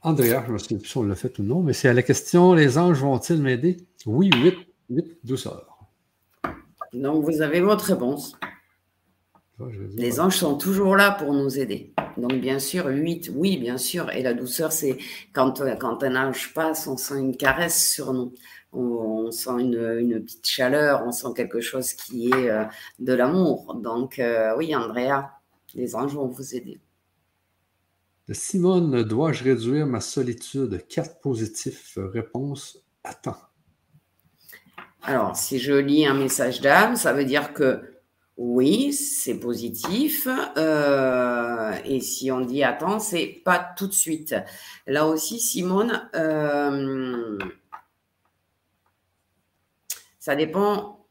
Andrea, 0.06 0.40
je 0.44 0.48
ne 0.48 0.52
me 0.52 0.58
souviens 0.58 0.78
plus 0.78 0.86
si 0.86 0.96
on 0.98 1.02
l'a 1.02 1.16
fait 1.16 1.36
ou 1.40 1.42
non, 1.42 1.62
mais 1.62 1.72
c'est 1.72 1.88
à 1.88 1.92
la 1.92 2.02
question 2.02 2.54
les 2.54 2.78
anges 2.78 3.00
vont-ils 3.00 3.42
m'aider? 3.42 3.76
Oui, 4.06 4.30
8, 4.32 4.54
8, 4.88 5.18
douceur. 5.24 5.80
Donc, 6.92 7.24
vous 7.24 7.42
avez 7.42 7.60
votre 7.60 7.86
réponse. 7.86 8.38
les 9.96 10.20
anges 10.20 10.36
sont 10.36 10.56
toujours 10.56 10.94
là 10.94 11.10
pour 11.10 11.32
nous 11.32 11.58
aider. 11.58 11.92
Donc, 12.16 12.34
bien 12.34 12.58
sûr, 12.58 12.86
8, 12.86 13.32
oui, 13.34 13.56
bien 13.56 13.78
sûr. 13.78 14.10
Et 14.10 14.22
la 14.22 14.34
douceur, 14.34 14.72
c'est 14.72 14.98
quand, 15.32 15.62
quand 15.78 16.02
un 16.02 16.28
ange 16.28 16.52
passe, 16.54 16.86
on 16.86 16.96
sent 16.96 17.18
une 17.18 17.36
caresse 17.36 17.92
sur 17.92 18.12
nous. 18.12 18.32
On, 18.72 19.30
sent 19.30 19.60
une, 19.60 20.22
petite 20.22 20.46
chaleur, 20.46 21.02
on 21.06 21.12
sent 21.12 21.28
quelque 21.34 21.60
chose 21.60 21.92
qui 21.94 22.28
est 22.28 22.50
euh, 22.50 22.64
de 22.98 23.12
l'amour. 23.12 23.74
Donc, 23.74 24.18
euh, 24.18 24.54
oui, 24.56 24.74
Andrea, 24.76 25.30
les 25.74 25.94
anges 25.94 26.14
vont 26.14 26.26
vous 26.26 26.54
aider. 26.54 26.80
Simone, 28.32 29.02
dois-je 29.02 29.44
réduire 29.44 29.86
ma 29.86 30.00
solitude? 30.00 30.84
Quatre 30.88 31.20
positifs. 31.20 31.96
Réponse 31.96 32.78
attends. 33.04 33.36
Alors, 35.02 35.36
si 35.36 35.58
je 35.58 35.72
lis 35.72 36.04
un 36.04 36.14
message 36.14 36.60
d'âme, 36.60 36.96
ça 36.96 37.12
veut 37.12 37.24
dire 37.24 37.52
que 37.52 37.80
oui, 38.36 38.92
c'est 38.92 39.38
positif. 39.38 40.28
Euh, 40.58 41.72
et 41.84 42.00
si 42.00 42.30
on 42.30 42.40
dit 42.40 42.62
attends, 42.62 42.98
c'est 42.98 43.40
pas 43.44 43.58
tout 43.76 43.86
de 43.86 43.94
suite. 43.94 44.34
Là 44.86 45.06
aussi, 45.06 45.40
Simone, 45.40 46.08
euh, 46.14 47.38
ça 50.18 50.36
dépend 50.36 51.06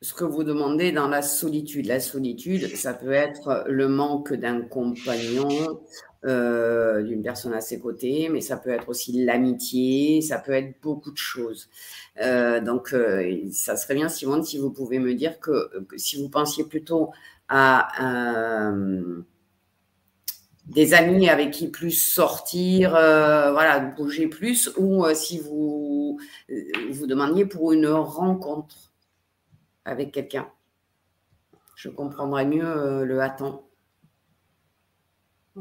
ce 0.00 0.14
que 0.14 0.24
vous 0.24 0.44
demandez 0.44 0.92
dans 0.92 1.08
la 1.08 1.20
solitude. 1.20 1.86
La 1.86 2.00
solitude, 2.00 2.74
ça 2.74 2.94
peut 2.94 3.12
être 3.12 3.64
le 3.68 3.88
manque 3.88 4.32
d'un 4.32 4.62
compagnon, 4.62 5.82
euh, 6.24 7.02
d'une 7.02 7.22
personne 7.22 7.52
à 7.52 7.60
ses 7.60 7.78
côtés, 7.78 8.28
mais 8.30 8.40
ça 8.40 8.56
peut 8.56 8.70
être 8.70 8.88
aussi 8.88 9.24
l'amitié, 9.24 10.22
ça 10.22 10.38
peut 10.38 10.52
être 10.52 10.80
beaucoup 10.80 11.12
de 11.12 11.16
choses. 11.16 11.68
Euh, 12.22 12.60
donc, 12.60 12.92
euh, 12.94 13.48
ça 13.52 13.76
serait 13.76 13.94
bien, 13.94 14.08
Simone, 14.08 14.42
si 14.42 14.58
vous 14.58 14.70
pouvez 14.70 14.98
me 14.98 15.14
dire 15.14 15.38
que, 15.40 15.70
si 15.96 16.20
vous 16.20 16.28
pensiez 16.28 16.64
plutôt 16.64 17.10
à 17.48 18.72
des 20.66 20.94
amis 20.94 21.28
avec 21.28 21.52
qui 21.52 21.68
plus 21.68 21.92
sortir, 21.92 22.90
voilà, 22.90 23.78
bouger 23.78 24.26
plus, 24.26 24.72
ou 24.78 25.04
si 25.14 25.38
vous 25.38 26.18
vous 26.90 27.06
demandiez 27.06 27.44
pour 27.46 27.72
une 27.72 27.86
rencontre 27.86 28.92
avec 29.84 30.12
quelqu'un. 30.12 30.48
Je 31.76 31.88
comprendrais 31.88 32.46
mieux 32.46 33.04
le 33.04 33.20
attend. 33.20 33.65
Euh, 35.56 35.60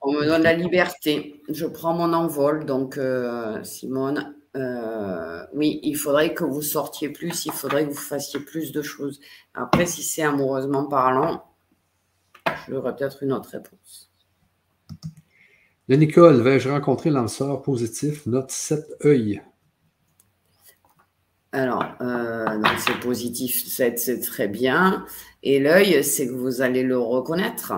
On 0.00 0.12
me 0.12 0.24
donne 0.26 0.42
la 0.42 0.52
liberté. 0.52 1.42
Je 1.48 1.66
prends 1.66 1.94
mon 1.94 2.12
envol. 2.12 2.64
Donc, 2.64 2.98
euh, 2.98 3.62
Simone, 3.64 4.34
euh, 4.56 5.44
oui, 5.54 5.80
il 5.82 5.96
faudrait 5.96 6.34
que 6.34 6.44
vous 6.44 6.62
sortiez 6.62 7.08
plus, 7.08 7.46
il 7.46 7.52
faudrait 7.52 7.84
que 7.86 7.90
vous 7.90 7.96
fassiez 7.96 8.40
plus 8.40 8.72
de 8.72 8.82
choses. 8.82 9.20
Après, 9.54 9.86
si 9.86 10.02
c'est 10.02 10.22
amoureusement 10.22 10.86
parlant, 10.86 11.44
j'aurais 12.68 12.94
peut-être 12.94 13.22
une 13.22 13.32
autre 13.32 13.50
réponse. 13.50 14.10
De 15.88 15.94
Nicole, 15.94 16.42
vais-je 16.42 16.68
rencontrer 16.68 17.10
l'âme 17.10 17.28
positif, 17.64 18.26
note 18.26 18.50
7 18.50 18.84
œil 19.04 19.42
alors, 21.52 21.86
c'est 22.76 23.00
positif, 23.00 23.64
c'est 23.66 24.20
très 24.20 24.46
bien. 24.46 25.06
Et 25.42 25.58
l'œil, 25.58 26.04
c'est 26.04 26.26
que 26.26 26.32
vous 26.32 26.60
allez 26.60 26.82
le 26.82 26.98
reconnaître. 26.98 27.72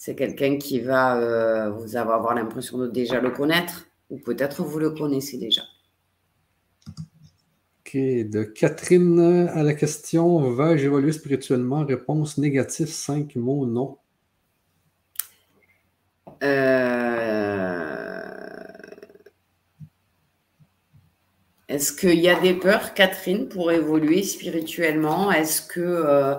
C'est 0.00 0.14
quelqu'un 0.14 0.58
qui 0.58 0.78
va, 0.78 1.18
euh, 1.18 1.70
vous 1.70 1.96
avoir 1.96 2.32
l'impression 2.32 2.78
de 2.78 2.86
déjà 2.86 3.20
le 3.20 3.30
connaître. 3.30 3.86
ou 4.10 4.16
peut-être 4.18 4.62
vous 4.62 4.78
le 4.78 4.90
connaissez 4.90 5.38
déjà. 5.38 5.62
OK. 7.80 7.94
De 7.94 8.44
Catherine 8.44 9.48
à 9.48 9.62
la 9.64 9.74
question 9.74 10.52
Vais-je 10.52 10.86
évoluer 10.86 11.12
spirituellement? 11.12 11.84
Réponse 11.84 12.38
négative, 12.38 12.86
cinq 12.86 13.34
mots 13.34 13.66
non. 13.66 13.98
Euh, 16.44 17.48
Est-ce 21.68 21.92
qu'il 21.92 22.18
y 22.18 22.30
a 22.30 22.40
des 22.40 22.54
peurs, 22.54 22.94
Catherine, 22.94 23.46
pour 23.48 23.70
évoluer 23.70 24.22
spirituellement? 24.22 25.30
Est-ce 25.30 25.60
que 25.60 25.80
euh, 25.80 26.34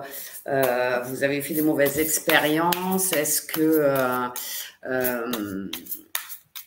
euh, 0.50 1.00
vous 1.04 1.24
avez 1.24 1.40
fait 1.40 1.54
des 1.54 1.62
mauvaises 1.62 1.98
expériences 1.98 3.12
Est-ce 3.12 3.42
que 3.42 4.30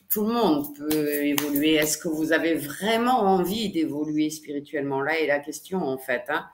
tout 0.09 0.25
le 0.25 0.33
monde 0.33 0.75
peut 0.75 1.23
évoluer? 1.23 1.75
Est-ce 1.75 1.97
que 1.97 2.07
vous 2.07 2.31
avez 2.33 2.55
vraiment 2.55 3.19
envie 3.21 3.71
d'évoluer 3.71 4.29
spirituellement? 4.29 5.01
Là 5.01 5.19
est 5.19 5.27
la 5.27 5.39
question, 5.39 5.83
en 5.83 5.97
fait. 5.97 6.23
Hein. 6.29 6.49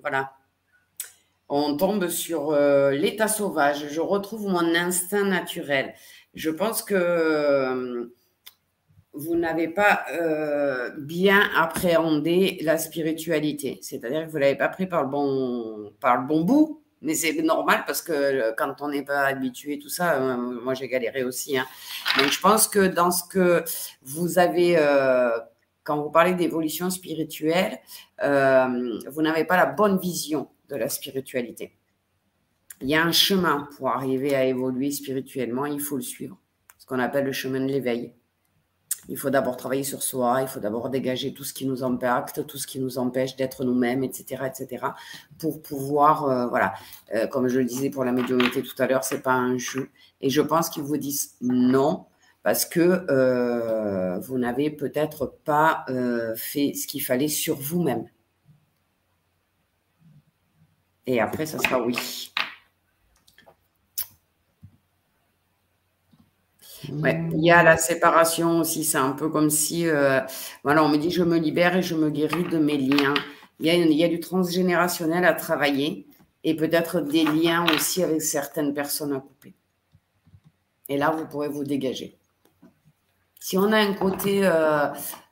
voilà 0.00 0.32
on 1.54 1.76
tombe 1.76 2.08
sur 2.08 2.50
euh, 2.50 2.92
l'état 2.92 3.28
sauvage, 3.28 3.88
je 3.90 4.00
retrouve 4.00 4.48
mon 4.48 4.74
instinct 4.74 5.24
naturel. 5.24 5.92
Je 6.32 6.48
pense 6.48 6.82
que 6.82 6.94
euh, 6.94 8.06
vous 9.14 9.36
n'avez 9.36 9.68
pas 9.68 10.04
euh, 10.12 10.90
bien 10.98 11.42
appréhendé 11.54 12.58
la 12.62 12.78
spiritualité, 12.78 13.78
c'est-à-dire 13.82 14.26
que 14.26 14.30
vous 14.30 14.38
ne 14.38 14.42
l'avez 14.42 14.56
pas 14.56 14.68
pris 14.68 14.86
par 14.86 15.02
le, 15.02 15.08
bon, 15.10 15.92
par 16.00 16.20
le 16.20 16.26
bon 16.26 16.42
bout, 16.42 16.82
mais 17.02 17.14
c'est 17.14 17.34
normal 17.42 17.84
parce 17.86 18.00
que 18.00 18.54
quand 18.56 18.76
on 18.80 18.88
n'est 18.88 19.04
pas 19.04 19.22
habitué, 19.26 19.78
tout 19.78 19.88
ça, 19.88 20.36
moi 20.36 20.74
j'ai 20.74 20.88
galéré 20.88 21.24
aussi. 21.24 21.58
Hein. 21.58 21.66
Je 22.16 22.40
pense 22.40 22.68
que 22.68 22.86
dans 22.86 23.10
ce 23.10 23.24
que 23.28 23.64
vous 24.02 24.38
avez, 24.38 24.76
quand 25.82 26.00
vous 26.00 26.10
parlez 26.10 26.34
d'évolution 26.34 26.90
spirituelle, 26.90 27.80
vous 28.20 29.22
n'avez 29.22 29.44
pas 29.44 29.56
la 29.56 29.66
bonne 29.66 29.98
vision 29.98 30.48
de 30.68 30.76
la 30.76 30.88
spiritualité. 30.88 31.76
Il 32.80 32.88
y 32.88 32.94
a 32.94 33.04
un 33.04 33.12
chemin 33.12 33.68
pour 33.76 33.88
arriver 33.88 34.34
à 34.34 34.44
évoluer 34.44 34.90
spirituellement, 34.90 35.66
il 35.66 35.80
faut 35.80 35.96
le 35.96 36.02
suivre, 36.02 36.38
ce 36.78 36.86
qu'on 36.86 36.98
appelle 36.98 37.24
le 37.24 37.32
chemin 37.32 37.60
de 37.60 37.66
l'éveil. 37.66 38.12
Il 39.08 39.18
faut 39.18 39.30
d'abord 39.30 39.56
travailler 39.56 39.82
sur 39.82 40.02
soi, 40.02 40.38
il 40.42 40.48
faut 40.48 40.60
d'abord 40.60 40.88
dégager 40.88 41.34
tout 41.34 41.42
ce 41.42 41.52
qui 41.52 41.66
nous 41.66 41.82
impacte, 41.82 42.46
tout 42.46 42.58
ce 42.58 42.66
qui 42.66 42.78
nous 42.78 42.98
empêche 42.98 43.34
d'être 43.34 43.64
nous-mêmes, 43.64 44.04
etc., 44.04 44.44
etc., 44.46 44.86
pour 45.38 45.60
pouvoir, 45.60 46.24
euh, 46.24 46.46
voilà, 46.46 46.74
euh, 47.14 47.26
comme 47.26 47.48
je 47.48 47.58
le 47.58 47.64
disais 47.64 47.90
pour 47.90 48.04
la 48.04 48.12
médiumnité 48.12 48.62
tout 48.62 48.80
à 48.80 48.86
l'heure, 48.86 49.02
c'est 49.02 49.22
pas 49.22 49.34
un 49.34 49.58
jeu. 49.58 49.90
Et 50.20 50.30
je 50.30 50.40
pense 50.40 50.70
qu'ils 50.70 50.84
vous 50.84 50.98
disent 50.98 51.34
non 51.40 52.06
parce 52.44 52.64
que 52.64 53.04
euh, 53.10 54.18
vous 54.20 54.38
n'avez 54.38 54.70
peut-être 54.70 55.38
pas 55.44 55.84
fait 56.36 56.74
ce 56.74 56.86
qu'il 56.86 57.02
fallait 57.02 57.28
sur 57.28 57.56
vous-même. 57.56 58.06
Et 61.06 61.20
après, 61.20 61.46
ça 61.46 61.58
sera 61.58 61.80
oui. 61.82 62.31
Ouais, 66.90 67.22
il 67.32 67.44
y 67.44 67.50
a 67.50 67.62
la 67.62 67.76
séparation 67.76 68.60
aussi, 68.60 68.82
c'est 68.84 68.98
un 68.98 69.12
peu 69.12 69.28
comme 69.28 69.50
si, 69.50 69.86
euh, 69.86 70.20
voilà, 70.64 70.82
on 70.82 70.88
me 70.88 70.96
dit 70.96 71.10
je 71.10 71.22
me 71.22 71.38
libère 71.38 71.76
et 71.76 71.82
je 71.82 71.94
me 71.94 72.10
guéris 72.10 72.44
de 72.44 72.58
mes 72.58 72.76
liens. 72.76 73.14
Il 73.60 73.66
y 73.66 73.70
a, 73.70 73.74
il 73.74 73.92
y 73.92 74.02
a 74.02 74.08
du 74.08 74.18
transgénérationnel 74.18 75.24
à 75.24 75.32
travailler 75.32 76.06
et 76.42 76.56
peut-être 76.56 77.00
des 77.00 77.24
liens 77.24 77.64
aussi 77.72 78.02
avec 78.02 78.20
certaines 78.22 78.74
personnes 78.74 79.12
à 79.12 79.20
couper. 79.20 79.54
Et 80.88 80.98
là, 80.98 81.10
vous 81.10 81.26
pourrez 81.26 81.48
vous 81.48 81.64
dégager. 81.64 82.18
Si 83.38 83.56
on 83.56 83.72
a 83.72 83.78
un 83.78 83.94
côté 83.94 84.40
euh, 84.44 84.88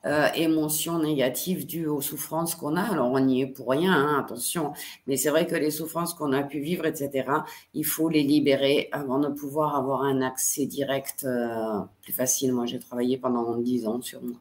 euh, 0.07 0.29
émotion 0.35 0.99
négative 0.99 1.67
due 1.67 1.87
aux 1.87 2.01
souffrances 2.01 2.55
qu'on 2.55 2.77
a, 2.77 2.83
alors 2.83 3.11
on 3.11 3.21
n'y 3.21 3.43
est 3.43 3.47
pour 3.47 3.69
rien, 3.69 3.93
hein, 3.93 4.19
attention, 4.19 4.73
mais 5.07 5.17
c'est 5.17 5.31
vrai 5.31 5.47
que 5.47 5.55
les 5.55 5.71
souffrances 5.71 6.15
qu'on 6.15 6.33
a 6.33 6.43
pu 6.43 6.61
vivre, 6.61 6.87
etc., 6.87 7.29
il 7.75 7.85
faut 7.85 8.09
les 8.09 8.23
libérer 8.23 8.89
avant 8.93 9.19
de 9.19 9.29
pouvoir 9.29 9.77
avoir 9.77 10.03
un 10.03 10.23
accès 10.23 10.67
direct 10.67 11.25
euh, 11.25 11.81
plus 12.03 12.13
facile. 12.13 12.53
Moi, 12.53 12.67
j'ai 12.67 12.79
travaillé 12.79 13.19
pendant 13.19 13.57
dix 13.57 13.87
ans 13.87 14.01
sur 14.01 14.23
moi. 14.23 14.37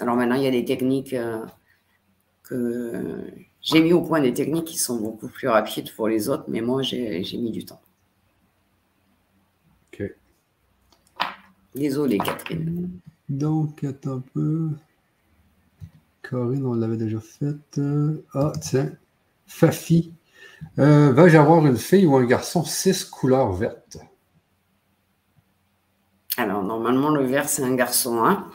Alors 0.00 0.16
maintenant, 0.16 0.36
il 0.36 0.42
y 0.42 0.48
a 0.48 0.50
des 0.50 0.64
techniques 0.64 1.14
que 2.42 3.24
j'ai 3.60 3.82
mis 3.82 3.92
au 3.92 4.00
point 4.00 4.20
des 4.20 4.32
techniques 4.32 4.64
qui 4.64 4.78
sont 4.78 4.96
beaucoup 4.96 5.28
plus 5.28 5.48
rapides 5.48 5.92
pour 5.94 6.08
les 6.08 6.28
autres, 6.28 6.44
mais 6.48 6.60
moi, 6.60 6.82
j'ai 6.82 7.38
mis 7.38 7.50
du 7.50 7.64
temps. 7.64 7.80
Désolé, 11.74 12.18
Catherine. 12.18 13.00
Donc, 13.30 13.84
attends 13.84 14.16
un 14.16 14.24
peu. 14.34 14.70
Corinne, 16.20 16.66
on 16.66 16.74
l'avait 16.74 16.96
déjà 16.96 17.20
faite. 17.20 17.80
Ah, 18.34 18.52
tiens. 18.60 18.92
Fafi. 19.46 20.12
Euh, 20.78 21.12
Vais-je 21.12 21.36
avoir 21.36 21.64
une 21.64 21.76
fille 21.76 22.06
ou 22.06 22.16
un 22.16 22.24
garçon 22.24 22.64
six 22.64 23.04
couleurs 23.04 23.52
vertes? 23.52 23.98
Alors, 26.36 26.64
normalement, 26.64 27.10
le 27.10 27.24
vert, 27.24 27.48
c'est 27.48 27.62
un 27.62 27.74
garçon. 27.76 28.24
Hein? 28.24 28.50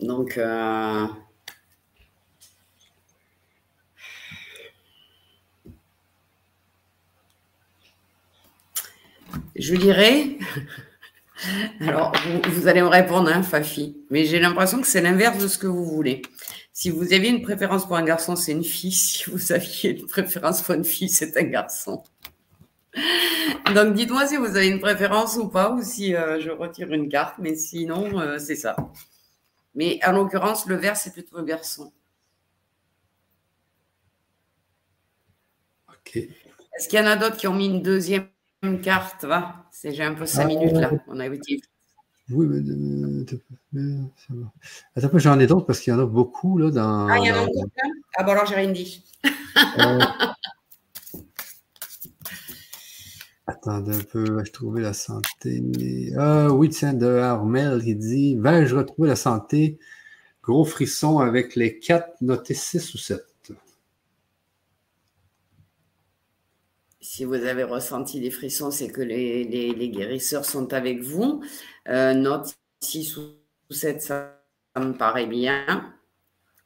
Donc, 0.00 0.36
euh... 0.36 1.06
je 9.54 9.76
dirais 9.76 10.38
alors, 11.80 12.12
vous, 12.48 12.68
allez 12.68 12.82
me 12.82 12.88
répondre, 12.88 13.28
hein, 13.28 13.42
Fafi. 13.42 13.96
Mais 14.10 14.24
j'ai 14.24 14.40
l'impression 14.40 14.80
que 14.80 14.86
c'est 14.86 15.00
l'inverse 15.00 15.38
de 15.38 15.48
ce 15.48 15.58
que 15.58 15.66
vous 15.66 15.84
voulez. 15.84 16.22
Si 16.72 16.90
vous 16.90 17.12
aviez 17.12 17.30
une 17.30 17.42
préférence 17.42 17.86
pour 17.86 17.96
un 17.96 18.04
garçon, 18.04 18.36
c'est 18.36 18.52
une 18.52 18.64
fille. 18.64 18.92
Si 19.18 19.30
vous 19.30 19.52
aviez 19.52 19.98
une 19.98 20.06
préférence 20.06 20.62
pour 20.62 20.74
une 20.74 20.84
fille, 20.84 21.08
c'est 21.08 21.36
un 21.36 21.44
garçon. 21.44 22.02
Donc, 23.74 23.94
dites-moi 23.94 24.26
si 24.26 24.36
vous 24.36 24.46
avez 24.46 24.68
une 24.68 24.80
préférence 24.80 25.36
ou 25.36 25.48
pas, 25.48 25.70
ou 25.72 25.82
si 25.82 26.14
euh, 26.14 26.40
je 26.40 26.50
retire 26.50 26.92
une 26.92 27.08
carte. 27.08 27.36
Mais 27.38 27.54
sinon, 27.54 28.18
euh, 28.18 28.38
c'est 28.38 28.56
ça. 28.56 28.76
Mais 29.74 30.00
en 30.04 30.12
l'occurrence, 30.12 30.66
le 30.66 30.76
vert, 30.76 30.96
c'est 30.96 31.12
plutôt 31.12 31.36
un 31.36 31.44
garçon. 31.44 31.92
Ok. 35.88 36.16
Est-ce 36.16 36.88
qu'il 36.88 36.98
y 36.98 37.02
en 37.02 37.06
a 37.06 37.16
d'autres 37.16 37.36
qui 37.36 37.46
ont 37.46 37.54
mis 37.54 37.66
une 37.66 37.82
deuxième 37.82 38.28
une 38.62 38.80
carte, 38.80 39.24
va. 39.24 39.66
C'est 39.70 39.92
j'ai 39.92 40.04
un 40.04 40.14
peu 40.14 40.26
cinq 40.26 40.44
ah, 40.44 40.46
minutes 40.46 40.72
là. 40.72 40.90
On 41.06 41.20
a 41.20 41.26
été. 41.26 41.60
Oui, 42.30 42.46
mais, 42.46 42.60
mais 43.72 44.08
ça 44.16 44.34
va. 44.34 44.52
Attends, 44.96 45.18
j'en 45.18 45.38
ai 45.40 45.46
d'autres 45.46 45.66
parce 45.66 45.80
qu'il 45.80 45.92
y 45.92 45.96
en 45.96 46.00
a 46.00 46.06
beaucoup 46.06 46.58
là 46.58 46.70
dans. 46.70 47.08
Ah, 47.08 47.18
il 47.18 47.26
y 47.26 47.32
en 47.32 47.36
a 47.36 47.46
d'autres 47.46 47.68
Ah 48.16 48.22
bon 48.24 48.32
alors 48.32 48.46
j'ai 48.46 48.54
rien 48.54 48.70
dit. 48.70 49.04
euh... 49.78 49.98
Attendez 53.46 53.96
un 53.96 54.00
peu, 54.00 54.30
vais-je 54.36 54.52
trouver 54.52 54.82
la 54.82 54.92
santé? 54.92 55.62
Ah 56.18 56.48
oui, 56.52 56.68
tiens, 56.68 56.92
de 56.92 57.06
Armel 57.06 57.82
qui 57.82 57.94
dit 57.96 58.36
Vais-je 58.36 58.76
retrouver 58.76 59.08
la 59.08 59.16
santé? 59.16 59.78
Gros 60.42 60.66
frisson 60.66 61.18
avec 61.18 61.56
les 61.56 61.78
quatre 61.78 62.20
notés 62.20 62.52
6 62.52 62.92
ou 62.92 62.98
7. 62.98 63.22
Si 67.08 67.24
vous 67.24 67.42
avez 67.46 67.64
ressenti 67.64 68.20
des 68.20 68.30
frissons, 68.30 68.70
c'est 68.70 68.88
que 68.88 69.00
les, 69.00 69.88
guérisseurs 69.88 70.44
sont 70.44 70.74
avec 70.74 71.00
vous. 71.00 71.42
Euh, 71.88 72.12
note 72.12 72.54
6 72.80 73.16
ou 73.16 73.22
7, 73.70 74.02
ça, 74.02 74.34
me 74.76 74.92
paraît 74.92 75.26
bien. 75.26 75.64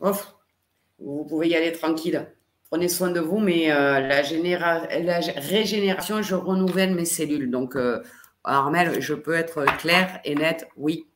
vous 0.00 1.24
pouvez 1.26 1.48
y 1.48 1.54
aller 1.54 1.70
tranquille. 1.70 2.26
Prenez 2.70 2.88
soin 2.88 3.12
de 3.12 3.20
vous, 3.20 3.38
mais 3.38 3.70
euh, 3.70 4.00
la, 4.00 5.20
régénération, 5.36 6.22
je 6.22 6.34
renouvelle 6.34 6.96
mes 6.96 7.04
cellules. 7.04 7.48
Donc, 7.48 7.76
euh, 7.76 8.02
Armel, 8.42 9.00
je 9.00 9.14
peux 9.14 9.34
être 9.34 9.64
clair 9.78 10.20
et 10.24 10.34
net, 10.34 10.68
oui. 10.76 11.06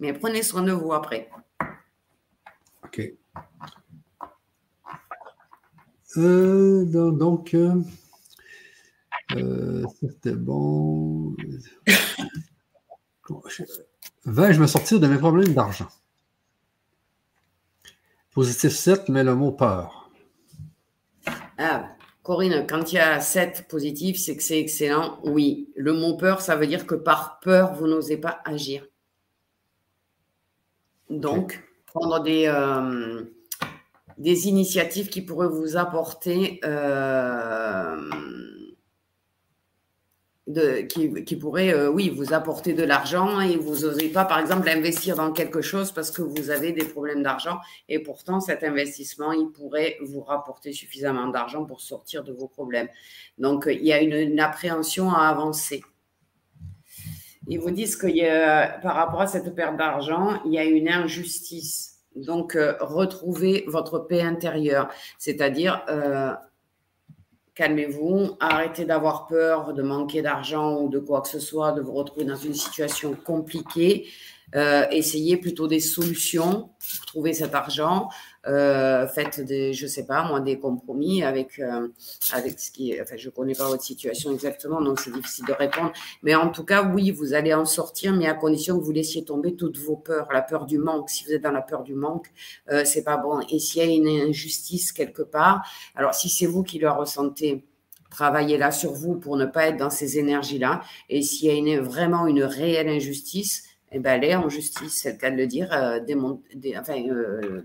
Mais 0.00 0.12
prenez 0.12 0.42
soin 0.42 0.62
de 0.62 0.72
vous 0.72 0.92
après. 0.92 1.30
OK. 2.84 3.10
donc, 6.14 7.56
euh, 9.36 9.84
c'était 10.00 10.32
bon. 10.32 11.36
Vais-je 14.24 14.60
me 14.60 14.66
sortir 14.66 15.00
de 15.00 15.06
mes 15.06 15.18
problèmes 15.18 15.54
d'argent? 15.54 15.88
Positif 18.32 18.72
7, 18.72 19.08
mais 19.08 19.24
le 19.24 19.34
mot 19.34 19.52
peur. 19.52 20.10
Ah, 21.58 21.88
Corinne, 22.22 22.66
quand 22.66 22.92
il 22.92 22.96
y 22.96 22.98
a 22.98 23.20
7 23.20 23.66
positifs, 23.68 24.18
c'est 24.18 24.36
que 24.36 24.42
c'est 24.42 24.60
excellent. 24.60 25.18
Oui, 25.24 25.70
le 25.76 25.92
mot 25.92 26.16
peur, 26.16 26.40
ça 26.40 26.56
veut 26.56 26.66
dire 26.66 26.86
que 26.86 26.94
par 26.94 27.40
peur, 27.40 27.74
vous 27.74 27.86
n'osez 27.86 28.16
pas 28.16 28.40
agir. 28.44 28.86
Donc, 31.10 31.62
prendre 31.86 32.22
des, 32.22 32.46
euh, 32.46 33.24
des 34.18 34.48
initiatives 34.48 35.08
qui 35.08 35.22
pourraient 35.22 35.48
vous 35.48 35.76
apporter 35.76 36.60
euh, 36.64 37.96
qui, 40.88 41.24
qui 41.24 41.36
pourrait, 41.36 41.74
euh, 41.74 41.90
oui, 41.90 42.08
vous 42.08 42.32
apporter 42.32 42.72
de 42.72 42.82
l'argent 42.82 43.40
et 43.40 43.56
vous 43.56 43.86
n'osez 43.86 44.08
pas, 44.08 44.24
par 44.24 44.38
exemple, 44.38 44.68
investir 44.68 45.16
dans 45.16 45.32
quelque 45.32 45.60
chose 45.60 45.92
parce 45.92 46.10
que 46.10 46.22
vous 46.22 46.50
avez 46.50 46.72
des 46.72 46.84
problèmes 46.84 47.22
d'argent 47.22 47.58
et 47.88 47.98
pourtant 47.98 48.40
cet 48.40 48.64
investissement, 48.64 49.32
il 49.32 49.50
pourrait 49.50 49.98
vous 50.02 50.22
rapporter 50.22 50.72
suffisamment 50.72 51.26
d'argent 51.26 51.64
pour 51.64 51.80
sortir 51.80 52.24
de 52.24 52.32
vos 52.32 52.48
problèmes. 52.48 52.88
Donc, 53.36 53.68
il 53.70 53.84
y 53.84 53.92
a 53.92 54.00
une, 54.00 54.40
appréhension 54.40 55.10
à 55.10 55.28
avancer. 55.28 55.82
Ils 57.48 57.58
vous 57.58 57.70
disent 57.70 57.96
que 57.96 58.08
par 58.82 58.94
rapport 58.94 59.20
à 59.20 59.26
cette 59.26 59.54
perte 59.54 59.76
d'argent, 59.76 60.40
il 60.44 60.52
y 60.52 60.58
a 60.58 60.64
une 60.64 60.88
injustice. 60.88 61.98
Donc, 62.16 62.56
euh, 62.56 62.74
retrouvez 62.80 63.64
votre 63.66 63.98
paix 63.98 64.22
intérieure, 64.22 64.88
c'est-à-dire 65.18 65.84
euh, 65.88 66.32
calmez-vous, 67.58 68.36
arrêtez 68.38 68.84
d'avoir 68.84 69.26
peur 69.26 69.74
de 69.74 69.82
manquer 69.82 70.22
d'argent 70.22 70.80
ou 70.80 70.88
de 70.88 71.00
quoi 71.00 71.22
que 71.22 71.28
ce 71.28 71.40
soit, 71.40 71.72
de 71.72 71.80
vous 71.80 71.92
retrouver 71.92 72.24
dans 72.24 72.36
une 72.36 72.54
situation 72.54 73.14
compliquée. 73.14 74.06
Euh, 74.54 74.86
essayez 74.92 75.36
plutôt 75.36 75.66
des 75.66 75.80
solutions 75.80 76.70
pour 76.78 77.06
trouver 77.06 77.32
cet 77.32 77.56
argent. 77.56 78.10
Euh, 78.46 79.06
faites 79.08 79.40
des, 79.40 79.72
je 79.72 79.86
sais 79.86 80.06
pas 80.06 80.26
moi, 80.26 80.40
des 80.40 80.58
compromis 80.58 81.22
avec 81.22 81.58
euh, 81.58 81.88
avec 82.32 82.58
ce 82.60 82.70
qui, 82.70 82.98
enfin, 83.00 83.16
je 83.16 83.30
connais 83.30 83.54
pas 83.54 83.66
votre 83.66 83.82
situation 83.82 84.32
exactement, 84.32 84.80
donc 84.80 85.00
c'est 85.00 85.12
difficile 85.12 85.44
de 85.46 85.52
répondre. 85.52 85.92
Mais 86.22 86.34
en 86.34 86.50
tout 86.50 86.64
cas, 86.64 86.84
oui, 86.84 87.10
vous 87.10 87.34
allez 87.34 87.52
en 87.52 87.64
sortir, 87.64 88.14
mais 88.14 88.26
à 88.26 88.34
condition 88.34 88.78
que 88.78 88.84
vous 88.84 88.92
laissiez 88.92 89.24
tomber 89.24 89.56
toutes 89.56 89.78
vos 89.78 89.96
peurs, 89.96 90.28
la 90.32 90.42
peur 90.42 90.66
du 90.66 90.78
manque. 90.78 91.10
Si 91.10 91.24
vous 91.24 91.32
êtes 91.32 91.42
dans 91.42 91.50
la 91.50 91.62
peur 91.62 91.82
du 91.82 91.94
manque, 91.94 92.28
euh, 92.70 92.84
c'est 92.84 93.04
pas 93.04 93.16
bon. 93.16 93.40
Et 93.50 93.58
s'il 93.58 93.82
y 93.82 93.84
a 93.84 93.90
une 93.92 94.28
injustice 94.28 94.92
quelque 94.92 95.22
part, 95.22 95.62
alors 95.94 96.14
si 96.14 96.28
c'est 96.28 96.46
vous 96.46 96.62
qui 96.62 96.78
le 96.78 96.90
ressentez, 96.90 97.64
travaillez 98.10 98.56
là 98.56 98.70
sur 98.70 98.92
vous 98.92 99.16
pour 99.16 99.36
ne 99.36 99.44
pas 99.46 99.68
être 99.68 99.76
dans 99.76 99.90
ces 99.90 100.18
énergies-là. 100.18 100.82
Et 101.08 101.22
s'il 101.22 101.68
y 101.68 101.74
a 101.74 101.80
vraiment 101.80 102.26
une 102.26 102.42
réelle 102.42 102.88
injustice, 102.88 103.64
eh 103.90 103.98
ben, 103.98 104.12
allez 104.12 104.34
en 104.34 104.48
justice, 104.48 105.00
c'est 105.02 105.12
le 105.12 105.18
cas 105.18 105.30
de 105.30 105.36
le 105.36 105.46
dire, 105.46 105.72
euh, 105.72 106.00
enfin, 106.78 107.02
euh, 107.08 107.62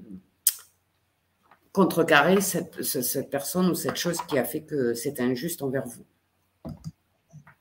contrecarrer 1.73 2.39
cette, 2.39 3.29
personne 3.29 3.69
ou 3.69 3.75
cette 3.75 3.97
chose 3.97 4.17
qui 4.27 4.39
a 4.39 4.45
fait 4.45 4.61
que 4.61 4.93
c'est 4.93 5.19
injuste 5.19 5.61
envers 5.61 5.85
vous. 5.85 6.05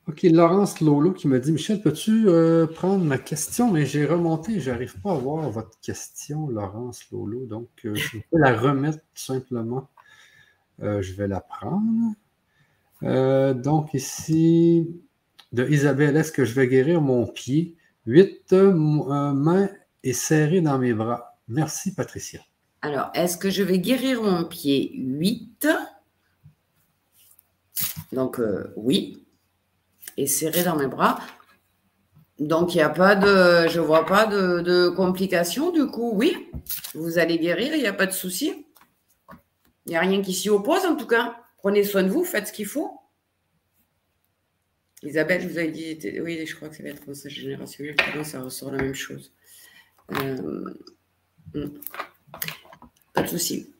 OK, 0.07 0.21
Laurence 0.23 0.79
Lolo 0.79 1.11
qui 1.11 1.27
me 1.27 1.39
dit 1.39 1.51
Michel, 1.51 1.81
peux-tu 1.81 2.29
euh, 2.29 2.67
prendre 2.67 3.03
ma 3.03 3.17
question? 3.17 3.71
Mais 3.71 3.85
j'ai 3.85 4.05
remonté, 4.05 4.61
j'arrive 4.61 4.99
pas 5.01 5.11
à 5.11 5.15
voir 5.15 5.49
votre 5.49 5.77
question, 5.81 6.47
Laurence 6.47 7.09
Lolo. 7.11 7.45
Donc, 7.45 7.67
je 7.83 8.17
peux 8.31 8.37
la 8.37 8.57
remettre 8.57 8.99
simplement. 9.13 9.89
je 10.79 11.13
vais 11.13 11.27
la 11.27 11.41
prendre. 11.41 12.13
donc, 13.01 13.93
ici, 13.93 14.87
de 15.53 15.67
Isabelle, 15.69 16.17
est-ce 16.17 16.31
que 16.31 16.45
je 16.45 16.53
vais 16.53 16.67
guérir 16.67 16.99
mon 16.99 17.27
pied? 17.27 17.75
Huit 18.05 18.51
euh, 18.51 18.73
mains 18.73 19.69
et 20.03 20.13
serrées 20.13 20.61
dans 20.61 20.77
mes 20.77 20.93
bras. 20.93 21.37
Merci, 21.47 21.93
Patricia. 21.93 22.41
Alors, 22.83 23.11
est-ce 23.13 23.37
que 23.37 23.49
je 23.49 23.63
vais 23.63 23.79
guérir 23.79 24.21
mon 24.21 24.43
pied? 24.43 24.91
8 24.93 25.69
Donc, 28.11 28.41
euh, 28.41 28.73
oui. 28.75 29.25
Et 30.17 30.27
serré 30.27 30.63
dans 30.63 30.75
mes 30.75 30.87
bras. 30.87 31.17
Donc, 32.39 32.75
il 32.75 32.79
n'y 32.79 32.83
a 32.83 32.89
pas 32.89 33.15
de. 33.15 33.69
Je 33.69 33.79
ne 33.79 33.85
vois 33.85 34.05
pas 34.05 34.25
de, 34.25 34.89
complications. 34.89 35.71
Du 35.71 35.87
coup, 35.87 36.11
oui. 36.13 36.51
Vous 36.93 37.19
allez 37.19 37.39
guérir, 37.39 37.73
il 37.73 37.79
n'y 37.79 37.87
a 37.87 37.93
pas 37.93 38.05
de 38.05 38.11
souci. 38.11 38.67
Il 39.85 39.91
n'y 39.91 39.95
a 39.95 40.01
rien 40.01 40.21
qui 40.21 40.33
s'y 40.33 40.49
oppose, 40.49 40.85
en 40.85 40.97
tout 40.97 41.07
cas. 41.07 41.37
Prenez 41.59 41.85
soin 41.85 42.03
de 42.03 42.09
vous, 42.09 42.25
faites 42.25 42.47
ce 42.49 42.53
qu'il 42.53 42.65
faut. 42.65 42.99
Isabelle, 45.03 45.41
je 45.41 45.47
vous 45.47 45.57
avais 45.57 45.71
dit, 45.71 45.97
oui, 46.19 46.45
je 46.45 46.53
crois 46.53 46.67
que 46.67 46.75
ça 46.75 46.83
va 46.83 46.89
être 46.89 47.07
message 47.07 47.31
générationnel, 47.31 47.95
ça 48.25 48.41
ressort 48.41 48.71
la 48.71 48.83
même 48.83 48.93
chose. 48.93 49.31
Euh, 50.11 50.73
hmm. 51.53 51.69
Pas 53.13 53.21
de 53.21 53.27
souci. 53.27 53.73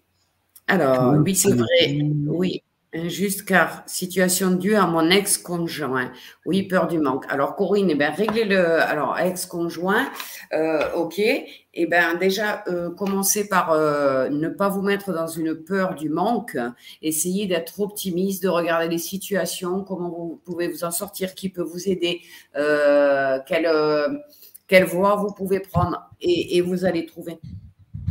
Alors, 0.67 1.15
oui, 1.15 1.35
c'est 1.35 1.53
vrai, 1.53 1.99
oui. 2.27 2.63
Injuste 2.95 3.43
car 3.45 3.81
situation 3.87 4.51
due 4.51 4.75
à 4.75 4.85
mon 4.85 5.09
ex-conjoint. 5.09 6.11
Oui, 6.45 6.61
peur 6.61 6.87
du 6.87 6.99
manque. 6.99 7.25
Alors, 7.27 7.55
Corinne, 7.55 7.89
eh 7.89 7.95
bien, 7.95 8.11
réglez 8.11 8.45
le. 8.45 8.81
Alors, 8.83 9.17
ex-conjoint, 9.17 10.07
euh, 10.53 10.93
OK. 10.93 11.19
Eh 11.19 11.87
bien, 11.87 12.13
déjà, 12.13 12.63
euh, 12.67 12.91
commencez 12.91 13.47
par 13.47 13.71
euh, 13.71 14.29
ne 14.29 14.47
pas 14.47 14.69
vous 14.69 14.83
mettre 14.83 15.11
dans 15.11 15.25
une 15.25 15.55
peur 15.55 15.95
du 15.95 16.09
manque. 16.09 16.55
Essayez 17.01 17.47
d'être 17.47 17.79
optimiste, 17.79 18.43
de 18.43 18.49
regarder 18.49 18.87
les 18.87 18.99
situations, 18.99 19.83
comment 19.83 20.09
vous 20.09 20.39
pouvez 20.45 20.67
vous 20.67 20.83
en 20.83 20.91
sortir, 20.91 21.33
qui 21.33 21.49
peut 21.49 21.63
vous 21.63 21.89
aider, 21.89 22.21
quelle, 22.53 24.21
quelle 24.67 24.85
voie 24.85 25.15
vous 25.15 25.33
pouvez 25.33 25.61
prendre 25.61 26.11
et, 26.21 26.57
et 26.57 26.61
vous 26.61 26.85
allez 26.85 27.07
trouver. 27.07 27.39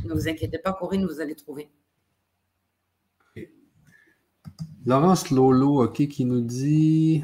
Ne 0.04 0.14
vous 0.14 0.28
inquiétez 0.28 0.58
pas, 0.58 0.72
Corinne, 0.72 1.06
vous 1.06 1.20
allez 1.20 1.34
trouver. 1.34 1.70
Laurence 4.84 5.30
Lolo, 5.30 5.84
OK, 5.84 6.08
qui 6.08 6.24
nous 6.24 6.40
dit. 6.40 7.22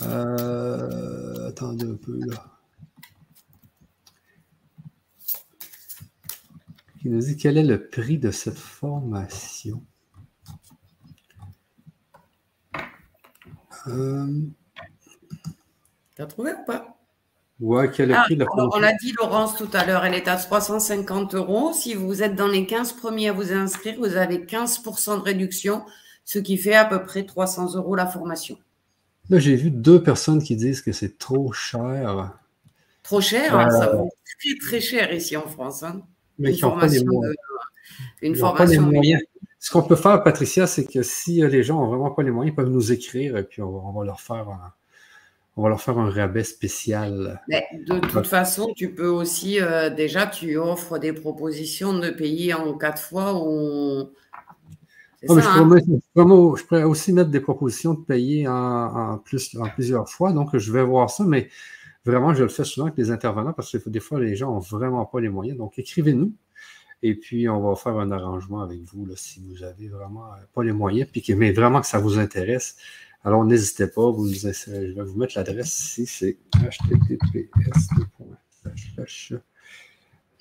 Euh, 0.00 1.48
attendez 1.48 1.86
un 1.86 1.96
peu 1.96 2.18
là. 2.26 2.44
Qui 7.00 7.10
nous 7.10 7.20
dit 7.20 7.36
quel 7.36 7.58
est 7.58 7.64
le 7.64 7.86
prix 7.90 8.18
de 8.18 8.30
cette 8.30 8.58
formation? 8.58 9.84
Euh... 13.88 14.40
T'as 16.14 16.26
trouvé 16.26 16.54
ou 16.54 16.64
pas? 16.64 16.93
Ouais, 17.64 17.90
quel 17.90 18.10
est 18.10 18.14
ah, 18.14 18.24
prix 18.24 18.36
de 18.36 18.44
la? 18.44 18.46
On 18.54 18.78
l'a 18.78 18.92
dit, 18.92 19.14
Laurence, 19.18 19.56
tout 19.56 19.70
à 19.72 19.86
l'heure, 19.86 20.04
elle 20.04 20.12
est 20.12 20.28
à 20.28 20.36
350 20.36 21.34
euros. 21.34 21.72
Si 21.72 21.94
vous 21.94 22.22
êtes 22.22 22.36
dans 22.36 22.46
les 22.46 22.66
15 22.66 22.92
premiers 22.92 23.30
à 23.30 23.32
vous 23.32 23.54
inscrire, 23.54 23.94
vous 23.98 24.16
avez 24.16 24.40
15% 24.40 25.16
de 25.16 25.22
réduction, 25.22 25.82
ce 26.26 26.38
qui 26.38 26.58
fait 26.58 26.74
à 26.74 26.84
peu 26.84 27.02
près 27.02 27.24
300 27.24 27.74
euros 27.76 27.96
la 27.96 28.06
formation. 28.06 28.58
Là, 29.30 29.38
j'ai 29.38 29.56
vu 29.56 29.70
deux 29.70 30.02
personnes 30.02 30.42
qui 30.42 30.56
disent 30.56 30.82
que 30.82 30.92
c'est 30.92 31.16
trop 31.16 31.52
cher. 31.52 32.34
Trop 33.02 33.22
cher? 33.22 33.58
Euh, 33.58 33.70
ça 33.70 33.96
vaut 33.96 34.10
très, 34.38 34.58
très 34.60 34.80
cher 34.82 35.10
ici 35.14 35.34
en 35.38 35.48
France. 35.48 35.82
Hein. 35.82 36.02
Mais 36.38 36.50
une 36.50 36.54
qui 36.56 36.60
formation 36.60 37.04
pas 37.06 37.28
les 38.20 38.28
Une 38.28 38.36
formation. 38.36 38.82
moyens. 38.82 39.22
Ce 39.58 39.70
qu'on 39.70 39.84
peut 39.84 39.96
faire, 39.96 40.22
Patricia, 40.22 40.66
c'est 40.66 40.84
que 40.84 41.02
si 41.02 41.40
les 41.40 41.62
gens 41.62 41.80
n'ont 41.80 41.86
vraiment 41.86 42.10
pas 42.10 42.22
les 42.22 42.30
moyens, 42.30 42.52
ils 42.52 42.56
peuvent 42.56 42.68
nous 42.70 42.92
écrire 42.92 43.38
et 43.38 43.44
puis 43.44 43.62
on 43.62 43.90
va, 43.90 44.04
leur 44.04 44.20
faire 44.20 44.50
un, 44.50 44.74
on 45.56 45.62
va 45.62 45.68
leur 45.68 45.80
faire 45.80 45.98
un 45.98 46.10
rabais 46.10 46.44
spécial. 46.44 47.40
de 47.48 47.98
toute 48.08 48.26
façon, 48.26 48.72
tu 48.74 48.92
peux 48.92 49.08
aussi, 49.08 49.60
euh, 49.60 49.88
déjà, 49.90 50.26
tu 50.26 50.56
offres 50.56 50.98
des 50.98 51.12
propositions 51.12 51.98
de 51.98 52.10
payer 52.10 52.54
en 52.54 52.76
quatre 52.76 53.00
fois 53.00 53.34
ou 53.34 54.10
je, 55.26 56.64
pourrais, 56.66 56.82
aussi 56.82 57.12
mettre 57.12 57.30
des 57.30 57.40
propositions 57.40 57.94
de 57.94 58.04
payer 58.04 58.46
en, 58.46 59.18
plus, 59.24 59.56
en 59.56 59.68
plusieurs 59.68 60.08
fois. 60.08 60.32
Donc, 60.32 60.56
je 60.56 60.72
vais 60.72 60.82
voir 60.82 61.08
ça, 61.08 61.24
mais 61.24 61.48
vraiment, 62.04 62.34
je 62.34 62.42
le 62.42 62.48
fais 62.48 62.64
souvent 62.64 62.86
avec 62.86 62.98
les 62.98 63.10
intervenants 63.10 63.52
parce 63.52 63.78
que 63.78 63.88
des 63.88 64.00
fois, 64.00 64.20
les 64.20 64.36
gens 64.36 64.52
n'ont 64.52 64.58
vraiment 64.58 65.04
pas 65.06 65.20
les 65.20 65.28
moyens. 65.28 65.56
Donc, 65.56 65.78
écrivez-nous 65.78 66.32
et 67.02 67.14
puis 67.14 67.48
on 67.50 67.60
va 67.60 67.76
faire 67.76 67.98
un 67.98 68.10
arrangement 68.10 68.62
avec 68.62 68.80
vous 68.82 69.04
là, 69.04 69.12
si 69.14 69.42
vous 69.46 69.62
avez 69.62 69.88
vraiment 69.88 70.24
pas 70.54 70.64
les 70.64 70.72
moyens, 70.72 71.08
puis 71.10 71.22
mais 71.36 71.52
vraiment 71.52 71.80
que 71.80 71.86
ça 71.86 71.98
vous 71.98 72.18
intéresse. 72.18 72.76
Alors, 73.24 73.44
n'hésitez 73.44 73.86
pas, 73.86 74.10
vous, 74.10 74.28
je 74.28 74.48
vais 74.70 75.02
vous 75.02 75.18
mettre 75.18 75.34
l'adresse 75.36 75.98
ici, 75.98 76.06
c'est 76.06 76.38
https 76.54 77.48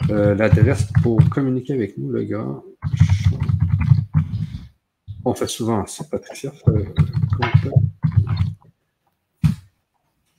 euh, 0.09 0.35
l'adresse 0.35 0.87
pour 1.01 1.17
communiquer 1.29 1.73
avec 1.73 1.97
nous, 1.97 2.09
le 2.09 2.25
grand 2.25 2.63
on 5.25 5.33
fait 5.33 5.47
souvent 5.47 5.85
ça, 5.85 6.03
Patricia. 6.03 6.51
Euh, 6.67 6.83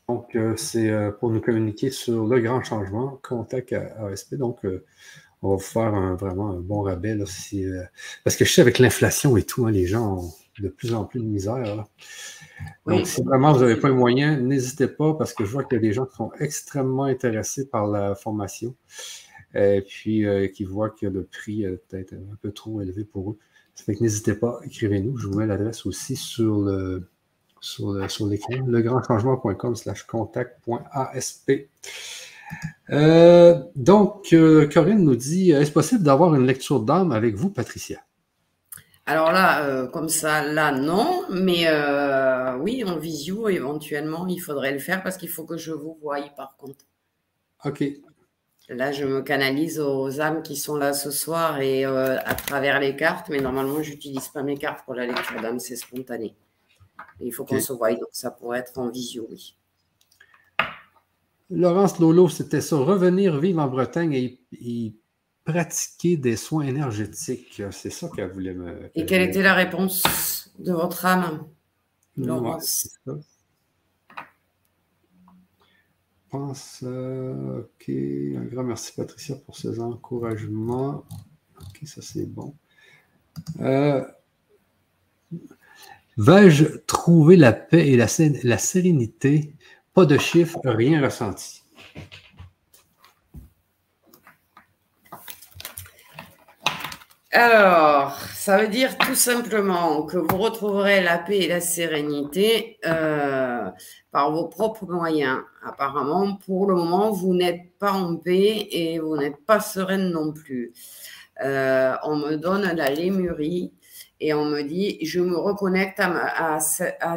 donc, 0.09 0.37
euh, 0.37 0.55
c'est 0.57 0.91
euh, 0.91 1.11
pour 1.11 1.31
nous 1.31 1.41
communiquer 1.41 1.91
sur 1.91 2.27
le 2.27 2.41
grand 2.41 2.63
changement, 2.63 3.19
contact 3.23 3.73
à 3.73 4.07
ASP. 4.07 4.35
Donc, 4.35 4.61
on 5.43 5.51
va 5.51 5.55
vous 5.57 5.59
faire 5.59 6.17
vraiment 6.17 6.51
un 6.51 6.61
bon 6.61 6.83
rabais. 6.83 7.17
parce 8.25 8.37
que 8.37 8.45
je 8.45 8.53
sais, 8.53 8.61
avec 8.61 8.79
l'inflation 8.79 9.37
et 9.37 9.43
tout, 9.43 9.67
hein, 9.67 9.71
les 9.71 9.87
gens 9.87 10.19
ont 10.19 10.33
de 10.63 10.69
plus 10.69 10.95
en 10.95 11.05
plus 11.05 11.21
de 11.21 11.27
misère. 11.27 11.85
Donc, 12.87 13.07
si 13.07 13.23
vraiment 13.23 13.53
vous 13.53 13.61
n'avez 13.61 13.77
pas 13.77 13.89
les 13.89 13.95
moyens, 13.95 14.41
n'hésitez 14.41 14.89
pas 14.89 15.15
parce 15.15 15.33
que 15.35 15.45
je 15.45 15.51
vois 15.51 15.65
qu'il 15.65 15.77
y 15.77 15.79
a 15.79 15.83
des 15.83 15.93
gens 15.93 16.07
qui 16.07 16.17
sont 16.17 16.31
extrêmement 16.39 17.05
intéressés 17.05 17.69
par 17.69 17.87
la 17.87 18.15
formation 18.15 18.75
et 19.55 19.83
puis 19.87 20.25
qui 20.53 20.65
voient 20.65 20.91
que 20.91 21.07
le 21.07 21.25
prix 21.25 21.65
est 21.65 21.77
peut-être 21.89 22.15
un 22.15 22.37
peu 22.41 22.53
trop 22.53 22.81
élevé 22.81 23.05
pour 23.05 23.33
eux. 23.33 23.39
Ça 23.75 23.85
fait 23.85 23.95
que 23.95 24.03
n'hésitez 24.03 24.35
pas, 24.35 24.61
écrivez-nous. 24.65 25.17
Je 25.17 25.27
vous 25.27 25.39
mets 25.39 25.47
l'adresse 25.47 25.87
aussi 25.87 26.17
sur 26.17 26.61
le 26.61 27.09
sur, 27.61 28.11
sur 28.11 28.27
l'écran, 28.27 28.55
legrandchangement.com 28.67 29.75
slash 29.75 30.05
contact.asp. 30.05 31.51
Euh, 32.91 33.59
donc, 33.75 34.33
euh, 34.33 34.69
Corinne 34.69 35.03
nous 35.03 35.17
dit 35.17 35.51
est-ce 35.51 35.73
possible 35.73 36.03
d'avoir 36.03 36.35
une 36.35 36.47
lecture 36.47 36.81
d'âme 36.81 37.13
avec 37.13 37.35
vous, 37.35 37.51
Patricia? 37.51 38.01
Alors 39.07 39.33
là, 39.33 39.67
euh, 39.67 39.87
comme 39.87 40.09
ça, 40.09 40.43
là, 40.43 40.73
non, 40.73 41.25
mais 41.31 41.65
euh, 41.67 42.57
oui, 42.57 42.85
en 42.85 42.97
visio, 42.97 43.49
éventuellement, 43.49 44.27
il 44.27 44.39
faudrait 44.39 44.73
le 44.73 44.79
faire 44.79 45.03
parce 45.03 45.19
qu'il 45.19 45.29
faut 45.29 45.45
que 45.45 45.59
je 45.59 45.73
vous 45.73 45.99
voie, 46.01 46.21
par 46.37 46.57
contre. 46.57 46.87
OK. 47.65 47.85
Là, 48.71 48.93
je 48.93 49.05
me 49.05 49.21
canalise 49.21 49.79
aux 49.79 50.23
âmes 50.23 50.43
qui 50.43 50.57
sont 50.57 50.77
là 50.77 50.95
ce 50.95 51.11
soir 51.11 51.61
et 51.61 51.85
euh, 51.85 52.17
à 52.25 52.35
travers 52.35 52.81
les 52.81 52.97
cartes, 52.97 53.29
mais 53.29 53.41
normalement, 53.41 53.83
je 53.83 53.91
n'utilise 53.91 54.29
pas 54.29 54.43
mes 54.43 54.57
cartes 54.57 54.87
pour 54.87 54.95
la 54.95 55.07
lecture 55.07 55.39
d'âme, 55.43 55.59
c'est 55.59 55.77
spontané. 55.77 56.35
il 57.21 57.31
faut 57.31 57.45
qu'on 57.45 57.61
se 57.61 57.75
voie, 57.75 57.93
donc 57.93 58.09
ça 58.13 58.31
pourrait 58.31 58.61
être 58.61 58.79
en 58.79 58.89
visio, 58.89 59.27
oui. 59.31 59.59
Laurence 61.51 61.99
Lolo, 61.99 62.31
c'était 62.31 62.63
sur 62.63 62.87
revenir 62.87 63.39
vivre 63.39 63.61
en 63.61 63.69
Bretagne 63.69 64.15
et, 64.15 64.95
pratiquer 65.45 66.17
des 66.17 66.37
soins 66.37 66.67
énergétiques. 66.67 67.63
C'est 67.71 67.91
ça 67.91 68.09
qu'elle 68.15 68.31
voulait 68.31 68.55
me. 68.55 68.91
Et 68.95 69.07
quelle 69.07 69.23
était 69.23 69.43
la 69.43 69.55
réponse 69.55 70.53
de 70.59 70.73
votre 70.73 71.05
âme, 71.05 71.47
Laurence 72.17 72.89
pense. 76.35 76.81
Euh, 76.83 77.61
ok, 77.61 77.89
un 77.89 78.45
grand 78.47 78.65
merci 78.65 78.93
Patricia 78.93 79.37
pour 79.37 79.57
ces 79.57 79.79
encouragements. 79.79 81.05
Ok, 81.61 81.81
ça 81.85 82.03
c'est 82.03 82.27
bon. 82.27 82.55
Euh, 83.61 84.05
vais-je 86.17 86.65
trouver 86.87 87.37
la 87.37 87.53
paix 87.53 87.89
et 87.89 87.97
la, 87.97 88.07
la 88.43 88.59
sérénité? 88.59 89.55
Pas 89.93 90.07
de 90.07 90.19
chiffres, 90.19 90.59
rien 90.65 91.01
ressenti. 91.01 91.63
Alors, 97.37 98.17
ça 98.33 98.59
veut 98.59 98.69
dire 98.69 98.97
tout 98.97 99.17
simplement 99.17 100.05
que 100.05 100.19
vous 100.19 100.37
retrouverez 100.39 101.03
la 101.03 101.19
paix 101.19 101.39
et 101.39 101.49
la 101.49 101.61
sérénité 101.61 102.79
euh, 102.87 103.69
par 104.13 104.31
vos 104.31 104.47
propres 104.47 104.87
moyens. 104.87 105.41
Apparemment, 105.67 106.37
pour 106.37 106.69
le 106.69 106.77
moment, 106.77 107.11
vous 107.11 107.35
n'êtes 107.35 107.77
pas 107.81 107.91
en 107.91 108.15
paix 108.15 108.69
et 108.71 109.01
vous 109.01 109.17
n'êtes 109.17 109.45
pas 109.47 109.59
sereine 109.59 110.11
non 110.11 110.33
plus. 110.33 110.75
Euh, 111.43 111.97
on 112.05 112.15
me 112.15 112.37
donne 112.37 112.73
la 112.77 112.89
lémurie 112.89 113.73
et 114.21 114.33
on 114.33 114.45
me 114.45 114.63
dit, 114.63 114.99
je 115.05 115.21
me 115.21 115.37
reconnecte 115.37 116.01
à, 116.01 116.59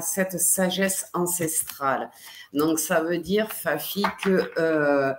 cette 0.02 0.40
sagesse 0.40 1.10
ancestrale. 1.14 2.10
Donc, 2.53 2.80
ça 2.80 3.02
veut 3.02 3.19
dire, 3.19 3.52
Fafi, 3.52 4.03
que 4.24 4.52
euh, 4.57 5.14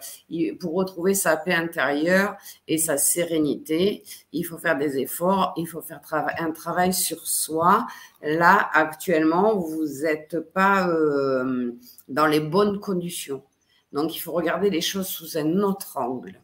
pour 0.60 0.74
retrouver 0.74 1.14
sa 1.14 1.36
paix 1.36 1.54
intérieure 1.54 2.36
et 2.66 2.78
sa 2.78 2.98
sérénité, 2.98 4.02
il 4.32 4.42
faut 4.42 4.58
faire 4.58 4.76
des 4.76 4.98
efforts, 4.98 5.54
il 5.56 5.66
faut 5.66 5.80
faire 5.80 6.00
un 6.38 6.50
travail 6.50 6.92
sur 6.92 7.26
soi. 7.26 7.86
Là, 8.22 8.68
actuellement, 8.72 9.56
vous 9.56 9.84
n'êtes 10.02 10.40
pas 10.52 10.88
euh, 10.88 11.72
dans 12.08 12.26
les 12.26 12.40
bonnes 12.40 12.80
conditions. 12.80 13.44
Donc, 13.92 14.16
il 14.16 14.18
faut 14.18 14.32
regarder 14.32 14.68
les 14.68 14.80
choses 14.80 15.06
sous 15.06 15.38
un 15.38 15.60
autre 15.60 15.96
angle. 15.96 16.40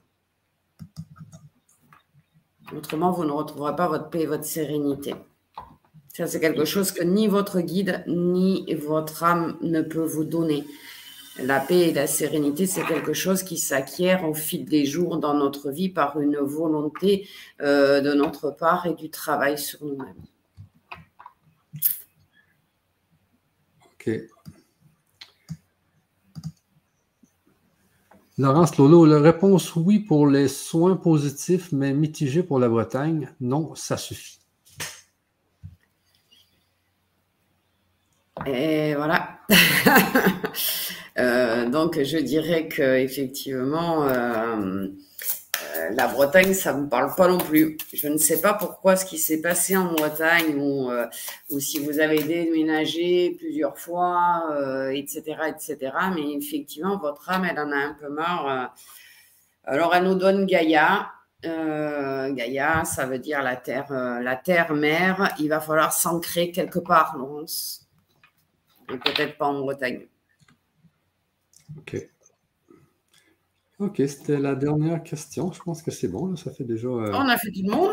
Autrement, 2.73 3.11
vous 3.11 3.25
ne 3.25 3.33
retrouverez 3.33 3.77
pas 3.77 3.89
votre 3.89 4.11
paix 4.11 4.23
et 4.23 4.27
votre 4.27 4.45
sérénité. 4.45 5.15
Ça, 6.15 6.27
c'est 6.27 6.41
quelque 6.41 6.65
chose 6.65 6.93
que 6.93 7.03
ni 7.03 7.27
votre 7.27 7.61
guide 7.61 8.05
ni 8.07 8.73
votre 8.75 9.25
âme 9.25 9.59
ne 9.63 9.83
peut 9.83 10.05
vous 10.05 10.25
donner. 10.25 10.65
La 11.39 11.59
paix 11.59 11.89
et 11.89 11.93
la 11.93 12.07
sérénité, 12.07 12.67
c'est 12.67 12.85
quelque 12.85 13.13
chose 13.13 13.43
qui 13.43 13.59
s'acquiert 13.59 14.25
au 14.29 14.35
fil 14.35 14.65
des 14.65 14.87
jours 14.87 15.17
dans 15.19 15.35
notre 15.35 15.73
vie 15.73 15.89
par 15.89 16.21
une 16.21 16.37
volonté 16.37 17.29
euh, 17.61 18.01
de 18.01 18.13
notre 18.13 18.53
part 18.53 18.87
et 18.87 18.95
du 18.95 19.11
travail 19.11 19.59
sur 19.59 19.85
nous-mêmes. 19.85 20.23
OK. 23.95 24.11
Laurence 28.37 28.77
Lolo, 28.79 29.05
la 29.05 29.21
réponse 29.21 29.77
oui 29.77 30.01
pour 30.01 30.27
les 30.27 30.49
soins 30.49 30.97
positifs, 30.97 31.71
mais 31.71 31.93
mitigé 31.93 32.43
pour 32.43 32.59
la 32.59 32.69
Bretagne. 32.69 33.31
Non, 33.41 33.75
ça 33.77 33.97
suffit. 33.97 34.41
Et 38.47 38.95
voilà. 38.95 39.39
Euh, 41.17 41.71
donc, 41.71 42.03
je 42.03 42.19
dirais 42.19 42.67
que 42.67 42.83
effectivement, 42.83 44.03
euh, 44.09 44.57
euh, 44.57 44.89
la 45.93 46.09
Bretagne, 46.09 46.55
ça 46.55 46.73
ne 46.73 46.83
me 46.83 46.89
parle 46.89 47.15
pas 47.15 47.29
non 47.29 47.39
plus. 47.39 47.77
Je 47.93 48.09
ne 48.09 48.17
sais 48.17 48.41
pas 48.41 48.55
pourquoi 48.55 48.97
ce 48.97 49.05
qui 49.05 49.19
s'est 49.19 49.41
passé 49.41 49.77
en 49.77 49.93
Bretagne 49.93 50.57
ou, 50.57 50.91
ou 51.51 51.61
si 51.61 51.79
vous 51.79 51.99
avez 52.01 52.23
déménagé 52.23 53.37
plusieurs 53.39 53.79
fois, 53.79 54.55
etc., 54.93 55.23
etc. 55.49 55.93
Mais 56.15 56.33
effectivement, 56.33 56.99
votre 56.99 57.31
âme, 57.31 57.45
elle 57.45 57.59
en 57.59 57.73
a 57.73 57.77
un 57.77 57.95
peu 57.95 58.09
marre. 58.09 58.75
alors, 59.65 59.95
elle 59.95 60.05
nous 60.05 60.15
donne 60.15 60.47
Gaïa. 60.47 61.11
Gaïa, 61.43 62.85
ça 62.85 63.07
veut 63.07 63.19
dire 63.19 63.43
la 63.43 63.57
terre, 63.57 63.91
la 63.91 64.37
terre 64.37 64.75
mère. 64.75 65.35
Il 65.39 65.49
va 65.49 65.61
falloir 65.61 65.93
s'ancrer 65.93 66.51
quelque 66.51 66.79
part, 66.79 67.17
Laurence 67.17 67.85
peut-être 68.87 69.37
pas 69.37 69.47
en 69.47 69.61
Bretagne. 69.61 70.07
OK. 71.79 71.97
OK, 73.81 73.97
c'était 74.07 74.39
la 74.39 74.55
dernière 74.55 75.03
question. 75.03 75.53
Je 75.53 75.61
pense 75.61 75.83
que 75.83 75.91
c'est 75.91 76.09
bon. 76.09 76.37
Ça 76.37 76.53
fait 76.53 76.65
déjà. 76.65 76.89
Euh, 76.89 77.11
on 77.13 77.29
a 77.29 77.37
fait 77.37 77.51
le 77.55 77.71
monde. 77.71 77.93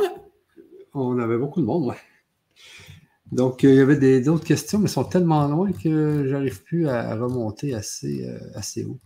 On 0.94 1.18
avait 1.20 1.38
beaucoup 1.38 1.62
de 1.62 1.66
monde, 1.66 1.90
oui. 1.90 1.96
Donc, 3.32 3.64
euh, 3.64 3.70
il 3.70 3.76
y 3.76 3.80
avait 3.80 4.22
d'autres 4.22 4.44
questions, 4.44 4.78
mais 4.78 4.86
elles 4.86 4.92
sont 4.92 5.06
tellement 5.06 5.48
loin 5.48 5.72
que 5.72 6.28
j'arrive 6.28 6.62
plus 6.64 6.88
à, 6.88 7.16
remonter 7.16 7.74
assez, 7.74 8.28
euh, 8.28 8.38
assez 8.56 8.84
haut. 8.84 9.00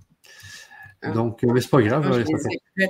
Ah. 1.02 1.12
Donc, 1.12 1.44
mais 1.44 1.62
c'est 1.62 1.70
pas 1.70 1.82
grave. 1.82 2.12
ça, 2.12 2.24
fait... 2.24 2.90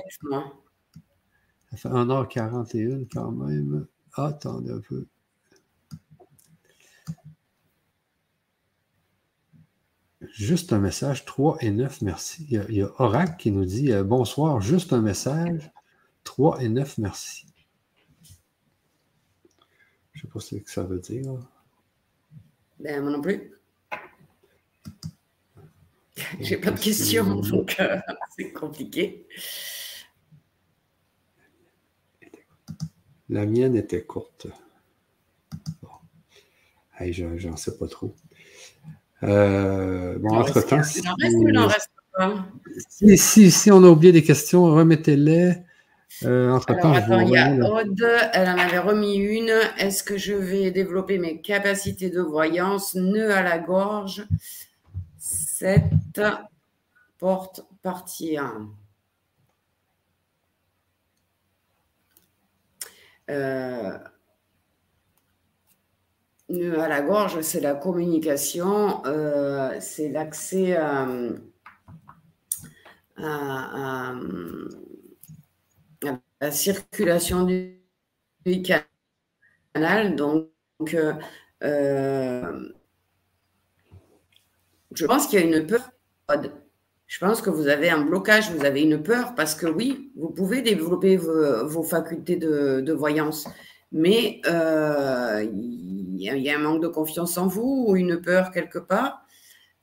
ça 1.70 1.76
fait 1.76 1.88
1h41 1.88 3.06
quand 3.12 3.30
même. 3.30 3.86
attendez 4.14 4.72
un 4.72 4.80
peu. 4.80 5.06
Juste 10.22 10.72
un 10.72 10.78
message, 10.78 11.26
3 11.26 11.58
et 11.60 11.70
9, 11.70 12.00
merci. 12.02 12.46
Il 12.50 12.74
y 12.74 12.82
a, 12.82 12.90
Orac 13.00 13.36
qui 13.36 13.50
nous 13.50 13.66
dit 13.66 13.92
euh, 13.92 14.02
bonsoir, 14.02 14.60
juste 14.60 14.92
un 14.94 15.02
message, 15.02 15.70
3 16.24 16.62
et 16.62 16.68
9, 16.68 16.98
merci. 16.98 17.46
Je 20.12 20.20
ne 20.20 20.22
sais 20.22 20.28
pas 20.32 20.40
ce 20.40 20.56
que 20.56 20.70
ça 20.70 20.84
veut 20.84 21.00
dire. 21.00 21.34
Ben, 22.80 23.02
moi 23.02 23.10
non 23.10 23.20
plus. 23.20 23.52
J'ai 26.40 26.56
pas 26.56 26.70
de 26.70 26.80
questions, 26.80 27.40
donc 27.42 27.76
euh, 27.78 27.98
c'est 28.36 28.52
compliqué. 28.52 29.26
La 33.28 33.44
mienne 33.44 33.76
était 33.76 34.02
courte. 34.02 34.46
Bon. 35.82 35.90
Hey, 36.98 37.12
J'en 37.12 37.56
sais 37.56 37.76
pas 37.76 37.88
trop. 37.88 38.14
Euh, 39.22 40.18
bon, 40.18 40.36
entre-temps, 40.36 40.82
si, 40.82 41.02
si, 43.16 43.50
si, 43.50 43.70
on 43.70 43.82
a 43.82 43.88
oublié 43.88 44.12
des 44.12 44.22
questions, 44.22 44.64
remettez-les. 44.64 45.54
Euh, 46.24 46.50
entre-temps, 46.50 46.92
attends, 46.92 47.20
il 47.20 47.30
y 47.30 47.38
a 47.38 47.52
Aude, 47.52 48.06
elle 48.32 48.48
en 48.48 48.58
avait 48.58 48.78
remis 48.78 49.16
une. 49.16 49.52
Est-ce 49.78 50.02
que 50.02 50.16
je 50.16 50.34
vais 50.34 50.70
développer 50.70 51.18
mes 51.18 51.40
capacités 51.40 52.10
de 52.10 52.20
voyance? 52.20 52.94
Nœud 52.94 53.32
à 53.32 53.42
la 53.42 53.58
gorge. 53.58 54.26
Cette 55.18 56.20
porte 57.18 57.66
partir. 57.82 58.52
Euh, 63.28 63.98
à 66.48 66.88
la 66.88 67.02
gorge, 67.02 67.40
c'est 67.40 67.60
la 67.60 67.74
communication, 67.74 69.04
euh, 69.06 69.76
c'est 69.80 70.08
l'accès 70.08 70.76
à, 70.76 71.06
la 76.40 76.50
circulation 76.50 77.44
du, 77.44 78.62
canal. 79.74 80.14
Donc, 80.14 80.48
euh, 81.62 82.70
je 84.94 85.06
pense 85.06 85.26
qu'il 85.26 85.40
y 85.40 85.42
a 85.42 85.46
une 85.46 85.66
peur. 85.66 85.90
Je 87.06 87.20
pense 87.20 87.40
que 87.40 87.50
vous 87.50 87.68
avez 87.68 87.88
un 87.88 88.02
blocage, 88.02 88.50
vous 88.50 88.64
avez 88.64 88.82
une 88.82 89.02
peur 89.02 89.34
parce 89.34 89.54
que 89.54 89.66
oui, 89.66 90.12
vous 90.16 90.30
pouvez 90.30 90.60
développer 90.62 91.16
vos, 91.16 91.82
facultés 91.82 92.36
de, 92.36 92.92
voyance, 92.92 93.48
mais 93.92 94.40
euh, 94.46 95.46
y, 96.22 96.50
a 96.50 96.56
un 96.56 96.58
manque 96.58 96.82
de 96.82 96.88
confiance 96.88 97.36
en 97.38 97.46
vous 97.46 97.86
ou 97.88 97.96
une 97.96 98.20
peur 98.20 98.50
quelque 98.50 98.78
part. 98.78 99.26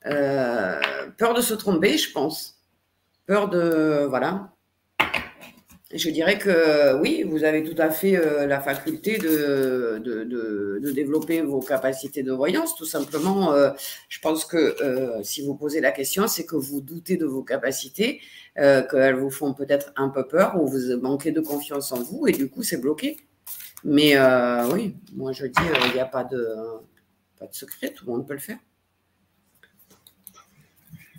Euh, 0.06 0.80
peur 1.16 1.34
de 1.34 1.40
se 1.40 1.54
tromper, 1.54 1.96
je 1.96 2.12
pense. 2.12 2.58
Peur 3.26 3.48
de. 3.48 4.06
Voilà. 4.08 4.50
je 5.94 6.10
dirais 6.10 6.38
que 6.38 7.00
oui, 7.00 7.22
vous 7.26 7.44
avez 7.44 7.62
tout 7.62 7.80
à 7.80 7.90
fait 7.90 8.16
euh, 8.16 8.46
la 8.46 8.60
faculté 8.60 9.16
de, 9.18 10.00
développer 10.94 11.40
vos 11.42 11.60
capacités 11.60 12.22
de 12.22 12.32
voyance. 12.32 12.76
Tout 12.76 12.84
simplement, 12.84 13.52
euh, 13.54 13.70
je 14.08 14.20
pense 14.20 14.44
que 14.44 14.76
si 15.22 15.44
vous 15.44 15.54
posez 15.54 15.80
la 15.80 15.90
question, 15.90 16.28
c'est 16.28 16.44
que 16.44 16.56
vous 16.56 16.80
doutez 16.80 17.16
de 17.16 17.26
vos 17.26 17.42
capacités, 17.42 18.20
qu'elles 18.56 19.16
vous 19.16 19.30
font 19.30 19.54
peut-être 19.54 19.92
un 19.96 20.08
peu 20.08 20.26
peur 20.26 20.60
ou 20.60 20.66
vous 20.68 20.96
manquez 21.00 21.32
de 21.32 21.40
confiance 21.40 21.92
en 21.92 22.02
vous 22.02 22.26
et 22.26 22.32
du 22.32 22.48
coup, 22.48 22.62
c'est 22.62 22.80
bloqué. 22.80 23.16
Mais 23.84 24.16
oui, 24.72 24.96
moi 25.14 25.32
je 25.32 25.46
dis, 25.46 25.62
il 25.88 25.92
n'y 25.92 26.00
a 26.00 26.06
pas 26.06 26.24
de, 26.24 26.46
pas 27.38 27.46
de 27.46 27.54
secret, 27.54 27.92
tout 27.92 28.06
le 28.06 28.12
monde 28.12 28.26
peut 28.26 28.34
le 28.34 28.40
faire. 28.40 28.58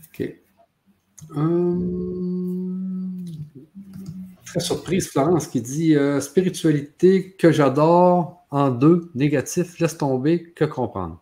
OK. 0.07 0.35
Hum 1.35 2.25
surprise, 4.59 5.09
Florence, 5.09 5.47
qui 5.47 5.61
dit 5.61 5.95
euh, 5.95 6.19
spiritualité 6.19 7.31
que 7.31 7.51
j'adore 7.51 8.45
en 8.51 8.69
deux, 8.69 9.11
négatif, 9.15 9.79
laisse 9.79 9.97
tomber, 9.97 10.51
que 10.51 10.65
comprendre? 10.65 11.21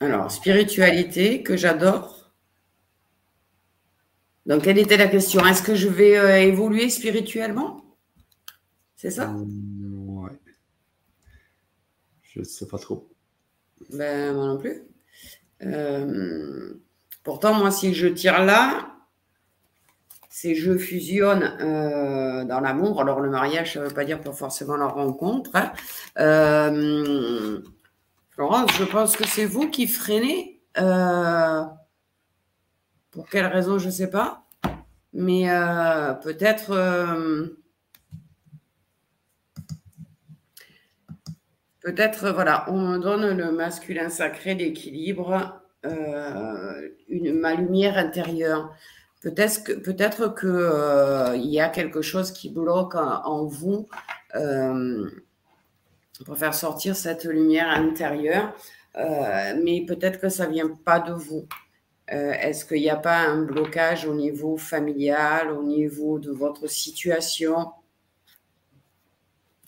Alors, 0.00 0.30
spiritualité 0.30 1.42
que 1.42 1.56
j'adore. 1.56 2.19
Donc, 4.46 4.62
quelle 4.62 4.78
était 4.78 4.96
la 4.96 5.08
question? 5.08 5.44
Est-ce 5.46 5.62
que 5.62 5.74
je 5.74 5.88
vais 5.88 6.16
euh, 6.16 6.40
évoluer 6.40 6.88
spirituellement? 6.88 7.84
C'est 8.96 9.10
ça? 9.10 9.28
Hum, 9.28 10.18
Ouais. 10.22 10.38
Je 12.22 12.40
ne 12.40 12.44
sais 12.44 12.66
pas 12.66 12.78
trop. 12.78 13.08
Ben, 13.92 14.34
moi 14.34 14.46
non 14.46 14.58
plus. 14.58 14.82
Euh, 15.62 16.74
Pourtant, 17.22 17.54
moi, 17.54 17.70
si 17.70 17.92
je 17.94 18.06
tire 18.06 18.44
là, 18.44 18.94
ces 20.30 20.54
jeux 20.54 20.78
fusionnent 20.78 21.56
euh, 21.60 22.44
dans 22.44 22.60
l'amour. 22.60 23.00
Alors, 23.00 23.20
le 23.20 23.28
mariage, 23.28 23.74
ça 23.74 23.80
ne 23.80 23.86
veut 23.86 23.94
pas 23.94 24.04
dire 24.04 24.20
pas 24.20 24.32
forcément 24.32 24.76
la 24.76 24.86
rencontre. 24.86 25.50
Hein. 25.54 25.72
Euh, 26.18 27.60
Florence, 28.30 28.70
je 28.78 28.84
pense 28.84 29.16
que 29.16 29.26
c'est 29.26 29.44
vous 29.44 29.68
qui 29.70 29.86
freinez. 29.86 30.62
Euh, 33.10 33.16
pour 33.20 33.28
quelle 33.28 33.46
raison, 33.46 33.78
je 33.78 33.86
ne 33.86 33.90
sais 33.92 34.10
pas. 34.10 34.44
Mais 35.12 35.48
peut-être. 36.22 36.74
Peut-être, 41.80 42.28
voilà, 42.30 42.66
on 42.68 42.78
me 42.78 42.98
donne 42.98 43.36
le 43.36 43.52
masculin 43.52 44.10
sacré, 44.10 44.54
l'équilibre, 44.54 45.62
euh, 45.86 46.90
ma 47.08 47.54
lumière 47.54 47.96
intérieure. 47.96 48.74
Peut-être 49.22 50.34
que 50.34 50.46
euh, 50.46 51.36
y 51.36 51.58
a 51.58 51.68
quelque 51.70 52.02
chose 52.02 52.32
qui 52.32 52.50
bloque 52.50 52.94
en, 52.94 53.44
vous 53.46 53.88
euh, 54.34 55.10
pour 56.26 56.36
faire 56.36 56.54
sortir 56.54 56.94
cette 56.96 57.24
lumière 57.24 57.68
intérieure, 57.70 58.54
mais 58.94 59.84
peut-être 59.86 60.20
que 60.20 60.28
ça 60.28 60.46
vient 60.46 60.68
pas 60.84 61.00
de 61.00 61.12
vous. 61.12 61.46
Est-ce 62.10 62.64
qu'il 62.64 62.80
n'y 62.80 62.90
a 62.90 62.96
pas 62.96 63.18
un 63.18 63.42
blocage 63.42 64.04
au 64.04 64.14
niveau 64.14 64.56
familial, 64.56 65.52
au 65.52 65.62
niveau 65.62 66.18
de 66.18 66.30
votre 66.32 66.66
situation? 66.68 67.70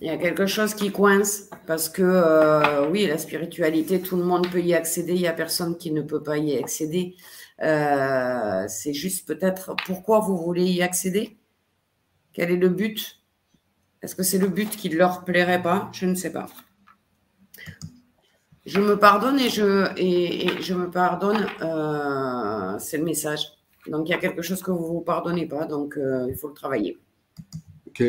Il 0.03 0.09
y 0.09 0.11
a 0.11 0.17
quelque 0.17 0.47
chose 0.47 0.75
qui 0.75 0.91
coince 0.91 1.49
parce 1.65 1.89
que 1.89 2.03
euh, 2.03 2.91
oui, 2.91 3.07
la 3.07 3.19
spiritualité, 3.19 4.01
tout 4.01 4.17
le 4.17 4.25
monde 4.25 4.51
peut 4.51 4.61
y 4.61 4.75
accéder. 4.75 5.15
Il 5.15 5.21
n'y 5.21 5.29
a 5.29 5.33
personne 5.33 5.79
qui 5.79 5.93
ne 5.93 6.03
peut 6.03 6.25
pas 6.25 6.39
y 6.39 6.59
accéder. 6.59 7.15
Euh, 7.63 8.65
c'est 8.67 8.95
juste 8.95 9.29
peut-être 9.29 9.77
pourquoi 9.87 10.19
vous 10.19 10.37
voulez 10.37 10.65
y 10.65 10.83
accéder? 10.83 11.39
Quel 12.33 12.51
est 12.51 12.57
le 12.57 12.69
but? 12.69 13.21
Est-ce 14.03 14.17
que 14.17 14.25
c'est 14.25 14.39
le 14.39 14.49
but 14.49 14.71
qui 14.71 14.91
ne 14.91 14.97
leur 14.97 15.25
plairait 15.25 15.63
pas? 15.63 15.89
Je 15.93 16.07
ne 16.07 16.17
sais 16.17 16.33
pas. 16.33 16.49
Je 18.65 18.81
me 18.81 18.99
pardonne 18.99 19.39
et 19.39 19.49
je, 19.49 19.89
et, 19.97 20.63
je 20.63 20.75
me 20.75 20.91
pardonne. 20.91 21.47
Euh, 21.63 22.79
c'est 22.79 22.99
le 22.99 23.05
message. 23.05 23.47
Donc 23.89 24.09
il 24.09 24.13
y 24.13 24.15
a 24.15 24.19
quelque 24.19 24.43
chose 24.43 24.63
que 24.63 24.71
vous 24.71 24.83
ne 24.83 24.93
vous 24.93 25.01
pardonnez 25.01 25.47
pas, 25.47 25.67
donc 25.67 25.99
il 25.99 26.37
faut 26.37 26.49
le 26.49 26.55
travailler. 26.55 26.99
Ok. 27.89 28.05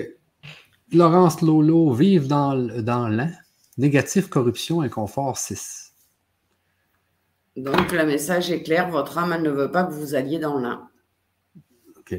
Laurence 0.91 1.41
Lolo, 1.41 1.91
vive 1.91 2.27
dans, 2.27 2.55
dans 2.55 3.07
l'an. 3.07 3.31
Négatif, 3.77 4.29
corruption, 4.29 4.81
inconfort 4.81 5.37
6. 5.37 5.93
Donc, 7.55 7.91
le 7.91 8.05
message 8.05 8.51
est 8.51 8.63
clair. 8.63 8.89
Votre 8.89 9.17
âme, 9.17 9.33
elle 9.33 9.41
ne 9.43 9.49
veut 9.49 9.71
pas 9.71 9.83
que 9.83 9.93
vous 9.93 10.15
alliez 10.15 10.39
dans 10.39 10.59
l'un. 10.59 10.89
OK. 11.97 12.15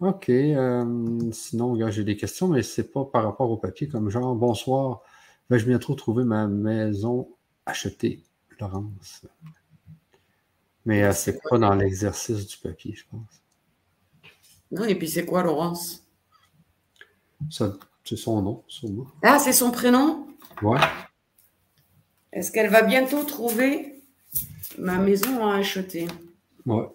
OK. 0.00 0.28
Euh, 0.28 1.18
sinon, 1.32 1.90
j'ai 1.90 2.04
des 2.04 2.16
questions, 2.16 2.48
mais 2.48 2.62
ce 2.62 2.80
n'est 2.80 2.88
pas 2.88 3.04
par 3.04 3.24
rapport 3.24 3.50
au 3.50 3.56
papier, 3.56 3.88
comme 3.88 4.10
genre, 4.10 4.34
bonsoir, 4.34 5.02
vais-je 5.50 5.66
bientôt 5.66 5.94
trouver 5.94 6.24
ma 6.24 6.46
maison 6.46 7.28
achetée, 7.66 8.22
Laurence? 8.58 9.26
Mais 10.86 11.02
euh, 11.02 11.12
c'est 11.12 11.40
pas 11.42 11.58
dans 11.58 11.74
l'exercice 11.74 12.46
du 12.46 12.56
papier, 12.56 12.94
je 12.94 13.04
pense. 13.10 13.42
Non, 14.70 14.84
et 14.84 14.94
puis 14.94 15.08
c'est 15.08 15.26
quoi, 15.26 15.42
Laurence? 15.42 16.06
C'est 17.50 18.16
son 18.16 18.40
nom, 18.42 18.64
sûrement. 18.68 19.06
Ah, 19.22 19.38
c'est 19.38 19.52
son 19.52 19.70
prénom? 19.70 20.26
Ouais. 20.62 20.78
Est-ce 22.32 22.52
qu'elle 22.52 22.70
va 22.70 22.82
bientôt 22.82 23.24
trouver 23.24 24.02
ma 24.78 24.98
maison 24.98 25.46
à 25.46 25.56
acheter? 25.56 26.06
Ouais. 26.64 26.88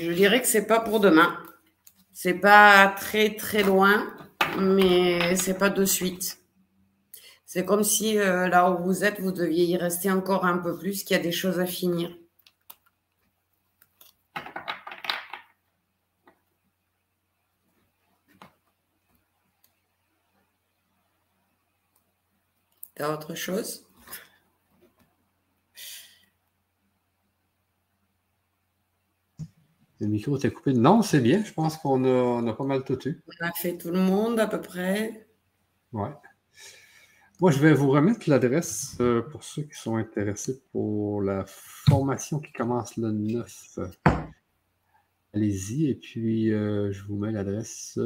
Je 0.00 0.12
dirais 0.12 0.40
que 0.40 0.46
c'est 0.46 0.66
pas 0.66 0.80
pour 0.80 1.00
demain. 1.00 1.36
C'est 2.12 2.34
pas 2.34 2.88
très 2.96 3.34
très 3.36 3.62
loin, 3.62 4.06
mais 4.58 5.36
c'est 5.36 5.58
pas 5.58 5.70
de 5.70 5.84
suite. 5.84 6.38
C'est 7.46 7.64
comme 7.64 7.82
si 7.82 8.18
euh, 8.18 8.48
là 8.48 8.70
où 8.70 8.84
vous 8.84 9.04
êtes, 9.04 9.20
vous 9.20 9.32
deviez 9.32 9.64
y 9.64 9.76
rester 9.76 10.10
encore 10.10 10.44
un 10.44 10.58
peu 10.58 10.76
plus, 10.78 11.04
qu'il 11.04 11.16
y 11.16 11.20
a 11.20 11.22
des 11.22 11.32
choses 11.32 11.58
à 11.60 11.66
finir. 11.66 12.10
T'as 22.94 23.14
autre 23.14 23.34
chose? 23.34 23.87
Le 30.00 30.06
micro 30.06 30.36
était 30.36 30.50
coupé. 30.50 30.72
Non, 30.72 31.02
c'est 31.02 31.20
bien. 31.20 31.42
Je 31.44 31.52
pense 31.52 31.76
qu'on 31.76 32.46
a, 32.46 32.52
pas 32.52 32.64
mal 32.64 32.84
tout 32.84 33.08
eu. 33.08 33.20
On 33.26 33.46
a 33.46 33.52
fait 33.52 33.76
tout 33.76 33.90
le 33.90 33.98
monde 33.98 34.38
à 34.38 34.46
peu 34.46 34.60
près. 34.60 35.26
Ouais. 35.92 36.10
Moi, 37.40 37.50
je 37.50 37.58
vais 37.58 37.72
vous 37.72 37.90
remettre 37.90 38.28
l'adresse 38.28 38.96
euh, 39.00 39.22
pour 39.22 39.44
ceux 39.44 39.62
qui 39.62 39.78
sont 39.78 39.96
intéressés 39.96 40.60
pour 40.72 41.22
la 41.22 41.44
formation 41.46 42.38
qui 42.38 42.52
commence 42.52 42.96
le 42.96 43.10
9. 43.10 43.78
Allez-y. 45.34 45.90
Et 45.90 45.94
puis, 45.94 46.52
euh, 46.52 46.92
je 46.92 47.04
vous 47.04 47.16
mets 47.16 47.32
l'adresse 47.32 47.98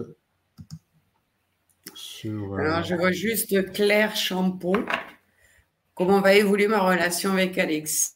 sur. 1.94 2.54
Euh, 2.54 2.58
Alors, 2.58 2.84
je 2.84 2.94
vois 2.94 3.12
juste 3.12 3.72
Claire 3.72 4.16
Champeau. 4.16 4.76
Comment 5.94 6.20
va 6.20 6.34
évoluer 6.34 6.68
ma 6.68 6.80
relation 6.80 7.32
avec 7.32 7.58
Alexis? 7.58 8.12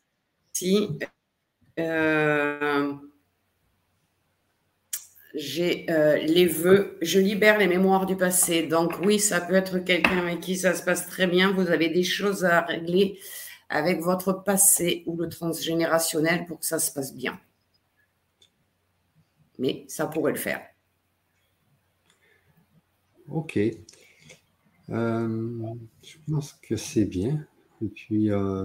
J'ai 5.36 5.84
euh, 5.90 6.16
les 6.16 6.46
vœux, 6.46 6.96
je 7.02 7.20
libère 7.20 7.58
les 7.58 7.66
mémoires 7.66 8.06
du 8.06 8.16
passé. 8.16 8.62
Donc 8.62 8.94
oui, 9.04 9.20
ça 9.20 9.38
peut 9.40 9.54
être 9.54 9.78
quelqu'un 9.78 10.18
avec 10.18 10.40
qui 10.40 10.56
ça 10.56 10.74
se 10.74 10.82
passe 10.82 11.06
très 11.06 11.26
bien. 11.26 11.52
Vous 11.52 11.68
avez 11.68 11.90
des 11.90 12.02
choses 12.02 12.46
à 12.46 12.62
régler 12.62 13.18
avec 13.68 14.00
votre 14.00 14.32
passé 14.32 15.02
ou 15.04 15.16
le 15.16 15.28
transgénérationnel 15.28 16.46
pour 16.46 16.60
que 16.60 16.64
ça 16.64 16.78
se 16.78 16.90
passe 16.90 17.14
bien. 17.14 17.38
Mais 19.58 19.84
ça 19.88 20.06
pourrait 20.06 20.32
le 20.32 20.38
faire. 20.38 20.62
Ok. 23.28 23.58
Euh, 24.88 25.74
je 26.02 26.16
pense 26.30 26.54
que 26.54 26.76
c'est 26.76 27.04
bien. 27.04 27.46
Et 27.82 27.88
puis, 27.88 28.30
euh, 28.30 28.64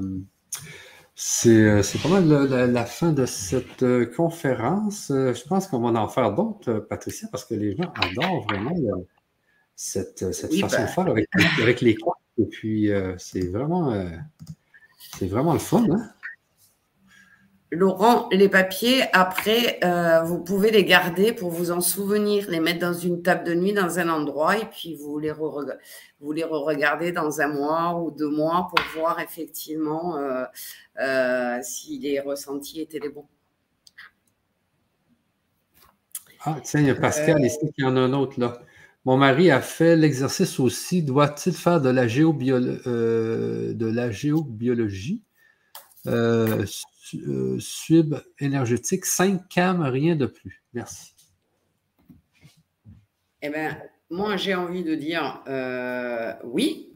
euh, 1.45 1.83
c'est 1.83 2.01
pas 2.01 2.09
mal 2.09 2.27
la, 2.27 2.85
fin 2.85 3.11
de 3.11 3.25
cette 3.25 3.83
euh, 3.83 4.05
conférence. 4.05 5.11
Euh, 5.11 5.33
je 5.33 5.43
pense 5.43 5.67
qu'on 5.67 5.79
va 5.79 5.99
en 5.99 6.07
faire 6.07 6.33
d'autres, 6.33 6.79
Patricia, 6.79 7.27
parce 7.31 7.45
que 7.45 7.53
les 7.53 7.75
gens 7.75 7.91
adorent 7.95 8.43
vraiment 8.43 8.75
cette, 9.75 10.33
cette 10.33 10.53
façon 10.55 10.77
de 10.77 10.81
ben. 10.81 10.87
faire 10.87 11.07
avec, 11.59 11.81
les 11.81 11.95
cartes. 11.95 12.17
Et 12.37 12.45
puis, 12.45 12.89
c'est 13.17 13.47
vraiment, 13.49 13.93
c'est 15.17 15.27
vraiment 15.27 15.53
le 15.53 15.59
fun. 15.59 15.85
Hein? 15.91 16.11
Laurent, 17.73 18.27
les 18.33 18.49
papiers, 18.49 19.03
après, 19.13 19.79
euh, 19.85 20.23
vous 20.23 20.39
pouvez 20.39 20.71
les 20.71 20.83
garder 20.83 21.31
pour 21.31 21.51
vous 21.51 21.71
en 21.71 21.79
souvenir, 21.79 22.49
les 22.49 22.59
mettre 22.59 22.79
dans 22.79 22.93
une 22.93 23.21
table 23.21 23.45
de 23.45 23.53
nuit, 23.53 23.71
dans 23.71 23.97
un 23.97 24.09
endroit, 24.09 24.57
et 24.57 24.65
puis 24.65 24.95
vous 24.95 25.17
les, 25.19 25.31
re 25.31 25.65
vous 26.19 26.31
les 26.33 26.43
regardez 26.43 27.13
dans 27.13 27.39
un 27.39 27.47
mois 27.47 27.97
ou 27.97 28.11
deux 28.11 28.29
mois 28.29 28.67
pour 28.69 28.83
voir 28.93 29.21
effectivement 29.21 30.17
euh, 30.17 30.43
euh, 30.99 31.59
si 31.61 31.97
les 31.99 32.19
ressentis 32.19 32.81
étaient 32.81 32.99
les 32.99 33.07
bons. 33.07 33.27
Ah, 36.43 36.57
tiens, 36.61 36.81
il 36.81 36.87
y 36.87 36.89
a 36.89 36.95
Pascal 36.95 37.39
ici 37.45 37.71
qui 37.73 37.85
en 37.85 37.95
a 37.95 38.01
un 38.01 38.11
autre 38.11 38.37
là. 38.37 38.61
Mon 39.05 39.15
mari 39.15 39.49
a 39.49 39.61
fait 39.61 39.95
l'exercice 39.95 40.59
aussi. 40.59 41.03
Doit-il 41.03 41.53
faire 41.53 41.79
de 41.79 41.89
la, 41.89 42.05
de 42.05 43.85
la 43.85 44.11
géobiologie? 44.11 45.21
euh, 46.07 46.65
sub 47.59 48.15
énergétique, 48.39 49.05
5 49.05 49.47
cam, 49.49 49.81
rien 49.81 50.15
de 50.15 50.25
plus. 50.25 50.63
Merci. 50.73 51.13
Eh 53.41 53.49
bien, 53.49 53.77
moi, 54.09 54.37
j'ai 54.37 54.55
envie 54.55 54.83
de 54.83 54.95
dire 54.95 55.41
euh, 55.47 56.33
oui. 56.43 56.87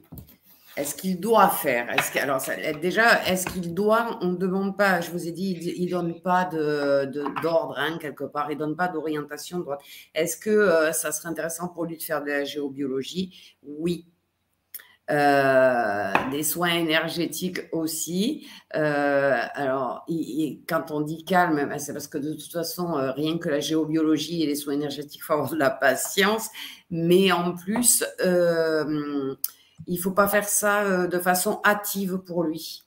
Est-ce 0.78 0.94
qu'il 0.94 1.22
doit 1.22 1.48
faire? 1.48 1.90
Est 1.90 2.18
Alors, 2.20 2.42
déjà, 2.82 3.26
est-ce 3.28 3.46
qu'il 3.46 3.74
doit? 3.74 4.20
On 4.22 4.34
ne 4.34 4.36
demande 4.36 4.78
pas, 4.78 5.00
je 5.00 5.10
vous 5.10 5.26
ai 5.26 5.32
dit, 5.32 5.58
il 5.78 5.86
ne 5.86 5.92
donne 5.92 6.22
pas 6.22 6.44
d'ordre, 6.44 7.76
de, 7.76 7.80
hein, 7.80 7.98
quelque 7.98 8.26
part, 8.26 8.52
il 8.52 8.56
ne 8.56 8.60
donne 8.60 8.76
pas 8.76 8.90
d'orientation. 8.90 9.66
Est-ce 10.14 10.36
que 10.36 10.50
euh, 10.50 10.92
ça 10.92 11.14
serait 11.14 11.30
intéressant 11.30 11.70
pour 11.70 11.86
lui 11.86 11.96
de 11.96 12.04
faire 12.04 12.22
de 12.22 12.28
la 12.28 12.44
géobiologie? 12.44 13.58
Oui. 13.64 14.06
Euh, 15.11 16.11
des 16.32 16.41
soins 16.41 16.73
énergétiques 16.73 17.60
aussi. 17.72 18.48
Euh, 18.76 19.38
alors, 19.53 20.03
quand 20.68 20.90
on 20.90 21.02
dit 21.02 21.23
calme, 21.23 21.68
ben, 21.69 21.77
c'est 21.77 21.94
parce 21.94 22.07
que 22.07 22.18
de 22.18 22.34
toute 22.34 22.52
façon, 22.52 22.98
euh, 22.98 23.11
rien 23.11 23.38
que 23.38 23.48
la 23.48 23.60
géobiologie 23.60 24.41
et 24.41 24.48
les 24.48 24.56
soins 24.56 24.73
énergétiques 24.73 25.23
font 25.23 25.34
avoir 25.34 25.49
de 25.52 25.57
la 25.57 25.69
patience. 25.69 26.49
Mais 26.90 27.32
en 27.32 27.53
plus, 27.53 28.03
il 28.23 29.36
ne 29.88 30.02
faut 30.02 30.11
pas 30.11 30.27
faire 30.27 30.48
ça 30.48 31.06
de 31.07 31.19
façon 31.19 31.61
hâtive 31.64 32.18
pour 32.18 32.44
lui. 32.44 32.85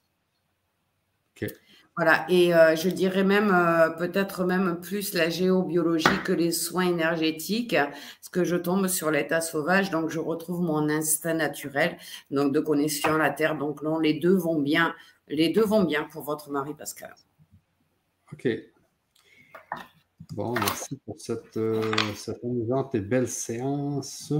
Voilà, 1.98 2.24
et 2.28 2.54
euh, 2.54 2.76
je 2.76 2.88
dirais 2.90 3.24
même 3.24 3.50
euh, 3.50 3.90
peut-être 3.90 4.44
même 4.44 4.80
plus 4.80 5.14
la 5.14 5.30
géobiologie 5.30 6.22
que 6.24 6.30
les 6.30 6.52
soins 6.52 6.86
énergétiques, 6.86 7.74
parce 7.74 8.28
que 8.30 8.44
je 8.44 8.54
tombe 8.54 8.86
sur 8.86 9.10
l'état 9.10 9.40
sauvage, 9.40 9.90
donc 9.90 10.08
je 10.08 10.20
retrouve 10.20 10.60
mon 10.60 10.88
instinct 10.88 11.34
naturel, 11.34 11.98
donc 12.30 12.52
de 12.52 12.60
connexion 12.60 13.16
à 13.16 13.18
la 13.18 13.30
terre. 13.30 13.58
Donc 13.58 13.82
non, 13.82 13.98
les 13.98 14.14
deux 14.14 14.36
vont 14.36 14.60
bien, 14.60 14.94
les 15.26 15.48
deux 15.48 15.64
vont 15.64 15.82
bien 15.82 16.04
pour 16.04 16.22
votre 16.22 16.52
mari 16.52 16.72
Pascal. 16.72 17.16
Ok. 18.32 18.46
Bon, 20.34 20.52
merci 20.52 20.96
pour 21.04 21.20
cette, 21.20 21.56
euh, 21.56 21.82
cette 22.14 22.44
amusante 22.44 22.94
et 22.94 23.00
belle 23.00 23.26
séance. 23.26 24.32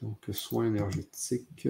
Donc, 0.00 0.24
soins 0.32 0.68
énergétiques. 0.68 1.68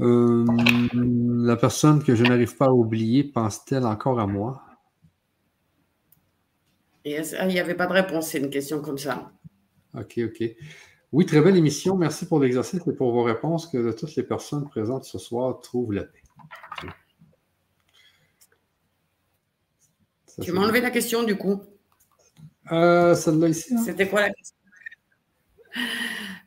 Euh, 0.00 0.44
la 0.92 1.56
personne 1.56 2.02
que 2.02 2.14
je 2.14 2.24
n'arrive 2.24 2.56
pas 2.56 2.66
à 2.66 2.72
oublier 2.72 3.24
pense-t-elle 3.24 3.86
encore 3.86 4.20
à 4.20 4.26
moi? 4.26 4.62
il 7.04 7.22
n'y 7.46 7.60
avait 7.60 7.74
pas 7.74 7.86
de 7.86 7.92
réponse, 7.92 8.30
c'est 8.30 8.38
une 8.38 8.50
question 8.50 8.80
comme 8.80 8.98
ça. 8.98 9.30
OK, 9.94 10.18
OK. 10.24 10.42
Oui, 11.12 11.24
très 11.24 11.40
belle 11.40 11.56
émission. 11.56 11.96
Merci 11.96 12.26
pour 12.26 12.40
l'exercice 12.40 12.80
et 12.84 12.92
pour 12.92 13.12
vos 13.12 13.22
réponses 13.22 13.68
que 13.68 13.92
toutes 13.92 14.16
les 14.16 14.24
personnes 14.24 14.68
présentes 14.68 15.04
ce 15.04 15.18
soir 15.18 15.60
trouvent 15.60 15.92
la 15.92 16.04
paix. 16.04 16.22
tu 20.42 20.52
m'as 20.52 20.62
enlevé 20.62 20.80
la 20.80 20.90
question 20.90 21.22
du 21.22 21.36
coup. 21.36 21.62
Euh, 22.72 23.14
celle-là 23.14 23.48
ici. 23.48 23.74
Hein? 23.74 23.82
C'était 23.84 24.08
quoi 24.08 24.22
la 24.22 24.30
question? 24.30 24.56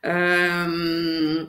Euh, 0.05 1.45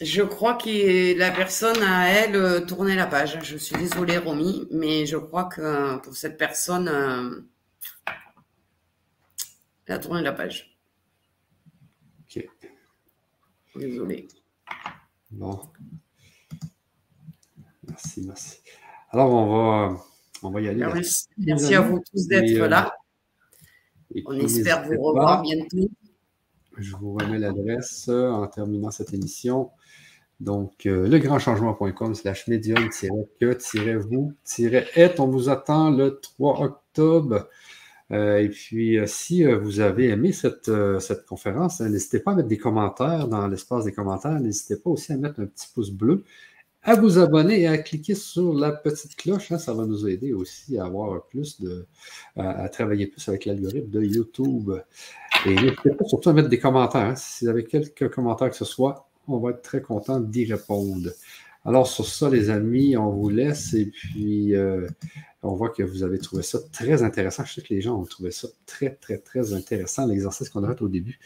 je 0.00 0.22
crois 0.22 0.54
que 0.54 1.16
la 1.16 1.30
personne 1.30 1.80
a, 1.82 2.08
elle, 2.08 2.36
euh, 2.36 2.60
tourné 2.60 2.94
la 2.94 3.06
page. 3.06 3.38
Je 3.42 3.56
suis 3.56 3.76
désolée, 3.76 4.18
Romy, 4.18 4.66
mais 4.70 5.06
je 5.06 5.16
crois 5.16 5.44
que 5.44 5.98
pour 5.98 6.16
cette 6.16 6.36
personne, 6.36 6.88
euh, 6.88 7.40
elle 9.86 9.94
a 9.94 9.98
tourné 9.98 10.22
la 10.22 10.32
page. 10.32 10.76
Ok. 12.22 12.46
Désolée. 13.76 14.28
Bon. 15.30 15.60
Merci, 17.86 18.22
merci. 18.26 18.58
Alors, 19.10 19.30
on 19.32 19.46
va, 19.46 20.04
on 20.42 20.50
va 20.50 20.60
y 20.60 20.68
aller. 20.68 20.86
Merci, 21.38 21.74
à 21.74 21.80
vous 21.80 22.02
tous 22.10 22.26
d'être 22.26 22.62
euh, 22.62 22.68
là. 22.68 22.92
On 24.26 24.38
espère 24.38 24.84
vous 24.86 25.00
revoir 25.00 25.42
bientôt. 25.42 25.88
Je 26.76 26.96
vous 26.96 27.14
remets 27.14 27.38
l'adresse 27.38 28.08
en 28.08 28.46
terminant 28.48 28.90
cette 28.90 29.14
émission. 29.14 29.70
Donc, 30.40 30.86
euh, 30.86 31.08
legrandchangement.com 31.08 32.14
slash 32.14 32.48
médium-que-vous-êtes. 32.48 35.20
On 35.20 35.28
vous 35.28 35.48
attend 35.48 35.90
le 35.90 36.18
3 36.20 36.60
octobre. 36.60 37.48
Euh, 38.10 38.38
et 38.38 38.48
puis, 38.48 38.98
euh, 38.98 39.06
si 39.06 39.44
vous 39.44 39.78
avez 39.80 40.08
aimé 40.08 40.32
cette, 40.32 40.70
cette 41.00 41.24
conférence, 41.26 41.80
n'hésitez 41.80 42.18
pas 42.18 42.32
à 42.32 42.34
mettre 42.34 42.48
des 42.48 42.58
commentaires 42.58 43.28
dans 43.28 43.46
l'espace 43.46 43.84
des 43.84 43.92
commentaires. 43.92 44.40
N'hésitez 44.40 44.76
pas 44.76 44.90
aussi 44.90 45.12
à 45.12 45.16
mettre 45.16 45.40
un 45.40 45.46
petit 45.46 45.68
pouce 45.72 45.90
bleu, 45.90 46.24
à 46.82 46.96
vous 46.96 47.18
abonner 47.18 47.62
et 47.62 47.68
à 47.68 47.78
cliquer 47.78 48.14
sur 48.14 48.52
la 48.54 48.72
petite 48.72 49.16
cloche. 49.16 49.52
Hein. 49.52 49.58
ça 49.58 49.72
va 49.72 49.86
nous 49.86 50.06
aider 50.06 50.34
aussi 50.34 50.78
à 50.78 50.84
avoir 50.84 51.24
plus 51.26 51.60
de, 51.60 51.86
à, 52.36 52.68
travailler 52.68 53.06
plus 53.06 53.26
avec 53.28 53.46
l'algorithme 53.46 53.88
de 53.88 54.02
YouTube. 54.02 54.72
Et 55.46 55.54
n'hésitez 55.54 55.90
pas 55.90 56.04
surtout 56.04 56.28
à 56.28 56.34
mettre 56.34 56.48
des 56.48 56.58
commentaires. 56.58 57.02
Hein. 57.02 57.14
si 57.16 57.44
vous 57.44 57.50
avez 57.50 57.64
quelques 57.64 58.10
commentaires 58.10 58.50
que 58.50 58.56
ce 58.56 58.66
soit, 58.66 59.08
on 59.28 59.38
va 59.38 59.50
être 59.50 59.62
très 59.62 59.80
content 59.80 60.20
d'y 60.20 60.50
répondre. 60.50 61.10
Alors, 61.66 61.86
sur 61.86 62.06
ça, 62.06 62.28
les 62.28 62.50
amis, 62.50 62.96
on 62.96 63.10
vous 63.10 63.30
laisse 63.30 63.72
et 63.72 63.86
puis 63.86 64.54
euh, 64.54 64.86
on 65.42 65.54
voit 65.54 65.70
que 65.70 65.82
vous 65.82 66.02
avez 66.02 66.18
trouvé 66.18 66.42
ça 66.42 66.58
très 66.72 67.02
intéressant. 67.02 67.44
Je 67.46 67.54
sais 67.54 67.62
que 67.62 67.72
les 67.72 67.80
gens 67.80 67.98
ont 67.98 68.04
trouvé 68.04 68.30
ça 68.32 68.48
très, 68.66 68.90
très, 68.90 69.16
très 69.16 69.54
intéressant, 69.54 70.06
l'exercice 70.06 70.50
qu'on 70.50 70.62
a 70.64 70.74
fait 70.74 70.82
au 70.82 70.88
début. 70.88 71.18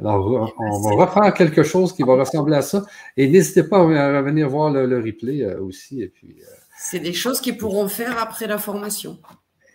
Alors, 0.00 0.52
on 0.58 0.80
va 0.80 1.04
refaire 1.04 1.32
quelque 1.34 1.62
chose 1.62 1.92
qui 1.92 2.02
va 2.02 2.14
ressembler 2.14 2.56
à 2.56 2.62
ça. 2.62 2.84
Et 3.16 3.28
n'hésitez 3.28 3.62
pas 3.62 3.78
à 3.78 4.18
revenir 4.18 4.48
voir 4.48 4.72
le, 4.72 4.98
replay 4.98 5.42
euh, 5.42 5.60
aussi. 5.60 6.02
Et 6.02 6.08
puis, 6.08 6.36
euh, 6.40 6.46
C'est 6.78 7.00
des 7.00 7.12
choses 7.12 7.40
qu'ils 7.40 7.56
pourront 7.56 7.88
faire 7.88 8.18
après 8.18 8.48
la 8.48 8.58
formation. 8.58 9.18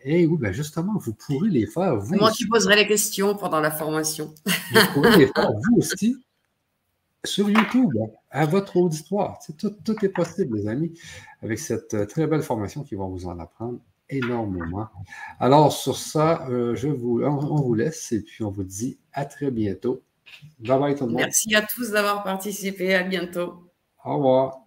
Eh 0.04 0.26
oui, 0.26 0.38
ben 0.40 0.52
justement, 0.52 0.94
vous 0.98 1.14
pourrez 1.14 1.50
les 1.50 1.68
faire. 1.68 1.96
Vous 1.96 2.16
Moi 2.16 2.32
qui 2.32 2.48
poserai 2.48 2.76
les 2.76 2.88
questions 2.88 3.36
pendant 3.36 3.62
la 3.62 3.72
formation. 3.72 4.34
Vous 4.74 4.94
pourrez 4.94 5.18
les 5.18 5.28
faire 5.28 5.52
vous 5.54 5.78
aussi 5.78 6.18
sur 7.24 7.50
YouTube, 7.50 7.94
à 8.30 8.46
votre 8.46 8.78
auditoire. 8.78 9.40
Tout, 9.58 9.70
tout, 9.70 10.06
est 10.06 10.10
possible, 10.10 10.58
les 10.58 10.68
amis, 10.68 11.00
avec 11.42 11.60
cette 11.60 11.94
euh, 11.94 12.06
très 12.06 12.28
belle 12.28 12.42
formation 12.42 12.84
qui 12.84 12.96
va 12.96 13.06
vous 13.06 13.28
en 13.28 13.40
apprendre 13.40 13.80
énormément. 14.10 14.88
Alors, 15.40 15.72
sur 15.72 15.98
ça, 15.98 16.46
euh, 16.50 16.76
je 16.76 16.90
vous, 16.90 17.24
on, 17.24 17.62
vous 17.62 17.74
laisse 17.74 18.12
et 18.12 18.22
puis 18.22 18.44
on 18.44 18.52
vous 18.52 18.64
dit 18.64 18.98
à 19.14 19.26
très 19.26 19.52
bientôt. 19.52 20.02
Bye 20.60 20.80
bye 20.80 20.96
tout 20.96 21.06
le 21.06 21.12
monde. 21.12 21.22
Merci 21.22 21.54
à 21.56 21.62
tous 21.62 21.92
d'avoir 21.92 22.24
participé. 22.24 22.96
À 22.96 23.04
bientôt. 23.04 23.72
Au 24.04 24.16
revoir. 24.16 24.62